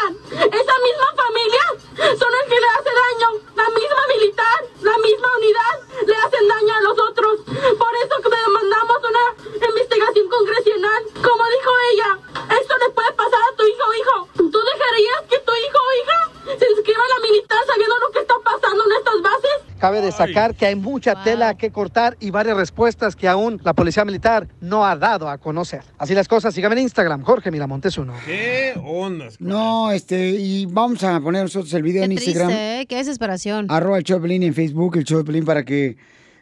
Esa 0.09 0.75
misma 0.85 1.09
familia 1.15 1.65
son 2.17 2.31
el 2.33 2.49
que 2.49 2.59
le 2.59 2.67
hace 2.77 2.91
daño. 2.93 3.29
La 3.55 3.69
misma 3.69 4.01
militar, 4.13 4.59
la 4.81 4.97
misma 4.99 5.27
unidad 5.37 5.75
le 6.05 6.15
hacen 6.15 6.47
daño 6.47 6.73
a 6.75 6.81
los 6.81 6.99
otros. 6.99 7.41
Por 7.45 7.93
eso 7.95 8.15
que 8.21 8.29
demandamos 8.29 8.97
una 9.09 9.67
investigación 9.67 10.29
congresional. 10.29 11.03
Como 11.15 11.43
dijo 11.49 11.71
ella, 11.91 12.19
esto 12.59 12.77
le 12.77 12.89
puede 12.89 13.11
pasar 13.13 13.41
a 13.41 13.55
tu 13.55 13.63
hijo 13.65 13.93
hijo. 13.93 14.27
¿Tú 14.35 14.59
dejarías 14.61 15.21
que 15.29 15.39
tu 15.39 15.53
hijo 15.53 15.79
o 15.79 15.93
hija 16.01 16.34
se 16.45 16.65
inscriba 16.71 16.99
a 17.03 17.19
la 17.19 17.27
militar 17.27 17.57
sabiendo 17.67 17.95
lo 18.05 18.11
que 18.11 18.19
está 18.19 18.33
pasando 18.43 18.83
en 18.85 18.91
estas 18.97 19.21
bases? 19.21 19.75
Cabe 19.79 20.01
destacar 20.01 20.55
que 20.55 20.65
hay 20.65 20.75
mucha 20.75 21.21
tela 21.23 21.55
que 21.57 21.69
cortar 21.71 22.15
y 22.19 22.31
varias 22.31 22.55
respuestas 22.57 23.15
que 23.15 23.27
aún 23.27 23.59
la 23.63 23.73
policía 23.73 24.05
militar 24.05 24.47
no 24.61 24.85
ha 24.85 24.95
dado 24.95 25.29
a 25.29 25.37
conocer. 25.37 25.81
Así 25.97 26.13
las 26.15 26.27
cosas, 26.27 26.55
síganme 26.55 26.75
en 26.75 26.83
Instagram, 26.83 27.23
Jorge 27.23 27.51
Miramontes 27.51 27.97
uno. 27.97 28.13
¿Qué 28.25 28.73
ondas? 28.83 29.39
No, 29.39 29.91
este, 29.91 30.29
y 30.29 30.65
vamos 30.65 31.03
a 31.03 31.19
poner 31.19 31.43
nosotros 31.43 31.73
el 31.73 31.83
video 31.83 32.03
en 32.03 32.13
Instagram. 32.13 32.47
Triste, 32.47 32.81
¿eh? 32.81 32.85
Qué 32.87 32.95
desesperación. 32.95 33.67
Arroba 33.69 33.97
el 33.97 34.03
Pelín 34.03 34.43
en 34.43 34.53
Facebook, 34.53 34.97
el 34.97 35.25
Pelín, 35.25 35.45
para 35.45 35.63
que 35.63 35.97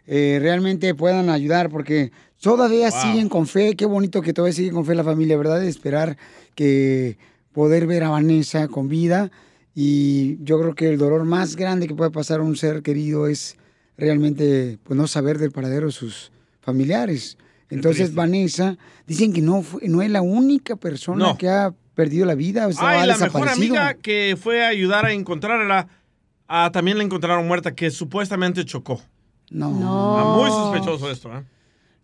eh, 0.05 0.37
realmente 0.41 0.93
puedan 0.95 1.29
ayudar, 1.29 1.69
porque 1.69 2.11
todavía 2.41 2.89
Wow. 2.91 3.01
siguen 3.01 3.29
con 3.29 3.47
fe. 3.47 3.75
Qué 3.75 3.85
bonito 3.85 4.21
que 4.21 4.33
todavía 4.33 4.53
siguen 4.53 4.73
con 4.73 4.85
fe 4.85 4.95
la 4.95 5.03
familia, 5.03 5.37
¿verdad? 5.37 5.59
De 5.59 5.69
esperar 5.69 6.17
que 6.55 7.17
poder 7.51 7.87
ver 7.87 8.03
a 8.03 8.09
Vanessa 8.09 8.67
con 8.67 8.87
vida. 8.89 9.31
Y 9.75 10.37
yo 10.43 10.59
creo 10.59 10.75
que 10.75 10.89
el 10.89 10.97
dolor 10.97 11.23
más 11.25 11.55
grande 11.55 11.87
que 11.87 11.95
puede 11.95 12.11
pasar 12.11 12.39
a 12.39 12.43
un 12.43 12.55
ser 12.55 12.83
querido 12.83 13.27
es 13.27 13.57
realmente 13.97 14.77
pues, 14.83 14.97
no 14.97 15.07
saber 15.07 15.37
del 15.39 15.51
paradero 15.51 15.87
de 15.87 15.91
sus 15.91 16.31
familiares. 16.61 17.37
Entonces, 17.69 18.13
Vanessa, 18.13 18.77
dicen 19.07 19.33
que 19.33 19.41
no, 19.41 19.63
fue- 19.63 19.87
no 19.87 20.01
es 20.01 20.11
la 20.11 20.21
única 20.21 20.75
persona 20.75 21.25
No. 21.29 21.37
que 21.37 21.49
ha 21.49 21.73
perdido 21.95 22.25
la 22.25 22.35
vida, 22.35 22.67
o 22.67 22.71
sea, 22.73 22.89
Ay, 22.89 22.99
ha 23.01 23.05
la 23.07 23.17
mejor 23.17 23.49
amiga 23.49 23.93
que 23.95 24.37
fue 24.39 24.63
a 24.63 24.67
ayudar 24.67 25.05
a 25.05 25.13
encontrarla, 25.13 25.87
ah, 26.47 26.69
también 26.71 26.97
la 26.97 27.03
encontraron 27.03 27.47
muerta, 27.47 27.73
que 27.73 27.89
supuestamente 27.91 28.63
chocó. 28.65 29.01
No. 29.49 29.69
Ah, 29.83 30.35
muy 30.37 30.49
sospechoso 30.49 31.09
esto, 31.11 31.35
¿eh? 31.35 31.43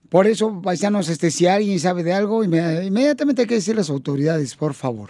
Por 0.10 0.26
eso, 0.26 0.60
paisanos, 0.62 1.08
este, 1.10 1.30
si 1.30 1.46
alguien 1.46 1.80
sabe 1.80 2.04
de 2.04 2.14
algo, 2.14 2.44
inme- 2.44 2.86
inmediatamente 2.88 3.44
hay 3.44 3.48
que 3.48 3.56
decir 3.56 3.76
a 3.76 3.78
las 3.78 3.90
autoridades, 3.92 4.56
por 4.56 4.74
favor. 4.74 5.10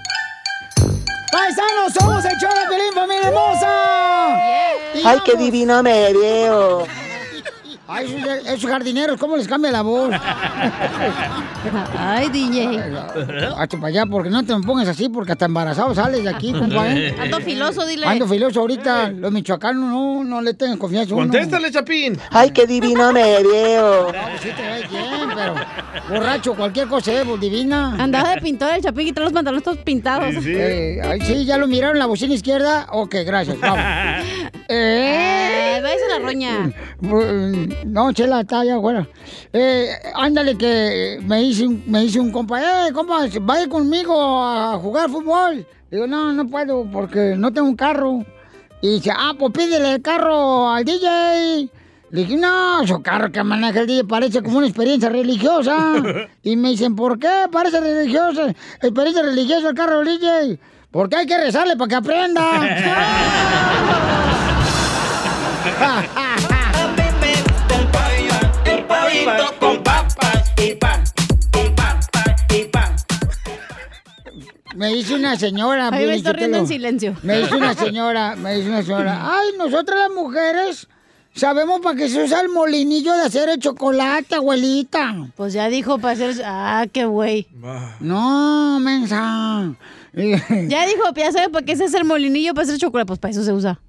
¡Paisanos, 1.31 1.93
somos 1.97 2.25
el 2.25 2.37
de 2.37 2.67
Pelín, 2.69 2.93
familia 2.93 3.27
hermosa! 3.29 4.35
Ay, 5.03 5.19
qué 5.25 5.35
divino 5.35 5.81
me 5.81 6.13
veo. 6.13 6.85
Ay, 7.93 8.05
esos, 8.05 8.47
esos 8.47 8.69
jardineros, 8.69 9.19
¿cómo 9.19 9.35
les 9.35 9.47
cambia 9.47 9.69
la 9.69 9.81
voz? 9.81 10.11
Ay, 11.97 12.29
DJ. 12.29 12.79
Hazte 13.57 13.77
para 13.77 13.87
allá, 13.87 14.05
porque 14.05 14.29
no 14.29 14.45
te 14.45 14.55
me 14.55 14.63
pongas 14.63 14.87
así, 14.87 15.09
porque 15.09 15.33
hasta 15.33 15.45
embarazado 15.45 15.93
sales 15.93 16.23
de 16.23 16.29
aquí, 16.29 16.53
compadre. 16.53 17.13
Ando 17.19 17.41
filoso, 17.41 17.85
dile. 17.85 18.05
Ando 18.05 18.27
filoso 18.27 18.61
ahorita. 18.61 19.09
Los 19.11 19.31
michoacanos 19.31 19.91
no, 19.91 20.23
no 20.23 20.41
le 20.41 20.53
tengan 20.53 20.77
confianza. 20.77 21.13
a 21.13 21.17
uno. 21.17 21.27
Contéstale, 21.27 21.69
Chapín. 21.69 22.17
Ay, 22.29 22.51
qué 22.51 22.65
divino 22.65 23.11
me 23.11 23.43
veo. 23.43 24.07
No, 24.07 24.11
pues 24.11 24.41
sí 24.41 24.49
te 24.55 24.61
ves 24.61 24.89
bien, 24.89 25.29
pero 25.35 25.55
borracho, 26.09 26.55
cualquier 26.55 26.87
cosa 26.87 27.11
es 27.11 27.25
pues, 27.25 27.41
divina. 27.41 27.95
Andaba 27.99 28.35
de 28.35 28.41
pintor 28.41 28.73
el 28.73 28.81
chapín 28.81 29.07
y 29.07 29.11
trae 29.11 29.25
los 29.25 29.33
pantalones 29.33 29.63
todos 29.63 29.77
pintados. 29.79 30.33
Eh, 30.45 31.01
ay, 31.03 31.19
sí, 31.21 31.45
ya 31.45 31.57
lo 31.57 31.67
miraron 31.67 31.99
la 31.99 32.05
bocina 32.05 32.33
izquierda. 32.33 32.87
Ok, 32.91 33.15
gracias, 33.25 33.59
vamos. 33.59 33.79
Eh, 34.73 35.79
váyase 35.83 36.05
a 36.05 36.19
la 36.19 36.25
roña. 36.25 36.71
No, 37.85 38.11
chela, 38.13 38.41
está 38.41 38.59
allá 38.61 38.77
afuera. 38.77 39.07
Eh, 39.53 39.89
ándale, 40.15 40.57
que 40.57 41.19
me 41.23 41.39
dice, 41.41 41.65
un- 41.67 41.83
me 41.87 42.01
dice 42.01 42.19
un 42.19 42.31
compa, 42.31 42.61
eh, 42.61 42.91
compa, 42.93 43.25
vaya 43.41 43.67
conmigo 43.67 44.13
a 44.43 44.77
jugar 44.77 45.09
fútbol. 45.09 45.65
Digo, 45.89 46.07
no, 46.07 46.31
no 46.31 46.47
puedo 46.47 46.85
porque 46.91 47.35
no 47.37 47.51
tengo 47.51 47.67
un 47.67 47.75
carro. 47.75 48.23
Y 48.81 48.93
dice, 48.95 49.11
ah, 49.15 49.33
pues 49.37 49.51
pídele 49.53 49.93
el 49.95 50.01
carro 50.01 50.69
al 50.69 50.85
DJ. 50.85 51.69
Le 52.11 52.21
dije, 52.21 52.35
no, 52.37 52.85
su 52.85 53.01
carro 53.01 53.31
que 53.31 53.43
maneja 53.43 53.81
el 53.81 53.87
DJ 53.87 54.03
parece 54.05 54.41
como 54.43 54.57
una 54.59 54.67
experiencia 54.67 55.09
religiosa. 55.09 55.95
Y 56.43 56.55
me 56.55 56.69
dicen, 56.69 56.95
¿por 56.95 57.17
qué 57.19 57.29
parece 57.51 57.79
religiosa? 57.79 58.49
Experiencia 58.81 59.23
religiosa 59.23 59.69
el 59.69 59.75
carro 59.75 59.99
del 60.03 60.19
DJ. 60.19 60.59
Porque 60.91 61.15
hay 61.15 61.25
que 61.25 61.37
rezarle 61.37 61.75
para 61.77 61.87
que 61.89 61.95
aprenda. 61.95 62.41
Me 74.75 74.89
dice 74.93 75.15
una 75.15 75.37
señora. 75.37 75.89
Ay, 75.91 76.07
me 76.07 76.15
estoy 76.15 76.33
riendo 76.33 76.57
en 76.59 76.67
silencio. 76.67 77.15
Me 77.23 77.39
dice 77.39 77.55
una 77.55 77.73
señora, 77.73 78.35
me 78.35 78.55
dice 78.55 78.69
una 78.69 78.83
señora. 78.83 79.19
Ay, 79.39 79.49
nosotras 79.57 79.99
las 79.99 80.11
mujeres 80.11 80.87
sabemos 81.33 81.81
para 81.81 81.95
qué 81.95 82.09
se 82.09 82.23
usa 82.23 82.41
el 82.41 82.49
molinillo 82.49 83.13
de 83.13 83.23
hacer 83.23 83.49
el 83.49 83.59
chocolate, 83.59 84.35
abuelita. 84.35 85.27
Pues 85.35 85.53
ya 85.53 85.69
dijo 85.69 85.97
para 85.99 86.13
hacer. 86.13 86.41
Ah, 86.45 86.85
qué 86.91 87.05
güey. 87.05 87.47
No, 87.99 88.79
mensa. 88.79 89.73
Ya 90.13 90.85
dijo, 90.87 91.13
ya 91.15 91.31
sabes 91.31 91.49
para 91.49 91.65
qué 91.65 91.75
se 91.75 91.85
hace 91.85 91.97
el 91.97 92.05
molinillo 92.05 92.53
para 92.53 92.63
hacer 92.63 92.77
chocolate. 92.77 93.07
Pues 93.07 93.19
para 93.19 93.31
eso 93.31 93.43
se 93.43 93.53
usa. 93.53 93.79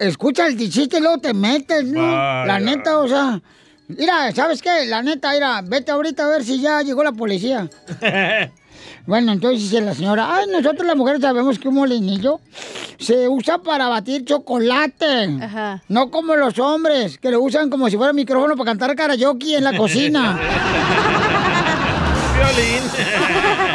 Escucha 0.00 0.46
el 0.46 0.56
chiste 0.56 0.98
y 0.98 1.00
luego 1.00 1.18
te 1.18 1.34
metes, 1.34 1.84
¿no? 1.84 2.00
Vaya. 2.00 2.46
La 2.46 2.60
neta, 2.60 2.98
o 2.98 3.08
sea. 3.08 3.40
Mira, 3.88 4.30
¿sabes 4.32 4.60
qué? 4.60 4.84
La 4.84 5.02
neta, 5.02 5.32
mira, 5.32 5.62
vete 5.62 5.90
ahorita 5.90 6.24
a 6.24 6.28
ver 6.28 6.44
si 6.44 6.60
ya 6.60 6.82
llegó 6.82 7.02
la 7.02 7.12
policía. 7.12 7.70
Bueno, 9.08 9.32
entonces 9.32 9.62
dice 9.62 9.80
la 9.80 9.94
señora, 9.94 10.28
ay, 10.34 10.44
nosotros 10.52 10.86
las 10.86 10.94
mujeres 10.94 11.22
sabemos 11.22 11.58
que 11.58 11.68
un 11.68 11.76
molinillo 11.76 12.40
se 12.98 13.26
usa 13.26 13.56
para 13.56 13.88
batir 13.88 14.26
chocolate. 14.26 15.30
No 15.88 16.10
como 16.10 16.36
los 16.36 16.58
hombres, 16.58 17.16
que 17.16 17.30
lo 17.30 17.40
usan 17.40 17.70
como 17.70 17.88
si 17.88 17.96
fuera 17.96 18.12
micrófono 18.12 18.54
para 18.54 18.72
cantar 18.72 18.94
karaoke 18.94 19.56
en 19.56 19.64
la 19.64 19.74
cocina. 19.78 20.38
Violín. 22.36 22.82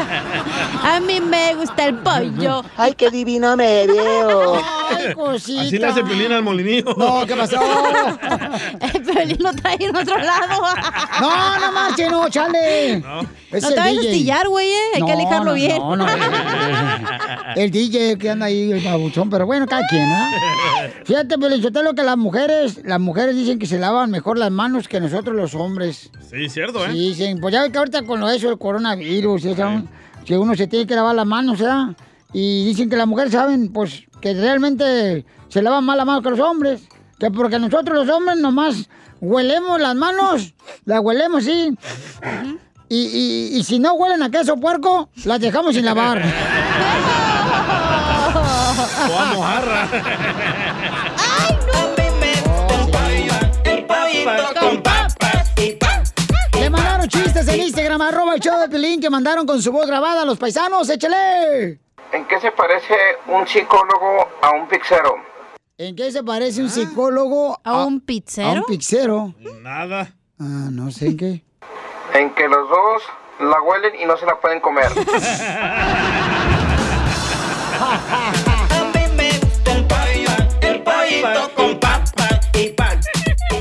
A 0.84 1.00
mí 1.00 1.20
me 1.22 1.56
gusta 1.56 1.86
el 1.86 1.96
pollo. 1.96 2.64
Ay, 2.78 2.94
qué 2.94 3.10
divino 3.10 3.56
me 3.56 3.88
veo. 3.88 4.56
Ay, 4.90 5.14
cosita. 5.14 5.62
Así 5.62 5.78
le 5.78 5.86
hace 5.86 6.04
Piolín 6.04 6.32
al 6.32 6.44
molinillo. 6.44 6.94
No, 6.98 7.26
¿qué 7.26 7.36
pasó? 7.36 7.60
El 8.94 9.02
Piolín 9.02 9.38
lo 9.40 9.54
trae 9.54 9.78
en 9.80 9.96
otro 9.96 10.18
lado. 10.18 10.62
No, 11.22 11.60
no 11.60 11.72
marche, 11.72 12.10
no, 12.10 12.30
chale. 12.30 13.00
No. 13.00 13.22
Es 13.52 13.64
No 13.64 13.70
el 13.70 13.76
te 13.76 13.80
vayas 13.80 13.98
a 13.98 14.02
DJ. 14.02 14.10
astillar, 14.12 14.48
güey, 14.48 14.68
eh. 14.68 14.80
Hay 14.96 15.04
que 15.04 15.12
alejarlo 15.12 15.46
no, 15.52 15.54
bien. 15.54 15.78
No, 15.78 15.96
no, 15.96 16.06
el 17.56 17.72
DJ 17.72 18.18
que 18.18 18.30
anda 18.30 18.48
ahí, 18.48 18.72
el 18.72 18.84
babuchón, 18.84 19.30
pero 19.30 19.46
bueno, 19.46 19.66
cada 19.68 19.86
quien, 19.88 20.04
¿ah? 20.04 20.32
Fíjate, 21.06 21.38
lo 21.38 21.94
que 21.94 22.04
las 22.04 22.18
mujeres, 22.18 22.82
las 22.84 23.00
mujeres 23.00 23.36
dicen 23.36 23.60
que 23.60 23.68
se 23.68 23.78
lavan 23.78 24.10
mejor 24.10 24.38
las 24.38 24.52
manos 24.52 24.88
que 24.88 25.00
nosotros 25.00 25.36
los 25.36 25.54
hombres. 25.56 26.10
Sí, 26.30 26.50
cierto, 26.50 26.84
¿eh? 26.86 26.90
Sí, 26.92 27.10
dicen, 27.10 27.40
pues 27.40 27.54
ya 27.54 27.62
ves 27.62 27.72
que 27.72 27.78
ahorita 27.78 28.04
con 28.04 28.20
lo 28.20 28.28
de 28.28 28.38
eso, 28.38 28.50
el 28.50 28.58
coronavirus, 28.58 29.46
esa, 29.46 29.84
que 30.26 30.38
uno 30.38 30.56
se 30.56 30.68
tiene 30.68 30.86
que 30.88 30.96
lavar 30.96 31.16
las 31.16 31.26
manos, 31.26 31.60
¿verdad? 31.60 31.88
Y 32.34 32.66
dicen 32.66 32.90
que 32.90 32.96
las 32.96 33.08
mujeres 33.08 33.32
saben, 33.34 33.72
pues, 33.72 34.04
que 34.22 34.34
realmente 34.34 35.26
se 35.50 35.62
lavan 35.62 35.84
más 35.84 35.98
las 35.98 36.06
manos 36.06 36.24
que 36.24 36.30
los 36.32 36.40
hombres. 36.40 36.82
Que 37.20 37.30
porque 37.32 37.60
nosotros 37.60 38.06
los 38.06 38.16
hombres 38.16 38.38
nomás 38.38 38.90
huelemos 39.22 39.80
las 39.80 39.96
manos, 39.96 40.54
las 40.86 41.00
huelemos, 41.02 41.44
sí. 41.44 41.78
Y, 42.90 42.96
y- 42.98 43.58
y 43.58 43.64
si 43.64 43.80
no 43.80 43.94
huelen 43.94 44.22
a 44.24 44.30
queso 44.30 44.58
puerco, 44.58 45.10
las 45.26 45.40
dejamos 45.40 45.76
sin 45.76 45.86
lavar. 45.86 46.22
O 49.10 49.20
a 49.20 49.26
mojarra. 49.34 49.88
En 57.48 57.62
Instagram, 57.62 58.02
arroba 58.02 58.36
el 58.36 58.40
show 58.40 58.60
de 58.60 58.70
Pelín, 58.70 59.02
que 59.02 59.10
mandaron 59.10 59.46
con 59.46 59.62
su 59.62 59.72
voz 59.72 59.88
grabada 59.88 60.22
a 60.22 60.26
los 60.26 60.38
paisanos. 60.38 60.90
¡Échale! 60.90 61.80
¿En 62.12 62.26
qué 62.28 62.40
se 62.40 62.52
parece 62.52 62.96
un 63.28 63.48
psicólogo 63.48 64.28
a 64.42 64.52
un 64.52 64.68
pixero? 64.68 65.16
¿En 65.78 65.96
qué 65.96 66.12
se 66.12 66.24
parece 66.24 66.62
un 66.62 66.70
psicólogo 66.70 67.60
a, 67.64 67.86
un 67.86 68.00
pizzero? 68.00 68.50
A 68.50 68.54
un 68.54 68.64
pizzero. 68.66 69.34
Nada. 69.62 70.14
Ah, 70.40 70.70
no 70.72 70.92
sé 70.92 71.08
en 71.08 71.18
qué. 71.18 71.44
En 72.14 72.34
que 72.36 72.48
los 72.48 72.70
dos 72.70 73.02
la 73.40 73.60
huelen 73.62 74.00
y 74.00 74.06
no 74.06 74.16
se 74.18 74.26
la 74.26 74.40
pueden 74.40 74.60
comer. 74.60 74.92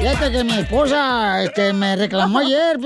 Fíjate 0.02 0.32
que 0.32 0.42
mi 0.42 0.54
esposa 0.54 1.44
este, 1.44 1.72
me 1.72 1.94
reclamó 1.94 2.38
ayer, 2.40 2.76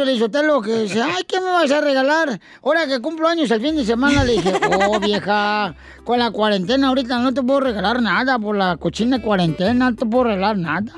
lo 0.44 0.60
que 0.60 0.82
dice, 0.82 1.00
ay, 1.00 1.24
¿qué 1.26 1.40
me 1.40 1.46
vas 1.46 1.70
a 1.70 1.80
regalar? 1.80 2.38
Ahora 2.62 2.86
que 2.86 3.00
cumplo 3.00 3.26
años 3.26 3.50
el 3.50 3.62
fin 3.62 3.74
de 3.74 3.86
semana, 3.86 4.22
le 4.22 4.32
dije, 4.32 4.52
oh, 4.86 5.00
vieja, 5.00 5.74
con 6.04 6.18
la 6.18 6.30
cuarentena 6.30 6.88
ahorita 6.88 7.18
no 7.18 7.32
te 7.32 7.42
puedo 7.42 7.60
regalar 7.60 8.02
nada, 8.02 8.38
por 8.38 8.54
la 8.54 8.76
cochina 8.76 9.22
cuarentena 9.22 9.88
no 9.88 9.96
te 9.96 10.04
puedo 10.04 10.24
regalar 10.24 10.58
nada. 10.58 10.92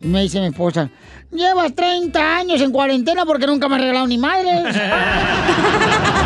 Y 0.00 0.08
me 0.08 0.22
dice 0.22 0.40
mi 0.40 0.46
esposa, 0.46 0.90
llevas 1.30 1.72
30 1.72 2.36
años 2.36 2.60
en 2.60 2.72
cuarentena 2.72 3.24
porque 3.24 3.46
nunca 3.46 3.68
me 3.68 3.76
has 3.76 3.82
regalado 3.82 4.08
ni 4.08 4.18
madres. 4.18 4.76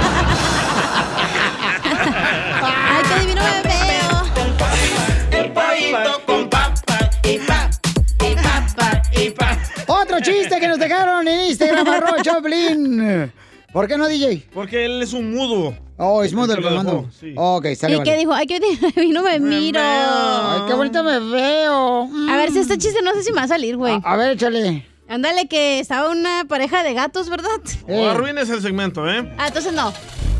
Que 10.60 10.66
nos 10.68 10.78
dejaron 10.78 11.28
en 11.28 11.48
Instagram, 11.48 11.86
arroba 11.89 12.22
Choplin. 12.22 13.32
¿Por 13.72 13.86
qué 13.86 13.97
no, 13.97 14.09
DJ? 14.09 14.48
Porque 14.52 14.86
él 14.86 15.02
es 15.02 15.12
un 15.12 15.32
mudo. 15.32 15.76
Oh, 15.98 16.22
es 16.22 16.32
mudo 16.32 16.52
el 16.55 16.62
que 16.62 16.68
que 16.68 16.74
dejó, 16.74 17.06
sí. 17.10 17.35
Ok, 17.36 17.66
sale, 17.76 17.97
¿Y 17.97 18.02
qué 18.02 18.16
dijo? 18.16 18.32
Ay, 18.32 18.47
qué 18.47 18.60
divino 18.60 19.22
me 19.24 19.39
miro. 19.39 19.80
Ay, 19.82 20.62
qué 20.66 20.74
bonito 20.74 21.05
me 21.05 21.18
veo. 21.18 22.09
A 22.28 22.36
ver, 22.36 22.51
si 22.51 22.59
este 22.60 22.78
chiste 22.78 23.02
no 23.02 23.12
sé 23.14 23.22
si 23.22 23.30
me 23.30 23.39
va 23.39 23.44
a 23.44 23.48
salir, 23.48 23.76
güey. 23.76 24.01
A 24.02 24.16
ver, 24.16 24.32
échale. 24.32 24.86
Ándale, 25.09 25.48
que 25.48 25.80
estaba 25.80 26.10
una 26.10 26.44
pareja 26.48 26.82
de 26.82 26.94
gatos, 26.94 27.28
¿verdad? 27.28 27.60
O 27.89 28.06
arruines 28.09 28.48
el 28.51 28.60
segmento, 28.60 29.09
¿eh? 29.09 29.32
Ah, 29.39 29.48
entonces 29.48 29.72
no. 29.72 29.93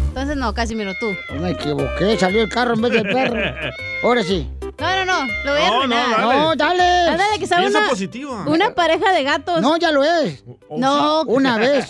Entonces 0.09 0.37
no, 0.37 0.53
Casimiro, 0.53 0.93
tú. 0.99 1.07
Me 1.41 1.51
equivoqué, 1.51 2.17
salió 2.19 2.43
el 2.43 2.49
carro 2.49 2.75
en 2.75 2.81
vez 2.81 2.93
del 2.93 3.03
perro. 3.03 3.41
Ahora 4.03 4.23
sí. 4.23 4.49
No, 4.81 5.05
no, 5.05 5.05
no, 5.05 5.27
lo 5.45 5.53
voy 5.53 5.63
a 5.63 5.71
No, 5.71 5.87
no, 5.87 5.97
dale. 5.97 6.37
No, 6.37 6.57
dale. 6.57 7.11
Ándale, 7.11 7.39
que 7.39 7.45
estaba 7.45 7.63
Piensa 7.63 7.81
una, 7.81 7.89
positivo. 7.89 8.45
una 8.47 8.75
pareja 8.75 9.13
de 9.13 9.25
gatos. 9.25 9.61
No, 9.61 9.77
ya 9.77 9.91
lo 9.91 10.05
es. 10.05 10.45
No. 10.71 11.23
Una 11.27 11.59
vez. 11.59 11.89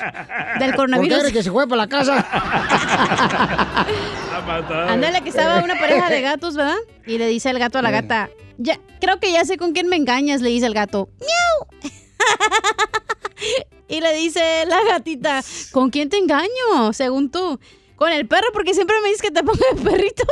Del 0.58 0.74
coronavirus. 0.74 1.18
Porque 1.18 1.32
que 1.34 1.42
se 1.42 1.50
fue 1.50 1.68
para 1.68 1.82
la 1.82 1.88
casa. 1.88 2.26
Ándale, 4.88 5.20
que 5.20 5.28
estaba 5.28 5.62
una 5.62 5.78
pareja 5.78 6.08
de 6.08 6.22
gatos, 6.22 6.56
¿verdad? 6.56 6.78
Y 7.06 7.18
le 7.18 7.26
dice 7.26 7.50
el 7.50 7.58
gato 7.58 7.78
a 7.78 7.82
la 7.82 7.90
gata, 7.90 8.30
ya, 8.56 8.78
creo 9.00 9.20
que 9.20 9.32
ya 9.32 9.44
sé 9.44 9.58
con 9.58 9.72
quién 9.72 9.88
me 9.88 9.96
engañas, 9.96 10.40
le 10.40 10.48
dice 10.48 10.66
el 10.66 10.74
gato. 10.74 11.10
¡Miau! 11.20 11.92
y 13.88 14.00
le 14.00 14.14
dice 14.14 14.64
la 14.66 14.82
gatita, 14.84 15.42
¿con 15.72 15.90
quién 15.90 16.08
te 16.08 16.16
engaño? 16.16 16.92
Según 16.92 17.30
tú. 17.30 17.60
Con 17.96 18.12
el 18.12 18.26
perro, 18.26 18.46
porque 18.52 18.74
siempre 18.74 18.96
me 19.02 19.08
dices 19.08 19.22
que 19.22 19.30
te 19.30 19.42
ponga 19.42 19.66
el 19.72 19.82
perrito. 19.82 20.24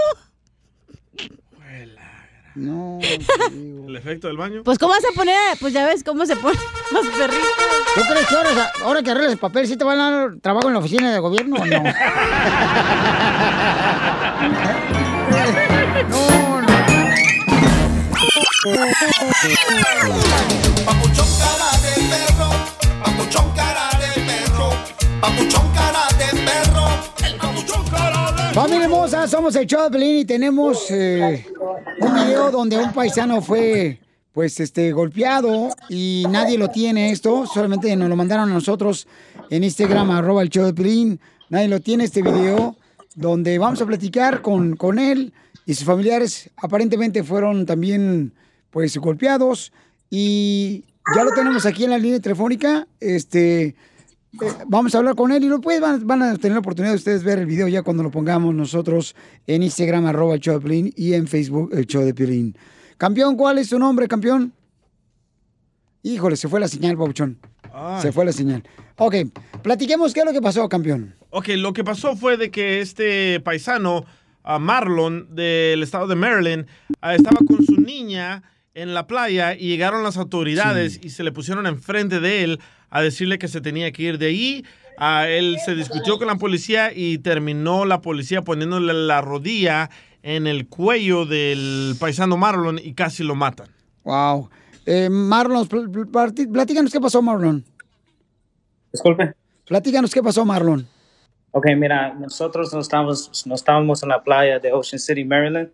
No. 2.56 2.98
El 3.02 3.94
efecto 3.96 4.26
del 4.28 4.36
baño. 4.38 4.62
Pues, 4.64 4.78
¿cómo 4.78 4.92
vas 4.92 5.04
a 5.04 5.12
poner? 5.14 5.56
Pues 5.60 5.72
ya 5.72 5.86
ves 5.86 6.02
cómo 6.02 6.24
se 6.26 6.34
ponen 6.36 6.58
los 6.90 7.06
perritos. 7.18 7.46
¿Tú 7.94 8.00
crees 8.10 8.26
que 8.26 8.34
ahora, 8.34 8.72
ahora 8.82 9.02
que 9.02 9.10
arregles 9.10 9.32
el 9.32 9.38
papel, 9.38 9.66
sí 9.68 9.76
te 9.76 9.84
van 9.84 10.00
a 10.00 10.10
dar 10.10 10.30
trabajo 10.40 10.68
en 10.68 10.72
la 10.74 10.80
oficina 10.80 11.12
de 11.12 11.18
gobierno 11.20 11.56
o 11.56 11.66
no? 11.66 11.82
no, 16.08 16.60
no. 16.62 16.66
Papuchón 20.84 21.28
cara 21.38 21.70
de 21.82 21.92
perro, 22.10 22.50
papuchón 23.04 23.50
cara 23.54 23.90
de 24.00 24.20
perro, 24.22 24.70
papuchón 25.20 25.65
Somos 29.28 29.56
el 29.56 29.66
show 29.66 29.90
de 29.90 30.20
y 30.20 30.24
tenemos 30.24 30.88
eh, 30.88 31.44
un 32.00 32.14
video 32.14 32.52
donde 32.52 32.78
un 32.78 32.92
paisano 32.92 33.42
fue, 33.42 33.98
pues, 34.32 34.60
este, 34.60 34.92
golpeado 34.92 35.70
y 35.88 36.24
nadie 36.30 36.56
lo 36.56 36.68
tiene 36.68 37.10
esto, 37.10 37.44
solamente 37.44 37.94
nos 37.96 38.08
lo 38.08 38.14
mandaron 38.14 38.48
a 38.48 38.54
nosotros 38.54 39.08
en 39.50 39.64
Instagram, 39.64 40.12
arroba 40.12 40.42
el 40.42 40.48
show 40.48 40.70
de. 40.70 41.18
Nadie 41.48 41.66
lo 41.66 41.80
tiene 41.80 42.04
este 42.04 42.22
video 42.22 42.76
donde 43.16 43.58
vamos 43.58 43.82
a 43.82 43.86
platicar 43.86 44.42
con, 44.42 44.76
con 44.76 45.00
él 45.00 45.32
y 45.66 45.74
sus 45.74 45.84
familiares. 45.84 46.50
Aparentemente 46.56 47.24
fueron 47.24 47.66
también, 47.66 48.32
pues, 48.70 48.96
golpeados 48.96 49.72
y 50.08 50.84
ya 51.16 51.24
lo 51.24 51.32
tenemos 51.32 51.66
aquí 51.66 51.82
en 51.82 51.90
la 51.90 51.98
línea 51.98 52.20
telefónica. 52.20 52.86
Este, 53.00 53.74
eh, 54.32 54.52
vamos 54.66 54.94
a 54.94 54.98
hablar 54.98 55.14
con 55.14 55.32
él 55.32 55.44
y 55.44 55.48
después 55.48 55.80
van, 55.80 56.06
van 56.06 56.22
a 56.22 56.36
tener 56.36 56.52
la 56.54 56.60
oportunidad 56.60 56.92
de 56.92 56.98
ustedes 56.98 57.24
ver 57.24 57.38
el 57.38 57.46
video 57.46 57.68
ya 57.68 57.82
cuando 57.82 58.02
lo 58.02 58.10
pongamos 58.10 58.54
nosotros 58.54 59.14
en 59.46 59.62
Instagram, 59.62 60.06
arroba 60.06 60.34
el 60.34 60.40
show 60.40 60.54
de 60.54 60.60
Piolín, 60.60 60.92
y 60.96 61.14
en 61.14 61.26
Facebook, 61.26 61.70
el 61.72 61.86
show 61.86 62.02
de 62.02 62.14
Piolín. 62.14 62.56
Campeón, 62.98 63.36
¿cuál 63.36 63.58
es 63.58 63.68
su 63.68 63.78
nombre, 63.78 64.08
campeón? 64.08 64.52
Híjole, 66.02 66.36
se 66.36 66.48
fue 66.48 66.60
la 66.60 66.68
señal, 66.68 66.96
Pabuchón. 66.96 67.38
Ay. 67.72 68.02
Se 68.02 68.12
fue 68.12 68.24
la 68.24 68.32
señal. 68.32 68.62
Ok, 68.96 69.14
platiquemos 69.62 70.14
qué 70.14 70.20
es 70.20 70.26
lo 70.26 70.32
que 70.32 70.40
pasó, 70.40 70.68
campeón. 70.68 71.14
Ok, 71.30 71.48
lo 71.56 71.72
que 71.72 71.84
pasó 71.84 72.16
fue 72.16 72.36
de 72.36 72.50
que 72.50 72.80
este 72.80 73.40
paisano, 73.40 74.04
ah, 74.42 74.58
Marlon, 74.58 75.34
del 75.34 75.82
estado 75.82 76.06
de 76.06 76.14
Maryland, 76.14 76.66
ah, 77.00 77.14
estaba 77.14 77.38
con 77.46 77.64
su 77.64 77.76
niña 77.80 78.42
en 78.76 78.94
la 78.94 79.06
playa 79.06 79.54
y 79.54 79.68
llegaron 79.68 80.02
las 80.02 80.16
autoridades 80.18 81.00
y 81.02 81.10
se 81.10 81.24
le 81.24 81.32
pusieron 81.32 81.66
enfrente 81.66 82.20
de 82.20 82.44
él 82.44 82.60
a 82.90 83.00
decirle 83.02 83.38
que 83.38 83.48
se 83.48 83.60
tenía 83.60 83.90
que 83.90 84.02
ir 84.02 84.18
de 84.18 84.26
ahí. 84.26 84.64
Ah, 84.98 85.26
él 85.28 85.56
se 85.64 85.74
discutió 85.74 86.18
con 86.18 86.26
la 86.28 86.36
policía 86.36 86.92
y 86.94 87.18
terminó 87.18 87.84
la 87.86 88.00
policía 88.02 88.42
poniéndole 88.42 88.92
la 88.92 89.20
rodilla 89.22 89.90
en 90.22 90.46
el 90.46 90.68
cuello 90.68 91.24
del 91.26 91.94
paisano 91.98 92.36
Marlon 92.36 92.78
y 92.82 92.92
casi 92.94 93.24
lo 93.24 93.34
matan. 93.34 93.68
Wow. 94.04 94.50
Eh, 94.84 95.08
Marlon, 95.10 95.66
pl- 95.66 95.88
pl- 95.88 96.06
plati- 96.06 96.50
platícanos 96.52 96.92
qué 96.92 97.00
pasó, 97.00 97.20
Marlon. 97.22 97.64
Disculpe. 98.92 99.32
Platícanos 99.66 100.12
qué 100.12 100.22
pasó, 100.22 100.44
Marlon. 100.44 100.86
Ok, 101.50 101.66
mira, 101.76 102.12
nosotros 102.14 102.72
no 102.74 102.80
estábamos, 102.80 103.46
no 103.46 103.54
estábamos 103.54 104.02
en 104.02 104.10
la 104.10 104.22
playa 104.22 104.58
de 104.58 104.72
Ocean 104.72 105.00
City, 105.00 105.24
Maryland, 105.24 105.70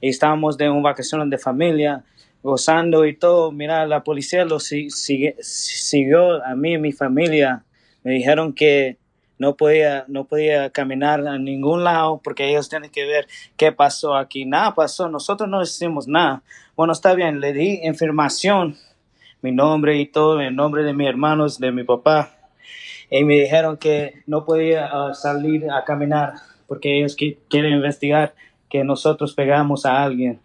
y 0.00 0.08
estábamos 0.10 0.58
de 0.58 0.68
una 0.68 0.82
vacación 0.82 1.28
de 1.30 1.38
familia, 1.38 2.04
gozando 2.42 3.06
y 3.06 3.14
todo. 3.16 3.52
Mira, 3.52 3.86
la 3.86 4.02
policía 4.02 4.44
lo 4.44 4.60
si- 4.60 4.90
siguió 4.90 6.44
a 6.44 6.54
mí 6.54 6.74
y 6.74 6.78
mi 6.78 6.92
familia. 6.92 7.64
Me 8.02 8.12
dijeron 8.12 8.52
que 8.52 8.96
no 9.38 9.56
podía, 9.56 10.04
no 10.08 10.24
podía 10.24 10.70
caminar 10.70 11.26
a 11.26 11.38
ningún 11.38 11.84
lado 11.84 12.20
porque 12.22 12.48
ellos 12.48 12.68
tienen 12.68 12.90
que 12.90 13.04
ver 13.06 13.26
qué 13.56 13.72
pasó 13.72 14.14
aquí. 14.16 14.44
Nada 14.44 14.74
pasó, 14.74 15.08
nosotros 15.08 15.48
no 15.48 15.62
hicimos 15.62 16.06
nada. 16.06 16.42
Bueno, 16.76 16.92
está 16.92 17.14
bien, 17.14 17.40
le 17.40 17.52
di 17.52 17.80
información, 17.82 18.76
mi 19.40 19.52
nombre 19.52 19.96
y 19.98 20.06
todo, 20.06 20.40
el 20.40 20.54
nombre 20.54 20.84
de 20.84 20.92
mis 20.92 21.08
hermanos, 21.08 21.58
de 21.58 21.72
mi 21.72 21.84
papá 21.84 22.36
y 23.10 23.24
me 23.24 23.34
dijeron 23.34 23.76
que 23.76 24.22
no 24.26 24.44
podía 24.46 24.86
ah, 24.90 25.12
salir 25.12 25.70
a 25.70 25.84
caminar 25.84 26.32
porque 26.66 26.98
ellos 26.98 27.14
qui- 27.16 27.36
quieren 27.50 27.74
investigar 27.74 28.34
que 28.70 28.84
nosotros 28.84 29.34
pegamos 29.34 29.84
a 29.84 30.02
alguien. 30.02 30.40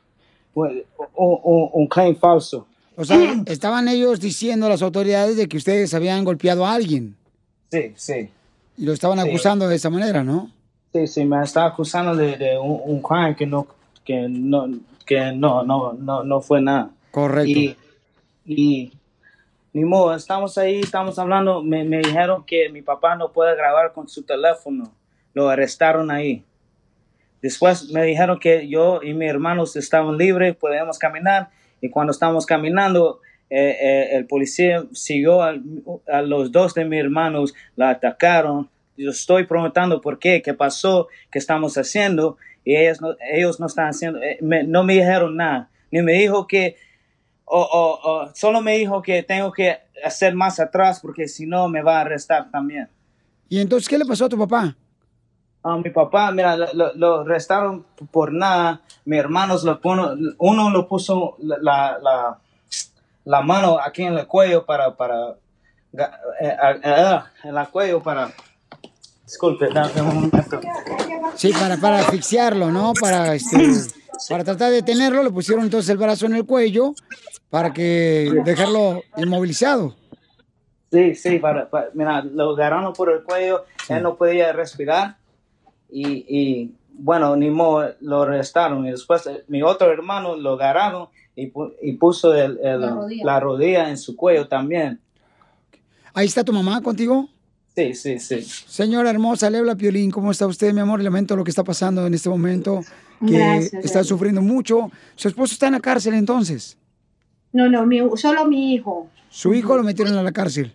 Pues, 0.57 0.73
Un, 1.13 1.37
un- 1.43 1.69
un 1.71 1.87
claim 1.87 2.15
falso. 2.15 2.65
O 2.95 3.05
sea, 3.05 3.15
estaban 3.45 3.87
ellos 3.87 4.19
diciendo 4.19 4.65
a 4.65 4.69
las 4.69 4.81
autoridades 4.81 5.37
de 5.37 5.47
que 5.47 5.57
ustedes 5.57 5.93
habían 5.93 6.23
golpeado 6.25 6.65
a 6.65 6.73
alguien. 6.73 7.15
Sí, 7.71 7.93
sí. 7.95 8.29
Y 8.75 8.85
lo 8.85 8.93
estaban 8.93 9.19
Sí. 9.21 9.29
acusando 9.29 9.67
de 9.67 9.75
esa 9.75 9.91
manera, 9.91 10.23
¿no? 10.23 10.49
Sí, 10.93 11.05
sí, 11.05 11.25
me 11.25 11.43
está 11.43 11.65
acusando 11.67 12.15
de, 12.15 12.37
de 12.37 12.57
un, 12.57 12.81
un 12.85 13.01
crime 13.03 13.35
que 13.35 13.45
no, 13.45 13.67
que 14.03 14.27
no, 14.27 14.67
que 15.05 15.31
no, 15.31 15.61
no, 15.63 15.93
no, 15.93 16.23
no 16.23 16.41
fue 16.41 16.59
nada. 16.59 16.89
Correcto. 17.11 17.51
Y, 17.51 17.75
y 18.47 18.91
ni 19.73 19.85
modo, 19.85 20.15
estamos 20.15 20.57
ahí, 20.57 20.79
estamos 20.79 21.19
hablando, 21.19 21.61
me, 21.61 21.83
me 21.83 21.97
dijeron 21.99 22.43
que 22.47 22.69
mi 22.69 22.81
papá 22.81 23.15
no 23.15 23.31
puede 23.31 23.55
grabar 23.55 23.93
con 23.93 24.07
su 24.07 24.23
teléfono, 24.23 24.91
lo 25.35 25.49
arrestaron 25.49 26.09
ahí. 26.09 26.43
Después 27.41 27.89
me 27.91 28.03
dijeron 28.03 28.39
que 28.39 28.67
yo 28.67 29.01
y 29.03 29.13
mis 29.13 29.29
hermanos 29.29 29.75
estaban 29.75 30.17
libres, 30.17 30.55
podíamos 30.55 30.97
caminar, 30.97 31.49
y 31.81 31.89
cuando 31.89 32.11
estábamos 32.11 32.45
caminando, 32.45 33.21
eh, 33.49 33.77
eh, 33.79 34.09
el 34.17 34.25
policía 34.25 34.83
siguió 34.91 35.43
a, 35.43 35.53
los 36.23 36.51
dos 36.51 36.73
de 36.73 36.85
mis 36.85 36.99
hermanos, 36.99 37.53
la 37.75 37.91
atacaron. 37.91 38.69
Yo 38.97 39.11
estoy 39.11 39.45
preguntando 39.45 40.01
por 40.01 40.17
qué, 40.17 40.41
qué 40.41 40.53
pasó, 40.53 41.07
qué 41.31 41.37
estamos 41.39 41.77
haciendo, 41.77 42.37
y 42.65 42.75
ellos 42.75 42.99
no, 43.59 43.67
están 43.67 43.87
haciendo, 43.87 44.21
eh, 44.21 44.39
me- 44.41 44.63
no 44.63 44.83
me 44.83 44.93
dijeron 44.93 45.35
nada, 45.37 45.69
ni 45.91 46.01
me 46.01 46.13
dijo 46.13 46.47
que, 46.47 46.75
o 47.45 48.29
solo 48.33 48.61
me 48.61 48.77
dijo 48.77 49.01
que 49.01 49.23
tengo 49.23 49.51
que 49.53 49.77
hacer 50.03 50.35
más 50.35 50.59
atrás 50.59 50.99
porque 50.99 51.27
si 51.27 51.45
no 51.45 51.69
me 51.69 51.81
va 51.81 51.99
a 51.99 52.01
arrestar 52.01 52.51
también. 52.51 52.89
¿Y 53.49 53.61
entonces 53.61 53.87
qué 53.87 53.97
le 53.97 54.05
pasó 54.05 54.25
a 54.25 54.29
tu 54.29 54.37
papá? 54.37 54.75
A 55.69 55.77
mi 55.77 55.89
papá, 55.89 56.31
mira, 56.31 56.55
lo, 56.73 56.93
lo- 56.93 57.19
arrestaron 57.21 57.85
por 58.11 58.31
nada. 58.31 58.81
Mi 59.05 59.17
hermano 59.17 59.55
lo 59.63 59.79
puso, 59.81 60.15
uno 60.37 60.69
lo 60.69 60.87
puso 60.87 61.35
la, 61.39 61.57
la, 62.01 62.37
la- 63.25 63.41
mano 63.41 63.77
aquí 63.79 64.03
en 64.03 64.13
el 64.17 64.27
cuello 64.27 64.65
para, 64.65 64.95
para, 64.95 65.31
eh, 65.93 66.55
eh, 66.83 67.19
en 67.43 67.57
el 67.57 67.67
cuello 67.67 68.01
para, 68.01 68.31
disculpe, 69.25 69.67
dame 69.73 70.01
un 70.01 70.15
momento. 70.29 70.59
Sí, 71.35 71.51
para, 71.53 71.77
para 71.77 71.99
asfixiarlo, 71.99 72.71
¿no? 72.71 72.93
Para, 72.99 73.33
este, 73.35 73.57
para 74.29 74.43
tratar 74.43 74.69
de 74.69 74.75
detenerlo, 74.77 75.21
le 75.23 75.31
pusieron 75.31 75.65
entonces 75.65 75.89
el 75.89 75.97
brazo 75.97 76.25
en 76.27 76.35
el 76.35 76.45
cuello 76.45 76.93
para 77.49 77.73
que 77.73 78.31
dejarlo 78.45 79.01
inmovilizado. 79.17 79.95
Sí, 80.91 81.15
sí, 81.15 81.39
para, 81.39 81.69
para- 81.69 81.89
mira, 81.93 82.21
lo 82.23 82.51
agarraron 82.51 82.93
por 82.93 83.11
el 83.11 83.21
cuello, 83.23 83.65
él 83.89 84.01
no 84.03 84.15
podía 84.15 84.53
respirar 84.53 85.17
y, 85.89 86.07
y, 86.27 86.71
bueno, 86.93 87.35
ni 87.35 87.49
modo, 87.49 87.93
lo 88.01 88.23
arrestaron 88.23 88.85
y 88.87 88.91
después 88.91 89.25
eh, 89.27 89.43
mi 89.47 89.61
otro 89.61 89.91
hermano 89.91 90.35
lo 90.35 90.53
agarraron 90.53 91.07
y, 91.35 91.51
pu- 91.51 91.73
y 91.81 91.93
puso 91.93 92.33
el- 92.33 92.59
el- 92.63 92.81
La 92.81 92.89
rodilla. 92.91 93.25
la 93.25 93.39
rodilla 93.39 93.89
en 93.89 93.97
su 93.97 94.15
cuello 94.15 94.47
también. 94.47 94.99
Ahí 96.13 96.25
está 96.25 96.43
tu 96.43 96.51
mamá 96.53 96.81
contigo. 96.81 97.29
Sí, 97.75 97.93
sí, 97.93 98.17
sí. 98.19 98.41
Señora 98.41 99.11
hermosa, 99.11 99.49
le 99.51 99.59
habla 99.59 99.75
Piolín. 99.75 100.09
¿Cómo 100.09 100.31
está 100.31 100.47
usted, 100.47 100.73
mi 100.73 100.79
amor? 100.79 101.03
Lamento 101.03 101.35
lo 101.35 101.43
que 101.43 101.51
está 101.51 101.63
pasando 101.63 102.07
en 102.07 102.13
este 102.15 102.27
momento, 102.27 102.81
que 103.25 103.33
Gracias, 103.37 103.73
está 103.85 103.99
David. 103.99 104.09
sufriendo 104.09 104.41
mucho. 104.41 104.89
Su 105.15 105.27
esposo 105.27 105.53
está 105.53 105.67
en 105.67 105.73
la 105.73 105.79
cárcel 105.79 106.15
entonces. 106.15 106.75
No, 107.53 107.69
no, 107.69 107.85
mi- 107.85 108.01
solo 108.15 108.45
mi 108.45 108.73
hijo. 108.73 109.07
Su 109.29 109.53
hijo 109.53 109.77
lo 109.77 109.83
metieron 109.83 110.15
a 110.17 110.23
la 110.23 110.31
cárcel. 110.31 110.73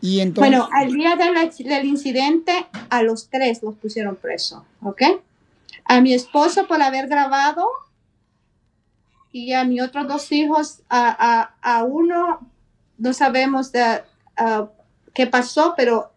Y 0.00 0.20
entonces... 0.20 0.50
Bueno, 0.50 0.68
al 0.72 0.92
día 0.92 1.16
del, 1.16 1.84
incidente, 1.84 2.66
a 2.90 3.02
los 3.02 3.28
tres 3.28 3.62
los 3.62 3.74
pusieron 3.76 4.16
preso, 4.16 4.64
¿ok? 4.82 5.02
A 5.84 6.00
mi 6.00 6.14
esposo 6.14 6.66
por 6.66 6.80
haber 6.80 7.08
grabado 7.08 7.66
y 9.32 9.52
a 9.52 9.64
mis 9.64 9.82
otros 9.82 10.08
dos 10.08 10.30
hijos, 10.32 10.80
a, 10.88 11.52
a, 11.62 11.76
a 11.78 11.84
uno 11.84 12.40
no 12.98 13.12
sabemos 13.12 13.72
de, 13.72 14.02
ah, 14.36 14.68
qué 15.12 15.26
pasó, 15.26 15.74
pero 15.76 16.12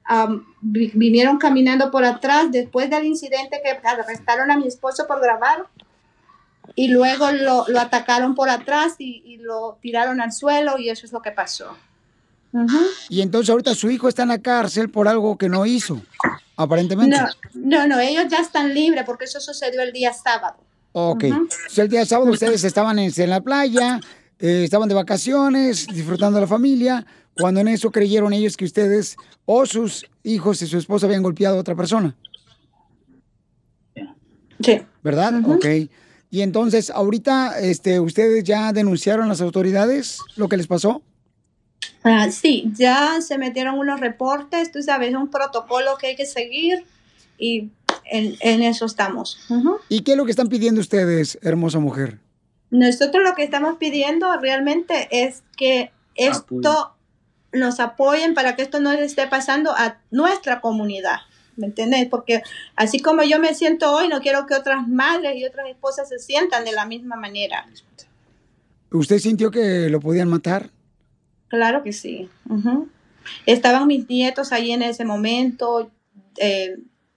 vi- 0.62 0.92
vinieron 0.94 1.38
caminando 1.38 1.92
por 1.92 2.06
atrás 2.06 2.52
después 2.52 2.90
del 2.90 3.06
incidente 3.06 3.60
que 3.64 3.72
arrestaron 3.88 4.52
a 4.52 4.58
mi 4.58 4.68
esposo 4.68 5.08
por 5.08 5.20
grabar 5.20 5.66
y 6.76 6.90
luego 6.90 7.32
lo, 7.32 7.66
lo 7.68 7.80
atacaron 7.80 8.36
por 8.36 8.50
atrás 8.50 8.96
y, 9.00 9.24
y 9.26 9.38
lo 9.38 9.78
tiraron 9.82 10.22
al 10.22 10.32
suelo 10.32 10.78
y 10.78 10.90
eso 10.90 11.06
es 11.06 11.12
lo 11.12 11.22
que 11.22 11.32
pasó. 11.32 11.76
Y 13.10 13.22
entonces 13.22 13.50
ahorita 13.50 13.76
su 13.76 13.90
hijo 13.90 14.08
está 14.08 14.24
en 14.24 14.30
la 14.30 14.40
cárcel 14.40 14.90
por 14.90 15.08
algo 15.08 15.38
que 15.38 15.50
no 15.50 15.66
hizo, 15.66 16.02
aparentemente. 16.56 17.18
No, 17.18 17.28
no, 17.54 17.88
no, 17.88 18.00
ellos 18.00 18.26
ya 18.30 18.40
están 18.40 18.74
libres 18.74 19.04
porque 19.06 19.26
eso 19.26 19.40
sucedió 19.40 19.82
el 19.82 19.92
día 19.92 20.14
sábado. 20.14 20.58
Ok. 20.92 21.26
El 21.76 21.90
día 21.90 22.06
sábado 22.06 22.32
ustedes 22.32 22.64
estaban 22.64 22.98
en, 23.00 23.12
en 23.16 23.30
la 23.30 23.42
playa, 23.42 24.00
eh, 24.40 24.64
estaban 24.64 24.90
de 24.90 24.96
vacaciones, 24.96 25.88
disfrutando 25.88 26.38
de 26.38 26.42
la 26.42 26.48
familia, 26.48 27.06
cuando 27.38 27.60
en 27.60 27.68
eso 27.68 27.92
creyeron 27.92 28.34
ellos 28.34 28.58
que 28.58 28.66
ustedes 28.66 29.16
o 29.46 29.66
sus 29.66 30.06
hijos 30.24 30.62
y 30.62 30.68
su 30.68 30.78
esposa 30.78 31.06
habían 31.06 31.24
golpeado 31.24 31.58
a 31.58 31.60
otra 31.60 31.76
persona. 31.76 32.16
Sí. 34.60 34.82
¿Verdad? 35.04 35.42
Ok. 35.48 35.66
Y 36.30 36.42
entonces, 36.42 36.90
ahorita, 36.90 37.60
este, 37.60 38.00
¿ustedes 38.00 38.44
ya 38.44 38.74
denunciaron 38.74 39.26
a 39.26 39.30
las 39.30 39.42
autoridades 39.42 40.20
lo 40.36 40.50
que 40.50 40.58
les 40.58 40.68
pasó? 40.68 41.02
Ah, 42.04 42.32
sí, 42.32 42.72
ya 42.76 43.20
se 43.22 43.38
metieron 43.38 43.78
unos 43.78 44.00
reportes, 44.00 44.72
tú 44.72 44.82
sabes, 44.82 45.14
un 45.14 45.30
protocolo 45.30 45.98
que 45.98 46.08
hay 46.08 46.16
que 46.16 46.26
seguir 46.26 46.86
y 47.38 47.70
en, 48.06 48.36
en 48.40 48.62
eso 48.62 48.86
estamos. 48.86 49.40
¿Y 49.90 50.02
qué 50.02 50.12
es 50.12 50.18
lo 50.18 50.26
que 50.26 50.32
están 50.32 50.48
pidiendo 50.48 50.80
ustedes, 50.80 51.38
hermosa 51.42 51.80
mujer? 51.80 52.20
Nosotros 52.70 53.24
lo 53.24 53.36
que 53.36 53.44
estamos 53.44 53.78
pidiendo 53.78 54.36
realmente 54.40 55.08
es 55.12 55.44
que 55.56 55.92
esto 56.16 56.94
nos 57.54 57.80
apoyen 57.80 58.34
para 58.34 58.56
que 58.56 58.62
esto 58.62 58.80
no 58.80 58.92
le 58.94 59.04
esté 59.04 59.28
pasando 59.28 59.72
a 59.72 60.00
nuestra 60.12 60.62
comunidad. 60.62 61.20
¿Me 61.56 61.68
entiendes? 61.68 62.08
Porque 62.08 62.44
así 62.76 63.00
como 63.00 63.24
yo 63.24 63.40
me 63.40 63.56
siento 63.56 63.92
hoy, 63.92 64.08
no 64.08 64.22
quiero 64.22 64.46
que 64.46 64.54
otras 64.54 64.88
madres 64.88 65.36
y 65.38 65.46
otras 65.46 65.68
esposas 65.68 66.10
se 66.10 66.20
sientan 66.20 66.66
de 66.66 66.72
la 66.72 66.86
misma 66.86 67.16
manera. 67.16 67.66
¿Usted 68.92 69.20
sintió 69.20 69.50
que 69.50 69.90
lo 69.90 70.00
podían 70.00 70.30
matar? 70.30 70.70
Claro 71.50 71.84
que 71.84 71.94
sí. 71.94 72.30
Estaban 73.46 73.88
mis 73.88 74.08
nietos 74.10 74.52
ahí 74.52 74.72
en 74.72 74.82
ese 74.82 75.06
momento. 75.06 75.90
eh, 76.40 76.76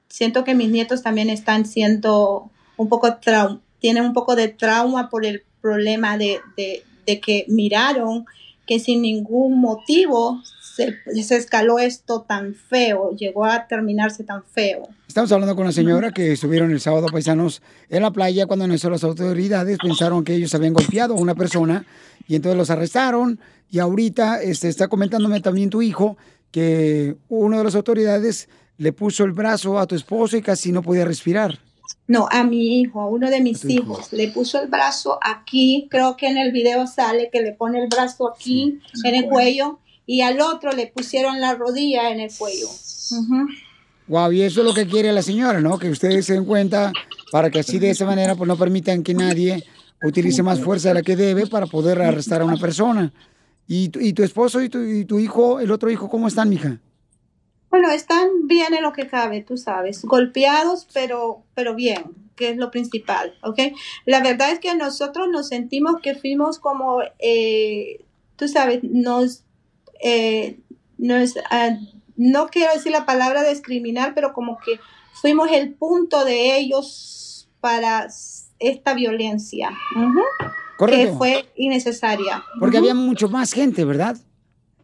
siento 0.08 0.44
que 0.44 0.54
mis 0.54 0.70
nietos 0.70 1.02
también 1.02 1.28
están 1.30 1.66
siendo 1.66 2.50
un 2.76 2.88
poco 2.88 3.06
trau- 3.20 3.60
tienen 3.80 4.04
un 4.04 4.12
poco 4.14 4.34
de 4.34 4.48
trauma 4.48 5.08
por 5.10 5.24
el 5.26 5.42
problema 5.60 6.16
de, 6.18 6.40
de- 6.56 6.82
de 7.06 7.20
que 7.20 7.44
miraron 7.48 8.24
que 8.66 8.78
sin 8.78 9.02
ningún 9.02 9.60
motivo 9.60 10.40
se, 10.62 10.94
se 11.22 11.36
escaló 11.36 11.78
esto 11.78 12.22
tan 12.22 12.54
feo, 12.54 13.10
llegó 13.16 13.44
a 13.44 13.66
terminarse 13.66 14.24
tan 14.24 14.42
feo. 14.44 14.88
Estamos 15.06 15.30
hablando 15.32 15.54
con 15.54 15.64
una 15.64 15.72
señora 15.72 16.12
que 16.12 16.32
estuvieron 16.32 16.70
el 16.70 16.80
sábado 16.80 17.06
paisanos 17.12 17.62
en 17.88 18.02
la 18.02 18.10
playa 18.12 18.46
cuando 18.46 18.66
las 18.66 18.84
autoridades 19.04 19.76
pensaron 19.78 20.24
que 20.24 20.34
ellos 20.34 20.54
habían 20.54 20.72
golpeado 20.72 21.14
a 21.14 21.18
una 21.20 21.34
persona 21.34 21.84
y 22.26 22.36
entonces 22.36 22.56
los 22.56 22.70
arrestaron 22.70 23.38
y 23.70 23.78
ahorita 23.78 24.42
este, 24.42 24.68
está 24.68 24.88
comentándome 24.88 25.40
también 25.40 25.70
tu 25.70 25.80
hijo 25.80 26.16
que 26.50 27.16
uno 27.28 27.58
de 27.58 27.64
las 27.64 27.74
autoridades 27.74 28.48
le 28.78 28.92
puso 28.92 29.24
el 29.24 29.32
brazo 29.32 29.78
a 29.78 29.86
tu 29.86 29.94
esposo 29.94 30.36
y 30.36 30.42
casi 30.42 30.72
no 30.72 30.82
podía 30.82 31.04
respirar. 31.04 31.58
No, 32.06 32.26
a 32.30 32.42
mi 32.42 32.80
hijo, 32.80 33.00
a 33.00 33.06
uno 33.06 33.30
de 33.30 33.40
mis 33.40 33.64
hijos. 33.66 34.12
Le 34.12 34.28
puso 34.28 34.60
el 34.60 34.68
brazo 34.68 35.18
aquí, 35.22 35.86
creo 35.90 36.16
que 36.16 36.26
en 36.26 36.38
el 36.38 36.50
video 36.50 36.86
sale 36.86 37.30
que 37.32 37.40
le 37.40 37.52
pone 37.52 37.82
el 37.82 37.88
brazo 37.88 38.28
aquí 38.28 38.80
en 39.04 39.14
el 39.14 39.26
cuello 39.26 39.78
y 40.06 40.22
al 40.22 40.40
otro 40.40 40.72
le 40.72 40.88
pusieron 40.88 41.40
la 41.40 41.54
rodilla 41.54 42.10
en 42.10 42.20
el 42.20 42.30
cuello. 42.36 42.66
Ujú. 42.66 43.46
Wow, 44.08 44.32
y 44.32 44.42
eso 44.42 44.60
es 44.60 44.66
lo 44.66 44.74
que 44.74 44.88
quiere 44.88 45.12
la 45.12 45.22
señora, 45.22 45.60
¿no? 45.60 45.78
Que 45.78 45.88
ustedes 45.88 46.26
se 46.26 46.32
den 46.32 46.44
cuenta 46.44 46.90
para 47.30 47.48
que 47.48 47.60
así 47.60 47.78
de 47.78 47.90
esa 47.90 48.06
manera 48.06 48.34
pues 48.34 48.48
no 48.48 48.56
permitan 48.56 49.04
que 49.04 49.14
nadie 49.14 49.62
utilice 50.02 50.42
más 50.42 50.60
fuerza 50.60 50.88
de 50.88 50.94
la 50.94 51.02
que 51.02 51.14
debe 51.14 51.46
para 51.46 51.66
poder 51.66 52.02
arrestar 52.02 52.40
a 52.40 52.44
una 52.44 52.56
persona. 52.56 53.12
¿Y 53.72 53.90
tu, 53.90 54.00
y 54.00 54.12
tu 54.12 54.24
esposo 54.24 54.60
y 54.60 54.68
tu, 54.68 54.80
y 54.80 55.04
tu 55.04 55.20
hijo, 55.20 55.60
el 55.60 55.70
otro 55.70 55.92
hijo, 55.92 56.10
cómo 56.10 56.26
están, 56.26 56.48
mija? 56.48 56.80
Bueno, 57.70 57.88
están 57.92 58.48
bien 58.48 58.74
en 58.74 58.82
lo 58.82 58.92
que 58.92 59.06
cabe, 59.06 59.42
tú 59.42 59.56
sabes, 59.56 60.04
golpeados, 60.04 60.88
pero, 60.92 61.44
pero 61.54 61.76
bien, 61.76 62.02
que 62.34 62.50
es 62.50 62.56
lo 62.56 62.72
principal, 62.72 63.38
¿ok? 63.44 63.60
La 64.06 64.24
verdad 64.24 64.50
es 64.50 64.58
que 64.58 64.74
nosotros 64.74 65.28
nos 65.30 65.46
sentimos 65.46 66.00
que 66.02 66.16
fuimos 66.16 66.58
como, 66.58 66.98
eh, 67.20 68.04
tú 68.34 68.48
sabes, 68.48 68.82
nos, 68.82 69.44
eh, 70.02 70.58
nos, 70.98 71.36
ah, 71.52 71.78
no 72.16 72.48
quiero 72.48 72.72
decir 72.74 72.90
la 72.90 73.06
palabra 73.06 73.48
discriminar, 73.48 74.14
pero 74.16 74.32
como 74.32 74.58
que 74.58 74.80
fuimos 75.12 75.48
el 75.52 75.74
punto 75.74 76.24
de 76.24 76.56
ellos 76.56 77.48
para 77.60 78.08
esta 78.58 78.94
violencia, 78.94 79.70
ujú, 79.94 80.22
Correcto. 80.80 81.10
que 81.12 81.16
fue 81.16 81.44
innecesaria. 81.56 82.42
Porque 82.58 82.78
Ujú. 82.78 82.84
había 82.86 82.94
mucho 82.94 83.28
más 83.28 83.52
gente, 83.52 83.84
¿verdad? 83.84 84.16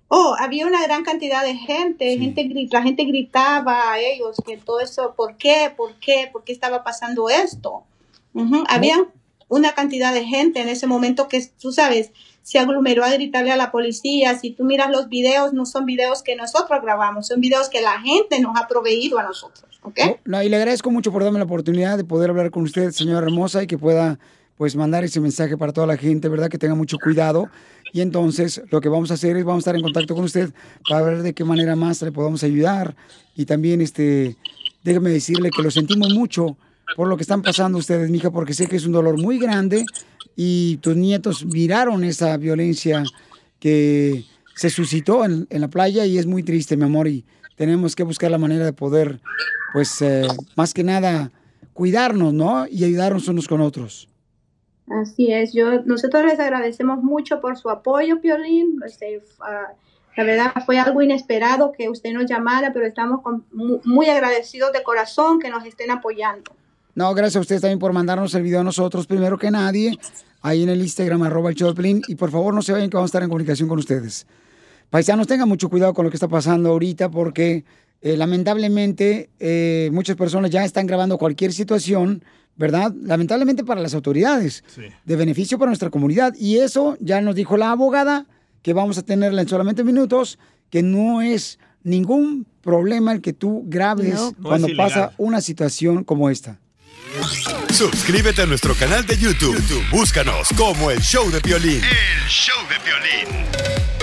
Oh, 0.09 0.37
había 0.39 0.67
una 0.67 0.83
gran 0.87 1.03
cantidad 1.03 1.43
de 1.45 1.57
gente, 1.57 2.17
gente 2.17 2.43
gri- 2.45 2.69
la 2.71 2.83
gente 2.83 3.05
gritaba 3.05 3.93
a 3.93 3.99
ellos 3.99 4.37
que 4.47 4.57
todo 4.57 4.79
eso, 4.81 5.15
¿por 5.17 5.37
qué? 5.37 5.73
¿Por 5.77 5.95
qué? 5.95 6.29
¿Por 6.33 6.45
qué 6.45 6.53
estaba 6.53 6.85
pasando 6.85 7.29
esto? 7.29 7.83
Ujú, 8.33 8.63
Había 8.69 9.05
una 9.49 9.73
cantidad 9.75 10.13
de 10.15 10.25
gente 10.25 10.61
en 10.61 10.69
ese 10.69 10.87
momento 10.87 11.27
que, 11.29 11.45
tú 11.61 11.73
sabes, 11.73 12.13
se 12.43 12.61
aglomeró 12.61 13.05
a 13.05 13.11
gritarle 13.13 13.51
a 13.51 13.57
la 13.57 13.73
policía. 13.73 14.39
Si 14.39 14.51
tú 14.51 14.63
miras 14.65 14.91
los 14.91 15.09
videos, 15.09 15.53
no 15.53 15.67
son 15.67 15.87
videos 15.87 16.23
que 16.23 16.37
nosotros 16.37 16.81
grabamos, 16.83 17.27
son 17.27 17.41
videos 17.41 17.69
que 17.69 17.81
la 17.81 18.01
gente 18.01 18.39
nos 18.41 18.57
ha 18.61 18.69
proveído 18.69 19.19
a 19.19 19.25
nosotros, 19.25 19.81
¿ok? 19.83 19.99
No, 20.25 20.41
y 20.43 20.49
le 20.49 20.57
agradezco 20.57 20.93
mucho 20.93 21.11
por 21.11 21.25
darme 21.25 21.39
la 21.41 21.47
oportunidad 21.47 21.97
de 21.97 22.05
poder 22.05 22.31
hablar 22.31 22.51
con 22.53 22.63
usted, 22.63 22.93
señora 22.93 23.27
hermosa, 23.27 23.65
y 23.65 23.67
que 23.67 23.79
pueda 23.79 24.21
pues 24.57 24.75
mandar 24.77 25.05
ese 25.05 25.21
mensaje 25.21 25.57
para 25.57 25.73
toda 25.73 25.87
la 25.87 25.97
gente, 25.97 26.29
¿verdad? 26.29 26.49
Que 26.49 26.59
tenga 26.59 26.75
mucho 26.75 26.99
cuidado. 26.99 27.49
Y 27.93 28.01
entonces 28.01 28.63
lo 28.71 28.81
que 28.81 28.89
vamos 28.89 29.11
a 29.11 29.15
hacer 29.15 29.37
es 29.37 29.45
vamos 29.45 29.61
a 29.61 29.71
estar 29.71 29.77
en 29.77 29.83
contacto 29.83 30.15
con 30.15 30.25
usted 30.25 30.51
para 30.89 31.03
ver 31.03 31.23
de 31.23 31.35
qué 31.35 31.45
manera 31.45 31.77
más 31.77 32.03
le 32.03 32.13
podemos 32.13 32.43
ayudar. 32.43 32.97
Y 33.35 33.45
también, 33.45 33.81
este, 33.81 34.37
déjeme 34.83 35.11
decirle 35.11 35.51
que 35.51 35.63
lo 35.63 35.71
sentimos 35.71 36.13
mucho 36.15 36.57
por 36.95 37.09
lo 37.09 37.17
que 37.17 37.23
están 37.23 37.43
pasando 37.43 37.79
ustedes, 37.79 38.11
mija, 38.11 38.31
porque 38.31 38.55
sé 38.55 38.67
que 38.67 38.77
es 38.77 38.87
un 38.87 38.93
dolor 38.93 39.21
muy 39.21 39.39
grande 39.39 39.85
y 40.37 40.77
tus 40.79 40.97
nietos 40.97 41.45
miraron 41.45 42.05
esa 42.05 42.37
violencia 42.37 43.03
que 43.59 44.25
se 44.55 44.71
suscitó 44.71 45.25
en, 45.25 45.47
la 45.51 45.69
playa 45.69 46.07
y 46.07 46.19
es 46.19 46.27
muy 46.27 46.43
triste, 46.43 46.77
mi 46.77 46.85
amor, 46.85 47.09
y 47.09 47.25
tenemos 47.57 47.97
que 47.97 48.05
buscar 48.05 48.31
la 48.31 48.39
manera 48.39 48.65
de 48.65 48.73
poder, 48.73 49.21
pues, 49.73 50.01
eh, 50.01 50.27
más 50.55 50.73
que 50.73 50.85
nada, 50.85 51.33
cuidarnos, 51.73 52.33
¿no? 52.33 52.67
Y 52.67 52.85
ayudarnos 52.85 53.29
unos 53.29 53.49
con 53.49 53.61
otros. 53.61 54.09
Así 54.89 55.33
es, 55.33 55.53
yo, 55.53 55.83
nosotros 55.85 56.25
les 56.25 56.39
agradecemos 56.39 57.03
mucho 57.03 57.41
por 57.41 57.57
su 57.57 57.69
apoyo, 57.71 58.21
Piolín. 58.21 58.79
Este, 58.87 59.21
ah, 59.41 59.73
la 60.17 60.25
verdad 60.25 60.53
fue 60.65 60.79
algo 60.79 61.03
inesperado 61.03 61.73
que 61.73 61.89
usted 61.89 62.13
nos 62.13 62.27
llamara, 62.31 62.73
pero 62.73 62.87
estamos 62.87 63.21
con- 63.23 63.45
mu- 63.53 63.81
muy 63.85 64.07
agradecidos 64.09 64.73
de 64.73 64.83
corazón 64.85 65.41
que 65.41 65.51
nos 65.51 65.65
estén 65.67 65.91
apoyando. 65.91 66.53
No, 66.95 67.13
gracias 67.15 67.37
a 67.37 67.41
ustedes 67.41 67.61
también 67.63 67.79
por 67.81 67.93
mandarnos 67.93 68.33
el 68.35 68.43
video 68.43 68.61
a 68.61 68.65
nosotros 68.65 69.07
primero 69.07 69.37
que 69.39 69.51
nadie, 69.51 69.99
ahí 70.41 70.63
en 70.63 70.69
el 70.71 70.81
Instagram, 70.81 71.23
arroba 71.25 71.51
el 71.51 71.57
Piolín, 71.57 72.01
y 72.07 72.15
por 72.15 72.31
favor 72.31 72.55
no 72.55 72.63
se 72.63 72.73
vayan 72.73 72.89
que 72.89 72.97
vamos 72.97 73.09
a 73.09 73.11
estar 73.11 73.23
en 73.25 73.29
comunicación 73.29 73.69
con 73.69 73.79
ustedes. 73.81 74.27
Paisanos, 74.89 75.27
tengan 75.27 75.49
mucho 75.49 75.69
cuidado 75.69 75.93
con 75.93 76.05
lo 76.05 76.11
que 76.13 76.17
está 76.17 76.29
pasando 76.29 76.71
ahorita 76.71 77.11
porque 77.11 77.65
eh, 78.03 78.17
lamentablemente 78.17 79.31
eh, 79.41 79.91
muchas 79.93 80.15
personas 80.17 80.51
ya 80.51 80.65
están 80.65 80.87
grabando 80.87 81.19
cualquier 81.19 81.53
situación, 81.53 82.23
¿verdad? 82.57 82.93
Lamentablemente 83.03 83.65
para 83.65 83.81
las 83.81 83.95
autoridades, 83.95 84.65
de 85.05 85.17
beneficio 85.17 85.59
para 85.59 85.71
nuestra 85.71 85.91
comunidad. 85.91 86.35
Y 86.39 86.59
eso 86.59 86.97
ya 87.01 87.21
nos 87.21 87.35
dijo 87.35 87.57
la 87.57 87.71
abogada, 87.71 88.27
que 88.63 88.73
vamos 88.73 88.99
a 88.99 89.03
tenerla 89.03 89.43
en 89.43 89.49
solamente 89.49 89.85
minutos, 89.85 90.39
que 90.71 90.83
no 90.83 91.23
es 91.23 91.59
ningún 91.83 92.47
problema 92.63 93.13
el 93.13 93.21
que 93.21 93.33
tú 93.33 93.63
grabes 93.67 94.15
No. 94.15 94.33
No 94.39 94.49
cuando 94.49 94.69
pasa 94.77 95.13
una 95.19 95.41
situación 95.41 96.03
como 96.03 96.31
esta. 96.31 96.59
Suscríbete 97.71 98.43
a 98.43 98.47
nuestro 98.47 98.75
canal 98.75 99.07
de 99.07 99.17
YouTube. 99.17 99.55
YouTube, 99.55 99.85
Búscanos 99.91 100.49
como 100.57 100.91
el 100.91 101.01
show 101.01 101.31
de 101.31 101.41
Piolín. 101.41 101.81
El 101.83 102.29
show 102.29 102.57
de 102.69 102.77
violín. 102.85 103.96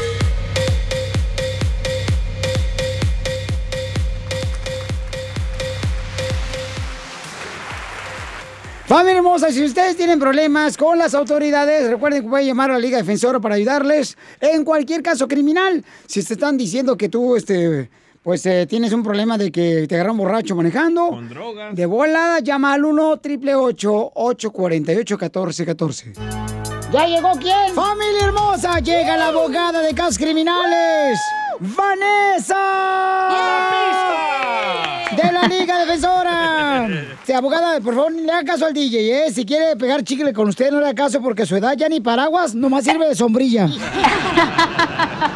Familia 8.93 9.17
hermosa, 9.17 9.51
si 9.51 9.65
ustedes 9.65 9.97
tienen 9.97 10.19
problemas 10.19 10.77
con 10.77 10.99
las 10.99 11.15
autoridades, 11.15 11.89
recuerden 11.89 12.21
que 12.21 12.29
pueden 12.29 12.45
llamar 12.45 12.69
a 12.69 12.73
la 12.73 12.79
Liga 12.79 12.99
Defensora 12.99 13.39
para 13.39 13.55
ayudarles 13.55 14.15
en 14.39 14.63
cualquier 14.63 15.01
caso 15.01 15.27
criminal. 15.27 15.83
Si 16.05 16.23
te 16.23 16.33
están 16.33 16.57
diciendo 16.57 16.95
que 16.95 17.09
tú, 17.09 17.35
este, 17.35 17.89
pues 18.21 18.45
eh, 18.45 18.67
tienes 18.69 18.93
un 18.93 19.01
problema 19.01 19.35
de 19.35 19.51
que 19.51 19.87
te 19.87 19.95
agarraron 19.95 20.17
borracho 20.17 20.55
manejando, 20.55 21.09
Con 21.09 21.27
drogas. 21.27 21.75
de 21.75 21.87
volada 21.87 22.37
llama 22.41 22.75
al 22.75 22.85
1 22.85 23.09
888 23.13 24.11
848 24.13 25.17
1414 25.17 26.13
¿Ya 26.91 27.07
llegó 27.07 27.31
quién? 27.41 27.73
Familia 27.73 28.25
hermosa, 28.25 28.77
llega 28.77 29.17
la 29.17 29.29
abogada 29.29 29.81
de 29.81 29.95
casos 29.95 30.19
criminales, 30.19 31.17
Vanessa. 31.59 32.61
De 33.31 34.62
la 35.47 35.55
Liga 35.55 35.79
Defensora. 35.79 36.87
Sí, 37.25 37.31
abogada, 37.31 37.79
por 37.79 37.95
favor, 37.95 38.11
le 38.11 38.29
haga 38.29 38.43
caso 38.43 38.65
al 38.65 38.73
DJ, 38.73 39.27
¿eh? 39.27 39.31
Si 39.31 39.45
quiere 39.45 39.77
pegar 39.77 40.03
chicle 40.03 40.33
con 40.33 40.49
usted, 40.49 40.71
no 40.71 40.79
le 40.81 40.87
haga 40.87 40.95
caso 41.05 41.21
porque 41.21 41.45
su 41.45 41.55
edad 41.55 41.73
ya 41.77 41.87
ni 41.87 42.01
paraguas, 42.01 42.53
nomás 42.53 42.83
sirve 42.83 43.07
de 43.07 43.15
sombrilla. 43.15 43.69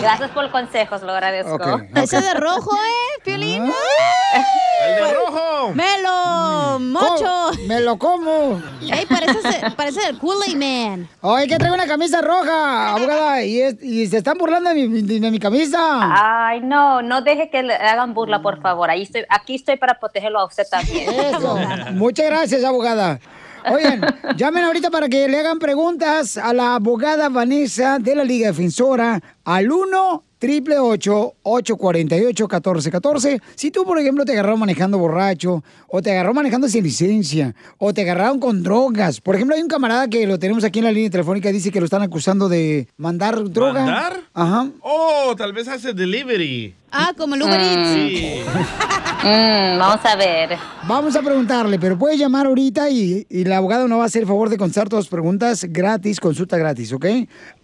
Gracias 0.00 0.30
por 0.30 0.44
el 0.44 0.50
consejo, 0.50 0.96
lo 0.98 1.12
agradezco. 1.12 1.80
Ese 1.94 2.20
de 2.20 2.34
rojo, 2.34 2.74
¿eh, 2.74 3.20
Piolín? 3.24 3.64
¡El 3.64 4.94
de 5.04 5.14
rojo! 5.14 5.72
¡Me 5.74 6.00
lo 6.02 6.78
mocho! 6.80 7.50
¡Me 7.66 7.80
lo 7.80 7.98
como! 7.98 8.60
¡Ey, 8.82 9.04
parece, 9.06 9.70
parece 9.76 10.08
el 10.08 10.18
Kool-Aid 10.18 10.56
Man! 10.56 11.08
Ay, 11.22 11.46
que 11.48 11.56
traigo 11.58 11.74
una 11.74 11.86
camisa 11.86 12.20
roja, 12.22 12.94
abogada, 12.94 13.42
y, 13.42 13.60
es- 13.60 13.82
y 13.82 14.06
se 14.06 14.18
están 14.18 14.38
burlando 14.38 14.70
de 14.70 14.86
mi, 14.88 15.02
de 15.20 15.30
mi 15.30 15.38
camisa. 15.38 15.78
Ay, 16.48 16.60
no, 16.60 17.02
no 17.02 17.20
deje 17.22 17.50
que 17.50 17.62
le 17.62 17.74
hagan 17.74 18.14
burla, 18.14 18.40
por 18.42 18.60
favor. 18.60 18.90
Ahí 18.90 19.02
estoy, 19.02 19.24
aquí 19.28 19.56
estoy 19.56 19.76
para 19.76 19.98
protegerlo 19.98 20.38
a 20.40 20.46
usted 20.46 20.64
también. 20.70 21.10
Eso. 21.10 21.58
Muchas 21.92 22.26
gracias, 22.26 22.64
abogada. 22.64 23.20
Oigan, 23.70 24.00
llamen 24.36 24.64
ahorita 24.64 24.90
para 24.90 25.08
que 25.08 25.28
le 25.28 25.40
hagan 25.40 25.58
preguntas 25.58 26.36
a 26.36 26.52
la 26.52 26.76
abogada 26.76 27.28
Vanessa 27.28 27.98
de 27.98 28.14
la 28.14 28.24
Liga 28.24 28.48
Defensora 28.48 29.20
al 29.44 29.70
1 29.70 30.24
triple 30.40 30.78
848 30.78 32.44
1414 32.44 33.40
Si 33.54 33.70
tú, 33.70 33.84
por 33.84 33.98
ejemplo, 33.98 34.24
te 34.24 34.32
agarraron 34.32 34.58
manejando 34.58 34.98
borracho, 34.98 35.62
o 35.86 36.02
te 36.02 36.10
agarraron 36.10 36.36
manejando 36.36 36.68
sin 36.68 36.82
licencia, 36.82 37.54
o 37.78 37.92
te 37.92 38.00
agarraron 38.00 38.40
con 38.40 38.62
drogas. 38.62 39.20
Por 39.20 39.36
ejemplo, 39.36 39.54
hay 39.54 39.62
un 39.62 39.68
camarada 39.68 40.08
que 40.08 40.26
lo 40.26 40.38
tenemos 40.38 40.64
aquí 40.64 40.78
en 40.80 40.86
la 40.86 40.92
línea 40.92 41.10
telefónica, 41.10 41.52
dice 41.52 41.70
que 41.70 41.78
lo 41.78 41.84
están 41.84 42.02
acusando 42.02 42.48
de 42.48 42.88
mandar 42.96 43.50
droga. 43.50 43.84
¿Mandar? 43.84 44.20
Ajá. 44.32 44.70
Oh, 44.80 45.34
tal 45.36 45.52
vez 45.52 45.68
hace 45.68 45.92
delivery. 45.92 46.74
Ah, 46.92 47.12
como 47.16 47.34
el 47.34 47.42
Uber 47.42 47.60
Eats. 47.60 47.88
Sí. 47.94 48.42
vamos 49.78 50.04
a 50.04 50.16
ver. 50.16 50.58
Vamos 50.84 51.14
a 51.14 51.22
preguntarle, 51.22 51.78
pero 51.78 51.98
puede 51.98 52.16
llamar 52.16 52.46
ahorita 52.46 52.90
y, 52.90 53.26
y 53.28 53.44
la 53.44 53.58
abogada 53.58 53.86
nos 53.86 53.98
va 53.98 54.04
a 54.04 54.06
hacer 54.06 54.22
el 54.22 54.28
favor 54.28 54.48
de 54.48 54.56
contestar 54.56 54.88
todas 54.88 55.04
las 55.04 55.10
preguntas 55.10 55.64
gratis, 55.68 56.18
consulta 56.18 56.56
gratis, 56.56 56.92
¿ok? 56.92 57.06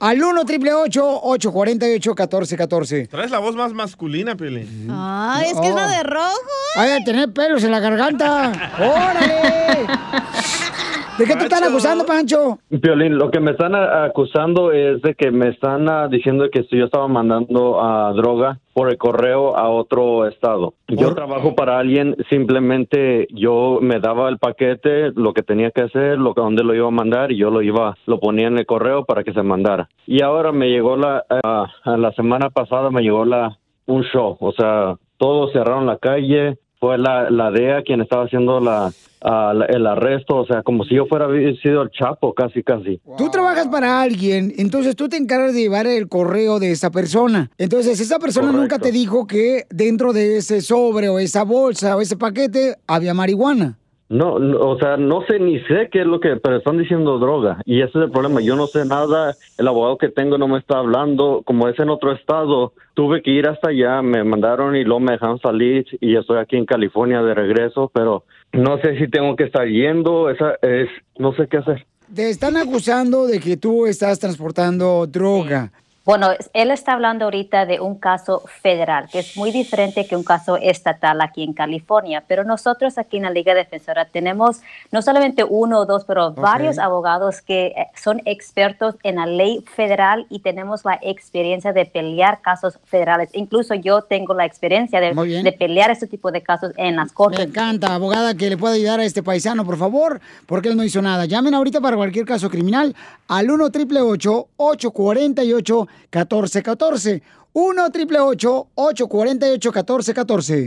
Al 0.01 0.23
1 0.23 0.45
triple 0.45 0.73
848 0.75 2.11
1414 2.11 3.07
Traes 3.09 3.31
la 3.31 3.39
voz 3.39 3.57
más 3.57 3.73
masculina, 3.73 4.37
Piolín. 4.37 4.89
Ay, 4.91 5.51
es 5.51 5.61
que 5.61 5.69
es 5.69 5.75
la 5.75 5.89
de 5.89 6.03
rojo. 6.03 6.37
Ay, 6.77 6.91
a 6.91 7.05
tener 7.05 7.33
pelos 7.33 7.65
en 7.65 7.71
la 7.71 7.81
garganta. 7.81 8.53
¡Órale! 8.79 9.87
¿De 11.19 11.25
qué 11.25 11.35
te 11.35 11.45
están 11.45 11.65
acusando, 11.65 12.05
Pancho? 12.05 12.59
Violín, 12.69 13.17
lo 13.17 13.31
que 13.31 13.41
me 13.41 13.53
están 13.53 13.75
acusando 13.75 14.71
es 14.73 15.01
de 15.01 15.15
que 15.15 15.31
me 15.31 15.49
están 15.49 15.89
ah, 15.89 16.09
diciendo 16.09 16.45
que 16.53 16.65
si 16.65 16.77
yo 16.77 16.85
estaba 16.85 17.09
mandando 17.09 17.83
a 17.83 18.13
droga 18.13 18.59
por 18.75 18.91
el 18.91 18.99
correo 18.99 19.57
a 19.57 19.71
otro 19.71 20.27
estado. 20.27 20.75
Yo 20.89 21.15
trabajo 21.15 21.55
para 21.55 21.79
alguien, 21.79 22.17
simplemente 22.29 23.29
yo 23.31 23.79
me 23.81 23.99
daba 23.99 24.29
el 24.29 24.37
paquete, 24.39 25.13
lo 25.13 25.33
que 25.33 25.43
tenía 25.43 25.71
que 25.71 25.83
hacer, 25.83 26.19
lo 26.19 26.35
que 26.35 26.43
dónde 26.43 26.63
lo 26.63 26.75
iba 26.75 26.89
a 26.89 26.91
mandar 26.91 27.33
y 27.33 27.39
yo 27.39 27.51
lo 27.51 27.63
iba, 27.63 27.97
lo 28.05 28.21
ponía 28.21 28.49
en 28.49 28.59
el 28.59 28.67
correo 28.67 29.07
para 29.07 29.25
que 29.25 29.33
se 29.33 29.43
mandara. 29.43 29.89
Y 30.07 30.23
ahora 30.23 30.53
me 30.53 30.69
llegó 30.69 30.97
la, 30.97 31.25
ah, 31.31 31.67
la 31.97 32.13
semana 32.13 32.51
pasada 32.51 32.91
me 32.91 33.01
llegó 33.01 33.25
la 33.25 33.57
un 33.87 34.03
show, 34.03 34.37
o 34.41 34.53
sea, 34.53 34.97
todos 35.17 35.53
cerraron 35.53 35.87
la 35.87 35.97
calle, 35.99 36.59
fue 36.87 36.99
la, 36.99 37.31
la 37.31 37.51
DEA 37.51 37.83
quien 37.83 38.01
estaba 38.01 38.25
haciendo 38.25 38.61
la, 38.61 38.93
la- 39.23 39.67
el 39.69 39.87
arresto, 39.87 40.37
o 40.37 40.47
sea, 40.47 40.63
como 40.63 40.85
si 40.85 40.95
yo 40.95 41.07
fuera 41.07 41.25
haber 41.25 41.57
sido 41.61 41.83
el 41.83 41.91
Chapo, 41.91 42.33
casi, 42.33 42.63
casi. 42.63 43.01
Tú 43.19 43.29
trabajas 43.31 43.67
para 43.69 44.01
alguien, 44.03 44.53
entonces 44.57 44.95
tú 44.95 45.09
te 45.09 45.17
encargas 45.17 45.53
de 45.55 45.61
llevar 45.63 45.87
el 45.87 46.09
correo 46.09 46.59
de 46.61 46.71
esa 46.71 46.91
persona. 46.91 47.51
Entonces, 47.59 47.99
esa 48.01 48.19
persona 48.19 48.53
nunca 48.53 48.79
te 48.79 48.93
dijo 48.93 49.27
que 49.27 49.65
dentro 49.71 50.13
de 50.13 50.37
ese 50.37 50.61
sobre 50.61 51.09
o 51.09 51.19
esa 51.19 51.43
bolsa 51.45 51.97
o 51.97 52.01
ese 52.01 52.17
paquete 52.17 52.77
había 52.87 53.15
marihuana. 53.15 53.79
No, 54.09 54.39
no, 54.39 54.59
o 54.61 54.79
sea, 54.79 54.97
no 54.97 55.23
sé 55.27 55.41
ni 55.41 55.59
sé 55.61 55.89
qué 55.91 56.01
es 56.01 56.07
lo 56.07 56.21
que, 56.21 56.37
pero 56.37 56.57
están 56.57 56.79
diciendo 56.79 57.19
droga. 57.19 57.61
Y 57.65 57.81
ese 57.81 57.99
es 57.99 58.05
el 58.05 58.11
problema. 58.11 58.41
Yo 58.41 58.55
no 58.55 58.67
sé 58.69 58.85
nada, 58.85 59.35
el 59.59 59.69
abogado 59.69 59.99
que 59.99 60.09
tengo 60.09 60.39
no 60.39 60.47
me 60.47 60.59
está 60.59 60.79
hablando, 60.79 61.43
como 61.45 61.69
es 61.69 61.79
en 61.81 61.91
otro 61.91 62.13
estado, 62.13 62.73
tuve 62.95 63.23
que 63.23 63.33
ir 63.33 63.49
hasta 63.49 63.71
allá, 63.71 64.03
me 64.03 64.23
mandaron 64.23 64.77
y 64.77 64.85
luego 64.85 65.01
me 65.01 65.13
dejaron 65.13 65.41
salir 65.41 65.87
y 66.01 66.17
estoy 66.17 66.39
aquí 66.39 66.57
en 66.57 66.67
California 66.67 67.21
de 67.23 67.35
regreso, 67.35 67.91
pero 67.93 68.25
no 68.53 68.79
sé 68.79 68.97
si 68.99 69.09
tengo 69.09 69.35
que 69.35 69.45
estar 69.45 69.67
yendo, 69.67 70.31
esa 70.31 70.55
es, 70.63 70.89
no 71.19 71.35
sé 71.35 71.49
qué 71.49 71.59
hacer. 71.59 71.85
Te 72.15 72.31
están 72.31 72.57
acusando 72.57 73.27
de 73.27 73.41
que 73.41 73.57
tú 73.57 73.87
estás 73.87 74.21
transportando 74.21 75.07
droga. 75.09 75.73
Bueno, 76.07 76.29
él 76.53 76.71
está 76.71 76.93
hablando 76.93 77.25
ahorita 77.25 77.67
de 77.67 77.81
un 77.81 77.99
caso 77.99 78.45
federal, 78.63 79.09
que 79.11 79.19
es 79.19 79.37
muy 79.37 79.51
diferente 79.51 80.07
que 80.07 80.15
un 80.15 80.23
caso 80.23 80.57
estatal 80.57 81.21
aquí 81.21 81.43
en 81.43 81.53
California, 81.53 82.23
pero 82.29 82.45
nosotros 82.45 82.97
aquí 82.97 83.17
en 83.17 83.25
la 83.25 83.31
Liga 83.31 83.55
Defensora 83.55 84.05
tenemos 84.05 84.61
no 84.93 85.03
solamente 85.03 85.43
uno 85.43 85.81
o 85.81 85.85
dos, 85.85 86.05
pero 86.05 86.31
varios 86.31 86.79
abogados 86.79 87.43
que 87.43 87.67
eh, 87.77 87.89
son 88.01 88.23
expertos 88.25 88.95
en 89.03 89.17
la 89.17 89.27
ley 89.27 89.65
federal 89.75 90.27
y 90.31 90.39
tenemos 90.39 90.85
la 90.85 90.97
experiencia 91.03 91.73
de 91.73 91.87
pelear 91.87 92.41
casos 92.41 92.79
federales. 92.85 93.31
Incluso 93.33 93.75
yo 93.75 94.03
tengo 94.03 94.33
la 94.33 94.45
experiencia 94.45 95.01
de, 95.01 95.13
de 95.13 95.53
pelear 95.53 95.91
este 95.91 96.07
tipo 96.07 96.31
de 96.31 96.41
casos 96.41 96.71
en 96.77 96.95
las 96.95 97.09
Me 97.09 97.15
cortes. 97.15 97.47
encanta, 97.47 97.93
abogada, 97.93 98.33
que 98.37 98.49
le 98.49 98.57
pueda 98.57 98.75
ayudar 98.75 99.01
a 99.01 99.05
este 99.05 99.25
paisano, 99.25 99.65
por 99.65 99.77
favor, 99.77 100.21
porque 100.47 100.69
él 100.69 100.77
no 100.77 100.85
hizo 100.85 101.03
nada. 101.03 101.25
Llamen 101.25 101.53
ahorita 101.55 101.81
para 101.81 101.97
cualquier 101.97 102.27
caso 102.27 102.49
criminal 102.49 102.95
al 103.27 103.51
1 103.51 103.65
888 103.65 104.49
848 104.57 105.89
1414 106.11 107.23
1 107.55 107.75
888 107.91 108.69
848 108.77 109.73
1414 109.73 110.65